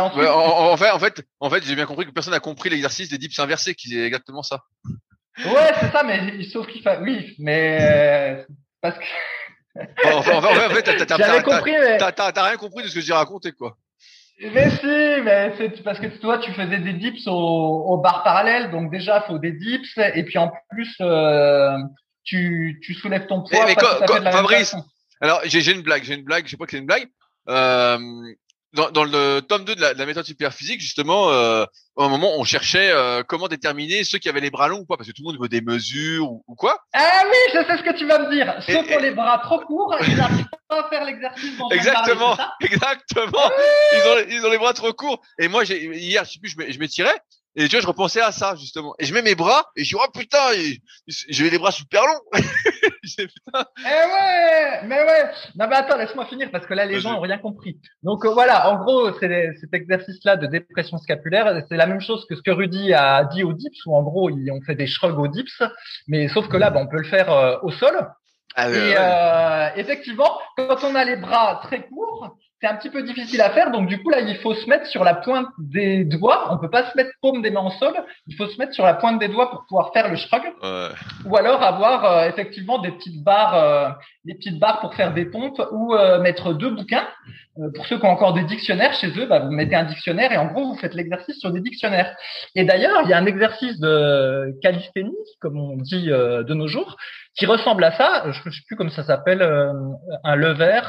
en, 0.00 0.76
fait, 0.76 0.90
en 0.90 0.98
fait, 0.98 1.22
en 1.40 1.50
fait, 1.50 1.62
j'ai 1.64 1.74
bien 1.74 1.86
compris 1.86 2.06
que 2.06 2.10
personne 2.10 2.32
n'a 2.32 2.40
compris 2.40 2.70
l'exercice 2.70 3.08
des 3.08 3.18
dips 3.18 3.38
inversés, 3.38 3.74
qui 3.74 3.98
est 3.98 4.06
exactement 4.06 4.42
ça. 4.42 4.60
Ouais, 5.44 5.72
c'est 5.80 5.92
ça, 5.92 6.02
mais 6.02 6.42
sauf 6.44 6.66
qu'il 6.66 6.82
fait, 6.82 6.98
oui, 6.98 7.34
mais 7.38 7.78
euh, 7.80 8.44
parce 8.80 8.98
que. 8.98 9.04
en 10.06 10.22
fait, 10.22 10.34
en 10.34 10.42
fait, 10.70 10.82
t'as 11.06 12.42
rien 12.42 12.56
compris 12.56 12.82
de 12.82 12.88
ce 12.88 12.94
que 12.94 13.00
j'ai 13.00 13.12
raconté, 13.12 13.52
quoi. 13.52 13.76
Mais 14.40 14.70
si, 14.70 15.22
mais 15.22 15.52
c'est 15.58 15.82
parce 15.82 15.98
que 15.98 16.06
toi, 16.06 16.38
tu 16.38 16.52
faisais 16.52 16.78
des 16.78 16.92
dips 16.92 17.26
au, 17.26 17.32
au 17.32 17.98
bar 17.98 18.22
parallèle, 18.22 18.70
donc 18.70 18.90
déjà, 18.90 19.24
il 19.24 19.28
faut 19.28 19.38
des 19.38 19.52
dips, 19.52 19.98
et 20.14 20.22
puis 20.22 20.38
en 20.38 20.52
plus, 20.70 20.94
euh, 21.00 21.76
tu, 22.22 22.80
tu 22.82 22.94
soulèves 22.94 23.26
ton 23.26 23.42
poids. 23.42 23.66
Mais, 23.66 23.74
mais 24.22 24.30
Fabrice, 24.30 24.76
alors 25.20 25.40
j'ai 25.44 25.72
une 25.72 25.82
blague, 25.82 26.04
j'ai 26.04 26.14
une 26.14 26.24
blague, 26.24 26.46
je 26.46 26.52
sais 26.52 26.56
pas 26.56 26.66
que 26.66 26.70
c'est 26.70 26.78
une 26.78 26.86
blague. 26.86 27.08
Euh, 27.48 27.98
dans, 28.72 28.90
dans, 28.90 29.04
le 29.04 29.40
tome 29.40 29.64
2 29.64 29.74
de 29.74 29.80
la, 29.80 29.94
de 29.94 29.98
la 29.98 30.06
méthode 30.06 30.26
physique, 30.52 30.80
justement, 30.80 31.30
euh, 31.30 31.64
à 31.96 32.04
un 32.04 32.08
moment, 32.08 32.32
on 32.36 32.44
cherchait 32.44 32.90
euh, 32.90 33.22
comment 33.26 33.48
déterminer 33.48 34.04
ceux 34.04 34.18
qui 34.18 34.28
avaient 34.28 34.40
les 34.40 34.50
bras 34.50 34.68
longs 34.68 34.80
ou 34.80 34.84
pas, 34.84 34.96
parce 34.96 35.08
que 35.08 35.14
tout 35.14 35.22
le 35.22 35.32
monde 35.32 35.40
veut 35.40 35.48
des 35.48 35.60
mesures 35.60 36.30
ou, 36.30 36.54
quoi. 36.56 36.78
Ah 36.92 37.22
oui, 37.24 37.36
je 37.54 37.66
sais 37.66 37.78
ce 37.78 37.82
que 37.82 37.96
tu 37.96 38.06
vas 38.06 38.18
me 38.18 38.30
dire. 38.30 38.54
Ceux 38.66 38.82
qui 38.84 38.94
ont 38.94 39.00
les 39.00 39.12
bras 39.12 39.38
trop 39.38 39.60
courts, 39.60 39.96
ils 40.06 40.16
n'arrivent 40.16 40.46
pas 40.68 40.86
à 40.86 40.88
faire 40.90 41.04
l'exercice. 41.04 41.54
Exactement, 41.70 42.36
exactement. 42.60 43.50
Ils, 43.92 44.08
ont, 44.08 44.26
ils 44.28 44.46
ont 44.46 44.50
les 44.50 44.58
bras 44.58 44.74
trop 44.74 44.92
courts. 44.92 45.22
Et 45.38 45.48
moi, 45.48 45.64
hier, 45.64 46.24
je 46.24 46.32
sais 46.32 46.38
plus, 46.38 46.50
je 46.50 46.78
m'étirais 46.78 47.16
et 47.56 47.68
tu 47.68 47.76
vois, 47.76 47.80
je 47.80 47.86
repensais 47.86 48.20
à 48.20 48.30
ça, 48.30 48.54
justement. 48.56 48.94
Et 48.98 49.04
je 49.04 49.12
mets 49.12 49.22
mes 49.22 49.34
bras, 49.34 49.66
et 49.74 49.82
je 49.82 49.88
dis, 49.88 50.00
oh 50.00 50.10
putain, 50.12 50.38
j'ai 51.06 51.50
les 51.50 51.58
bras 51.58 51.70
super 51.70 52.02
longs. 52.02 52.20
putain. 53.02 53.64
Eh 53.80 53.84
ouais, 53.84 54.82
mais 54.84 55.02
ouais. 55.02 55.30
Non, 55.56 55.66
mais 55.68 55.76
attends, 55.76 55.96
laisse-moi 55.96 56.26
finir, 56.26 56.50
parce 56.50 56.66
que 56.66 56.74
là, 56.74 56.84
les 56.84 57.00
gens 57.00 57.12
n'ont 57.12 57.20
rien 57.20 57.38
compris. 57.38 57.80
Donc, 58.02 58.24
euh, 58.24 58.30
voilà, 58.30 58.70
en 58.70 58.76
gros, 58.76 59.12
c'est 59.18 59.50
cet 59.60 59.74
exercice-là 59.74 60.36
de 60.36 60.46
dépression 60.46 60.98
scapulaire, 60.98 61.62
c'est 61.68 61.76
la 61.76 61.86
même 61.86 62.00
chose 62.00 62.26
que 62.28 62.36
ce 62.36 62.42
que 62.42 62.50
Rudy 62.50 62.92
a 62.94 63.24
dit 63.24 63.42
au 63.42 63.52
dips, 63.52 63.86
où 63.86 63.96
en 63.96 64.02
gros, 64.02 64.30
ils 64.30 64.50
ont 64.52 64.60
fait 64.60 64.74
des 64.74 64.86
shrugs 64.86 65.18
au 65.18 65.28
dips, 65.28 65.62
mais 66.06 66.28
sauf 66.28 66.48
que 66.48 66.56
là, 66.56 66.70
ben, 66.70 66.82
on 66.82 66.86
peut 66.86 66.98
le 66.98 67.08
faire 67.08 67.30
euh, 67.32 67.56
au 67.62 67.72
sol. 67.72 68.08
Ah, 68.54 68.70
et 68.70 68.94
euh, 68.96 69.68
effectivement, 69.76 70.38
quand 70.56 70.82
on 70.84 70.94
a 70.94 71.04
les 71.04 71.16
bras 71.16 71.60
très 71.62 71.86
courts, 71.86 72.36
c'est 72.60 72.66
un 72.66 72.74
petit 72.74 72.90
peu 72.90 73.02
difficile 73.02 73.40
à 73.40 73.50
faire. 73.50 73.70
Donc 73.70 73.88
du 73.88 74.02
coup 74.02 74.10
là, 74.10 74.20
il 74.20 74.36
faut 74.36 74.54
se 74.54 74.68
mettre 74.68 74.86
sur 74.86 75.04
la 75.04 75.14
pointe 75.14 75.46
des 75.58 76.04
doigts. 76.04 76.52
On 76.52 76.58
peut 76.58 76.70
pas 76.70 76.90
se 76.90 76.96
mettre 76.96 77.10
paume 77.22 77.40
des 77.40 77.50
mains 77.50 77.60
en 77.60 77.70
sol. 77.70 77.94
Il 78.26 78.34
faut 78.34 78.48
se 78.48 78.58
mettre 78.58 78.74
sur 78.74 78.84
la 78.84 78.94
pointe 78.94 79.20
des 79.20 79.28
doigts 79.28 79.50
pour 79.50 79.64
pouvoir 79.66 79.92
faire 79.92 80.08
le 80.08 80.16
shrug. 80.16 80.42
Ouais. 80.42 80.88
Ou 81.24 81.36
alors 81.36 81.62
avoir 81.62 82.04
euh, 82.04 82.28
effectivement 82.28 82.78
des 82.78 82.90
petites 82.90 83.22
barres, 83.22 83.54
euh, 83.54 83.88
des 84.24 84.34
petites 84.34 84.58
barres 84.58 84.80
pour 84.80 84.94
faire 84.94 85.14
des 85.14 85.26
pompes 85.26 85.62
ou 85.70 85.94
euh, 85.94 86.20
mettre 86.20 86.52
deux 86.52 86.70
bouquins. 86.70 87.06
pour 87.74 87.86
ceux 87.86 87.98
qui 87.98 88.06
ont 88.06 88.10
encore 88.10 88.34
des 88.34 88.44
dictionnaires 88.44 88.92
chez 88.94 89.08
eux, 89.18 89.26
bah, 89.26 89.38
vous 89.38 89.52
mettez 89.52 89.76
un 89.76 89.84
dictionnaire 89.84 90.32
et 90.32 90.36
en 90.36 90.46
gros 90.46 90.64
vous 90.72 90.78
faites 90.78 90.94
l'exercice 90.94 91.38
sur 91.38 91.52
des 91.52 91.60
dictionnaires. 91.60 92.16
Et 92.56 92.64
d'ailleurs, 92.64 93.02
il 93.04 93.10
y 93.10 93.12
a 93.12 93.18
un 93.18 93.26
exercice 93.26 93.78
de 93.78 94.58
calisthénie, 94.62 95.14
comme 95.40 95.58
on 95.58 95.76
dit 95.76 96.06
de 96.06 96.54
nos 96.54 96.66
jours, 96.66 96.96
qui 97.36 97.46
ressemble 97.46 97.84
à 97.84 97.92
ça. 97.92 98.24
Je 98.30 98.40
ne 98.44 98.50
sais 98.50 98.62
plus 98.66 98.76
comment 98.76 98.90
ça 98.90 99.04
s'appelle, 99.04 99.42
un 100.24 100.36
lever 100.36 100.80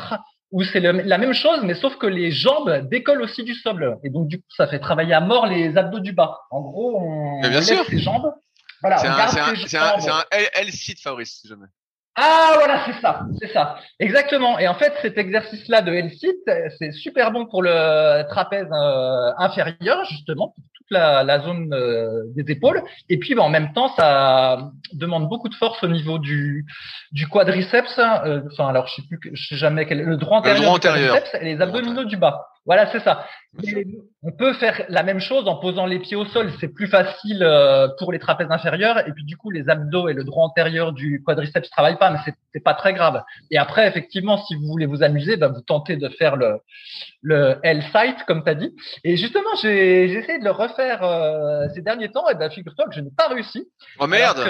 où 0.51 0.63
c'est 0.63 0.79
la 0.79 1.17
même 1.17 1.33
chose, 1.33 1.61
mais 1.63 1.75
sauf 1.75 1.95
que 1.97 2.07
les 2.07 2.31
jambes 2.31 2.87
décollent 2.89 3.21
aussi 3.21 3.43
du 3.43 3.53
sol. 3.53 3.97
Et 4.03 4.09
donc, 4.09 4.27
du 4.27 4.39
coup, 4.39 4.47
ça 4.55 4.67
fait 4.67 4.79
travailler 4.79 5.13
à 5.13 5.21
mort 5.21 5.45
les 5.45 5.77
abdos 5.77 5.99
du 5.99 6.13
bas. 6.13 6.39
En 6.49 6.61
gros, 6.61 6.99
on 6.99 7.41
bien 7.41 7.51
lève 7.51 7.85
ses 7.87 7.99
jambes. 7.99 8.33
Voilà, 8.81 8.97
c'est 8.97 9.07
un, 9.07 9.81
un, 9.81 10.09
un, 10.09 10.19
un 10.19 10.23
L, 10.31 10.49
L-site, 10.53 11.01
Fabrice, 11.01 11.39
si 11.41 11.47
jamais. 11.47 11.67
Ah 12.15 12.51
voilà, 12.55 12.81
c'est 12.85 12.99
ça, 13.01 13.21
c'est 13.39 13.47
ça, 13.53 13.77
exactement. 13.99 14.59
Et 14.59 14.67
en 14.67 14.73
fait, 14.73 14.93
cet 15.01 15.17
exercice-là 15.17 15.81
de 15.81 15.93
L-sit, 15.93 16.35
c'est 16.77 16.91
super 16.91 17.31
bon 17.31 17.45
pour 17.45 17.61
le 17.63 18.23
trapèze 18.27 18.67
euh, 18.73 19.31
inférieur, 19.37 20.03
justement, 20.09 20.49
pour 20.49 20.63
toute 20.75 20.87
la, 20.91 21.23
la 21.23 21.39
zone 21.39 21.69
euh, 21.73 22.23
des 22.35 22.51
épaules. 22.51 22.83
Et 23.07 23.19
puis, 23.19 23.35
bah, 23.35 23.43
en 23.43 23.49
même 23.49 23.71
temps, 23.71 23.87
ça 23.95 24.69
demande 24.91 25.29
beaucoup 25.29 25.47
de 25.47 25.55
force 25.55 25.81
au 25.83 25.87
niveau 25.87 26.19
du, 26.19 26.65
du 27.13 27.27
quadriceps. 27.27 27.97
euh, 27.99 28.41
Enfin, 28.51 28.67
alors 28.67 28.87
je 28.87 28.95
sais 28.95 29.07
plus, 29.07 29.19
je 29.33 29.47
sais 29.47 29.55
jamais 29.55 29.85
quel, 29.85 30.01
le 30.03 30.17
droit 30.17 30.39
antérieur, 30.39 30.61
droit 30.63 30.79
du 30.79 30.87
antérieur. 30.87 31.13
quadriceps 31.13 31.41
et 31.41 31.45
les 31.45 31.61
abdominaux 31.61 32.03
du 32.03 32.17
bas. 32.17 32.47
Voilà, 32.69 32.85
c'est 32.91 32.99
ça. 32.99 33.25
Et 33.63 33.87
on 34.21 34.31
peut 34.31 34.53
faire 34.53 34.85
la 34.89 35.01
même 35.01 35.19
chose 35.19 35.47
en 35.47 35.55
posant 35.55 35.87
les 35.87 35.97
pieds 35.97 36.15
au 36.15 36.25
sol. 36.25 36.51
C'est 36.59 36.67
plus 36.67 36.85
facile 36.85 37.41
euh, 37.41 37.87
pour 37.97 38.11
les 38.11 38.19
trapèzes 38.19 38.51
inférieurs. 38.51 38.99
Et 39.07 39.11
puis 39.11 39.23
du 39.23 39.37
coup, 39.37 39.49
les 39.49 39.67
abdos 39.69 40.07
et 40.07 40.13
le 40.13 40.23
droit 40.23 40.45
antérieur 40.45 40.93
du 40.93 41.23
quadriceps 41.25 41.67
travaillent 41.71 41.97
pas, 41.97 42.11
mais 42.11 42.19
c'est 42.25 42.35
c'est 42.53 42.63
pas 42.63 42.75
très 42.75 42.93
grave. 42.93 43.23
Et 43.49 43.57
après, 43.57 43.87
effectivement, 43.87 44.37
si 44.45 44.53
vous 44.53 44.67
voulez 44.67 44.85
vous 44.85 45.01
amuser, 45.01 45.35
bah, 45.35 45.47
vous 45.47 45.61
tentez 45.61 45.97
de 45.97 46.09
faire 46.09 46.35
le 46.35 46.59
le 47.23 47.57
L-site, 47.63 48.23
comme 48.27 48.43
tu 48.43 48.51
as 48.51 48.55
dit. 48.55 48.75
Et 49.03 49.17
justement, 49.17 49.49
j'ai 49.63 50.07
j'ai 50.09 50.19
essayé 50.19 50.37
de 50.37 50.43
le 50.43 50.51
refaire 50.51 51.01
euh, 51.03 51.65
ces 51.73 51.81
derniers 51.81 52.11
temps. 52.11 52.29
Et 52.29 52.35
ben, 52.35 52.51
figure-toi 52.51 52.85
que 52.85 52.93
je 52.93 53.01
n'ai 53.01 53.09
pas 53.17 53.29
réussi. 53.29 53.67
Oh 53.97 54.05
merde! 54.05 54.37
Si, 54.37 54.43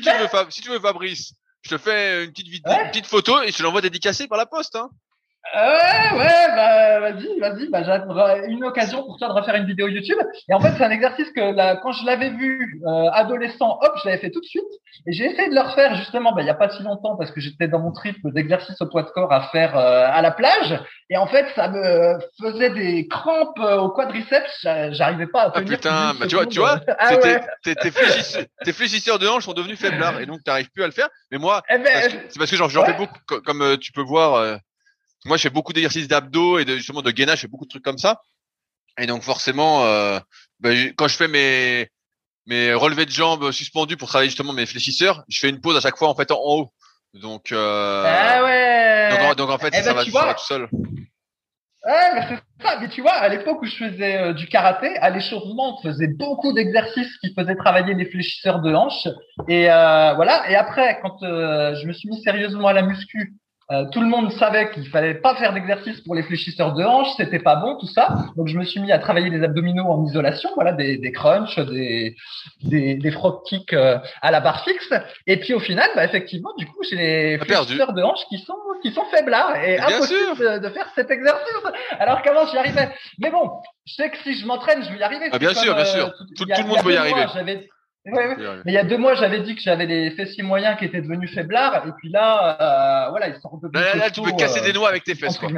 tu 0.00 0.10
veux, 0.20 0.26
Fab- 0.26 0.50
si 0.50 0.60
tu 0.60 0.68
veux, 0.68 0.78
Fabrice, 0.78 1.32
je 1.62 1.70
te 1.70 1.78
fais 1.78 2.24
une 2.24 2.32
petite, 2.32 2.48
vidéo, 2.48 2.70
Ouais. 2.70 2.82
une 2.84 2.90
petite 2.90 3.06
photo 3.06 3.40
et 3.42 3.50
je 3.50 3.56
te 3.56 3.62
l'envoie 3.62 3.80
dédicacée 3.80 4.28
par 4.28 4.36
la 4.36 4.44
poste, 4.46 4.76
hein. 4.76 4.90
Ah 5.54 6.10
Ouais, 6.14 6.18
ouais, 6.18 6.54
bah, 6.56 7.00
vas-y, 7.00 7.38
vas-y, 7.40 7.68
bah, 7.70 8.36
une 8.48 8.64
occasion 8.64 9.02
pour 9.04 9.16
toi 9.18 9.28
de 9.28 9.32
refaire 9.32 9.54
une 9.54 9.66
vidéo 9.66 9.88
YouTube. 9.88 10.18
Et 10.48 10.52
en 10.54 10.60
fait, 10.60 10.72
c'est 10.76 10.84
un 10.84 10.90
exercice 10.90 11.30
que 11.34 11.40
là, 11.54 11.76
quand 11.76 11.92
je 11.92 12.04
l'avais 12.04 12.30
vu 12.30 12.80
euh, 12.86 13.08
adolescent, 13.12 13.78
hop, 13.80 13.92
je 14.02 14.08
l'avais 14.08 14.20
fait 14.20 14.30
tout 14.30 14.40
de 14.40 14.46
suite. 14.46 14.64
Et 15.06 15.12
j'ai 15.12 15.24
essayé 15.24 15.48
de 15.48 15.54
le 15.54 15.60
refaire 15.62 15.94
justement, 15.94 16.32
bah, 16.32 16.42
il 16.42 16.46
y 16.46 16.50
a 16.50 16.54
pas 16.54 16.68
si 16.70 16.82
longtemps 16.82 17.16
parce 17.16 17.30
que 17.30 17.40
j'étais 17.40 17.66
dans 17.68 17.78
mon 17.78 17.92
trip 17.92 18.16
d'exercice 18.24 18.78
au 18.82 18.86
poids 18.88 19.02
de 19.04 19.08
corps 19.10 19.32
à 19.32 19.48
faire 19.48 19.76
euh, 19.78 20.06
à 20.12 20.20
la 20.20 20.32
plage. 20.32 20.78
Et 21.08 21.16
en 21.16 21.26
fait, 21.26 21.46
ça 21.54 21.68
me 21.68 22.18
faisait 22.42 22.70
des 22.70 23.06
crampes 23.08 23.58
euh, 23.60 23.78
au 23.78 23.88
quadriceps. 23.90 24.58
J'a- 24.62 24.90
J'arrivais 24.92 25.28
pas 25.28 25.42
à 25.44 25.46
Ah 25.54 25.60
tenir. 25.60 25.76
putain, 25.78 26.08
plus 26.10 26.10
d'une 26.10 26.20
bah, 26.20 26.26
tu 26.26 26.34
vois, 26.36 26.46
tu 26.46 26.58
vois, 26.58 26.80
Ah 26.98 27.16
tes- 27.16 27.28
ouais. 27.28 27.40
tes, 27.62 27.74
tes 27.76 27.90
fléchisseurs, 27.90 28.44
tes 28.64 28.72
fléchisseurs 28.72 29.18
de 29.18 29.26
hanches 29.28 29.44
sont 29.44 29.54
devenus 29.54 29.78
faiblards 29.78 30.20
et 30.20 30.26
donc 30.26 30.42
t'arrives 30.44 30.70
plus 30.70 30.82
à 30.82 30.86
le 30.86 30.92
faire. 30.92 31.08
Mais 31.30 31.38
moi, 31.38 31.62
Eh 31.70 31.78
ben, 31.78 31.84
c'est 32.28 32.38
parce 32.38 32.50
que 32.50 32.56
j'en 32.56 32.66
ouais. 32.66 32.84
fais 32.86 32.92
beaucoup, 32.94 33.18
co- 33.26 33.40
comme 33.40 33.62
euh, 33.62 33.76
tu 33.78 33.92
peux 33.92 34.02
voir. 34.02 34.58
Moi, 35.24 35.36
je 35.36 35.42
fais 35.42 35.50
beaucoup 35.50 35.72
d'exercices 35.72 36.08
d'abdos 36.08 36.58
et 36.58 36.64
de, 36.64 36.76
justement 36.76 37.02
de 37.02 37.10
gainage, 37.10 37.38
je 37.38 37.42
fais 37.42 37.48
beaucoup 37.48 37.64
de 37.64 37.70
trucs 37.70 37.84
comme 37.84 37.98
ça. 37.98 38.20
Et 39.00 39.06
donc 39.06 39.22
forcément, 39.22 39.84
euh, 39.84 40.18
j'ai- 40.64 40.92
quand 40.94 41.08
je 41.08 41.16
fais 41.16 41.28
mes 41.28 41.88
mes 42.46 42.72
relevés 42.72 43.04
de 43.04 43.10
jambes 43.10 43.50
suspendus 43.52 43.96
pour 43.98 44.08
travailler 44.08 44.30
justement 44.30 44.54
mes 44.54 44.64
fléchisseurs, 44.64 45.22
je 45.28 45.38
fais 45.38 45.50
une 45.50 45.60
pause 45.60 45.76
à 45.76 45.80
chaque 45.80 45.98
fois 45.98 46.08
en 46.08 46.14
fait 46.14 46.30
en, 46.30 46.36
en 46.36 46.56
haut. 46.60 46.72
Donc, 47.14 47.52
euh, 47.52 48.04
ah 48.06 48.42
ouais. 48.44 49.08
donc, 49.10 49.20
en- 49.20 49.34
donc 49.34 49.50
en 49.50 49.58
fait, 49.58 49.70
Eh 49.74 49.82
ça, 49.82 49.90
ben, 49.92 49.96
va, 49.96 50.04
ça 50.04 50.10
vois, 50.10 50.24
va 50.26 50.34
tout 50.34 50.44
seul. 50.46 50.68
Ouais, 51.86 52.14
mais 52.14 52.22
c'est 52.28 52.64
ça. 52.66 52.78
Mais 52.80 52.88
tu 52.88 53.02
vois, 53.02 53.12
à 53.12 53.28
l'époque 53.28 53.62
où 53.62 53.66
je 53.66 53.76
faisais 53.76 54.16
euh, 54.18 54.32
du 54.32 54.46
karaté, 54.48 54.96
à 54.98 55.10
l'échauffement, 55.10 55.78
on 55.78 55.82
faisait 55.82 56.08
beaucoup 56.08 56.52
d'exercices 56.52 57.16
qui 57.18 57.32
faisaient 57.34 57.54
travailler 57.56 57.94
les 57.94 58.04
fléchisseurs 58.06 58.60
de 58.60 58.74
hanches. 58.74 59.08
Et 59.48 59.70
euh, 59.70 60.14
voilà. 60.14 60.50
Et 60.50 60.56
après, 60.56 60.98
quand 61.02 61.22
euh, 61.22 61.74
je 61.76 61.86
me 61.86 61.92
suis 61.92 62.08
mis 62.08 62.20
sérieusement 62.22 62.68
à 62.68 62.72
la 62.72 62.82
muscu, 62.82 63.34
euh, 63.70 63.84
tout 63.92 64.00
le 64.00 64.06
monde 64.06 64.32
savait 64.32 64.70
qu'il 64.70 64.88
fallait 64.88 65.14
pas 65.14 65.34
faire 65.36 65.52
d'exercice 65.52 66.00
pour 66.00 66.14
les 66.14 66.22
fléchisseurs 66.22 66.72
de 66.72 66.82
hanches, 66.84 67.08
c'était 67.16 67.38
pas 67.38 67.56
bon, 67.56 67.76
tout 67.76 67.86
ça. 67.86 68.08
Donc 68.36 68.48
je 68.48 68.56
me 68.58 68.64
suis 68.64 68.80
mis 68.80 68.92
à 68.92 68.98
travailler 68.98 69.28
les 69.30 69.42
abdominaux 69.44 69.84
en 69.84 70.04
isolation, 70.06 70.48
voilà, 70.54 70.72
des, 70.72 70.96
des 70.96 71.12
crunchs, 71.12 71.58
des 71.58 72.16
des, 72.62 72.94
des 72.94 73.10
frog 73.10 73.42
kicks 73.44 73.72
euh, 73.74 73.98
à 74.22 74.30
la 74.30 74.40
barre 74.40 74.64
fixe. 74.64 74.92
Et 75.26 75.38
puis 75.38 75.52
au 75.54 75.60
final, 75.60 75.88
bah, 75.94 76.04
effectivement, 76.04 76.50
du 76.56 76.66
coup, 76.66 76.82
j'ai 76.88 76.96
les 76.96 77.38
fléchisseurs 77.38 77.92
de 77.92 78.02
hanches 78.02 78.24
qui 78.28 78.38
sont 78.38 78.54
qui 78.82 78.92
sont 78.92 79.04
faiblards 79.06 79.56
et 79.56 79.76
Bien 79.76 79.86
impossible 79.88 80.38
de, 80.38 80.58
de 80.58 80.68
faire 80.70 80.88
cet 80.94 81.10
exercice. 81.10 81.62
Alors 81.98 82.22
qu'avant 82.22 82.46
j'y 82.46 82.56
arrivais? 82.56 82.88
Mais 83.18 83.30
bon, 83.30 83.50
je 83.86 83.94
sais 83.94 84.08
que 84.10 84.16
si 84.18 84.34
je 84.38 84.46
m'entraîne, 84.46 84.82
je 84.84 84.90
vais 84.92 84.98
y 84.98 85.02
arriver. 85.02 85.28
Ah, 85.32 85.38
bien 85.38 85.52
sûr, 85.52 85.74
comme, 85.74 85.82
bien 85.82 85.92
euh, 85.92 85.96
sûr. 85.98 86.12
tout, 86.36 86.44
Tout- 86.44 86.62
le 86.62 86.68
monde 86.68 86.82
peut 86.82 86.92
y 86.92 86.96
arriver. 86.96 87.14
mois, 87.16 87.42
Ouais, 88.12 88.28
ouais. 88.28 88.36
Mais 88.64 88.72
il 88.72 88.74
y 88.74 88.78
a 88.78 88.84
deux 88.84 88.98
mois, 88.98 89.14
j'avais 89.14 89.40
dit 89.40 89.54
que 89.54 89.60
j'avais 89.60 89.86
les 89.86 90.10
fessiers 90.12 90.42
moyens 90.42 90.78
qui 90.78 90.84
étaient 90.84 91.00
devenus 91.00 91.32
faiblards, 91.34 91.86
et 91.86 91.92
puis 91.98 92.08
là, 92.10 93.06
euh, 93.06 93.10
voilà, 93.10 93.28
ils 93.28 93.40
sont 93.40 93.48
redevenus 93.48 93.74
Là, 93.74 93.94
là, 93.94 94.04
là, 94.04 94.10
tu 94.10 94.22
peux 94.22 94.32
casser 94.32 94.60
euh, 94.60 94.64
des 94.64 94.72
noix 94.72 94.88
avec 94.88 95.04
tes 95.04 95.14
fesses, 95.14 95.38
quoi. 95.38 95.50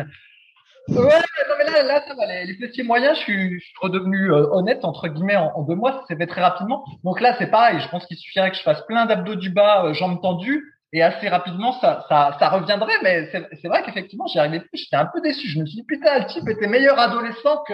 Ouais, 0.88 0.96
non, 0.96 1.54
mais 1.58 1.70
là, 1.70 1.82
là, 1.84 2.02
ça 2.08 2.14
va. 2.14 2.26
Les, 2.26 2.46
les 2.46 2.54
fessiers 2.54 2.82
moyens, 2.82 3.16
je 3.18 3.22
suis, 3.22 3.60
je 3.60 3.64
suis 3.64 3.74
redevenu 3.80 4.32
euh, 4.32 4.46
honnête 4.50 4.84
entre 4.84 5.06
guillemets 5.08 5.36
en, 5.36 5.52
en 5.54 5.62
deux 5.62 5.74
mois. 5.76 5.92
Ça 5.92 6.00
s'est 6.08 6.16
fait 6.16 6.26
très 6.26 6.40
rapidement. 6.40 6.84
Donc 7.04 7.20
là, 7.20 7.36
c'est 7.38 7.46
pareil. 7.48 7.78
Je 7.80 7.88
pense 7.88 8.06
qu'il 8.06 8.16
suffirait 8.16 8.50
que 8.50 8.56
je 8.56 8.62
fasse 8.62 8.84
plein 8.86 9.06
d'abdos 9.06 9.36
du 9.36 9.50
bas, 9.50 9.84
euh, 9.84 9.92
jambes 9.94 10.20
tendues, 10.20 10.64
et 10.92 11.02
assez 11.02 11.28
rapidement, 11.28 11.78
ça, 11.80 12.04
ça, 12.08 12.36
ça 12.38 12.48
reviendrait. 12.48 12.94
Mais 13.02 13.30
c'est 13.32 13.68
vrai 13.68 13.82
qu'effectivement, 13.84 14.26
j'y 14.26 14.38
arrivais 14.38 14.60
plus. 14.60 14.70
J'étais 14.74 14.96
un 14.96 15.06
peu 15.06 15.20
déçu. 15.20 15.48
Je 15.48 15.58
me 15.60 15.66
suis 15.66 15.76
dit 15.76 15.84
putain, 15.86 16.18
le 16.20 16.26
type 16.26 16.48
était 16.48 16.66
meilleur 16.66 16.98
adolescent 16.98 17.62
que 17.66 17.72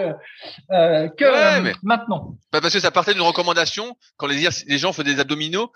euh, 0.73 1.09
que 1.09 1.25
Ouais, 1.25 1.59
euh, 1.59 1.61
mais- 1.62 1.73
maintenant. 1.83 2.37
Bah, 2.53 2.61
parce 2.61 2.75
que 2.75 2.81
ça 2.81 2.91
partait 2.91 3.14
d'une 3.14 3.23
recommandation 3.23 3.97
quand 4.17 4.27
les, 4.27 4.47
les 4.67 4.79
gens 4.79 4.93
faisaient 4.93 5.14
des 5.14 5.21
abdominaux. 5.21 5.73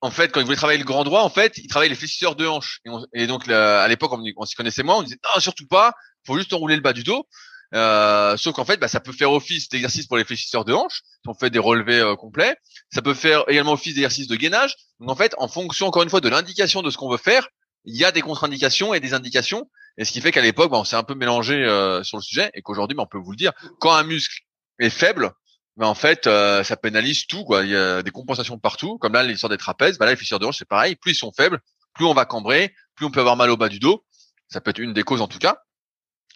En 0.00 0.10
fait, 0.10 0.30
quand 0.32 0.40
ils 0.40 0.44
voulaient 0.44 0.56
travailler 0.56 0.78
le 0.78 0.84
grand 0.84 1.04
droit, 1.04 1.22
en 1.22 1.30
fait, 1.30 1.56
ils 1.56 1.66
travaillaient 1.68 1.88
les 1.90 1.96
fléchisseurs 1.98 2.36
de 2.36 2.46
hanches. 2.46 2.80
Et, 2.84 2.90
on- 2.90 3.06
et 3.14 3.26
donc, 3.26 3.48
à 3.48 3.88
l'époque, 3.88 4.12
on, 4.12 4.22
on 4.36 4.44
s'y 4.44 4.54
connaissait 4.54 4.82
moins. 4.82 4.96
On 4.98 5.02
disait 5.02 5.18
non, 5.24 5.40
surtout 5.40 5.66
pas. 5.66 5.94
Faut 6.26 6.36
juste 6.36 6.52
enrouler 6.52 6.76
le 6.76 6.82
bas 6.82 6.92
du 6.92 7.02
dos. 7.04 7.26
Euh, 7.74 8.36
sauf 8.36 8.54
qu'en 8.54 8.64
fait, 8.64 8.78
bah, 8.78 8.88
ça 8.88 9.00
peut 9.00 9.12
faire 9.12 9.32
office 9.32 9.68
d'exercice 9.68 10.06
pour 10.06 10.16
les 10.16 10.24
fléchisseurs 10.24 10.64
de 10.64 10.72
hanches. 10.72 11.02
Si 11.04 11.28
on 11.28 11.34
fait 11.34 11.50
des 11.50 11.58
relevés 11.58 11.98
euh, 11.98 12.14
complets, 12.14 12.56
ça 12.92 13.02
peut 13.02 13.14
faire 13.14 13.44
également 13.48 13.72
office 13.72 13.94
d'exercice 13.94 14.28
de 14.28 14.36
gainage. 14.36 14.76
Donc, 15.00 15.10
en 15.10 15.16
fait, 15.16 15.34
en 15.38 15.48
fonction 15.48 15.86
encore 15.86 16.02
une 16.02 16.10
fois 16.10 16.20
de 16.20 16.28
l'indication 16.28 16.82
de 16.82 16.90
ce 16.90 16.96
qu'on 16.96 17.10
veut 17.10 17.18
faire, 17.18 17.48
il 17.84 17.96
y 17.96 18.04
a 18.04 18.12
des 18.12 18.22
contre-indications 18.22 18.94
et 18.94 19.00
des 19.00 19.12
indications. 19.12 19.68
Et 19.98 20.04
ce 20.04 20.12
qui 20.12 20.20
fait 20.20 20.32
qu'à 20.32 20.40
l'époque, 20.40 20.70
bah, 20.70 20.78
on 20.78 20.84
s'est 20.84 20.96
un 20.96 21.02
peu 21.02 21.14
mélangé 21.14 21.54
euh, 21.54 22.02
sur 22.02 22.16
le 22.16 22.22
sujet 22.22 22.50
et 22.54 22.62
qu'aujourd'hui, 22.62 22.96
bah, 22.96 23.02
on 23.02 23.08
peut 23.08 23.18
vous 23.18 23.32
le 23.32 23.36
dire, 23.36 23.52
quand 23.80 23.92
un 23.92 24.04
muscle 24.04 24.42
est 24.78 24.90
faible, 24.90 25.32
mais 25.76 25.86
en 25.86 25.94
fait, 25.94 26.26
euh, 26.26 26.62
ça 26.62 26.76
pénalise 26.76 27.26
tout. 27.26 27.44
Quoi. 27.44 27.64
Il 27.64 27.70
y 27.70 27.76
a 27.76 28.02
des 28.02 28.10
compensations 28.10 28.58
partout. 28.58 28.98
Comme 28.98 29.12
là, 29.12 29.22
l'histoire 29.22 29.50
des 29.50 29.56
trapèzes, 29.56 29.98
bah 29.98 30.06
là, 30.06 30.12
les 30.12 30.16
fissures 30.16 30.38
de 30.38 30.46
hanche, 30.46 30.58
c'est 30.58 30.68
pareil. 30.68 30.94
Plus 30.96 31.12
ils 31.12 31.16
sont 31.16 31.32
faibles, 31.32 31.60
plus 31.94 32.04
on 32.04 32.14
va 32.14 32.24
cambrer, 32.24 32.74
plus 32.94 33.06
on 33.06 33.10
peut 33.10 33.20
avoir 33.20 33.36
mal 33.36 33.50
au 33.50 33.56
bas 33.56 33.68
du 33.68 33.80
dos. 33.80 34.04
Ça 34.48 34.60
peut 34.60 34.70
être 34.70 34.78
une 34.78 34.92
des 34.92 35.02
causes 35.02 35.20
en 35.20 35.28
tout 35.28 35.38
cas. 35.38 35.58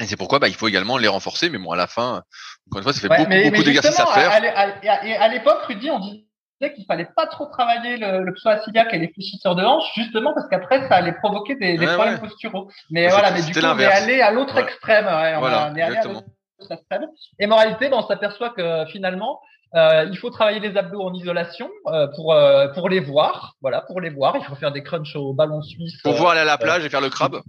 Et 0.00 0.06
c'est 0.06 0.16
pourquoi 0.16 0.38
bah, 0.38 0.48
il 0.48 0.54
faut 0.54 0.68
également 0.68 0.96
les 0.96 1.08
renforcer. 1.08 1.50
Mais 1.50 1.58
bon, 1.58 1.72
à 1.72 1.76
la 1.76 1.86
fin, 1.86 2.22
encore 2.66 2.78
une 2.78 2.82
fois, 2.84 2.92
ça 2.92 3.00
fait 3.00 3.08
Ouais, 3.08 3.18
beaucoup, 3.18 3.30
mais, 3.30 3.50
beaucoup 3.50 3.64
d'exercices 3.64 3.98
à 3.98 4.06
faire. 4.06 4.30
À, 4.32 5.28
l'époque, 5.28 5.62
Rudy, 5.66 5.90
on 5.90 5.98
disait 5.98 6.74
qu'il 6.74 6.84
fallait 6.86 7.08
pas 7.16 7.26
trop 7.26 7.46
travailler 7.46 7.96
le, 7.96 8.22
le 8.22 8.32
psoas-iliaque 8.34 8.94
et 8.94 8.98
les 8.98 9.08
fléchisseurs 9.12 9.54
de 9.56 9.64
hanche, 9.64 9.84
justement 9.96 10.32
parce 10.34 10.48
qu'après, 10.48 10.86
ça 10.88 10.96
allait 10.96 11.12
provoquer 11.12 11.56
des, 11.56 11.76
des 11.78 11.86
Ouais, 11.86 11.94
problèmes 11.94 12.14
ouais. 12.14 12.20
posturaux. 12.20 12.70
Mais 12.90 13.08
voilà, 13.08 13.32
mais 13.32 13.42
du 13.42 13.52
coup, 13.52 13.58
on 13.60 13.78
est 13.78 13.84
allé 13.86 14.20
à 14.20 14.30
l'autre 14.30 14.52
Voilà. 14.52 14.68
extrême. 14.68 15.06
Ouais, 15.06 15.34
on, 15.36 15.40
Voilà, 15.40 15.70
on 15.72 15.76
est 15.76 15.82
allé 15.82 15.96
à 15.96 16.04
l'autre 16.04 16.24
extrême. 16.70 17.06
Et 17.38 17.46
moralité, 17.46 17.88
ben, 17.88 17.98
on 17.98 18.06
s'aperçoit 18.06 18.50
que 18.50 18.84
finalement, 18.92 19.40
euh, 19.74 20.06
il 20.10 20.16
faut 20.16 20.30
travailler 20.30 20.60
les 20.60 20.76
abdos 20.76 21.02
en 21.02 21.12
isolation 21.12 21.68
euh, 21.88 22.06
pour 22.14 22.32
euh, 22.32 22.68
pour 22.68 22.88
les 22.88 23.00
voir. 23.00 23.54
Voilà, 23.60 23.82
pour 23.82 24.00
les 24.00 24.10
voir, 24.10 24.36
il 24.36 24.44
faut 24.44 24.54
faire 24.54 24.72
des 24.72 24.82
crunchs 24.82 25.14
au 25.14 25.34
ballon 25.34 25.60
suisse. 25.62 26.00
Pour 26.02 26.12
euh, 26.12 26.16
pouvoir 26.16 26.32
aller 26.32 26.40
à 26.40 26.44
la 26.44 26.56
plage 26.58 26.84
et 26.84 26.88
faire 26.88 27.00
le 27.02 27.10
crabe. 27.10 27.42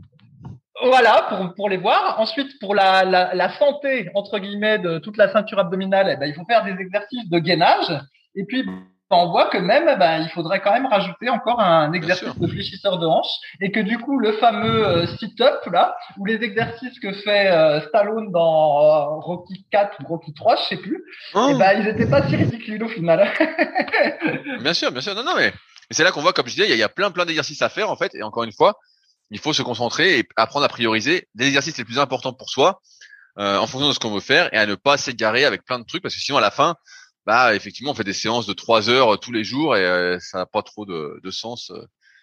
Voilà, 0.84 1.26
pour, 1.30 1.54
pour 1.56 1.70
les 1.70 1.78
voir. 1.78 2.20
Ensuite, 2.20 2.60
pour 2.60 2.76
la, 2.76 3.04
la, 3.04 3.34
la 3.34 3.50
santé, 3.58 4.10
entre 4.16 4.40
guillemets, 4.40 4.80
de 4.80 5.00
toute 5.00 5.18
la 5.18 5.32
ceinture 5.32 5.60
abdominale, 5.60 6.10
eh 6.12 6.18
ben, 6.18 6.28
il 6.28 6.34
faut 6.34 6.46
faire 6.46 6.64
des 6.64 6.80
exercices 6.82 7.30
de 7.30 7.40
gainage. 7.40 7.92
Et 8.36 8.46
puis, 8.46 8.64
ben, 8.64 9.18
on 9.18 9.32
voit 9.32 9.50
que 9.50 9.58
même, 9.58 9.98
ben, 9.98 10.22
il 10.22 10.30
faudrait 10.30 10.62
quand 10.62 10.72
même 10.72 10.86
rajouter 10.86 11.30
encore 11.30 11.60
un 11.60 11.92
exercice 11.94 12.38
de 12.38 12.48
fléchisseur 12.48 13.00
de 13.00 13.08
hanche. 13.08 13.32
Et 13.60 13.72
que 13.72 13.80
du 13.80 13.98
coup, 13.98 14.20
le 14.20 14.34
fameux 14.34 14.88
euh, 14.88 15.08
sit-up, 15.18 15.66
là, 15.72 15.96
ou 16.18 16.26
les 16.26 16.36
exercices 16.44 17.00
que 17.00 17.12
fait 17.14 17.52
euh, 17.52 17.82
Stallone 17.88 18.32
dans 18.32 18.86
euh, 18.86 19.20
Rocky 19.20 19.66
4 19.72 19.98
ou 20.04 20.08
Rocky 20.08 20.34
3, 20.34 20.56
je 20.58 20.62
sais 20.76 20.78
plus, 20.78 21.04
Oh, 21.34 21.50
eh 21.52 21.58
ben, 21.58 21.82
ils 21.82 21.88
étaient 21.88 22.10
pas 22.10 22.28
si 22.28 22.36
ridicules 22.36 22.84
au 22.84 22.90
final. 22.90 23.28
Bien 24.62 24.74
sûr, 24.74 24.92
bien 24.92 25.02
sûr. 25.02 25.16
Non, 25.16 25.24
non, 25.24 25.36
mais 25.36 25.54
c'est 25.90 26.04
là 26.04 26.12
qu'on 26.12 26.22
voit, 26.22 26.34
comme 26.34 26.46
je 26.48 26.52
disais, 26.52 26.66
il 26.66 26.70
y 26.70 26.74
a, 26.74 26.76
il 26.76 26.80
y 26.80 26.84
a 26.84 26.90
plein, 26.90 27.10
plein 27.10 27.26
d'exercices 27.26 27.62
à 27.62 27.70
faire 27.70 27.90
en 27.90 27.96
fait. 27.96 28.14
Et 28.14 28.22
encore 28.22 28.44
une 28.44 28.52
fois, 28.52 28.76
il 29.32 29.40
faut 29.40 29.54
se 29.54 29.62
concentrer 29.62 30.20
et 30.20 30.28
apprendre 30.36 30.66
à 30.66 30.70
prioriser 30.70 31.28
les 31.36 31.48
exercices 31.48 31.78
les 31.78 31.86
plus 31.86 32.00
importants 32.00 32.34
pour 32.34 32.50
soi, 32.50 32.82
euh, 33.38 33.58
en 33.58 33.68
fonction 33.68 33.88
de 33.88 33.94
ce 33.94 34.00
qu'on 34.00 34.14
veut 34.14 34.20
faire, 34.20 34.54
et 34.54 34.58
à 34.58 34.66
ne 34.66 34.76
pas 34.76 34.98
s'égarer 34.98 35.46
avec 35.46 35.64
plein 35.64 35.80
de 35.80 35.86
trucs, 35.86 36.02
parce 36.02 36.16
que 36.16 36.22
sinon 36.22 36.38
à 36.38 36.42
la 36.42 36.52
fin, 36.52 36.76
bah 37.26 37.56
effectivement, 37.56 37.92
on 37.92 37.96
fait 37.96 38.04
des 38.04 38.14
séances 38.14 38.48
de 38.48 38.54
trois 38.54 38.90
heures 38.90 39.14
euh, 39.14 39.18
tous 39.18 39.32
les 39.32 39.44
jours 39.44 39.76
et 39.76 39.86
euh, 39.86 40.18
ça 40.20 40.40
n'a 40.40 40.46
pas 40.46 40.64
trop 40.64 40.86
de, 40.86 41.20
de 41.24 41.32
sens. 41.32 41.72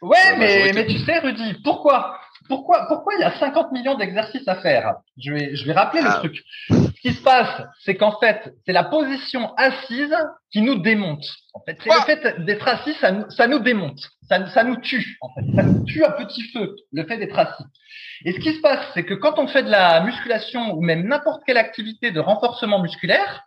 Ouais, 0.03 0.37
mais, 0.37 0.73
mais 0.75 0.87
tu 0.87 0.99
sais, 0.99 1.19
Rudy, 1.19 1.55
pourquoi? 1.65 2.21
Pourquoi, 2.49 2.87
pourquoi 2.87 3.15
il 3.15 3.21
y 3.21 3.25
a 3.25 3.37
50 3.39 3.73
millions 3.73 3.97
d'exercices 3.97 4.47
à 4.47 4.57
faire? 4.57 4.97
Je 5.19 5.33
vais, 5.33 5.57
je 5.57 5.65
vais 5.65 5.73
rappeler 5.73 6.03
le 6.03 6.09
ah. 6.11 6.19
truc. 6.19 6.43
Ce 6.71 7.01
qui 7.01 7.13
se 7.13 7.23
passe, 7.23 7.63
c'est 7.81 7.97
qu'en 7.97 8.19
fait, 8.19 8.55
c'est 8.65 8.73
la 8.73 8.85
position 8.85 9.55
assise 9.57 10.15
qui 10.53 10.63
nous 10.63 10.77
démonte. 10.77 11.25
En 11.55 11.61
fait, 11.61 11.79
c'est 11.83 11.91
le 11.91 12.01
fait 12.03 12.45
d'être 12.45 12.69
assis, 12.69 12.95
ça 12.95 13.11
nous, 13.11 13.29
ça 13.31 13.49
nous 13.49 13.59
démonte, 13.59 13.99
ça, 14.29 14.47
ça 14.49 14.65
nous 14.65 14.77
tue. 14.77 15.17
En 15.21 15.31
fait, 15.35 15.47
ça 15.57 15.63
nous 15.63 15.85
tue 15.85 16.05
à 16.05 16.13
petit 16.13 16.43
feu, 16.53 16.77
le 16.93 17.05
fait 17.05 17.17
d'être 17.17 17.39
assis. 17.39 17.65
Et 18.25 18.33
ce 18.33 18.39
qui 18.39 18.53
se 18.53 18.61
passe, 18.61 18.87
c'est 18.95 19.05
que 19.05 19.15
quand 19.15 19.39
on 19.39 19.49
fait 19.49 19.63
de 19.63 19.71
la 19.71 20.01
musculation 20.03 20.75
ou 20.75 20.83
même 20.83 21.07
n'importe 21.07 21.43
quelle 21.47 21.59
activité 21.59 22.11
de 22.11 22.21
renforcement 22.21 22.81
musculaire, 22.81 23.45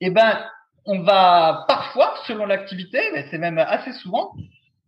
eh 0.00 0.10
ben, 0.10 0.44
on 0.86 1.00
va 1.02 1.64
parfois, 1.68 2.14
selon 2.26 2.46
l'activité, 2.46 3.00
mais 3.12 3.26
c'est 3.30 3.38
même 3.38 3.58
assez 3.58 3.92
souvent, 3.92 4.32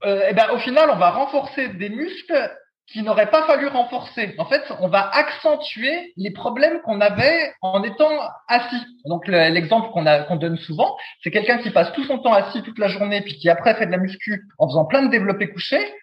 euh, 0.04 0.26
eh 0.28 0.32
ben, 0.32 0.50
au 0.52 0.58
final, 0.58 0.90
on 0.90 0.96
va 0.96 1.10
renforcer 1.10 1.68
des 1.68 1.88
muscles 1.88 2.50
qui 2.88 3.02
n'aurait 3.02 3.30
pas 3.30 3.44
fallu 3.46 3.68
renforcer. 3.68 4.34
En 4.38 4.44
fait, 4.44 4.62
on 4.80 4.88
va 4.88 5.08
accentuer 5.08 6.12
les 6.16 6.30
problèmes 6.30 6.80
qu'on 6.82 7.00
avait 7.00 7.52
en 7.62 7.82
étant 7.82 8.10
assis. 8.48 8.84
Donc 9.06 9.26
l'exemple 9.28 9.90
qu'on 9.90 10.36
donne 10.36 10.58
souvent, 10.58 10.96
c'est 11.22 11.30
quelqu'un 11.30 11.58
qui 11.58 11.70
passe 11.70 11.92
tout 11.92 12.04
son 12.04 12.18
temps 12.18 12.34
assis 12.34 12.62
toute 12.62 12.78
la 12.78 12.88
journée 12.88 13.22
puis 13.22 13.38
qui 13.38 13.48
après 13.48 13.74
fait 13.76 13.86
de 13.86 13.92
la 13.92 13.98
muscu 13.98 14.42
en 14.58 14.68
faisant 14.68 14.84
plein 14.84 15.02
de 15.02 15.10
développés 15.10 15.48
couchés. 15.48 15.94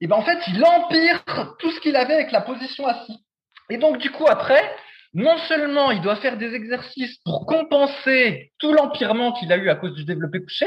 Et 0.00 0.06
ben 0.06 0.16
en 0.16 0.22
fait, 0.22 0.38
il 0.48 0.62
empire 0.64 1.24
tout 1.58 1.70
ce 1.70 1.80
qu'il 1.80 1.96
avait 1.96 2.14
avec 2.14 2.30
la 2.30 2.42
position 2.42 2.86
assis. 2.86 3.24
Et 3.70 3.78
donc 3.78 3.98
du 3.98 4.10
coup 4.10 4.26
après, 4.28 4.62
non 5.14 5.38
seulement 5.48 5.90
il 5.90 6.02
doit 6.02 6.16
faire 6.16 6.36
des 6.36 6.54
exercices 6.54 7.18
pour 7.24 7.46
compenser 7.46 8.52
tout 8.58 8.72
l'empirement 8.72 9.32
qu'il 9.32 9.50
a 9.52 9.56
eu 9.56 9.70
à 9.70 9.74
cause 9.74 9.94
du 9.94 10.04
développé 10.04 10.40
couché, 10.40 10.66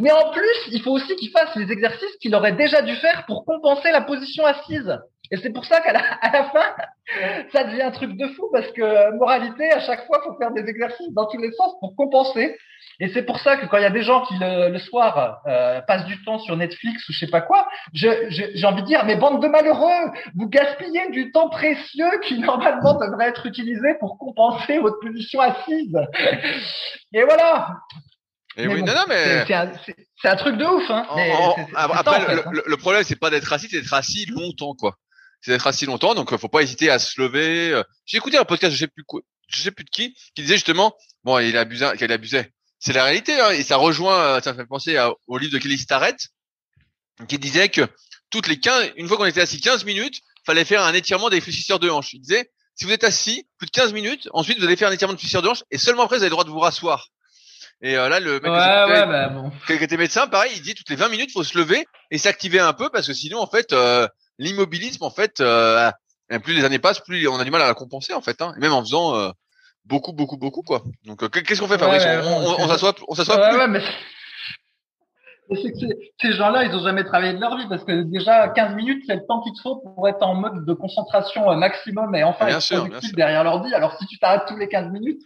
mais 0.00 0.12
en 0.12 0.30
plus, 0.30 0.68
il 0.72 0.82
faut 0.82 0.92
aussi 0.92 1.16
qu'il 1.16 1.30
fasse 1.30 1.54
les 1.56 1.70
exercices 1.72 2.16
qu'il 2.20 2.34
aurait 2.34 2.52
déjà 2.52 2.82
dû 2.82 2.94
faire 2.96 3.24
pour 3.26 3.44
compenser 3.44 3.90
la 3.90 4.02
position 4.02 4.44
assise. 4.44 4.98
Et 5.30 5.36
c'est 5.38 5.52
pour 5.52 5.64
ça 5.64 5.80
qu'à 5.80 5.92
la, 5.92 6.44
fin, 6.44 6.74
ça 7.52 7.64
devient 7.64 7.82
un 7.82 7.90
truc 7.90 8.16
de 8.16 8.28
fou 8.28 8.48
parce 8.52 8.70
que 8.72 9.16
moralité, 9.16 9.70
à 9.70 9.80
chaque 9.80 10.06
fois, 10.06 10.20
faut 10.24 10.36
faire 10.36 10.52
des 10.52 10.68
exercices 10.68 11.12
dans 11.12 11.26
tous 11.26 11.38
les 11.38 11.50
sens 11.52 11.72
pour 11.80 11.96
compenser. 11.96 12.56
Et 13.00 13.08
c'est 13.08 13.24
pour 13.24 13.40
ça 13.40 13.56
que 13.56 13.66
quand 13.66 13.76
il 13.78 13.82
y 13.82 13.86
a 13.86 13.90
des 13.90 14.02
gens 14.02 14.22
qui 14.24 14.34
le, 14.40 14.78
soir 14.78 15.40
euh, 15.46 15.80
passent 15.82 16.06
du 16.06 16.22
temps 16.24 16.38
sur 16.38 16.56
Netflix 16.56 17.08
ou 17.08 17.12
je 17.12 17.18
sais 17.18 17.30
pas 17.30 17.40
quoi, 17.40 17.66
j'ai 17.92 18.64
envie 18.64 18.82
de 18.82 18.86
dire 18.86 19.04
mais 19.04 19.16
bande 19.16 19.42
de 19.42 19.48
malheureux, 19.48 20.12
vous 20.34 20.48
gaspillez 20.48 21.10
du 21.10 21.32
temps 21.32 21.48
précieux 21.48 22.10
qui 22.22 22.38
normalement 22.38 22.94
devrait 22.94 23.28
être 23.28 23.46
utilisé 23.46 23.94
pour 24.00 24.18
compenser 24.18 24.78
votre 24.78 25.00
position 25.00 25.40
assise. 25.40 25.98
Et 27.12 27.22
voilà. 27.24 27.68
Et 28.56 28.66
oui, 28.66 28.82
non, 28.82 28.94
non, 28.94 29.04
mais 29.08 29.44
c'est 29.46 30.28
un, 30.28 30.36
truc 30.36 30.56
de 30.56 30.64
ouf. 30.64 30.90
Hein. 30.90 31.06
après, 31.74 32.34
le, 32.34 32.62
le, 32.66 32.76
problème, 32.78 33.04
c'est 33.04 33.16
pas 33.16 33.28
d'être 33.28 33.52
assis, 33.52 33.68
c'est 33.70 33.80
d'être 33.80 33.92
assis 33.92 34.24
longtemps, 34.26 34.74
quoi. 34.74 34.96
C'est 35.42 35.50
d'être 35.50 35.66
assis 35.66 35.84
longtemps, 35.84 36.14
donc 36.14 36.34
faut 36.36 36.48
pas 36.48 36.62
hésiter 36.62 36.90
à 36.90 36.98
se 36.98 37.20
lever. 37.20 37.70
Euh. 37.70 37.82
J'ai 38.06 38.16
écouté 38.16 38.38
un 38.38 38.44
podcast, 38.44 38.74
je 38.74 38.78
sais 38.78 38.88
plus 38.88 39.04
quoi, 39.04 39.20
je 39.48 39.60
sais 39.60 39.70
plus 39.70 39.84
de 39.84 39.90
qui, 39.90 40.14
qui 40.34 40.42
disait 40.42 40.54
justement, 40.54 40.96
bon, 41.22 41.38
il 41.38 41.56
abusait, 41.56 41.96
qu'il 41.98 42.10
abusait. 42.10 42.50
C'est 42.78 42.94
la 42.94 43.04
réalité, 43.04 43.38
hein, 43.38 43.50
et 43.50 43.62
ça 43.62 43.76
rejoint, 43.76 44.18
euh, 44.18 44.40
ça 44.40 44.52
me 44.52 44.58
fait 44.58 44.66
penser 44.66 44.98
au 45.26 45.38
livre 45.38 45.52
de 45.52 45.58
Kelly 45.58 45.78
Starrett, 45.78 46.28
qui 47.28 47.38
disait 47.38 47.68
que 47.68 47.82
toutes 48.30 48.48
les 48.48 48.58
15, 48.58 48.92
une 48.96 49.06
fois 49.06 49.18
qu'on 49.18 49.26
était 49.26 49.40
assis 49.42 49.60
15 49.60 49.84
minutes, 49.84 50.20
fallait 50.44 50.64
faire 50.64 50.82
un 50.82 50.94
étirement 50.94 51.28
des 51.28 51.40
fléchisseurs 51.40 51.78
de 51.78 51.90
hanches. 51.90 52.14
Il 52.14 52.20
disait, 52.20 52.50
si 52.74 52.84
vous 52.84 52.92
êtes 52.92 53.04
assis 53.04 53.46
plus 53.58 53.66
de 53.66 53.72
15 53.72 53.92
minutes, 53.92 54.28
ensuite 54.32 54.58
vous 54.58 54.64
allez 54.64 54.76
faire 54.76 54.88
un 54.88 54.92
étirement 54.92 55.14
de 55.14 55.18
fléchisseurs 55.18 55.42
de 55.42 55.48
hanches, 55.48 55.64
et 55.70 55.78
seulement 55.78 56.04
après 56.04 56.16
vous 56.16 56.22
avez 56.22 56.30
le 56.30 56.34
droit 56.34 56.44
de 56.44 56.50
vous 56.50 56.58
rasseoir. 56.58 57.08
Et 57.82 57.96
euh, 57.96 58.08
là, 58.08 58.20
le 58.20 58.34
mec 58.34 58.44
ouais, 58.44 59.06
bah, 59.06 59.28
bon. 59.28 59.52
qui 59.66 59.72
était 59.74 59.96
médecin, 59.96 60.26
pareil, 60.26 60.52
il 60.56 60.62
dit 60.62 60.74
toutes 60.74 60.88
les 60.88 60.96
20 60.96 61.08
minutes, 61.08 61.32
faut 61.32 61.44
se 61.44 61.58
lever 61.58 61.86
et 62.10 62.18
s'activer 62.18 62.58
un 62.58 62.72
peu 62.72 62.88
parce 62.90 63.06
que 63.06 63.12
sinon, 63.12 63.38
en 63.38 63.46
fait, 63.46 63.72
euh, 63.72 64.08
l'immobilisme, 64.38 65.04
en 65.04 65.10
fait, 65.10 65.40
euh, 65.40 65.90
plus 66.42 66.54
les 66.54 66.64
années 66.64 66.78
passent, 66.78 67.00
plus 67.00 67.28
on 67.28 67.38
a 67.38 67.44
du 67.44 67.50
mal 67.50 67.62
à 67.62 67.66
la 67.66 67.74
compenser, 67.74 68.14
en 68.14 68.22
fait, 68.22 68.40
hein, 68.40 68.54
même 68.58 68.72
en 68.72 68.80
faisant 68.80 69.14
euh, 69.16 69.30
beaucoup, 69.84 70.12
beaucoup, 70.12 70.38
beaucoup, 70.38 70.62
quoi. 70.62 70.84
Donc, 71.04 71.28
qu'est-ce 71.30 71.60
qu'on 71.60 71.68
fait, 71.68 71.78
Fabrice? 71.78 72.04
On 72.24 72.68
s'assoit, 72.68 72.94
on 73.08 73.14
s'assoit 73.14 73.48
plus? 73.48 73.68
mais 73.68 73.82
c'est 75.54 75.72
que 75.72 75.86
ces 76.20 76.32
gens-là, 76.32 76.64
ils 76.64 76.74
ont 76.74 76.82
jamais 76.82 77.04
travaillé 77.04 77.34
de 77.34 77.40
leur 77.40 77.56
vie 77.56 77.66
parce 77.68 77.84
que 77.84 78.02
déjà 78.02 78.48
15 78.48 78.74
minutes, 78.74 79.02
c'est 79.06 79.14
le 79.14 79.26
temps 79.26 79.40
qu'il 79.42 79.52
te 79.52 79.60
faut 79.60 79.76
pour 79.76 80.08
être 80.08 80.22
en 80.22 80.34
mode 80.34 80.64
de 80.64 80.74
concentration 80.74 81.54
maximum 81.56 82.14
et 82.14 82.24
enfin 82.24 82.48
être 82.48 82.76
productif 82.76 83.12
derrière 83.14 83.44
l'ordi. 83.44 83.72
Alors 83.74 83.96
si 83.98 84.06
tu 84.06 84.18
t'arrêtes 84.18 84.46
tous 84.48 84.56
les 84.56 84.68
15 84.68 84.90
minutes, 84.92 85.20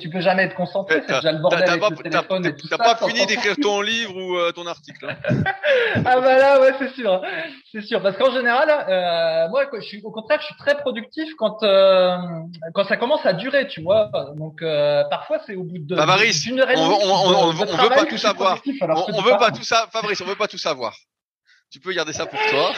tu 0.00 0.10
peux 0.10 0.20
jamais 0.20 0.44
être 0.44 0.54
concentré, 0.54 1.02
c'est 1.06 1.14
déjà 1.14 1.32
le 1.32 1.38
bordel 1.38 1.68
avec 1.68 1.90
le 1.90 1.96
téléphone 1.96 2.46
et 2.46 2.56
tout 2.56 2.66
ça. 2.66 2.76
T'as 2.76 2.94
pas 2.94 3.08
fini 3.08 3.24
d'écrire 3.26 3.56
ton 3.60 3.80
livre 3.80 4.16
ou 4.16 4.36
euh, 4.36 4.52
ton 4.52 4.66
article. 4.66 5.06
Hein. 5.08 5.42
ah 6.04 6.20
bah 6.20 6.38
là, 6.38 6.60
ouais, 6.60 6.74
c'est 6.78 6.92
sûr, 6.94 7.22
c'est 7.70 7.82
sûr. 7.82 8.02
Parce 8.02 8.16
qu'en 8.16 8.32
général, 8.32 8.68
euh, 8.68 9.48
moi, 9.48 9.64
je 9.74 9.80
suis, 9.80 10.02
au 10.02 10.10
contraire, 10.10 10.40
je 10.40 10.46
suis 10.46 10.56
très 10.56 10.76
productif 10.76 11.28
quand 11.38 11.62
euh, 11.62 12.16
quand 12.74 12.84
ça 12.84 12.96
commence 12.96 13.24
à 13.24 13.32
durer, 13.32 13.68
tu 13.68 13.82
vois. 13.82 14.10
Donc 14.36 14.62
euh, 14.62 15.04
parfois, 15.10 15.38
c'est 15.46 15.54
au 15.54 15.64
bout 15.64 15.78
de 15.78 15.94
bah, 15.94 16.06
d'une 16.06 16.60
heure 16.60 16.70
et 16.70 16.74
demie. 16.74 16.84
On, 16.84 17.08
on, 17.08 17.32
on, 17.32 17.48
on 17.48 17.52
veut 17.52 17.88
pas 17.88 18.04
tout 18.04 18.18
savoir. 18.18 18.60
On, 19.12 19.22
veut 19.22 19.38
pas 19.38 19.51
Fabrice. 19.92 20.20
On 20.20 20.26
veut 20.26 20.36
pas 20.36 20.48
tout 20.48 20.58
savoir. 20.58 20.94
Tu 21.70 21.80
peux 21.80 21.92
garder 21.92 22.12
ça 22.12 22.26
pour 22.26 22.38
toi. 22.50 22.72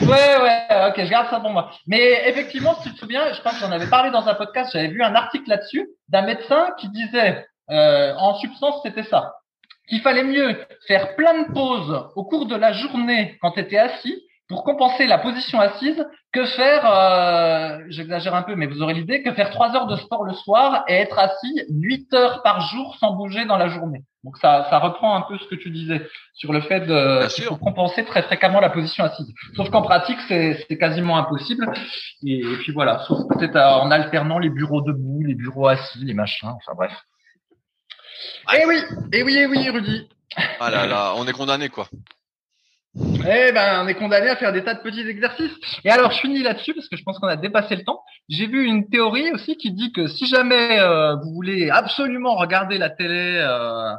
Ouais, 0.00 0.08
ouais, 0.08 0.88
ok, 0.88 1.04
je 1.04 1.10
garde 1.10 1.30
ça 1.30 1.40
pour 1.40 1.50
moi. 1.50 1.70
Mais 1.86 2.28
effectivement, 2.28 2.74
si 2.76 2.88
tu 2.88 2.94
te 2.94 3.00
souviens, 3.00 3.32
je 3.32 3.40
pense 3.42 3.58
qu'on 3.60 3.70
avait 3.70 3.88
parlé 3.88 4.10
dans 4.10 4.26
un 4.26 4.34
podcast, 4.34 4.70
j'avais 4.72 4.88
vu 4.88 5.02
un 5.02 5.14
article 5.14 5.48
là-dessus 5.48 5.88
d'un 6.08 6.22
médecin 6.22 6.70
qui 6.78 6.88
disait, 6.88 7.46
euh, 7.70 8.14
en 8.16 8.38
substance, 8.38 8.80
c'était 8.82 9.04
ça, 9.04 9.34
qu'il 9.88 10.00
fallait 10.00 10.24
mieux 10.24 10.66
faire 10.86 11.16
plein 11.16 11.42
de 11.42 11.52
pauses 11.52 12.10
au 12.16 12.24
cours 12.24 12.46
de 12.46 12.56
la 12.56 12.72
journée 12.72 13.36
quand 13.40 13.52
tu 13.52 13.60
étais 13.60 13.78
assis 13.78 14.22
pour 14.48 14.64
compenser 14.64 15.06
la 15.06 15.18
position 15.18 15.60
assise 15.60 16.06
que 16.32 16.46
faire, 16.46 16.90
euh, 16.90 17.80
j'exagère 17.88 18.34
un 18.34 18.42
peu, 18.42 18.54
mais 18.54 18.66
vous 18.66 18.82
aurez 18.82 18.94
l'idée, 18.94 19.22
que 19.22 19.32
faire 19.32 19.50
trois 19.50 19.76
heures 19.76 19.86
de 19.86 19.96
sport 19.96 20.24
le 20.24 20.32
soir 20.32 20.84
et 20.88 20.94
être 20.94 21.18
assis 21.18 21.62
huit 21.68 22.12
heures 22.14 22.42
par 22.42 22.60
jour 22.62 22.96
sans 22.98 23.12
bouger 23.12 23.44
dans 23.44 23.58
la 23.58 23.68
journée. 23.68 24.04
Donc 24.24 24.38
ça, 24.38 24.66
ça 24.70 24.78
reprend 24.78 25.16
un 25.16 25.20
peu 25.22 25.38
ce 25.38 25.46
que 25.48 25.54
tu 25.54 25.70
disais 25.70 26.06
sur 26.34 26.52
le 26.52 26.62
fait 26.62 26.80
de 26.80 27.54
compenser 27.56 28.04
très 28.04 28.22
fréquemment 28.22 28.60
la 28.60 28.70
position 28.70 29.04
assise. 29.04 29.32
Sauf 29.54 29.68
qu'en 29.70 29.82
pratique, 29.82 30.18
c'est 30.28 30.78
quasiment 30.78 31.18
impossible. 31.18 31.70
Et, 32.26 32.40
puis 32.60 32.72
voilà, 32.72 33.00
sauf 33.00 33.20
peut-être 33.28 33.56
en 33.56 33.90
alternant 33.90 34.38
les 34.38 34.50
bureaux 34.50 34.80
debout, 34.80 35.22
les 35.24 35.34
bureaux 35.34 35.68
assis, 35.68 36.04
les 36.04 36.14
machins, 36.14 36.48
enfin 36.48 36.72
bref. 36.74 36.92
Eh 38.54 38.66
oui, 38.66 38.80
eh 39.12 39.22
oui, 39.22 39.36
eh 39.38 39.46
oui, 39.46 39.70
Rudy. 39.70 40.08
Ah 40.58 40.70
là 40.70 40.86
là, 40.86 41.12
on 41.16 41.26
est 41.26 41.32
condamné 41.32 41.68
quoi. 41.68 41.88
Eh 42.96 43.52
ben, 43.52 43.82
on 43.84 43.88
est 43.88 43.94
condamné 43.94 44.28
à 44.28 44.36
faire 44.36 44.52
des 44.52 44.64
tas 44.64 44.74
de 44.74 44.80
petits 44.80 45.06
exercices. 45.08 45.52
Et 45.84 45.90
alors, 45.90 46.10
je 46.10 46.20
finis 46.20 46.42
là-dessus 46.42 46.74
parce 46.74 46.88
que 46.88 46.96
je 46.96 47.04
pense 47.04 47.18
qu'on 47.18 47.28
a 47.28 47.36
dépassé 47.36 47.76
le 47.76 47.84
temps. 47.84 48.02
J'ai 48.28 48.46
vu 48.46 48.64
une 48.64 48.88
théorie 48.88 49.30
aussi 49.32 49.56
qui 49.56 49.70
dit 49.72 49.92
que 49.92 50.08
si 50.08 50.26
jamais 50.26 50.80
euh, 50.80 51.14
vous 51.16 51.32
voulez 51.32 51.70
absolument 51.70 52.34
regarder 52.36 52.78
la 52.78 52.90
télé 52.90 53.40
euh, 53.40 53.92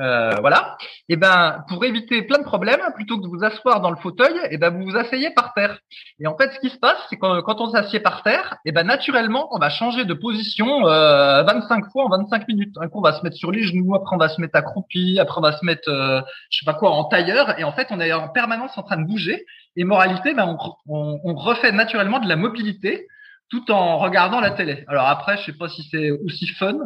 euh, 0.00 0.34
voilà. 0.40 0.76
Et 1.08 1.16
ben, 1.16 1.64
pour 1.68 1.84
éviter 1.84 2.22
plein 2.22 2.38
de 2.38 2.44
problèmes, 2.44 2.80
plutôt 2.94 3.18
que 3.18 3.22
de 3.22 3.28
vous 3.28 3.44
asseoir 3.44 3.80
dans 3.80 3.90
le 3.90 3.96
fauteuil, 3.96 4.34
et 4.50 4.58
ben 4.58 4.70
vous 4.70 4.84
vous 4.84 4.96
asseyez 4.96 5.30
par 5.30 5.54
terre. 5.54 5.78
Et 6.18 6.26
en 6.26 6.36
fait, 6.36 6.52
ce 6.52 6.58
qui 6.58 6.70
se 6.70 6.78
passe, 6.78 6.98
c'est 7.08 7.16
que 7.16 7.40
quand 7.42 7.60
on 7.60 7.70
s'assied 7.70 8.00
par 8.00 8.22
terre, 8.22 8.56
et 8.64 8.72
ben 8.72 8.84
naturellement, 8.84 9.48
on 9.52 9.58
va 9.58 9.70
changer 9.70 10.04
de 10.04 10.14
position 10.14 10.88
euh, 10.88 11.42
25 11.44 11.90
fois 11.92 12.06
en 12.06 12.08
25 12.08 12.48
minutes. 12.48 12.74
Un 12.80 12.88
coup, 12.88 12.98
on 12.98 13.02
va 13.02 13.12
se 13.12 13.22
mettre 13.22 13.36
sur 13.36 13.52
les 13.52 13.62
genoux, 13.62 13.94
après 13.94 14.16
on 14.16 14.18
va 14.18 14.28
se 14.28 14.40
mettre 14.40 14.56
accroupi, 14.56 15.18
après 15.20 15.38
on 15.38 15.42
va 15.42 15.56
se 15.56 15.64
mettre, 15.64 15.88
euh, 15.88 16.20
je 16.50 16.58
sais 16.58 16.66
pas 16.66 16.74
quoi, 16.74 16.90
en 16.90 17.04
tailleur. 17.04 17.58
Et 17.58 17.64
en 17.64 17.72
fait, 17.72 17.88
on 17.90 18.00
est 18.00 18.12
en 18.12 18.28
permanence 18.28 18.76
en 18.76 18.82
train 18.82 18.96
de 18.96 19.06
bouger. 19.06 19.44
Et 19.76 19.84
moralité, 19.84 20.34
ben 20.34 20.46
on, 20.46 20.58
on, 20.92 21.20
on 21.24 21.34
refait 21.34 21.72
naturellement 21.72 22.18
de 22.18 22.28
la 22.28 22.36
mobilité 22.36 23.08
tout 23.54 23.70
en 23.70 23.98
regardant 23.98 24.40
la 24.40 24.50
télé. 24.50 24.84
Alors 24.88 25.06
après, 25.06 25.36
je 25.36 25.44
sais 25.44 25.52
pas 25.52 25.68
si 25.68 25.86
c'est 25.88 26.10
aussi 26.10 26.46
fun. 26.58 26.76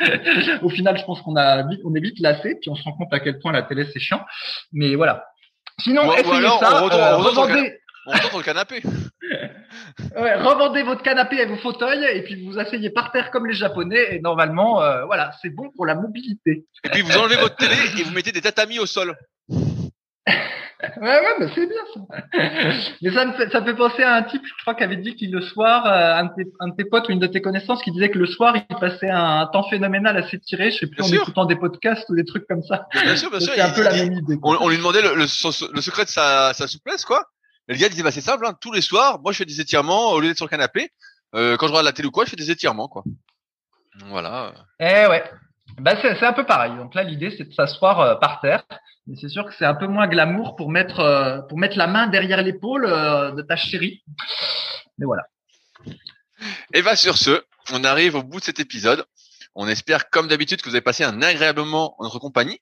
Au 0.62 0.68
final, 0.68 0.98
je 0.98 1.04
pense 1.04 1.22
qu'on 1.22 1.36
a 1.36 1.62
vite, 1.68 1.80
on 1.84 1.94
est 1.94 2.00
vite 2.00 2.18
lassé, 2.18 2.56
puis 2.60 2.70
on 2.70 2.74
se 2.74 2.82
rend 2.82 2.92
compte 2.92 3.12
à 3.12 3.20
quel 3.20 3.38
point 3.38 3.52
la 3.52 3.62
télé 3.62 3.86
c'est 3.92 4.00
chiant. 4.00 4.24
Mais 4.72 4.96
voilà. 4.96 5.24
Sinon, 5.80 6.12
essayez 6.12 6.48
ça. 6.60 6.82
On 6.82 6.90
euh, 6.90 7.16
revendez... 7.16 7.78
On 8.06 8.12
retourne 8.12 8.38
le 8.38 8.42
canapé. 8.42 8.82
ouais, 10.16 10.34
revendez 10.36 10.82
votre 10.82 11.02
canapé 11.02 11.36
et 11.36 11.46
vos 11.46 11.58
fauteuils 11.58 12.04
et 12.04 12.22
puis 12.22 12.42
vous 12.42 12.58
asseyez 12.58 12.90
par 12.90 13.12
terre 13.12 13.30
comme 13.30 13.46
les 13.46 13.52
Japonais 13.52 14.14
et 14.14 14.20
normalement, 14.20 14.82
euh, 14.82 15.04
voilà, 15.04 15.30
c'est 15.42 15.50
bon 15.50 15.70
pour 15.76 15.84
la 15.84 15.94
mobilité. 15.94 16.64
Et 16.84 16.88
puis 16.88 17.02
vous 17.02 17.16
enlevez 17.18 17.36
votre 17.36 17.56
télé 17.56 17.76
et 17.98 18.02
vous 18.02 18.12
mettez 18.12 18.32
des 18.32 18.40
tatamis 18.40 18.78
au 18.78 18.86
sol. 18.86 19.14
Ouais, 20.80 21.00
ouais, 21.00 21.34
mais 21.40 21.48
c'est 21.54 21.66
bien 21.66 21.82
ça. 21.92 22.00
mais 23.02 23.10
ça 23.12 23.24
me 23.26 23.32
fait, 23.32 23.50
ça 23.50 23.64
fait 23.64 23.74
penser 23.74 24.04
à 24.04 24.14
un 24.14 24.22
type, 24.22 24.42
je 24.46 24.62
crois, 24.62 24.76
qui 24.76 24.84
avait 24.84 24.96
dit 24.96 25.16
qu'il 25.16 25.32
le 25.32 25.40
soir, 25.40 25.84
euh, 25.86 26.20
un, 26.20 26.26
de 26.26 26.34
tes, 26.36 26.50
un 26.60 26.68
de 26.68 26.76
tes 26.76 26.84
potes 26.84 27.08
ou 27.08 27.12
une 27.12 27.18
de 27.18 27.26
tes 27.26 27.42
connaissances 27.42 27.82
qui 27.82 27.90
disait 27.90 28.10
que 28.10 28.18
le 28.18 28.26
soir, 28.26 28.54
il 28.56 28.76
passait 28.76 29.10
un, 29.10 29.46
temps 29.52 29.68
phénoménal 29.68 30.16
à 30.16 30.28
s'étirer, 30.28 30.70
je 30.70 30.78
sais 30.78 30.86
plus, 30.86 31.02
en 31.02 31.12
écoutant 31.12 31.46
des 31.46 31.56
podcasts 31.56 32.08
ou 32.10 32.14
des 32.14 32.24
trucs 32.24 32.46
comme 32.46 32.62
ça. 32.62 32.86
Bien 32.92 33.16
sûr, 33.16 33.28
bien 33.28 33.40
sûr. 33.40 33.52
C'est 33.54 33.60
un 33.60 33.70
peu 33.70 33.82
la 33.82 33.92
même 33.92 34.12
idée. 34.12 34.38
On, 34.42 34.68
lui 34.68 34.76
demandait 34.76 35.02
le, 35.02 35.16
le, 35.16 35.26
secret 35.26 36.04
de 36.04 36.10
sa, 36.10 36.52
sa 36.54 36.68
souplesse, 36.68 37.04
quoi. 37.04 37.24
Et 37.68 37.72
le 37.72 37.78
gars 37.78 37.88
disait, 37.88 38.04
bah, 38.04 38.12
c'est 38.12 38.20
simple, 38.20 38.46
hein, 38.46 38.54
tous 38.60 38.72
les 38.72 38.80
soirs, 38.80 39.20
moi, 39.20 39.32
je 39.32 39.38
fais 39.38 39.44
des 39.44 39.60
étirements 39.60 40.12
au 40.12 40.20
lieu 40.20 40.28
d'être 40.28 40.36
sur 40.36 40.46
le 40.46 40.50
canapé. 40.50 40.90
Euh, 41.34 41.56
quand 41.56 41.66
je 41.66 41.72
regarde 41.72 41.86
la 41.86 41.92
télé 41.92 42.06
ou 42.06 42.12
quoi, 42.12 42.24
je 42.24 42.30
fais 42.30 42.36
des 42.36 42.52
étirements, 42.52 42.88
quoi. 42.88 43.02
Voilà. 44.06 44.54
Eh 44.78 45.06
ouais. 45.08 45.24
Bah 45.78 45.96
c'est 46.00 46.24
un 46.24 46.32
peu 46.32 46.44
pareil. 46.44 46.76
Donc 46.76 46.94
là, 46.94 47.02
l'idée 47.02 47.34
c'est 47.36 47.44
de 47.44 47.52
s'asseoir 47.52 48.00
euh, 48.00 48.14
par 48.16 48.40
terre. 48.40 48.64
Mais 49.06 49.16
c'est 49.20 49.28
sûr 49.28 49.46
que 49.46 49.54
c'est 49.58 49.64
un 49.64 49.74
peu 49.74 49.86
moins 49.86 50.06
glamour 50.06 50.54
pour 50.56 50.70
mettre 50.70 51.00
euh, 51.00 51.40
la 51.76 51.86
main 51.86 52.08
derrière 52.08 52.42
l'épaule 52.42 52.84
euh, 52.86 53.30
de 53.32 53.42
ta 53.42 53.56
chérie. 53.56 54.02
Mais 54.98 55.06
voilà. 55.06 55.22
Et 56.74 56.82
bah 56.82 56.96
sur 56.96 57.16
ce, 57.16 57.42
on 57.72 57.84
arrive 57.84 58.16
au 58.16 58.22
bout 58.22 58.40
de 58.40 58.44
cet 58.44 58.60
épisode. 58.60 59.06
On 59.54 59.66
espère, 59.66 60.10
comme 60.10 60.28
d'habitude, 60.28 60.60
que 60.60 60.68
vous 60.68 60.74
avez 60.74 60.82
passé 60.82 61.04
un 61.04 61.22
agréable 61.22 61.60
moment 61.60 61.94
en 61.98 62.04
notre 62.04 62.18
compagnie. 62.18 62.60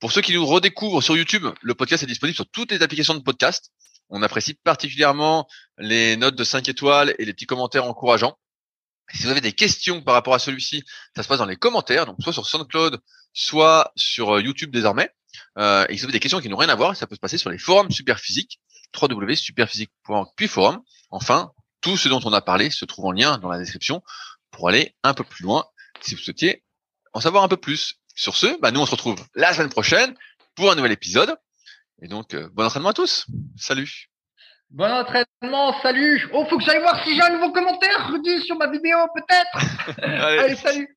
Pour 0.00 0.12
ceux 0.12 0.20
qui 0.20 0.34
nous 0.34 0.46
redécouvrent 0.46 1.02
sur 1.02 1.16
YouTube, 1.16 1.46
le 1.60 1.74
podcast 1.74 2.02
est 2.02 2.06
disponible 2.06 2.36
sur 2.36 2.48
toutes 2.48 2.72
les 2.72 2.82
applications 2.82 3.14
de 3.14 3.20
podcast. 3.20 3.70
On 4.10 4.22
apprécie 4.22 4.54
particulièrement 4.54 5.46
les 5.78 6.16
notes 6.16 6.36
de 6.36 6.44
5 6.44 6.68
étoiles 6.68 7.14
et 7.18 7.24
les 7.24 7.32
petits 7.32 7.46
commentaires 7.46 7.84
encourageants. 7.84 8.36
Si 9.14 9.24
vous 9.24 9.30
avez 9.30 9.40
des 9.40 9.52
questions 9.52 10.02
par 10.02 10.14
rapport 10.14 10.34
à 10.34 10.38
celui-ci, 10.38 10.84
ça 11.16 11.22
se 11.22 11.28
passe 11.28 11.38
dans 11.38 11.46
les 11.46 11.56
commentaires, 11.56 12.06
donc 12.06 12.16
soit 12.22 12.32
sur 12.32 12.46
SoundCloud, 12.46 13.00
soit 13.32 13.92
sur 13.96 14.36
euh, 14.36 14.42
YouTube 14.42 14.70
désormais. 14.70 15.10
Euh, 15.58 15.84
et 15.88 15.94
si 15.94 16.00
vous 16.00 16.04
avez 16.04 16.12
des 16.12 16.20
questions 16.20 16.40
qui 16.40 16.48
n'ont 16.48 16.56
rien 16.56 16.68
à 16.68 16.74
voir, 16.74 16.96
ça 16.96 17.06
peut 17.06 17.14
se 17.14 17.20
passer 17.20 17.38
sur 17.38 17.50
les 17.50 17.58
forums 17.58 17.90
Superphysique, 17.90 18.60
www.superphysique.org 19.00 20.28
puis 20.36 20.48
forum. 20.48 20.80
Enfin, 21.10 21.52
tout 21.80 21.96
ce 21.96 22.08
dont 22.08 22.20
on 22.24 22.32
a 22.32 22.40
parlé 22.40 22.70
se 22.70 22.84
trouve 22.84 23.06
en 23.06 23.12
lien 23.12 23.38
dans 23.38 23.48
la 23.48 23.58
description 23.58 24.02
pour 24.50 24.68
aller 24.68 24.94
un 25.02 25.14
peu 25.14 25.24
plus 25.24 25.44
loin 25.44 25.64
si 26.00 26.14
vous 26.14 26.20
souhaitiez 26.20 26.62
en 27.12 27.20
savoir 27.20 27.44
un 27.44 27.48
peu 27.48 27.56
plus. 27.56 27.96
Sur 28.16 28.36
ce, 28.36 28.60
bah 28.60 28.70
nous 28.70 28.80
on 28.80 28.86
se 28.86 28.90
retrouve 28.90 29.16
la 29.34 29.54
semaine 29.54 29.70
prochaine 29.70 30.14
pour 30.54 30.70
un 30.70 30.74
nouvel 30.74 30.92
épisode. 30.92 31.36
Et 32.02 32.08
donc, 32.08 32.34
euh, 32.34 32.48
bon 32.52 32.64
entraînement 32.64 32.90
à 32.90 32.94
tous. 32.94 33.26
Salut. 33.56 34.09
Bon 34.70 34.88
entraînement, 34.88 35.74
salut. 35.82 36.28
Oh, 36.32 36.44
faut 36.48 36.56
que 36.56 36.64
j'aille 36.64 36.80
voir 36.80 37.02
si 37.02 37.14
j'ai 37.16 37.22
un 37.22 37.30
nouveau 37.30 37.50
commentaire 37.50 38.08
sur 38.44 38.56
ma 38.56 38.68
vidéo, 38.68 38.98
peut-être. 39.14 39.98
Allez, 40.02 40.54
salut. 40.54 40.96